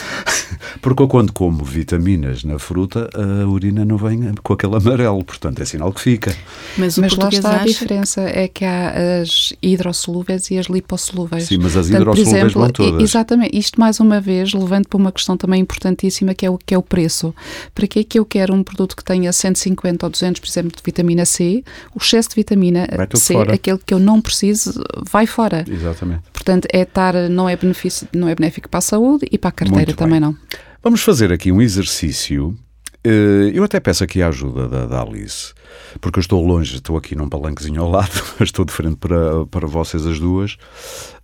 Porque 0.82 1.02
eu, 1.04 1.08
quando 1.08 1.32
como 1.32 1.64
vitaminas 1.64 2.44
na 2.44 2.58
fruta, 2.58 3.10
a 3.14 3.48
urina 3.48 3.86
não 3.86 3.98
vem 3.98 4.34
com 4.42 4.54
aquele 4.54 4.76
amarelo. 4.76 5.24
Portanto, 5.24 5.62
é 5.62 5.66
sinal 5.66 5.92
que 5.94 6.02
fica. 6.02 6.36
Mas 6.78 6.98
o 6.98 7.02
Mas 7.02 7.16
lá 7.16 7.30
está 7.30 7.50
a 7.50 7.56
acha 7.58 7.66
diferença, 7.66 8.22
é 8.22 8.48
que 8.48 8.66
há 8.66 8.94
as 9.22 9.54
hidrossolúveis 9.62 10.50
e 10.52 10.58
as 10.58 10.66
lipossolúveis. 10.68 11.44
Sim, 11.46 11.58
mas 11.60 11.76
as 11.78 11.88
Portanto, 11.90 12.06
por 12.06 12.18
hidrossolúveis 12.18 12.44
exemplo, 12.44 12.62
vão 12.62 12.70
todas. 12.72 13.04
Exatamente, 13.04 13.58
isto 13.58 13.80
mais 13.80 14.00
uma 14.00 14.20
vez 14.20 14.54
levando 14.54 14.88
para 14.88 14.98
uma 14.98 15.12
questão 15.12 15.38
também 15.38 15.62
importantíssima 15.62 16.34
que 16.34 16.46
é 16.46 16.50
o, 16.50 16.58
que 16.58 16.74
é 16.74 16.78
o 16.78 16.82
preço. 16.84 17.34
Para 17.74 17.88
que 17.88 18.00
é 18.00 18.04
que 18.04 18.20
eu 18.20 18.26
quero 18.26 18.54
um 18.54 18.64
produto 18.64 18.96
que 18.96 19.04
tenha 19.04 19.32
150 19.32 20.06
ou 20.06 20.10
200, 20.10 20.40
por 20.40 20.48
exemplo, 20.48 20.72
de 20.76 20.82
vitamina 20.84 21.26
C? 21.26 21.64
O 21.96 22.00
excesso 22.02 22.30
de 22.30 22.36
vitamina 22.36 22.79
C, 23.18 23.34
fora. 23.34 23.54
aquele 23.54 23.80
que 23.86 23.94
eu 23.94 24.00
não 24.00 24.22
preciso, 24.22 24.82
vai 25.10 25.26
fora. 25.26 25.66
Exatamente. 25.68 26.24
Portanto, 26.34 26.68
é 26.72 26.82
estar, 26.82 27.14
não 27.30 27.48
é, 27.50 27.56
benefício, 27.56 28.08
não 28.14 28.28
é 28.28 28.36
benéfico 28.36 28.70
para 28.70 28.80
a 28.80 28.82
saúde 28.82 29.28
e 29.32 29.38
para 29.38 29.50
a 29.50 29.52
carteira 29.54 29.94
também 29.94 30.20
não. 30.20 30.36
Vamos 30.84 31.02
fazer 31.02 31.32
aqui 31.32 31.52
um 31.52 31.62
exercício. 31.62 32.56
Eh, 33.04 33.52
Eu 33.54 33.64
até 33.64 33.80
peço 33.80 34.04
aqui 34.04 34.22
a 34.22 34.28
ajuda 34.28 34.68
da, 34.68 34.86
da 34.86 35.02
Alice, 35.02 35.54
porque 36.02 36.20
eu 36.20 36.22
estou 36.22 36.46
longe, 36.46 36.76
estou 36.76 36.98
aqui 36.98 37.16
num 37.16 37.30
palanquezinho 37.30 37.82
ao 37.82 37.90
lado, 37.90 38.12
mas 38.40 38.50
estou 38.50 38.66
de 38.66 38.72
frente 38.74 38.98
para, 38.98 39.46
para 39.46 39.68
vocês 39.68 40.06
as 40.06 40.20
duas. 40.20 40.58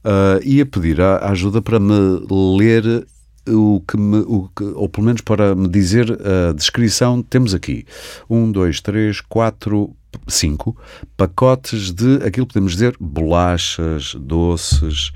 Ah, 0.03 0.39
ia 0.43 0.65
pedir 0.65 1.01
a, 1.01 1.17
a 1.17 1.31
ajuda 1.31 1.61
para 1.61 1.79
me 1.79 2.21
ler 2.57 3.05
o 3.47 3.81
que 3.87 3.97
me, 3.97 4.17
o 4.19 4.49
que, 4.55 4.63
ou 4.63 4.89
pelo 4.89 5.05
menos 5.05 5.21
para 5.21 5.53
me 5.55 5.67
dizer 5.67 6.17
a 6.49 6.51
descrição, 6.53 7.21
temos 7.21 7.53
aqui 7.53 7.85
um, 8.29 8.51
dois, 8.51 8.81
três, 8.81 9.21
quatro, 9.21 9.95
cinco 10.27 10.75
pacotes 11.15 11.91
de 11.91 12.15
aquilo 12.17 12.45
que 12.45 12.53
podemos 12.53 12.73
dizer 12.73 12.95
bolachas, 12.99 14.15
doces. 14.15 15.11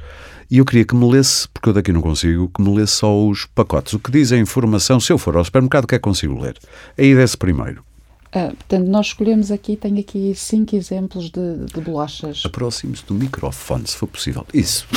E 0.51 0.57
eu 0.57 0.65
queria 0.65 0.83
que 0.83 0.95
me 0.95 1.07
lesse, 1.09 1.47
porque 1.49 1.69
eu 1.69 1.73
daqui 1.73 1.91
não 1.91 2.01
consigo, 2.01 2.49
que 2.49 2.61
me 2.61 2.75
lesse 2.75 2.93
só 2.93 3.27
os 3.27 3.45
pacotes. 3.45 3.93
O 3.93 3.99
que 3.99 4.11
diz 4.11 4.31
a 4.31 4.37
informação, 4.37 4.99
se 4.99 5.11
eu 5.11 5.17
for 5.17 5.37
ao 5.37 5.45
supermercado, 5.45 5.83
o 5.83 5.87
que 5.87 5.95
é 5.95 5.99
que 5.99 6.03
consigo 6.03 6.39
ler? 6.39 6.57
Aí 6.97 7.13
desse 7.13 7.37
primeiro. 7.37 7.83
Ah, 8.31 8.51
portanto, 8.55 8.87
nós 8.87 9.07
escolhemos 9.07 9.51
aqui, 9.51 9.75
tenho 9.75 9.99
aqui 9.99 10.33
cinco 10.35 10.75
exemplos 10.75 11.29
de, 11.29 11.65
de 11.65 11.81
bolachas. 11.81 12.43
Aproxime-se 12.45 13.05
do 13.05 13.13
microfone, 13.13 13.87
se 13.87 13.95
for 13.95 14.07
possível. 14.07 14.45
Isso. 14.53 14.87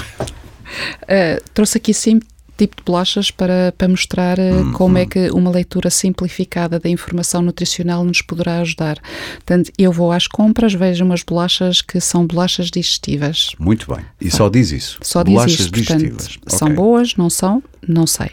Uh, 1.02 1.42
trouxe 1.52 1.78
aqui 1.78 1.92
cinco 1.92 2.26
tipos 2.62 2.76
de 2.76 2.84
bolachas 2.84 3.30
para, 3.30 3.74
para 3.76 3.88
mostrar 3.88 4.38
uh, 4.38 4.72
como 4.72 4.96
é 4.96 5.04
que 5.04 5.30
uma 5.30 5.50
leitura 5.50 5.90
simplificada 5.90 6.78
da 6.78 6.88
informação 6.88 7.42
nutricional 7.42 8.04
nos 8.04 8.22
poderá 8.22 8.60
ajudar. 8.60 8.98
Portanto, 9.34 9.72
eu 9.76 9.90
vou 9.90 10.12
às 10.12 10.28
compras, 10.28 10.72
vejo 10.72 11.04
umas 11.04 11.22
bolachas 11.22 11.82
que 11.82 12.00
são 12.00 12.24
bolachas 12.24 12.70
digestivas. 12.70 13.50
Muito 13.58 13.92
bem. 13.92 14.04
E 14.20 14.30
só 14.30 14.48
diz 14.48 14.70
isso? 14.70 14.98
Só 15.02 15.24
bolachas 15.24 15.52
diz 15.52 15.60
isso. 15.60 15.70
Portanto, 15.72 15.98
digestivas. 15.98 16.38
são 16.46 16.68
Ok. 16.68 16.76
boas, 16.76 17.16
não 17.16 17.28
são? 17.28 17.62
Não 17.86 18.06
sei. 18.06 18.30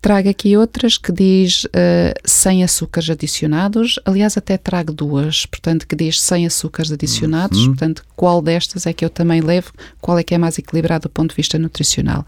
Trago 0.00 0.28
aqui 0.28 0.56
outras 0.56 0.98
que 0.98 1.12
diz 1.12 1.64
uh, 1.64 1.68
sem 2.24 2.64
açúcares 2.64 3.08
adicionados. 3.08 4.00
Aliás, 4.04 4.36
até 4.36 4.56
trago 4.56 4.92
duas, 4.92 5.46
portanto, 5.46 5.86
que 5.86 5.94
diz 5.94 6.20
sem 6.20 6.44
açúcares 6.44 6.90
adicionados. 6.90 7.58
Uhum. 7.60 7.66
Portanto, 7.66 8.04
qual 8.16 8.42
destas 8.42 8.84
é 8.84 8.92
que 8.92 9.04
eu 9.04 9.10
também 9.10 9.40
levo? 9.40 9.72
Qual 10.00 10.18
é 10.18 10.24
que 10.24 10.34
é 10.34 10.38
mais 10.38 10.58
equilibrado 10.58 11.02
do 11.02 11.08
ponto 11.08 11.30
de 11.30 11.36
vista 11.36 11.56
nutricional? 11.56 12.26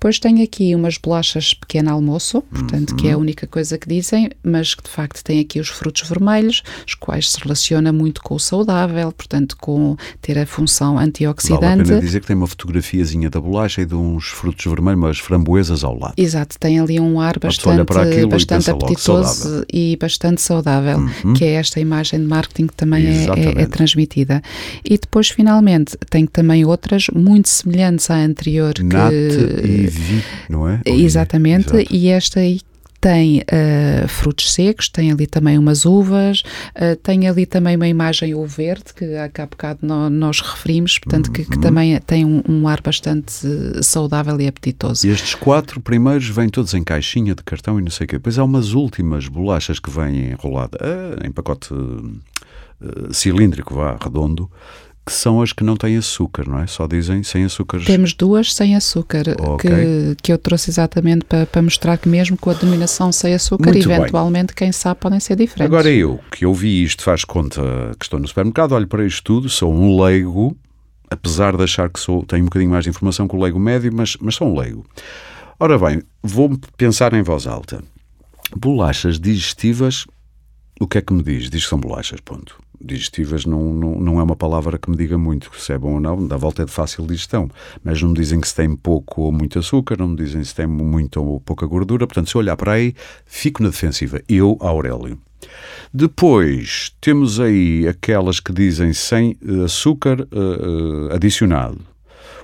Depois 0.00 0.18
tenho 0.18 0.42
aqui 0.42 0.74
umas 0.74 0.96
bolachas 0.96 1.52
pequeno 1.52 1.90
almoço, 1.90 2.40
portanto, 2.50 2.96
que 2.96 3.06
é 3.08 3.12
a 3.12 3.16
Uhum. 3.16 3.20
única 3.20 3.46
coisa 3.46 3.76
que 3.76 3.86
dizem, 3.86 4.30
mas 4.42 4.74
que 4.74 4.82
de 4.82 4.88
facto 4.88 5.22
tem 5.22 5.38
aqui 5.40 5.60
os 5.60 5.68
frutos 5.68 6.08
vermelhos, 6.08 6.62
os 6.86 6.94
quais 6.94 7.30
se 7.30 7.38
relaciona 7.38 7.92
muito 7.92 8.22
com 8.22 8.34
o 8.34 8.40
saudável, 8.40 9.12
portanto, 9.12 9.58
com 9.60 9.98
ter 10.22 10.38
a 10.38 10.46
função 10.46 10.94
Vale 10.94 11.04
a 11.04 11.06
antioxidante. 11.06 11.84
pena 11.84 12.00
dizer 12.00 12.20
que 12.22 12.26
tem 12.26 12.34
uma 12.34 12.46
fotografiazinha 12.46 13.28
da 13.28 13.38
bolacha 13.38 13.82
e 13.82 13.84
de 13.84 13.94
uns 13.94 14.28
frutos 14.28 14.64
vermelhos, 14.64 14.98
umas 15.00 15.18
framboesas 15.18 15.84
ao 15.84 15.98
lado. 15.98 16.14
Exato, 16.16 16.58
tem 16.58 16.80
ali 16.80 16.98
um 16.98 17.20
ar 17.20 17.38
bastante, 17.38 17.84
bastante 18.26 18.70
apetitoso 18.70 19.66
e 19.70 19.98
bastante 20.00 20.40
saudável, 20.40 20.96
Uhum. 21.24 21.34
que 21.34 21.44
é 21.44 21.52
esta 21.56 21.78
imagem 21.78 22.20
de 22.20 22.26
marketing 22.26 22.68
que 22.68 22.74
também 22.74 23.06
é- 23.06 23.26
é, 23.36 23.62
é 23.64 23.66
transmitida. 23.66 24.40
E 24.82 24.96
depois, 24.96 25.28
finalmente, 25.28 25.94
tem 26.08 26.24
também 26.26 26.64
outras 26.64 27.08
muito 27.14 27.50
semelhantes 27.50 28.10
à 28.10 28.14
anterior. 28.16 28.72
que- 28.72 29.66
e 29.66 29.89
vi, 29.90 30.24
não 30.48 30.68
é? 30.68 30.80
Vi, 30.84 31.04
Exatamente, 31.04 31.74
exato. 31.76 31.94
e 31.94 32.08
esta 32.08 32.40
aí 32.40 32.60
tem 33.02 33.42
ah, 33.50 34.06
frutos 34.08 34.52
secos, 34.52 34.86
tem 34.90 35.10
ali 35.10 35.26
também 35.26 35.56
umas 35.56 35.86
uvas, 35.86 36.42
ah, 36.74 36.94
tem 37.02 37.26
ali 37.26 37.46
também 37.46 37.74
uma 37.74 37.88
imagem 37.88 38.34
o 38.34 38.44
verde, 38.46 38.92
que 38.94 39.16
há 39.16 39.26
cá 39.26 39.46
bocado 39.46 39.78
nó- 39.82 40.10
nós 40.10 40.40
referimos, 40.42 40.98
portanto, 40.98 41.32
que, 41.32 41.44
que 41.46 41.54
Uhum. 41.54 41.60
também 41.62 41.98
tem 42.00 42.26
um, 42.26 42.42
um 42.46 42.68
ar 42.68 42.82
bastante 42.82 43.34
eh, 43.46 43.82
saudável 43.82 44.38
e 44.38 44.46
apetitoso. 44.46 45.06
E 45.06 45.10
estes 45.10 45.34
quatro 45.34 45.80
primeiros 45.80 46.28
vêm 46.28 46.50
todos 46.50 46.74
em 46.74 46.84
caixinha 46.84 47.34
de 47.34 47.42
cartão 47.42 47.78
e 47.80 47.82
não 47.82 47.90
sei 47.90 48.04
o 48.04 48.08
quê. 48.08 48.16
Depois 48.16 48.38
há 48.38 48.44
umas 48.44 48.74
últimas 48.74 49.26
bolachas 49.28 49.78
que 49.80 49.88
vêm 49.90 50.32
enroladas 50.32 50.78
ah, 50.82 51.26
em 51.26 51.32
pacote 51.32 51.70
cilíndrico, 53.12 53.74
vá, 53.74 53.96
redondo, 54.02 54.50
que 55.04 55.12
são 55.12 55.40
as 55.42 55.52
que 55.52 55.64
não 55.64 55.76
têm 55.76 55.96
açúcar, 55.96 56.46
não 56.48 56.58
é? 56.60 56.66
Só 56.66 56.86
dizem 56.86 57.22
sem 57.22 57.44
açúcares. 57.44 57.86
Temos 57.86 58.12
duas 58.14 58.54
sem 58.54 58.76
açúcar, 58.76 59.24
Ok. 59.40 59.68
que, 59.70 60.16
que 60.22 60.32
eu 60.32 60.38
trouxe 60.38 60.70
exatamente 60.70 61.24
para, 61.24 61.46
para 61.46 61.62
mostrar 61.62 61.96
que 61.98 62.08
mesmo 62.08 62.36
com 62.36 62.50
a 62.50 62.54
denominação 62.54 63.10
sem 63.10 63.34
açúcar, 63.34 63.72
Muito 63.72 63.88
bem. 63.88 63.96
eventualmente, 63.96 64.54
quem 64.54 64.70
sabe, 64.70 65.00
podem 65.00 65.18
ser 65.18 65.36
diferentes. 65.36 65.66
Agora 65.74 65.90
eu, 65.90 66.20
que 66.30 66.46
ouvi 66.46 66.82
isto, 66.84 67.02
faz 67.02 67.24
conta 67.24 67.60
que 67.98 68.04
estou 68.04 68.20
no 68.20 68.28
supermercado, 68.28 68.72
olho 68.72 68.86
para 68.86 69.04
isto 69.04 69.22
tudo, 69.24 69.48
sou 69.48 69.72
um 69.74 70.00
leigo, 70.00 70.56
apesar 71.10 71.56
de 71.56 71.64
achar 71.64 71.88
que 71.90 71.98
sou, 71.98 72.24
tenho 72.24 72.42
um 72.42 72.46
bocadinho 72.46 72.70
mais 72.70 72.84
de 72.84 72.90
informação 72.90 73.26
que 73.26 73.34
o 73.34 73.40
leigo 73.42 73.58
médio, 73.58 73.90
mas, 73.92 74.16
mas 74.20 74.34
sou 74.36 74.48
um 74.48 74.56
leigo. 74.58 74.86
Ora 75.58 75.76
bem, 75.78 76.02
vou 76.22 76.56
pensar 76.76 77.12
em 77.14 77.22
voz 77.22 77.46
alta. 77.46 77.82
Bolachas 78.56 79.18
digestivas, 79.18 80.06
o 80.80 80.86
que 80.86 80.98
é 80.98 81.00
que 81.00 81.12
me 81.12 81.22
diz? 81.22 81.50
Diz 81.50 81.64
que 81.64 81.68
são 81.68 81.78
bolachas, 81.80 82.20
ponto. 82.20 82.56
Digestivas 82.82 83.44
não, 83.44 83.72
não, 83.74 84.00
não 84.00 84.20
é 84.20 84.22
uma 84.22 84.36
palavra 84.36 84.78
que 84.78 84.90
me 84.90 84.96
diga 84.96 85.18
muito 85.18 85.50
se 85.58 85.72
é 85.72 85.78
bom 85.78 85.94
ou 85.94 86.00
não, 86.00 86.26
da 86.26 86.36
volta 86.36 86.62
é 86.62 86.64
de 86.64 86.70
fácil 86.70 87.06
digestão, 87.06 87.50
mas 87.84 88.00
não 88.00 88.10
me 88.10 88.14
dizem 88.14 88.40
que 88.40 88.48
se 88.48 88.54
tem 88.54 88.74
pouco 88.74 89.22
ou 89.22 89.32
muito 89.32 89.58
açúcar, 89.58 89.96
não 89.98 90.08
me 90.08 90.16
dizem 90.16 90.42
se 90.42 90.54
tem 90.54 90.66
muito 90.66 91.22
ou 91.22 91.40
pouca 91.40 91.66
gordura, 91.66 92.06
portanto, 92.06 92.30
se 92.30 92.36
eu 92.36 92.40
olhar 92.40 92.56
para 92.56 92.72
aí, 92.72 92.94
fico 93.26 93.62
na 93.62 93.68
defensiva. 93.68 94.20
Eu, 94.28 94.56
Aurélio. 94.60 95.18
Depois 95.92 96.94
temos 97.00 97.40
aí 97.40 97.86
aquelas 97.88 98.40
que 98.40 98.52
dizem 98.52 98.92
sem 98.92 99.36
eh, 99.46 99.64
açúcar 99.64 100.20
eh, 100.20 101.14
adicionado. 101.14 101.80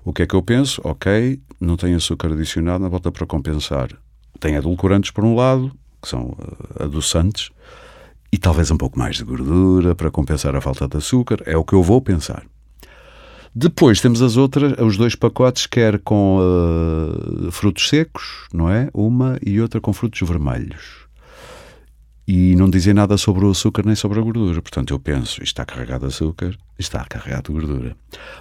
O 0.05 0.12
que 0.12 0.22
é 0.22 0.26
que 0.26 0.34
eu 0.34 0.43
penso? 0.43 0.80
Ok, 0.84 1.41
não 1.61 1.76
tem 1.76 1.95
açúcar 1.95 2.32
adicionado, 2.32 2.82
na 2.82 2.89
volta 2.89 3.11
para 3.11 3.26
compensar. 3.26 3.89
Tem 4.39 4.55
edulcorantes 4.55 5.11
por 5.11 5.24
um 5.24 5.34
lado, 5.34 5.72
que 6.01 6.09
são 6.09 6.37
adoçantes, 6.78 7.51
e 8.37 8.39
talvez 8.39 8.70
um 8.70 8.76
pouco 8.76 8.99
mais 8.99 9.16
de 9.16 9.24
gordura 9.24 9.95
para 9.95 10.11
compensar 10.11 10.55
a 10.55 10.61
falta 10.61 10.87
de 10.87 10.99
açúcar. 10.99 11.39
É 11.47 11.57
o 11.57 11.64
que 11.64 11.72
eu 11.72 11.82
vou 11.82 12.03
pensar. 12.03 12.45
Depois 13.55 13.99
temos 13.99 14.20
as 14.20 14.37
outras, 14.37 14.74
os 14.78 14.99
dois 14.99 15.14
pacotes, 15.14 15.66
quer 15.66 15.99
com 16.01 16.39
eh, 16.43 17.51
frutos 17.51 17.89
secos, 17.89 18.47
não 18.53 18.68
é? 18.68 18.91
Uma 18.93 19.39
e 19.45 19.59
outra 19.59 19.80
com 19.80 19.91
frutos 19.91 20.20
vermelhos 20.28 21.07
e 22.28 22.57
não 22.57 22.68
dizem 22.68 22.93
nada 22.93 23.16
sobre 23.16 23.47
o 23.47 23.51
açúcar 23.51 23.87
nem 23.87 23.95
sobre 23.95 24.18
a 24.18 24.22
gordura. 24.22 24.61
Portanto, 24.61 24.93
eu 24.93 24.99
penso, 24.99 25.43
está 25.43 25.64
carregado 25.64 26.01
de 26.01 26.07
açúcar, 26.09 26.59
está 26.78 27.05
carregado 27.05 27.45
de 27.45 27.53
gordura. 27.53 27.97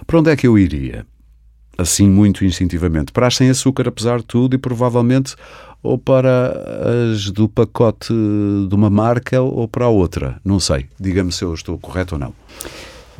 Para 0.06 0.18
onde 0.18 0.30
é 0.30 0.36
que 0.36 0.46
eu 0.46 0.58
iria? 0.58 1.06
Assim, 1.78 2.08
muito 2.08 2.44
instintivamente. 2.44 3.12
Para 3.12 3.26
as 3.26 3.36
sem 3.36 3.50
açúcar, 3.50 3.88
apesar 3.88 4.18
de 4.18 4.24
tudo, 4.24 4.54
e 4.54 4.58
provavelmente 4.58 5.34
ou 5.82 5.98
para 5.98 6.52
as 7.12 7.30
do 7.30 7.48
pacote 7.48 8.12
de 8.68 8.74
uma 8.74 8.90
marca 8.90 9.40
ou 9.40 9.68
para 9.68 9.84
a 9.84 9.88
outra. 9.88 10.40
Não 10.44 10.58
sei. 10.58 10.86
Diga-me 10.98 11.30
se 11.30 11.44
eu 11.44 11.54
estou 11.54 11.78
correto 11.78 12.14
ou 12.14 12.18
não. 12.18 12.32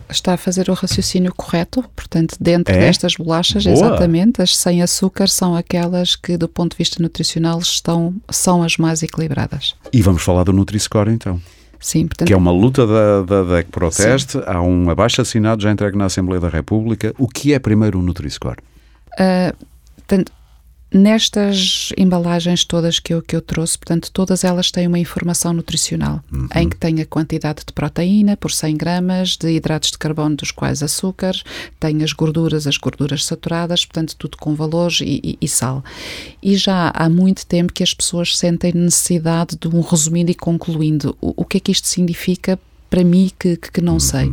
Está 0.09 0.35
a 0.35 0.37
fazer 0.37 0.71
o 0.71 0.75
raciocínio 0.75 1.33
correto, 1.35 1.85
portanto, 1.95 2.37
dentro 2.41 2.73
É? 2.73 2.79
destas 2.79 3.17
bolachas, 3.17 3.65
Boa. 3.65 3.75
exatamente, 3.75 4.41
as 4.41 4.57
sem 4.57 4.81
açúcar 4.81 5.27
são 5.29 5.57
aquelas 5.57 6.15
que, 6.15 6.37
do 6.37 6.47
ponto 6.49 6.73
de 6.73 6.79
vista 6.79 7.03
nutricional, 7.03 7.59
estão, 7.59 8.15
são 8.31 8.63
as 8.63 8.77
mais 8.77 9.03
equilibradas. 9.03 9.75
E 9.93 10.01
vamos 10.01 10.23
falar 10.23 10.45
do 10.45 10.53
Nutri-Score, 10.53 11.11
então. 11.11 11.41
Sim, 11.81 12.07
portanto, 12.07 12.29
Que 12.29 12.33
é 12.33 12.37
uma 12.37 12.51
luta 12.51 12.87
da, 12.87 13.23
da, 13.23 13.43
da 13.43 13.65
Proteste. 13.65 14.39
Há 14.47 14.61
um 14.61 14.91
abaixo 14.91 15.21
assinado 15.21 15.63
já 15.63 15.71
entregue 15.71 15.97
na 15.97 16.07
Assembleia 16.07 16.41
da 16.41 16.49
República. 16.49 17.15
O 17.19 17.29
que 17.29 17.53
é 17.53 17.59
primeiro 17.59 17.99
o 17.99 18.03
Nutri-Score? 18.03 18.59
Ah, 19.19 19.55
portanto, 19.97 20.33
nestas 20.97 21.93
embalagens 21.97 22.65
todas 22.65 22.99
que 22.99 23.13
eu, 23.15 23.23
que 23.23 23.37
eu 23.37 23.41
trouxe, 23.41 23.79
portanto, 23.79 24.11
todas 24.13 24.45
elas 24.45 24.71
têm 24.71 24.87
uma 24.87 24.99
informação 24.99 25.53
nutricional, 25.53 26.23
em 26.55 26.69
que 26.69 26.77
tem 26.77 27.01
a 27.01 27.07
quantidade 27.07 27.63
de 27.67 27.73
proteína 27.73 28.37
por 28.37 28.51
100 28.51 28.77
gramas, 28.77 29.37
de 29.37 29.51
hidratos 29.51 29.91
de 29.91 29.99
carbono, 29.99 30.37
dos 30.37 30.51
quais 30.51 30.83
açúcares, 30.83 31.43
tem 31.79 32.03
as 32.03 32.13
gorduras, 32.13 32.67
as 32.67 32.77
gorduras 32.77 33.25
saturadas, 33.25 33.85
portanto, 33.85 34.17
tudo 34.17 34.37
com 34.39 34.55
valores 34.55 35.01
e, 35.01 35.21
e- 35.23 35.39
e 35.41 35.49
sal. 35.49 35.85
E 36.43 36.57
já 36.57 36.91
há 36.95 37.09
muito 37.09 37.47
tempo 37.47 37.73
que 37.73 37.83
as 37.83 37.93
pessoas 37.95 38.37
sentem 38.37 38.73
necessidade 38.75 39.57
de 39.61 39.69
um 39.69 39.81
resumindo 39.81 40.31
e 40.31 40.35
concluindo. 40.35 41.17
O, 41.21 41.35
o 41.43 41.45
que 41.45 41.59
é 41.59 41.61
que 41.61 41.73
isto 41.73 41.87
significa 41.89 42.59
para 42.89 43.03
mim 43.05 43.31
que, 43.39 43.57
que, 43.57 43.71
que 43.73 43.81
não 43.81 43.99
sei. 43.99 44.33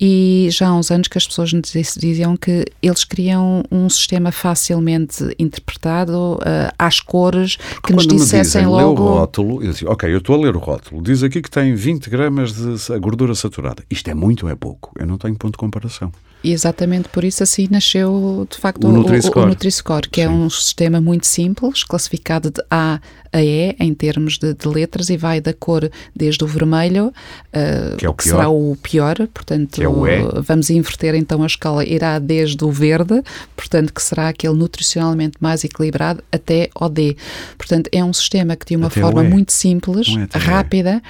E 0.00 0.48
já 0.50 0.68
há 0.68 0.74
uns 0.76 0.90
anos 0.90 1.08
que 1.08 1.16
as 1.16 1.26
pessoas 1.26 1.52
nos 1.52 1.72
diz- 1.72 1.96
diziam 1.98 2.36
que 2.36 2.64
eles 2.82 3.02
queriam 3.04 3.62
um 3.70 3.88
sistema 3.88 4.30
facilmente 4.30 5.24
interpretado, 5.38 6.38
ah, 6.44 6.72
às 6.78 7.00
cores, 7.00 7.56
que 7.82 7.92
nos 7.92 8.04
Quando 8.04 8.12
me 8.14 8.20
dissessem 8.20 8.62
dizem, 8.62 8.76
lê 8.76 8.82
o 8.82 8.88
logo. 8.88 9.02
rótulo, 9.04 9.62
eu 9.62 9.72
digo, 9.72 9.90
ok, 9.90 10.12
eu 10.12 10.18
estou 10.18 10.36
a 10.36 10.38
ler 10.44 10.54
o 10.54 10.58
rótulo, 10.58 11.02
diz 11.02 11.22
aqui 11.22 11.40
que 11.40 11.50
tem 11.50 11.74
20 11.74 12.10
gramas 12.10 12.52
de 12.52 12.98
gordura 12.98 13.34
saturada. 13.34 13.82
Isto 13.90 14.10
é 14.10 14.14
muito 14.14 14.46
ou 14.46 14.52
é 14.52 14.54
pouco? 14.54 14.92
Eu 14.98 15.06
não 15.06 15.16
tenho 15.16 15.34
ponto 15.36 15.52
de 15.52 15.58
comparação. 15.58 16.12
E 16.44 16.52
exatamente 16.52 17.08
por 17.08 17.24
isso 17.24 17.42
assim 17.42 17.66
nasceu 17.70 18.46
de 18.50 18.56
facto 18.58 18.84
O 18.84 18.88
o, 18.88 18.90
o, 18.90 18.96
Nutri-Score. 18.98 19.44
o 19.44 19.48
Nutri-Score, 19.48 20.08
que 20.08 20.20
é 20.20 20.28
Sim. 20.28 20.32
um 20.34 20.50
sistema 20.50 21.00
muito 21.00 21.26
simples, 21.26 21.82
classificado 21.82 22.50
de 22.50 22.62
A 22.70 23.00
a 23.32 23.42
E 23.42 23.74
em 23.80 23.92
termos 23.92 24.38
de, 24.38 24.54
de 24.54 24.66
letras 24.68 25.10
e 25.10 25.16
vai 25.16 25.40
da 25.40 25.52
cor 25.52 25.90
desde 26.14 26.42
o 26.44 26.46
vermelho, 26.46 27.12
ah, 27.52 27.96
Que 27.98 28.06
é 28.06 28.08
o 28.10 28.14
será 28.20 28.44
pior. 28.44 28.50
o 28.50 28.76
pior, 28.80 29.16
portanto 29.34 29.72
Que 29.72 29.82
é 29.82 29.88
o 29.88 30.06
E. 30.06 30.22
vamos 30.40 30.70
inverter 30.70 31.14
então 31.16 31.42
a 31.42 31.46
escala, 31.46 31.84
irá 31.84 32.18
desde 32.18 32.64
o 32.64 32.70
verde, 32.70 33.22
portanto 33.56 33.92
que 33.92 34.02
será 34.02 34.28
aquele 34.28 34.54
nutricionalmente 34.54 35.36
mais 35.40 35.64
equilibrado 35.64 36.22
até 36.30 36.70
ao 36.74 36.88
D. 36.88 37.16
Portanto 37.58 37.90
é 37.92 38.02
um 38.04 38.12
sistema 38.12 38.54
que 38.56 38.64
de 38.66 38.76
uma 38.76 38.86
Até 38.86 39.00
forma 39.00 39.20
o 39.22 39.24
muito 39.28 39.52
simples, 39.52 40.06
é 40.32 40.38
o 40.38 40.40
rápida, 40.40 41.02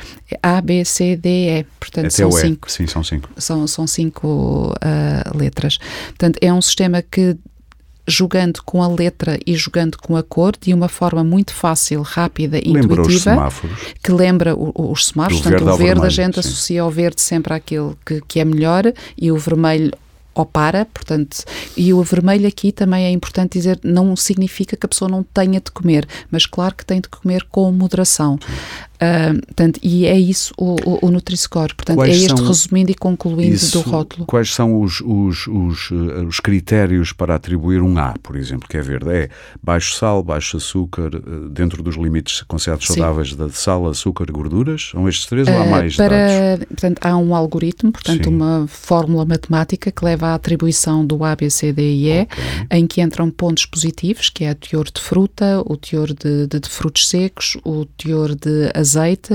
A, 0.43 0.61
B, 0.61 0.85
C, 0.85 1.15
D, 1.17 1.29
E. 1.61 1.67
Portanto 1.79 2.07
Até 2.07 2.11
são 2.17 2.29
o 2.29 2.33
cinco 2.33 2.71
Sim, 2.71 2.87
são 2.87 3.05
cinco. 3.05 3.29
são, 3.37 3.67
são 3.67 3.87
cinco 3.87 4.73
letras. 5.35 5.79
Portanto, 6.09 6.39
é 6.41 6.53
um 6.53 6.61
sistema 6.63 7.03
que 7.03 7.37
jogando 8.09 8.63
com 8.65 8.83
a 8.83 8.89
letra 8.89 9.37
e 9.45 9.57
jogando 9.57 9.99
com 9.99 10.17
a 10.17 10.23
cor 10.23 10.53
de 10.61 10.73
uma 10.73 10.89
forma 10.89 11.25
muito 11.25 11.53
fácil, 11.53 12.03
rápida 12.03 12.57
e 12.59 12.73
Lembra 12.73 13.01
intuitiva. 13.01 13.31
Que 14.03 14.13
lembra 14.13 14.55
o- 14.55 14.71
o- 14.75 14.93
os 14.93 15.07
semáforos, 15.07 15.41
portanto, 15.43 15.65
verde 15.65 15.75
o 15.75 15.77
verde 15.77 15.91
a 15.91 15.95
vermelho, 15.95 16.11
gente 16.11 16.35
sim. 16.35 16.41
associa 16.41 16.83
ao 16.83 16.91
verde 16.91 17.21
sempre 17.21 17.53
àquilo 17.53 17.99
que, 18.07 18.21
que 18.29 18.39
é 18.39 18.45
melhor 18.45 18.85
e 19.21 19.33
o 19.33 19.37
vermelho 19.37 19.91
ao 20.37 20.45
para, 20.47 20.85
portanto, 20.85 21.39
e 21.77 21.93
o 21.95 22.03
vermelho 22.03 22.47
aqui 22.47 22.71
também 22.71 23.07
é 23.07 23.11
importante 23.11 23.55
dizer, 23.59 23.81
não 23.83 24.15
significa 24.15 24.77
que 24.77 24.85
a 24.85 24.89
pessoa 24.89 25.11
não 25.11 25.23
tenha 25.23 25.59
de 25.61 25.71
comer, 25.73 26.07
mas 26.31 26.45
claro 26.45 26.75
que 26.77 26.85
tem 26.85 27.01
de 27.01 27.09
comer 27.09 27.43
com 27.51 27.73
moderação. 27.73 28.39
Ah, 29.01 29.33
portanto, 29.47 29.79
e 29.83 30.07
é 30.07 30.19
isso 30.19 30.53
o, 30.57 30.77
o, 30.85 31.07
o 31.07 31.11
Nutri-Score. 31.11 31.75
Portanto, 31.75 31.97
Quais 31.97 32.13
é 32.15 32.17
este 32.17 32.37
são- 32.37 32.47
resumindo 32.47 32.91
e 32.91 32.95
concluindo 32.95 33.55
Isso, 33.55 33.83
do 33.83 33.89
rótulo. 33.91 34.27
Quais 34.27 34.53
são 34.55 34.81
os, 34.81 35.01
os, 35.01 35.47
os, 35.47 35.91
eh, 35.93 36.25
os 36.27 36.41
critérios 36.41 37.13
para 37.13 37.35
atribuir 37.35 37.83
um 37.83 37.99
A, 37.99 38.15
por 38.23 38.37
exemplo, 38.37 38.69
que 38.69 38.77
é 38.77 38.83
verde? 38.83 39.11
É 39.11 39.29
baixo 39.63 39.95
sal, 39.95 40.23
baixo 40.23 40.57
açúcar, 40.57 41.11
eh, 41.15 41.21
dentro 41.51 41.83
dos 41.83 41.97
limites 41.97 42.43
considerados 42.43 42.87
saudáveis 42.87 43.35
da 43.35 43.49
sal, 43.51 43.87
açúcar 43.89 44.31
gorduras? 44.31 44.91
São 44.93 45.09
estes 45.09 45.27
três 45.27 45.47
ou 45.49 45.55
há 45.55 45.63
Ah, 45.63 45.67
mais 45.67 45.97
dados? 45.97 46.17
para, 46.17 46.67
portanto, 46.67 46.99
há 47.03 47.17
um 47.17 47.35
algoritmo, 47.35 47.93
portanto, 47.93 48.25
Sim. 48.25 48.35
uma 48.35 48.67
fórmula 48.69 49.25
matemática 49.25 49.91
que 49.91 50.05
leva 50.05 50.29
à 50.29 50.35
atribuição 50.35 51.05
do 51.05 51.23
A, 51.25 51.35
B, 51.37 51.51
C, 51.51 51.73
D 51.73 51.83
e 51.83 52.09
E, 52.11 52.23
Ok. 52.23 52.45
em 52.71 52.87
que 52.87 53.01
entram 53.01 53.31
pontos 53.31 53.67
positivos, 53.67 54.31
que 54.31 54.45
é 54.45 54.53
o 54.53 54.55
teor 54.55 54.85
de 54.91 55.01
fruta, 55.01 55.63
o 55.67 55.77
teor 55.77 56.09
de, 56.15 56.47
de- 56.47 56.61
de 56.61 56.69
frutos 56.69 57.09
secos, 57.09 57.57
o 57.65 57.85
teor 57.85 58.35
de 58.35 58.71
azeite, 58.87 59.33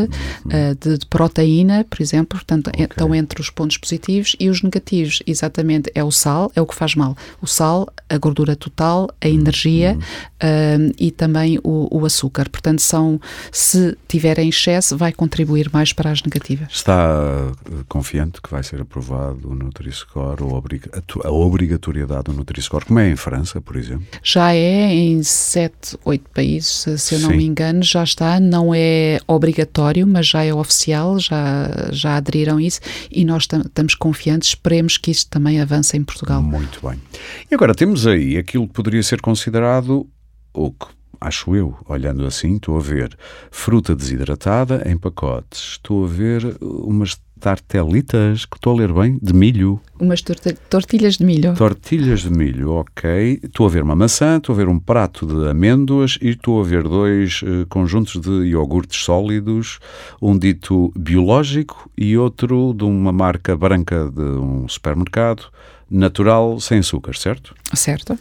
ah, 0.49 0.75
de, 0.79 0.97
de 0.99 1.05
proteína, 1.07 1.85
por 1.89 2.01
exemplo, 2.01 2.37
portanto, 2.39 2.67
Uhum. 2.67 2.73
Ok. 2.83 2.85
estão 2.89 3.15
entre 3.15 3.41
os 3.41 3.49
pontos 3.49 3.77
positivos 3.77 4.35
e 4.39 4.49
os 4.49 4.61
negativos, 4.61 5.21
exatamente, 5.27 5.91
é 5.93 6.03
o 6.03 6.11
sal, 6.11 6.51
é 6.55 6.61
o 6.61 6.65
que 6.65 6.75
faz 6.75 6.95
mal. 6.95 7.15
O 7.41 7.47
sal, 7.47 7.87
a 8.09 8.17
gordura 8.17 8.55
total, 8.55 9.09
a 9.23 9.27
Uhum. 9.27 9.33
energia 9.33 9.97
ah, 10.39 10.47
e 10.99 11.11
também 11.11 11.59
o, 11.63 11.87
o 11.91 12.05
açúcar. 12.05 12.49
Portanto, 12.49 12.81
são, 12.81 13.19
se 13.51 13.97
tiver 14.07 14.39
em 14.39 14.49
excesso, 14.49 14.97
vai 14.97 15.11
contribuir 15.11 15.69
mais 15.73 15.91
para 15.93 16.09
as 16.11 16.21
negativas. 16.23 16.69
Está 16.71 17.51
eh, 17.69 17.83
confiante 17.87 18.41
que 18.41 18.49
vai 18.49 18.63
ser 18.63 18.81
aprovado 18.81 19.49
o 19.49 19.55
Nutri-Score 19.55 20.41
a 21.23 21.31
obrigatoriedade 21.31 22.23
do 22.25 22.33
Nutri-Score, 22.33 22.85
como 22.85 22.99
é 22.99 23.09
em 23.09 23.15
França, 23.15 23.59
por 23.61 23.75
exemplo? 23.75 24.05
Já 24.23 24.53
é 24.53 24.93
em 24.93 25.21
7, 25.23 25.97
8 26.05 26.29
países, 26.33 26.69
se- 26.81 26.97
se 26.97 27.15
eu 27.15 27.19
não 27.19 27.29
Sim. 27.31 27.37
me 27.37 27.45
engano, 27.45 27.83
já 27.83 28.03
está, 28.03 28.39
não 28.39 28.73
é 28.73 29.19
obrigatório, 29.27 29.40
mas 30.07 30.27
já 30.27 30.43
é 30.43 30.53
oficial, 30.53 31.19
já, 31.19 31.89
já 31.91 32.15
aderiram 32.17 32.57
a 32.57 32.61
isso 32.61 32.79
e 33.11 33.25
nós 33.25 33.47
tam- 33.47 33.61
estamos 33.61 33.95
confiantes, 33.95 34.49
esperemos 34.49 34.97
que 34.97 35.11
isto 35.11 35.29
também 35.29 35.59
avance 35.59 35.97
em 35.97 36.03
Portugal. 36.03 36.41
Muito 36.41 36.79
bem. 36.87 36.99
E 37.49 37.55
agora 37.55 37.73
temos 37.73 38.05
aí 38.07 38.37
aquilo 38.37 38.67
que 38.67 38.73
poderia 38.73 39.03
ser 39.03 39.21
considerado, 39.21 40.07
ou 40.53 40.71
que 40.71 40.85
acho 41.19 41.55
eu, 41.55 41.75
olhando 41.87 42.25
assim, 42.25 42.55
estou 42.55 42.77
a 42.77 42.81
ver 42.81 43.15
fruta 43.51 43.95
desidratada 43.95 44.83
em 44.89 44.97
pacotes, 44.97 45.73
estou 45.73 46.05
a 46.05 46.07
ver 46.07 46.57
umas 46.61 47.19
tartelitas, 47.41 48.45
que 48.45 48.55
estou 48.55 48.73
a 48.73 48.77
ler 48.77 48.93
bem, 48.93 49.17
de 49.21 49.33
milho, 49.33 49.81
Umas 49.99 50.21
tortilhas 50.69 51.17
de 51.17 51.25
milho. 51.25 51.53
tortilhas 51.55 52.21
de 52.21 52.29
milho, 52.31 52.71
ok. 52.71 53.39
Estou 53.43 53.65
a 53.67 53.69
ver 53.69 53.83
uma 53.83 53.95
maçã, 53.95 54.37
estou 54.37 54.53
a 54.53 54.57
ver 54.57 54.67
um 54.67 54.79
prato 54.79 55.25
de 55.25 55.49
amêndoas 55.49 56.17
e 56.21 56.29
estou 56.29 56.61
a 56.61 56.63
ver 56.63 56.83
dois 56.83 57.41
eh, 57.43 57.65
conjuntos 57.67 58.19
de 58.21 58.47
iogurtes 58.47 59.03
sólidos, 59.03 59.79
um 60.21 60.37
dito 60.37 60.91
biológico 60.97 61.89
e 61.97 62.17
outro 62.17 62.73
de 62.75 62.83
uma 62.83 63.11
marca 63.11 63.55
branca 63.57 64.09
de 64.09 64.21
um 64.21 64.67
supermercado, 64.67 65.43
natural, 65.89 66.59
sem 66.59 66.79
açúcar, 66.79 67.15
certo? 67.15 67.53
Certo? 67.73 68.17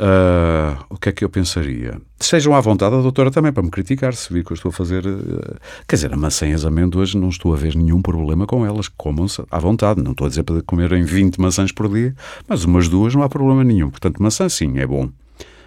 Ah, 0.00 0.84
o 0.88 0.96
que 0.96 1.08
é 1.08 1.12
que 1.12 1.24
eu 1.24 1.28
pensaria? 1.28 2.00
Sejam 2.20 2.54
à 2.54 2.60
vontade 2.60 2.94
a 2.94 3.00
doutora 3.00 3.32
também 3.32 3.52
para 3.52 3.64
me 3.64 3.70
criticar 3.70 4.14
se 4.14 4.32
vir 4.32 4.44
que 4.44 4.52
eu 4.52 4.54
estou 4.54 4.68
a 4.68 4.72
fazer. 4.72 5.04
eh, 5.04 5.56
quer 5.88 5.96
dizer, 5.96 6.12
a 6.12 6.16
maçã 6.16 6.46
e 6.46 6.52
as 6.52 6.64
amêndoas 6.64 7.14
não 7.14 7.28
estou 7.28 7.52
a 7.52 7.56
ver 7.56 7.74
nenhum 7.74 8.00
problema 8.00 8.46
com 8.46 8.64
elas. 8.64 8.86
Comam-se 8.86 9.42
à 9.50 9.58
vontade. 9.58 10.00
Não 10.00 10.12
estou 10.12 10.26
a 10.26 10.28
dizer 10.28 10.44
para 10.44 10.62
comerem 10.62 11.02
20 11.02 11.40
maçãs 11.40 11.72
por 11.72 11.88
dia, 11.92 12.14
mas 12.46 12.62
umas 12.64 12.88
duas 12.88 13.14
não 13.14 13.24
há 13.24 13.28
problema 13.28 13.64
nenhum. 13.64 13.90
Portanto, 13.90 14.22
maçã 14.22 14.48
sim, 14.48 14.78
é 14.78 14.86
bom. 14.86 15.10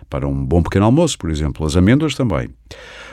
Para 0.09 0.27
um 0.27 0.45
bom 0.45 0.63
pequeno 0.63 0.85
almoço, 0.85 1.17
por 1.17 1.29
exemplo. 1.29 1.65
As 1.65 1.75
amêndoas 1.75 2.15
também. 2.15 2.49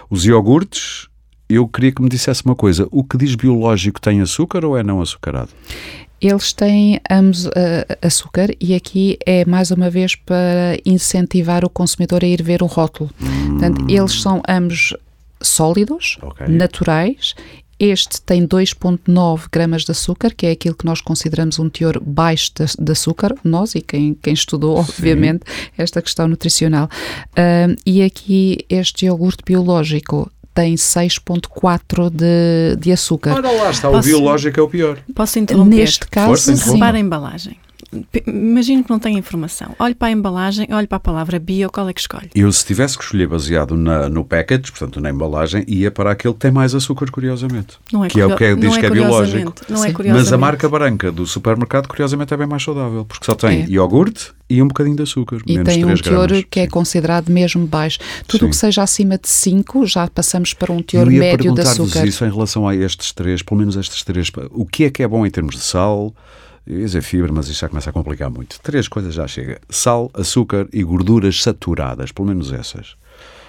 Os 0.08 0.24
iogurtes, 0.24 1.08
eu 1.48 1.66
queria 1.66 1.90
que 1.90 2.00
me 2.00 2.08
dissesse 2.08 2.44
uma 2.44 2.54
coisa. 2.54 2.86
O 2.92 3.02
que 3.02 3.16
diz 3.16 3.34
biológico 3.34 4.00
tem 4.00 4.20
açúcar 4.20 4.64
ou 4.64 4.76
é 4.76 4.84
não 4.84 5.00
açucarado? 5.00 5.50
Eles 6.20 6.52
têm 6.52 7.00
ambos 7.10 7.46
ah, 7.46 7.98
açúcar 8.02 8.48
e 8.60 8.74
aqui 8.74 9.18
é 9.24 9.44
mais 9.44 9.70
uma 9.70 9.88
vez 9.88 10.14
para 10.16 10.76
incentivar 10.84 11.64
o 11.64 11.70
consumidor 11.70 12.24
a 12.24 12.26
ir 12.26 12.42
ver 12.42 12.62
o 12.62 12.66
rótulo. 12.66 13.10
Portanto, 13.50 13.84
eles 13.88 14.20
são 14.20 14.42
ambos 14.48 14.94
sólidos, 15.40 16.18
Ok. 16.22 16.46
naturais. 16.48 17.34
Este 17.78 18.20
tem 18.22 18.44
2,9 18.44 19.46
gramas 19.52 19.84
de 19.84 19.92
açúcar, 19.92 20.34
que 20.34 20.46
é 20.46 20.50
aquilo 20.50 20.74
que 20.74 20.84
nós 20.84 21.00
consideramos 21.00 21.60
um 21.60 21.68
teor 21.68 22.00
baixo 22.00 22.50
de, 22.56 22.64
de 22.76 22.90
açúcar, 22.90 23.32
nós 23.44 23.76
e 23.76 23.80
quem, 23.80 24.14
quem 24.14 24.34
estudou, 24.34 24.76
obviamente, 24.78 25.42
esta 25.78 26.02
questão 26.02 26.26
nutricional. 26.26 26.88
E 27.86 28.02
aqui 28.02 28.66
este 28.68 29.06
iogurte 29.06 29.44
biológico 29.46 30.28
tem 30.58 30.74
6,4 30.74 32.10
de, 32.10 32.74
de 32.80 32.90
açúcar. 32.90 33.32
Ora 33.36 33.48
lá 33.48 33.70
está, 33.70 33.88
Posso- 33.88 34.08
o 34.08 34.10
biológico 34.10 34.58
é 34.58 34.62
o 34.64 34.68
pior. 34.68 34.98
Posso 35.14 35.38
interromper? 35.38 35.76
Neste 35.76 36.08
caso, 36.08 36.26
Força, 36.26 36.56
sim. 36.56 36.72
Repara 36.72 36.96
a 36.96 37.00
embalagem. 37.00 37.56
Imagino 38.26 38.84
que 38.84 38.90
não 38.90 38.98
tem 38.98 39.16
informação. 39.16 39.74
Olhe 39.78 39.94
para 39.94 40.08
a 40.08 40.10
embalagem, 40.10 40.66
olhe 40.70 40.86
para 40.86 40.96
a 40.96 41.00
palavra 41.00 41.38
bio, 41.38 41.70
qual 41.70 41.88
é 41.88 41.92
que 41.92 42.00
escolhe? 42.00 42.28
Eu, 42.34 42.52
se 42.52 42.64
tivesse 42.64 42.96
que 42.98 43.04
escolher 43.04 43.26
baseado 43.26 43.76
na, 43.76 44.08
no 44.08 44.24
package, 44.24 44.70
portanto 44.70 45.00
na 45.00 45.10
embalagem, 45.10 45.64
ia 45.66 45.90
para 45.90 46.12
aquele 46.12 46.34
que 46.34 46.40
tem 46.40 46.50
mais 46.50 46.74
açúcar, 46.74 47.10
curiosamente. 47.10 47.78
Não 47.92 48.04
é 48.04 48.08
que 48.08 48.20
é 48.20 48.26
o 48.26 48.36
que 48.36 48.44
é- 48.44 48.48
curio- 48.54 48.56
diz 48.56 48.72
não 48.72 48.80
que 48.80 48.86
é 48.86 48.90
biológico. 48.90 49.54
Não 49.68 49.84
é 49.84 49.92
curiosamente. 49.92 50.24
Mas 50.26 50.32
a 50.32 50.38
marca 50.38 50.68
branca 50.68 51.10
do 51.10 51.26
supermercado, 51.26 51.88
curiosamente, 51.88 52.34
é 52.34 52.36
bem 52.36 52.46
mais 52.46 52.62
saudável, 52.62 53.04
porque 53.04 53.24
só 53.24 53.34
tem 53.34 53.62
É. 53.62 53.66
iogurte 53.68 54.32
e 54.50 54.62
um 54.62 54.68
bocadinho 54.68 54.96
de 54.96 55.02
açúcar. 55.02 55.38
E 55.46 55.52
menos 55.56 55.72
tem 55.74 55.84
um 55.84 55.88
3 55.88 56.00
teor 56.02 56.26
gramas. 56.28 56.44
que 56.50 56.60
é 56.60 56.66
considerado 56.66 57.30
mesmo 57.30 57.66
baixo. 57.66 57.98
Tudo 58.26 58.46
o 58.46 58.50
que 58.50 58.56
seja 58.56 58.82
acima 58.82 59.16
de 59.18 59.28
5, 59.28 59.86
já 59.86 60.06
passamos 60.08 60.52
para 60.54 60.72
um 60.72 60.82
teor 60.82 61.06
Eu 61.06 61.12
ia 61.12 61.18
médio 61.20 61.38
de 61.38 61.42
perguntar-vos 61.44 61.80
açúcar. 61.92 62.06
isso 62.06 62.24
em 62.24 62.30
relação 62.30 62.66
a 62.68 62.74
estes 62.74 63.12
três, 63.12 63.42
pelo 63.42 63.58
menos 63.60 63.76
estes 63.76 64.02
três. 64.04 64.30
O 64.50 64.64
que 64.66 64.84
é 64.84 64.90
que 64.90 65.02
é 65.02 65.08
bom 65.08 65.24
em 65.24 65.30
termos 65.30 65.54
de 65.54 65.60
sal? 65.62 66.14
Eu 66.68 66.80
ia 66.80 66.84
dizer 66.84 67.00
fibra, 67.00 67.32
mas 67.32 67.48
isto 67.48 67.62
já 67.62 67.68
começa 67.68 67.88
a 67.88 67.92
complicar 67.92 68.28
muito. 68.28 68.60
Três 68.60 68.86
coisas 68.86 69.14
já 69.14 69.26
chega: 69.26 69.58
sal, 69.70 70.10
açúcar 70.12 70.68
e 70.70 70.84
gorduras 70.84 71.42
saturadas, 71.42 72.12
pelo 72.12 72.28
menos 72.28 72.52
essas. 72.52 72.94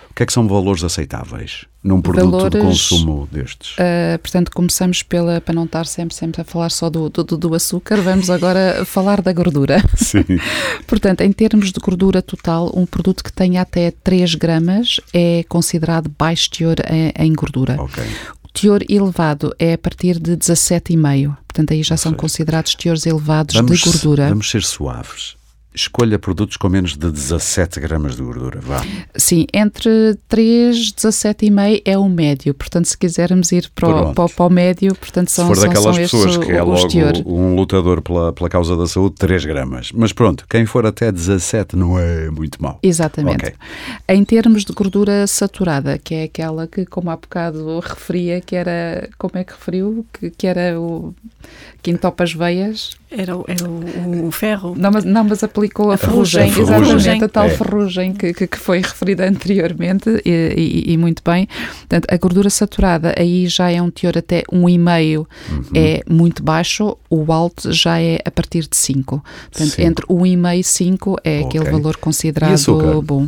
O 0.10 0.14
que 0.20 0.24
é 0.24 0.26
que 0.26 0.34
são 0.34 0.48
valores 0.48 0.84
aceitáveis 0.84 1.66
num 1.84 2.02
produto 2.02 2.50
de 2.50 2.58
Valores, 2.60 2.90
consumo 2.90 3.28
destes? 3.32 3.74
Uh, 3.74 4.20
portanto, 4.20 4.52
começamos 4.52 5.04
pela, 5.04 5.40
para 5.40 5.54
não 5.54 5.66
estar 5.66 5.86
sempre, 5.86 6.16
sempre 6.16 6.42
a 6.42 6.46
falar 6.46 6.72
só 6.72 6.90
do, 6.90 7.10
do, 7.10 7.24
do 7.24 7.54
açúcar, 7.54 8.02
vamos 8.02 8.30
agora 8.30 8.84
falar 8.88 9.22
da 9.22 9.32
gordura. 9.32 9.82
Sim. 9.96 10.26
Portanto, 10.88 11.22
em 11.22 11.32
termos 11.32 11.72
de 11.72 11.80
gordura 11.80 12.22
total, 12.22 12.72
um 12.76 12.86
produto 12.86 13.24
que 13.24 13.32
tenha 13.32 13.62
até 13.62 13.92
3 13.92 14.36
gramas 14.36 15.00
é 15.14 15.44
considerado 15.48 16.12
baixo 16.18 16.50
teor 16.50 16.78
em, 16.90 17.14
em 17.18 17.34
gordura. 17.34 17.78
Ok. 17.80 18.04
O 18.44 18.48
teor 18.52 18.82
elevado 18.90 19.54
é 19.60 19.74
a 19.74 19.78
partir 19.78 20.20
de 20.20 20.36
17,5. 20.36 21.38
Portanto, 21.60 21.74
aí 21.74 21.84
já 21.84 21.98
são 21.98 22.14
considerados 22.14 22.74
teores 22.74 23.06
elevados 23.06 23.54
Vamos, 23.56 23.80
de 23.80 23.92
gordura. 23.92 24.30
vamos 24.30 24.50
ser 24.50 24.64
suaves. 24.64 25.36
Escolha 25.74 26.18
produtos 26.18 26.58
com 26.58 26.68
menos 26.68 26.98
de 26.98 27.12
17 27.12 27.80
gramas 27.80 28.16
de 28.16 28.24
gordura. 28.24 28.60
Vá. 28.60 28.84
Sim, 29.16 29.46
entre 29.54 30.18
3, 30.28 30.94
17,5 30.94 31.82
é 31.86 31.98
o 31.98 32.10
médio. 32.10 32.54
Portanto, 32.54 32.86
se 32.86 32.98
quisermos 32.98 33.52
ir 33.52 33.70
para 33.76 33.88
o, 33.88 34.14
para 34.14 34.30
para 34.30 34.46
o 34.46 34.50
médio, 34.50 34.96
portanto, 34.96 35.30
Se 35.30 35.36
são, 35.36 35.48
for 35.48 35.56
são, 35.56 35.68
daquelas 35.68 35.96
são 35.96 36.04
pessoas 36.04 36.38
que 36.38 36.52
é 36.52 36.64
logo 36.64 36.88
teores. 36.88 37.22
um 37.26 37.56
lutador 37.56 38.02
pela, 38.02 38.34
pela 38.34 38.50
causa 38.50 38.76
da 38.76 38.88
saúde, 38.88 39.16
3 39.20 39.46
gramas. 39.46 39.92
Mas 39.94 40.12
pronto, 40.12 40.46
quem 40.50 40.66
for 40.66 40.86
até 40.86 41.12
17 41.12 41.76
não 41.76 42.00
é 42.00 42.30
muito 42.32 42.62
mau. 42.62 42.80
Exatamente. 42.82 43.46
Ok. 43.46 43.54
Em 44.08 44.26
termos 44.26 44.66
de 44.66 44.74
gordura 44.74 45.28
saturada, 45.28 45.98
que 45.98 46.16
é 46.16 46.24
aquela 46.24 46.66
que, 46.68 46.86
como 46.86 47.12
há 47.12 47.16
bocado 47.16 47.80
referia, 47.80 48.42
que 48.42 48.56
era, 48.56 49.08
como 49.18 49.34
é 49.36 49.44
que 49.44 49.54
referiu? 49.54 50.06
Que, 50.12 50.32
que 50.32 50.48
era 50.48 50.80
o 50.80 51.14
que 51.82 51.92
entopa 51.92 52.24
as 52.24 52.34
veias. 52.34 52.98
Era, 53.12 53.36
o- 53.36 53.44
era 53.48 53.68
o, 53.68 54.28
o 54.28 54.32
ferro. 54.32 54.76
Não 54.78 54.92
mas, 54.92 55.04
não, 55.04 55.24
mas 55.24 55.44
aplicou 55.44 55.90
a, 55.90 55.96
A 55.96 55.98
ferrugem, 55.98 56.52
ferrugem. 56.52 56.76
Exatamente, 56.78 57.24
a 57.24 57.28
tal 57.30 57.46
É. 57.46 57.50
ferrugem 57.50 58.14
que, 58.14 58.34
que, 58.34 58.46
que 58.46 58.58
foi 58.58 58.82
referida 58.82 59.28
anteriormente 59.28 60.10
e, 60.24 60.84
e- 60.88 60.94
e 60.94 60.98
muito 60.98 61.24
bem. 61.26 61.48
Portanto, 61.80 62.06
a 62.08 62.18
gordura 62.18 62.50
saturada 62.52 63.16
aí 63.18 63.48
já 63.48 63.72
é 63.72 63.82
um 63.82 63.90
teor 63.90 64.16
até 64.18 64.44
1,5 64.54 65.26
é 65.76 66.02
muito 66.08 66.44
baixo, 66.44 66.96
o 67.10 67.32
alto 67.34 67.72
já 67.72 68.00
é 68.00 68.20
a 68.24 68.30
partir 68.30 68.68
de 68.70 68.78
5. 68.78 69.24
Portanto, 69.52 69.70
Cinco. 69.72 69.82
entre 69.82 70.06
1,5 70.06 70.60
e 70.60 70.64
5 70.64 71.16
é 71.24 71.40
aquele 71.40 71.64
Ok. 71.64 71.72
valor 71.72 71.98
considerado 71.98 73.02
bom. 73.02 73.28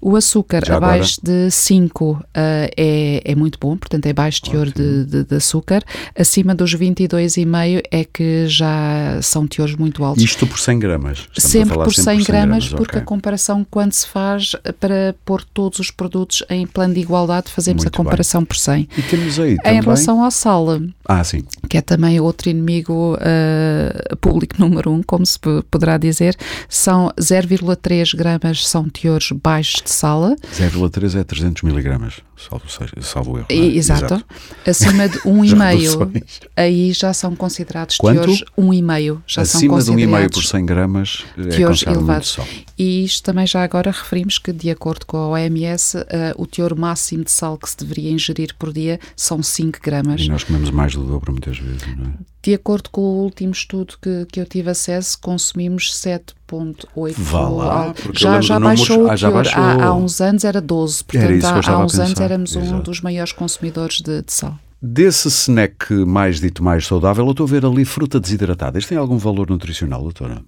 O 0.00 0.16
açúcar 0.16 0.64
Já 0.66 0.76
abaixo 0.78 1.20
de 1.22 1.50
5 1.50 2.18
ah, 2.34 2.68
é, 2.76 3.22
é 3.24 3.34
muito 3.34 3.58
bom, 3.60 3.76
portanto 3.76 4.06
é 4.06 4.12
baixo 4.12 4.40
teor 4.42 4.66
de, 4.70 5.04
de- 5.04 5.24
de 5.24 5.34
açúcar. 5.36 5.82
Acima 6.18 6.54
dos 6.54 6.74
22,5 6.74 7.82
é 7.90 8.04
que 8.04 8.46
já 8.48 9.01
uh, 9.18 9.22
são 9.22 9.46
teores 9.46 9.74
muito 9.74 10.04
altos. 10.04 10.22
Isto 10.22 10.46
por 10.46 10.58
100 10.58 10.78
gramas? 10.78 11.28
Sempre 11.36 11.74
por 11.74 11.94
100, 11.94 12.04
100 12.04 12.24
gramas, 12.24 12.68
porque 12.68 12.82
okay. 12.92 13.00
a 13.00 13.04
comparação, 13.04 13.66
quando 13.70 13.92
se 13.92 14.06
faz 14.06 14.52
para 14.80 15.14
pôr 15.24 15.42
todos 15.44 15.78
os 15.78 15.90
produtos 15.90 16.42
em 16.48 16.66
plano 16.66 16.94
de 16.94 17.00
igualdade, 17.00 17.50
fazemos 17.50 17.84
muito 17.84 17.94
a 17.94 17.96
comparação 17.96 18.42
bem. 18.42 18.46
por 18.46 18.56
100. 18.56 18.88
E 18.96 19.02
temos 19.02 19.38
aí 19.38 19.56
também... 19.56 19.78
Em 19.78 19.82
relação 19.82 20.22
ao 20.22 20.30
sal, 20.30 20.66
ah, 21.04 21.24
sim. 21.24 21.42
que 21.68 21.76
é 21.76 21.80
também 21.80 22.20
outro 22.20 22.48
inimigo 22.48 23.14
uh, 23.16 24.16
público 24.16 24.56
número 24.60 24.90
um, 24.90 25.02
como 25.02 25.24
se 25.26 25.38
poderá 25.70 25.98
dizer, 25.98 26.36
são 26.68 27.12
0,3 27.18 28.16
gramas 28.16 28.66
são 28.66 28.88
teores 28.88 29.30
baixos 29.32 29.82
de 29.82 29.90
sal. 29.90 30.36
0,3 30.54 31.20
é 31.20 31.24
300 31.24 31.62
miligramas, 31.62 32.20
salvo, 32.48 32.64
salvo 33.02 33.38
erro. 33.38 33.46
É? 33.48 33.54
Exato. 33.54 34.04
Exato. 34.04 34.24
Acima 34.66 35.08
de 35.08 35.18
1,5, 35.26 36.22
aí 36.56 36.92
já 36.92 37.12
são 37.12 37.34
considerados 37.34 37.96
Quanto? 37.96 38.20
teores 38.20 38.44
1,5. 38.58 39.22
Já 39.26 39.42
Acima 39.42 39.80
são 39.80 39.96
de 39.96 40.02
1,5 40.02 40.32
por 40.32 40.44
100 40.44 40.66
gramas 40.66 41.24
é 41.36 41.42
teores 41.48 41.82
elevados. 41.86 42.38
E 42.78 43.04
isto 43.04 43.22
também 43.22 43.46
já 43.46 43.62
agora 43.62 43.90
referimos 43.90 44.38
que, 44.38 44.52
de 44.52 44.70
acordo 44.70 45.06
com 45.06 45.16
a 45.16 45.28
OMS, 45.28 45.96
uh, 45.96 46.02
o 46.36 46.46
teor 46.46 46.76
máximo 46.76 47.24
de 47.24 47.30
sal 47.30 47.56
que 47.56 47.68
se 47.68 47.76
deveria 47.76 48.10
ingerir 48.10 48.54
por 48.58 48.72
dia 48.72 48.98
são 49.16 49.42
5 49.42 49.78
gramas. 49.82 50.20
E 50.22 50.28
nós 50.28 50.44
comemos 50.44 50.70
mais 50.70 50.94
do 50.94 51.04
dobro 51.04 51.32
muitas 51.32 51.58
vezes, 51.58 51.86
não 51.96 52.06
é? 52.06 52.31
De 52.42 52.54
acordo 52.54 52.90
com 52.90 53.00
o 53.00 53.22
último 53.22 53.52
estudo 53.52 53.94
que, 54.02 54.26
que 54.26 54.40
eu 54.40 54.44
tive 54.44 54.68
acesso, 54.68 55.16
consumimos 55.20 55.92
7,8. 55.94 57.14
Vá 57.16 57.48
lá, 57.48 57.94
já, 58.12 58.40
já 58.40 58.58
baixou 58.58 59.08
ah, 59.08 59.14
já 59.14 59.30
baixou. 59.30 59.62
Há, 59.62 59.84
há, 59.84 59.94
uns 59.94 60.20
anos 60.20 60.42
era 60.42 60.60
12, 60.60 61.04
portanto 61.04 61.46
era 61.46 61.70
há, 61.70 61.70
há 61.70 61.84
uns 61.84 61.98
anos 62.00 62.20
éramos 62.20 62.56
Exato. 62.56 62.74
um 62.74 62.80
dos 62.80 63.00
maiores 63.00 63.32
consumidores 63.32 64.00
de, 64.00 64.22
de 64.22 64.32
sal. 64.32 64.58
Desse 64.82 65.28
snack 65.28 65.92
mais 65.92 66.40
dito 66.40 66.64
mais 66.64 66.84
saudável, 66.84 67.24
eu 67.24 67.30
estou 67.30 67.46
a 67.46 67.48
ver 67.48 67.64
ali 67.64 67.84
fruta 67.84 68.18
desidratada. 68.18 68.76
Isto 68.76 68.88
tem 68.88 68.98
algum 68.98 69.18
valor 69.18 69.48
nutricional, 69.48 70.02
doutora? 70.02 70.42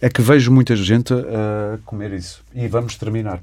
É 0.00 0.10
que 0.10 0.20
vejo 0.20 0.50
muita 0.50 0.74
gente 0.74 1.14
a 1.14 1.78
comer 1.84 2.12
isso. 2.12 2.42
E 2.52 2.66
vamos 2.66 2.96
terminar. 2.96 3.40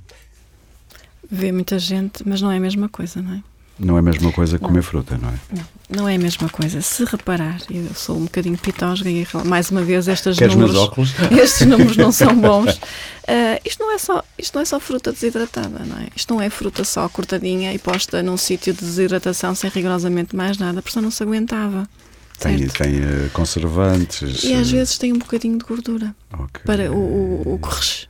Vê 1.31 1.53
muita 1.53 1.79
gente, 1.79 2.27
mas 2.27 2.41
não 2.41 2.51
é 2.51 2.57
a 2.57 2.59
mesma 2.59 2.89
coisa, 2.89 3.21
não 3.21 3.35
é? 3.35 3.43
Não 3.79 3.95
é 3.97 3.99
a 3.99 4.03
mesma 4.03 4.31
coisa 4.31 4.59
que 4.59 4.63
comer 4.63 4.83
fruta, 4.83 5.17
não 5.17 5.29
é? 5.29 5.33
Não, 5.51 5.65
não 5.89 6.07
é 6.07 6.15
a 6.15 6.19
mesma 6.19 6.47
coisa. 6.47 6.79
Se 6.81 7.03
reparar, 7.05 7.59
eu 7.71 7.93
sou 7.95 8.17
um 8.17 8.23
bocadinho 8.23 8.57
pitosga 8.57 9.09
e 9.09 9.27
mais 9.45 9.71
uma 9.71 9.81
vez 9.81 10.07
estes 10.07 10.37
Queres 10.37 10.55
números, 10.55 10.75
óculos? 10.75 11.13
estes 11.31 11.65
números 11.67 11.97
não 11.97 12.11
são 12.11 12.35
bons. 12.39 12.75
Uh, 12.75 13.59
isto 13.65 13.83
não 13.83 13.91
é 13.93 13.97
só 13.97 14.23
isto 14.37 14.55
não 14.55 14.61
é 14.61 14.65
só 14.65 14.79
fruta 14.79 15.11
desidratada, 15.11 15.83
não 15.85 15.97
é? 15.97 16.07
Isto 16.15 16.33
não 16.33 16.41
é 16.41 16.49
fruta 16.49 16.83
só 16.83 17.09
cortadinha 17.09 17.73
e 17.73 17.79
posta 17.79 18.21
num 18.21 18.37
sítio 18.37 18.73
de 18.73 18.79
desidratação 18.79 19.55
sem 19.55 19.69
rigorosamente 19.71 20.35
mais 20.35 20.57
nada, 20.57 20.81
porque 20.81 20.99
não 21.01 21.09
se 21.09 21.23
aguentava. 21.23 21.87
Tem, 22.39 22.68
tem 22.68 22.99
uh, 22.99 23.30
conservantes. 23.31 24.43
E 24.43 24.53
às 24.53 24.69
uh... 24.69 24.72
vezes 24.72 24.97
tem 24.97 25.14
um 25.14 25.19
bocadinho 25.19 25.57
de 25.57 25.65
gordura. 25.65 26.15
Okay. 26.34 26.64
Para 26.65 26.91
o, 26.91 26.97
o, 26.97 27.53
o 27.55 27.60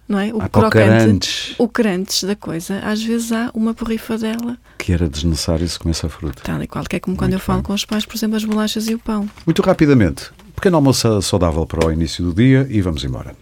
não 0.08 0.20
é? 0.20 0.34
O 0.34 0.42
há 0.42 0.50
crocante. 0.50 1.56
O 1.58 1.68
crantes 1.68 2.24
da 2.24 2.36
coisa. 2.36 2.80
Às 2.80 3.04
vezes 3.04 3.32
há 3.32 3.52
uma 3.54 3.74
porrifadela. 3.74 4.58
Que 4.78 4.94
era 4.94 5.08
desnecessário 5.08 5.68
se 5.68 5.78
comesse 5.78 6.06
a 6.06 6.10
fruta. 6.10 6.42
Tal 6.44 6.62
e 6.64 6.68
qual. 6.68 6.84
Que 6.86 6.96
é 6.96 7.00
como 7.00 7.12
Muito 7.12 7.20
quando 7.20 7.34
eu 7.34 7.40
falo 7.40 7.62
com 7.62 7.74
os 7.74 7.86
pais, 7.86 8.06
por 8.06 8.16
exemplo, 8.16 8.38
as 8.38 8.44
bolachas 8.44 8.88
e 8.88 8.96
o 8.96 9.00
pão. 9.00 9.30
Muito 9.46 9.62
rapidamente. 9.62 10.32
Pequeno 10.56 10.78
almoço 10.78 11.22
saudável 11.22 11.66
para 11.66 11.88
o 11.88 11.92
início 11.92 12.24
do 12.24 12.34
dia 12.34 12.66
e 12.70 12.82
vamos 12.82 13.04
embora. 13.04 13.36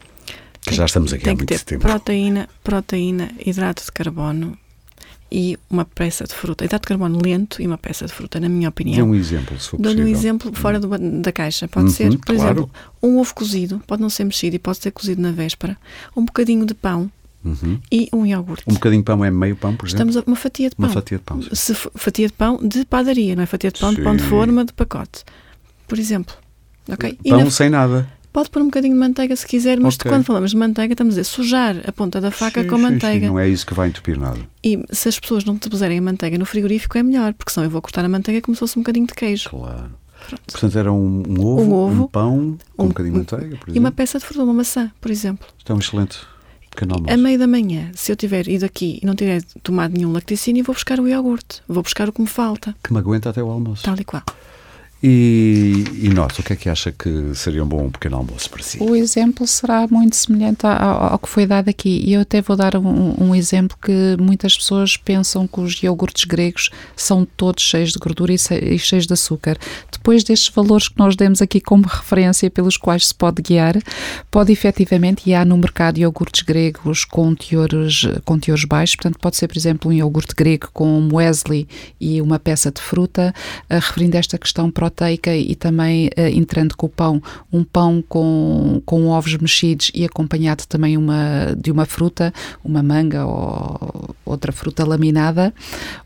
Que 0.62 0.76
já 0.76 0.86
estamos 0.86 1.12
aqui 1.12 1.24
tem 1.24 1.34
há 1.34 1.36
muito 1.36 1.66
tempo. 1.66 1.82
Proteína, 1.82 2.48
proteína, 2.64 3.32
hidrato 3.44 3.84
de 3.84 3.92
carbono, 3.92 4.58
e 5.32 5.58
uma 5.70 5.86
peça 5.86 6.26
de 6.26 6.34
fruta. 6.34 6.66
Hidrato 6.66 6.84
de 6.84 6.88
carbono 6.90 7.20
lento 7.24 7.62
e 7.62 7.68
uma 7.68 7.78
peça 7.78 8.06
de 8.06 8.12
fruta, 8.12 8.40
na 8.40 8.50
minha 8.50 8.68
opinião. 8.68 8.98
Dê 8.98 9.04
um 9.04 9.16
exemplo, 9.16 9.58
se 9.60 9.70
for 9.70 9.80
Dou-lhe 9.80 10.04
um 10.04 10.08
exemplo 10.08 10.52
fora 10.54 10.80
do, 10.80 10.90
da 11.22 11.32
caixa. 11.32 11.68
Pode 11.68 11.88
uhum, 11.88 11.92
ser, 11.92 12.10
por 12.18 12.36
claro. 12.36 12.42
exemplo, 12.42 12.72
um 13.02 13.18
ovo 13.18 13.34
cozido, 13.34 13.82
pode 13.88 14.02
não 14.02 14.10
ser 14.10 14.26
mexido 14.26 14.56
e 14.56 14.60
pode 14.60 14.80
ser 14.80 14.92
cozido 14.92 15.22
na 15.22 15.32
véspera, 15.32 15.78
um 16.16 16.26
bocadinho 16.26 16.66
de 16.66 16.74
pão, 16.74 17.10
Uhum. 17.44 17.80
e 17.92 18.08
um 18.14 18.24
iogurte. 18.24 18.66
Um 18.68 18.74
bocadinho 18.74 19.02
de 19.02 19.06
pão 19.06 19.26
é 19.26 19.32
meio 19.32 19.56
pão, 19.56 19.76
por 19.76 19.88
exemplo? 19.88 20.10
Estamos 20.10 20.18
a 20.18 20.30
uma 20.30 20.36
fatia 20.36 20.70
de 20.70 20.76
pão. 20.76 20.86
Uma 20.86 20.94
fatia 20.94 21.18
de 21.18 21.24
pão. 21.24 21.42
Se, 21.52 21.74
fatia 21.74 22.28
de 22.28 22.34
pão 22.34 22.60
de 22.62 22.86
padaria, 22.86 23.36
não 23.36 23.42
é 23.42 23.46
fatia 23.48 23.72
de 23.72 23.80
pão 23.80 23.90
Sim. 23.90 23.96
de 23.96 24.02
pão 24.04 24.16
de 24.16 24.24
forma 24.24 24.64
de 24.64 24.74
pacote. 24.74 25.24
Por 25.88 25.98
exemplo. 25.98 26.36
Okay? 26.88 27.18
Pão 27.28 27.44
na... 27.44 27.50
sem 27.50 27.70
nada. 27.70 28.08
Pode 28.32 28.50
pôr 28.50 28.62
um 28.62 28.66
bocadinho 28.66 28.94
de 28.94 29.00
manteiga 29.00 29.36
se 29.36 29.46
quiser, 29.46 29.80
mas 29.80 29.96
okay. 29.96 30.10
quando 30.10 30.24
falamos 30.24 30.52
de 30.52 30.58
manteiga, 30.58 30.94
estamos 30.94 31.18
a 31.18 31.24
sujar 31.24 31.76
a 31.86 31.92
ponta 31.92 32.22
da 32.22 32.32
faca 32.32 32.62
sim, 32.62 32.68
com 32.68 32.78
manteiga. 32.78 33.26
Sim, 33.26 33.32
não 33.32 33.40
é 33.40 33.50
isso 33.50 33.66
que 33.66 33.74
vai 33.74 33.90
entupir 33.90 34.18
nada. 34.18 34.40
E 34.64 34.82
se 34.90 35.10
as 35.10 35.20
pessoas 35.20 35.44
não 35.44 35.58
te 35.58 35.70
puserem 35.70 36.00
a 36.00 36.02
manteiga 36.02 36.38
no 36.38 36.46
frigorífico, 36.46 36.98
é 36.98 37.04
melhor, 37.04 37.34
porque 37.34 37.52
senão 37.52 37.66
eu 37.66 37.72
vou 37.72 37.82
cortar 37.82 38.06
a 38.06 38.10
manteiga 38.10 38.42
como 38.42 38.56
se 38.56 38.60
fosse 38.60 38.80
um 38.80 38.82
bocadinho 38.82 39.08
de 39.08 39.14
queijo. 39.14 39.50
Claro. 39.50 39.92
Pronto. 40.28 40.42
Portanto, 40.52 40.78
era 40.78 40.94
um, 40.94 41.24
um, 41.28 41.46
ovo, 41.46 41.62
um, 41.62 41.74
ovo, 41.74 42.04
um 42.04 42.08
pão, 42.08 42.38
um, 42.78 42.84
um 42.84 42.88
bocadinho 42.88 43.14
de 43.14 43.20
manteiga, 43.20 43.58
por 43.58 43.70
exemplo. 43.70 43.76
E 43.76 43.80
uma 43.80 43.92
peça 43.92 44.20
de 44.20 44.26
fruta, 44.26 44.44
uma 44.44 44.54
maçã, 44.54 44.92
por 45.02 45.12
exemplo. 45.12 45.48
Isto 45.58 45.72
é 45.72 45.76
um 45.76 45.80
excelente. 45.80 46.20
A 47.10 47.18
meio 47.18 47.38
da 47.38 47.48
manhã, 47.48 47.92
se 47.94 48.14
eu 48.14 48.16
tiver 48.16 48.48
ido 48.48 48.66
aqui 48.66 48.98
e 49.04 49.06
não 49.06 49.14
tiver 49.14 49.44
tomado 49.62 49.94
nenhum 49.94 50.14
lacticínio, 50.14 50.64
vou 50.64 50.74
buscar 50.74 51.02
o 51.02 51.08
iogurte. 51.08 51.62
Vou 51.68 51.84
buscar 51.84 52.08
o 52.08 52.14
que 52.14 52.22
me 52.22 52.28
falta. 52.28 52.74
Que 52.82 52.94
me 52.94 53.00
aguenta 53.00 53.30
até 53.30 53.44
o 53.44 53.50
almoço. 53.50 53.84
Tal 53.84 54.00
e 54.00 54.06
qual. 54.06 54.24
E, 55.04 55.84
e 56.00 56.10
nós, 56.10 56.38
o 56.38 56.44
que 56.44 56.54
é 56.54 56.56
que 56.56 56.70
acha 56.70 56.92
que 56.92 57.34
seria 57.34 57.64
um 57.64 57.68
bom 57.68 57.90
pequeno 57.90 58.18
almoço 58.18 58.48
para 58.52 58.62
si? 58.62 58.78
O 58.80 58.96
exemplo 58.96 59.48
será 59.48 59.88
muito 59.88 60.16
semelhante 60.16 60.66
ao, 60.66 61.14
ao 61.14 61.20
que 61.20 61.28
foi 61.28 61.48
dado 61.48 61.70
aqui. 61.70 62.04
E 62.06 62.14
eu 62.14 62.22
até 62.22 62.40
vou 62.40 62.56
dar 62.56 62.76
um, 62.76 63.16
um, 63.20 63.34
exemplo 63.34 63.76
que 63.82 64.16
muitas 64.20 64.56
pessoas 64.56 64.98
pensam 64.98 65.48
que 65.48 65.60
os 65.60 65.82
iogurtes 65.82 66.26
gregos 66.26 66.70
são 66.96 67.26
todos 67.26 67.64
cheios 67.64 67.92
de 67.92 67.98
gordura 67.98 68.32
e, 68.32 68.78
cheios 68.78 69.08
de 69.08 69.14
açúcar. 69.14 69.58
Depois 69.92 70.24
destes 70.24 70.54
valores 70.54 70.88
que 70.88 71.00
nós 71.00 71.16
demos 71.16 71.42
aqui 71.42 71.60
como 71.60 71.88
referência 71.88 72.52
pelos 72.52 72.78
quais 72.78 73.08
se 73.08 73.16
pode 73.16 73.42
guiar, 73.42 73.76
pode 74.30 74.52
efetivamente, 74.52 75.28
e 75.28 75.34
há 75.34 75.44
no 75.44 75.58
mercado 75.58 75.98
iogurtes 75.98 76.44
gregos 76.44 77.06
com 77.06 77.34
teores, 77.34 78.08
com 78.24 78.38
teores 78.38 78.66
baixos, 78.66 78.98
portanto 78.98 79.20
pode 79.20 79.36
ser, 79.36 79.48
por 79.48 79.58
exemplo, 79.58 79.90
um 79.90 79.94
iogurte 79.94 80.36
grego 80.36 80.70
com 80.72 81.02
muesli 81.02 81.68
e 82.00 82.22
uma 82.22 82.38
peça 82.38 82.72
de 82.72 82.82
fruta, 82.82 83.34
uh, 83.70 83.74
referindo 83.76 84.18
esta 84.18 84.38
questão 84.38 84.70
para 84.70 84.91
proteica 84.92 85.36
e 85.36 85.56
também 85.56 86.08
uh, 86.08 86.28
entrando 86.28 86.76
com 86.76 86.86
o 86.86 86.90
pão, 86.90 87.22
um 87.52 87.64
pão 87.64 88.04
com, 88.08 88.82
com 88.86 89.08
ovos 89.08 89.36
mexidos 89.38 89.92
e 89.96 90.06
acompanhado 90.06 90.64
também 90.68 90.98
uma, 90.98 91.56
de 91.58 91.72
uma 91.72 91.86
fruta, 91.86 92.34
uma 92.64 92.84
manga 92.84 93.26
ou 93.26 94.16
outra 94.26 94.52
fruta 94.52 94.86
laminada, 94.86 95.54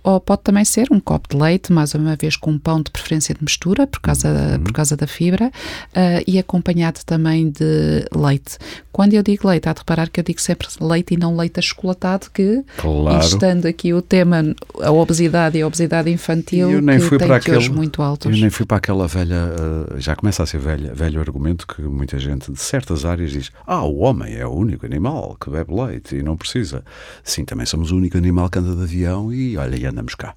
ou 0.03 0.19
pode 0.19 0.43
também 0.43 0.63
ser 0.63 0.87
um 0.91 0.99
copo 0.99 1.29
de 1.29 1.41
leite, 1.41 1.73
mais 1.73 1.93
uma 1.93 2.15
vez 2.15 2.35
com 2.35 2.51
um 2.51 2.59
pão 2.59 2.81
de 2.81 2.91
preferência 2.91 3.33
de 3.35 3.43
mistura, 3.43 3.87
por 3.87 3.99
causa, 3.99 4.29
uhum. 4.29 4.63
por 4.63 4.71
causa 4.71 4.95
da 4.95 5.07
fibra, 5.07 5.47
uh, 5.47 6.23
e 6.25 6.39
acompanhado 6.39 6.99
também 7.05 7.49
de 7.49 8.05
leite. 8.15 8.57
Quando 8.91 9.13
eu 9.13 9.21
digo 9.21 9.47
leite, 9.47 9.67
há 9.67 9.73
de 9.73 9.79
reparar 9.79 10.09
que 10.09 10.19
eu 10.19 10.23
digo 10.23 10.39
sempre 10.39 10.67
leite 10.79 11.15
e 11.15 11.17
não 11.17 11.35
leite 11.35 11.59
achocolatado, 11.59 12.27
que, 12.33 12.63
claro. 12.77 13.19
estando 13.19 13.65
aqui 13.65 13.93
o 13.93 14.01
tema, 14.01 14.55
a 14.81 14.91
obesidade 14.91 15.57
e 15.57 15.61
a 15.61 15.67
obesidade 15.67 16.09
infantil, 16.09 16.71
eu 16.71 16.81
nem 16.81 16.99
fui 16.99 17.17
para 17.17 17.39
muito 17.71 18.01
altos. 18.01 18.31
Eu 18.31 18.37
nem 18.39 18.49
fui 18.49 18.65
para 18.65 18.74
aquela 18.76 19.07
velha, 19.07 19.35
uh, 19.35 19.99
já 19.99 20.15
começa 20.15 20.43
a 20.43 20.45
ser 20.45 20.60
velha, 20.60 20.93
velho 20.93 21.19
argumento 21.19 21.65
que 21.65 21.81
muita 21.81 22.19
gente 22.19 22.52
de 22.52 22.60
certas 22.60 23.06
áreas 23.06 23.31
diz: 23.31 23.52
Ah, 23.65 23.84
o 23.84 23.99
homem 23.99 24.35
é 24.35 24.45
o 24.45 24.52
único 24.52 24.85
animal 24.85 25.38
que 25.39 25.49
bebe 25.49 25.73
leite 25.73 26.18
e 26.18 26.23
não 26.23 26.35
precisa. 26.35 26.84
Sim, 27.23 27.45
também 27.45 27.65
somos 27.65 27.91
o 27.91 27.95
único 27.95 28.18
animal 28.18 28.49
que 28.49 28.60
anda 28.60 28.76
de 28.76 28.84
avião 28.84 29.34
e 29.34 29.57
olha, 29.57 29.76
e 29.76 29.85
andamos 29.85 30.15
cá. 30.15 30.35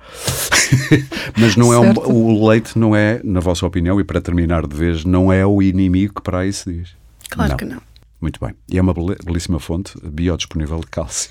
Mas 1.36 1.56
não 1.56 1.72
é 1.72 1.78
um, 1.78 1.92
o 1.92 2.48
leite 2.48 2.78
não 2.78 2.94
é, 2.94 3.20
na 3.24 3.40
vossa 3.40 3.66
opinião, 3.66 4.00
e 4.00 4.04
para 4.04 4.20
terminar 4.20 4.66
de 4.66 4.76
vez, 4.76 5.04
não 5.04 5.32
é 5.32 5.44
o 5.44 5.62
inimigo 5.62 6.14
que 6.14 6.22
para 6.22 6.40
aí 6.40 6.52
se 6.52 6.72
diz. 6.72 6.98
Claro 7.30 7.50
não. 7.50 7.56
que 7.56 7.64
não. 7.64 7.87
Muito 8.20 8.44
bem. 8.44 8.52
E 8.68 8.76
é 8.76 8.82
uma 8.82 8.92
belíssima 8.92 9.60
fonte 9.60 9.92
biodisponível 10.02 10.80
de 10.80 10.88
cálcio. 10.88 11.30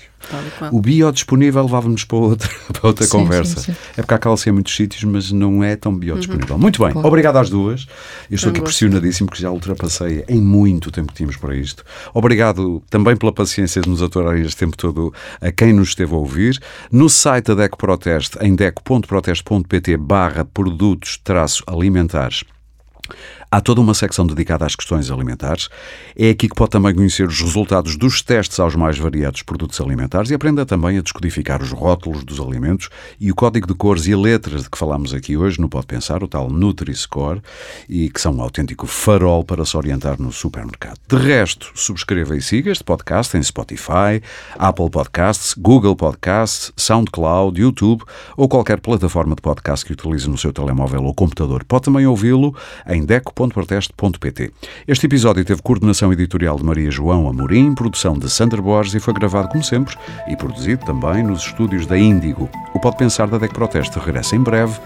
O 0.72 0.80
biodisponível 0.80 1.62
levava-nos 1.62 2.04
para 2.04 2.16
outra, 2.16 2.48
para 2.72 2.86
outra 2.88 3.04
sim, 3.04 3.10
conversa. 3.10 3.60
Sim, 3.60 3.72
sim. 3.72 3.78
É 3.92 4.02
porque 4.02 4.14
há 4.14 4.18
cálcio 4.18 4.48
em 4.48 4.52
muitos 4.54 4.74
sítios, 4.74 5.04
mas 5.04 5.30
não 5.30 5.62
é 5.62 5.76
tão 5.76 5.94
biodisponível. 5.94 6.56
Uhum. 6.56 6.62
Muito 6.62 6.82
bem. 6.82 6.96
Obrigado 6.96 7.36
às 7.36 7.50
duas. 7.50 7.86
Eu 8.30 8.36
estou 8.36 8.50
aqui 8.50 8.62
pressionadíssimo 8.62 9.28
porque 9.28 9.42
já 9.42 9.50
ultrapassei 9.50 10.24
em 10.28 10.40
muito 10.40 10.90
tempo 10.90 11.08
que 11.08 11.14
tínhamos 11.14 11.36
para 11.36 11.54
isto. 11.54 11.84
Obrigado 12.14 12.82
também 12.88 13.16
pela 13.16 13.32
paciência 13.32 13.82
de 13.82 13.88
nos 13.88 14.02
aturarem 14.02 14.42
este 14.42 14.56
tempo 14.56 14.76
todo 14.76 15.12
a 15.42 15.52
quem 15.52 15.74
nos 15.74 15.90
esteve 15.90 16.14
a 16.14 16.16
ouvir. 16.16 16.58
No 16.90 17.10
site 17.10 17.48
da 17.48 17.54
DECO 17.54 17.76
Proteste, 17.76 18.38
em 18.40 18.54
deco.proteste.pt 18.54 19.96
barra 19.98 20.44
produtos 20.44 21.20
alimentares 21.66 22.44
Há 23.50 23.62
toda 23.62 23.80
uma 23.80 23.94
secção 23.94 24.26
dedicada 24.26 24.66
às 24.66 24.76
questões 24.76 25.10
alimentares. 25.10 25.70
É 26.14 26.28
aqui 26.28 26.50
que 26.50 26.54
pode 26.54 26.70
também 26.70 26.94
conhecer 26.94 27.26
os 27.26 27.40
resultados 27.40 27.96
dos 27.96 28.20
testes 28.20 28.60
aos 28.60 28.74
mais 28.74 28.98
variados 28.98 29.42
produtos 29.42 29.80
alimentares 29.80 30.30
e 30.30 30.34
aprenda 30.34 30.66
também 30.66 30.98
a 30.98 31.00
descodificar 31.00 31.62
os 31.62 31.72
rótulos 31.72 32.24
dos 32.24 32.38
alimentos 32.40 32.90
e 33.18 33.32
o 33.32 33.34
código 33.34 33.66
de 33.66 33.72
cores 33.72 34.06
e 34.06 34.14
letras 34.14 34.64
de 34.64 34.70
que 34.70 34.76
falámos 34.76 35.14
aqui 35.14 35.34
hoje 35.34 35.58
no 35.58 35.66
Pode 35.66 35.86
Pensar, 35.86 36.22
o 36.22 36.28
tal 36.28 36.50
Nutri-Score, 36.50 37.40
e 37.88 38.10
que 38.10 38.20
são 38.20 38.34
um 38.34 38.42
autêntico 38.42 38.86
farol 38.86 39.42
para 39.42 39.64
se 39.64 39.78
orientar 39.78 40.20
no 40.20 40.30
supermercado. 40.30 40.98
De 41.08 41.16
resto, 41.16 41.72
subscreva 41.74 42.36
e 42.36 42.42
siga 42.42 42.70
este 42.70 42.84
podcast 42.84 43.34
em 43.34 43.42
Spotify, 43.42 44.22
Apple 44.58 44.90
Podcasts, 44.90 45.54
Google 45.56 45.96
Podcasts, 45.96 46.70
SoundCloud, 46.76 47.58
YouTube 47.58 48.04
ou 48.36 48.46
qualquer 48.46 48.78
plataforma 48.78 49.34
de 49.34 49.40
podcast 49.40 49.86
que 49.86 49.94
utilize 49.94 50.28
no 50.28 50.36
seu 50.36 50.52
telemóvel 50.52 51.04
ou 51.04 51.14
computador. 51.14 51.64
Pode 51.64 51.84
também 51.84 52.06
ouvi-lo 52.06 52.54
em 52.86 52.98
em 52.98 53.04
Este 54.86 55.06
episódio 55.06 55.44
teve 55.44 55.62
coordenação 55.62 56.12
editorial 56.12 56.56
de 56.56 56.64
Maria 56.64 56.90
João 56.90 57.28
Amorim, 57.28 57.72
produção 57.74 58.18
de 58.18 58.28
Sandra 58.28 58.60
Borges 58.60 58.94
e 58.94 59.00
foi 59.00 59.14
gravado, 59.14 59.48
como 59.48 59.62
sempre, 59.62 59.96
e 60.26 60.36
produzido 60.36 60.84
também 60.84 61.22
nos 61.22 61.42
estúdios 61.42 61.86
da 61.86 61.96
Índigo. 61.96 62.50
O 62.74 62.80
Pode 62.80 62.96
Pensar 62.96 63.28
da 63.28 63.38
DEC 63.38 63.54
Proteste 63.54 63.98
regressa 63.98 64.34
em 64.34 64.40
breve 64.40 64.78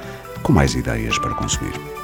com 0.42 0.52
mais 0.52 0.74
ideias 0.74 1.18
para 1.18 1.34
consumir. 1.34 2.01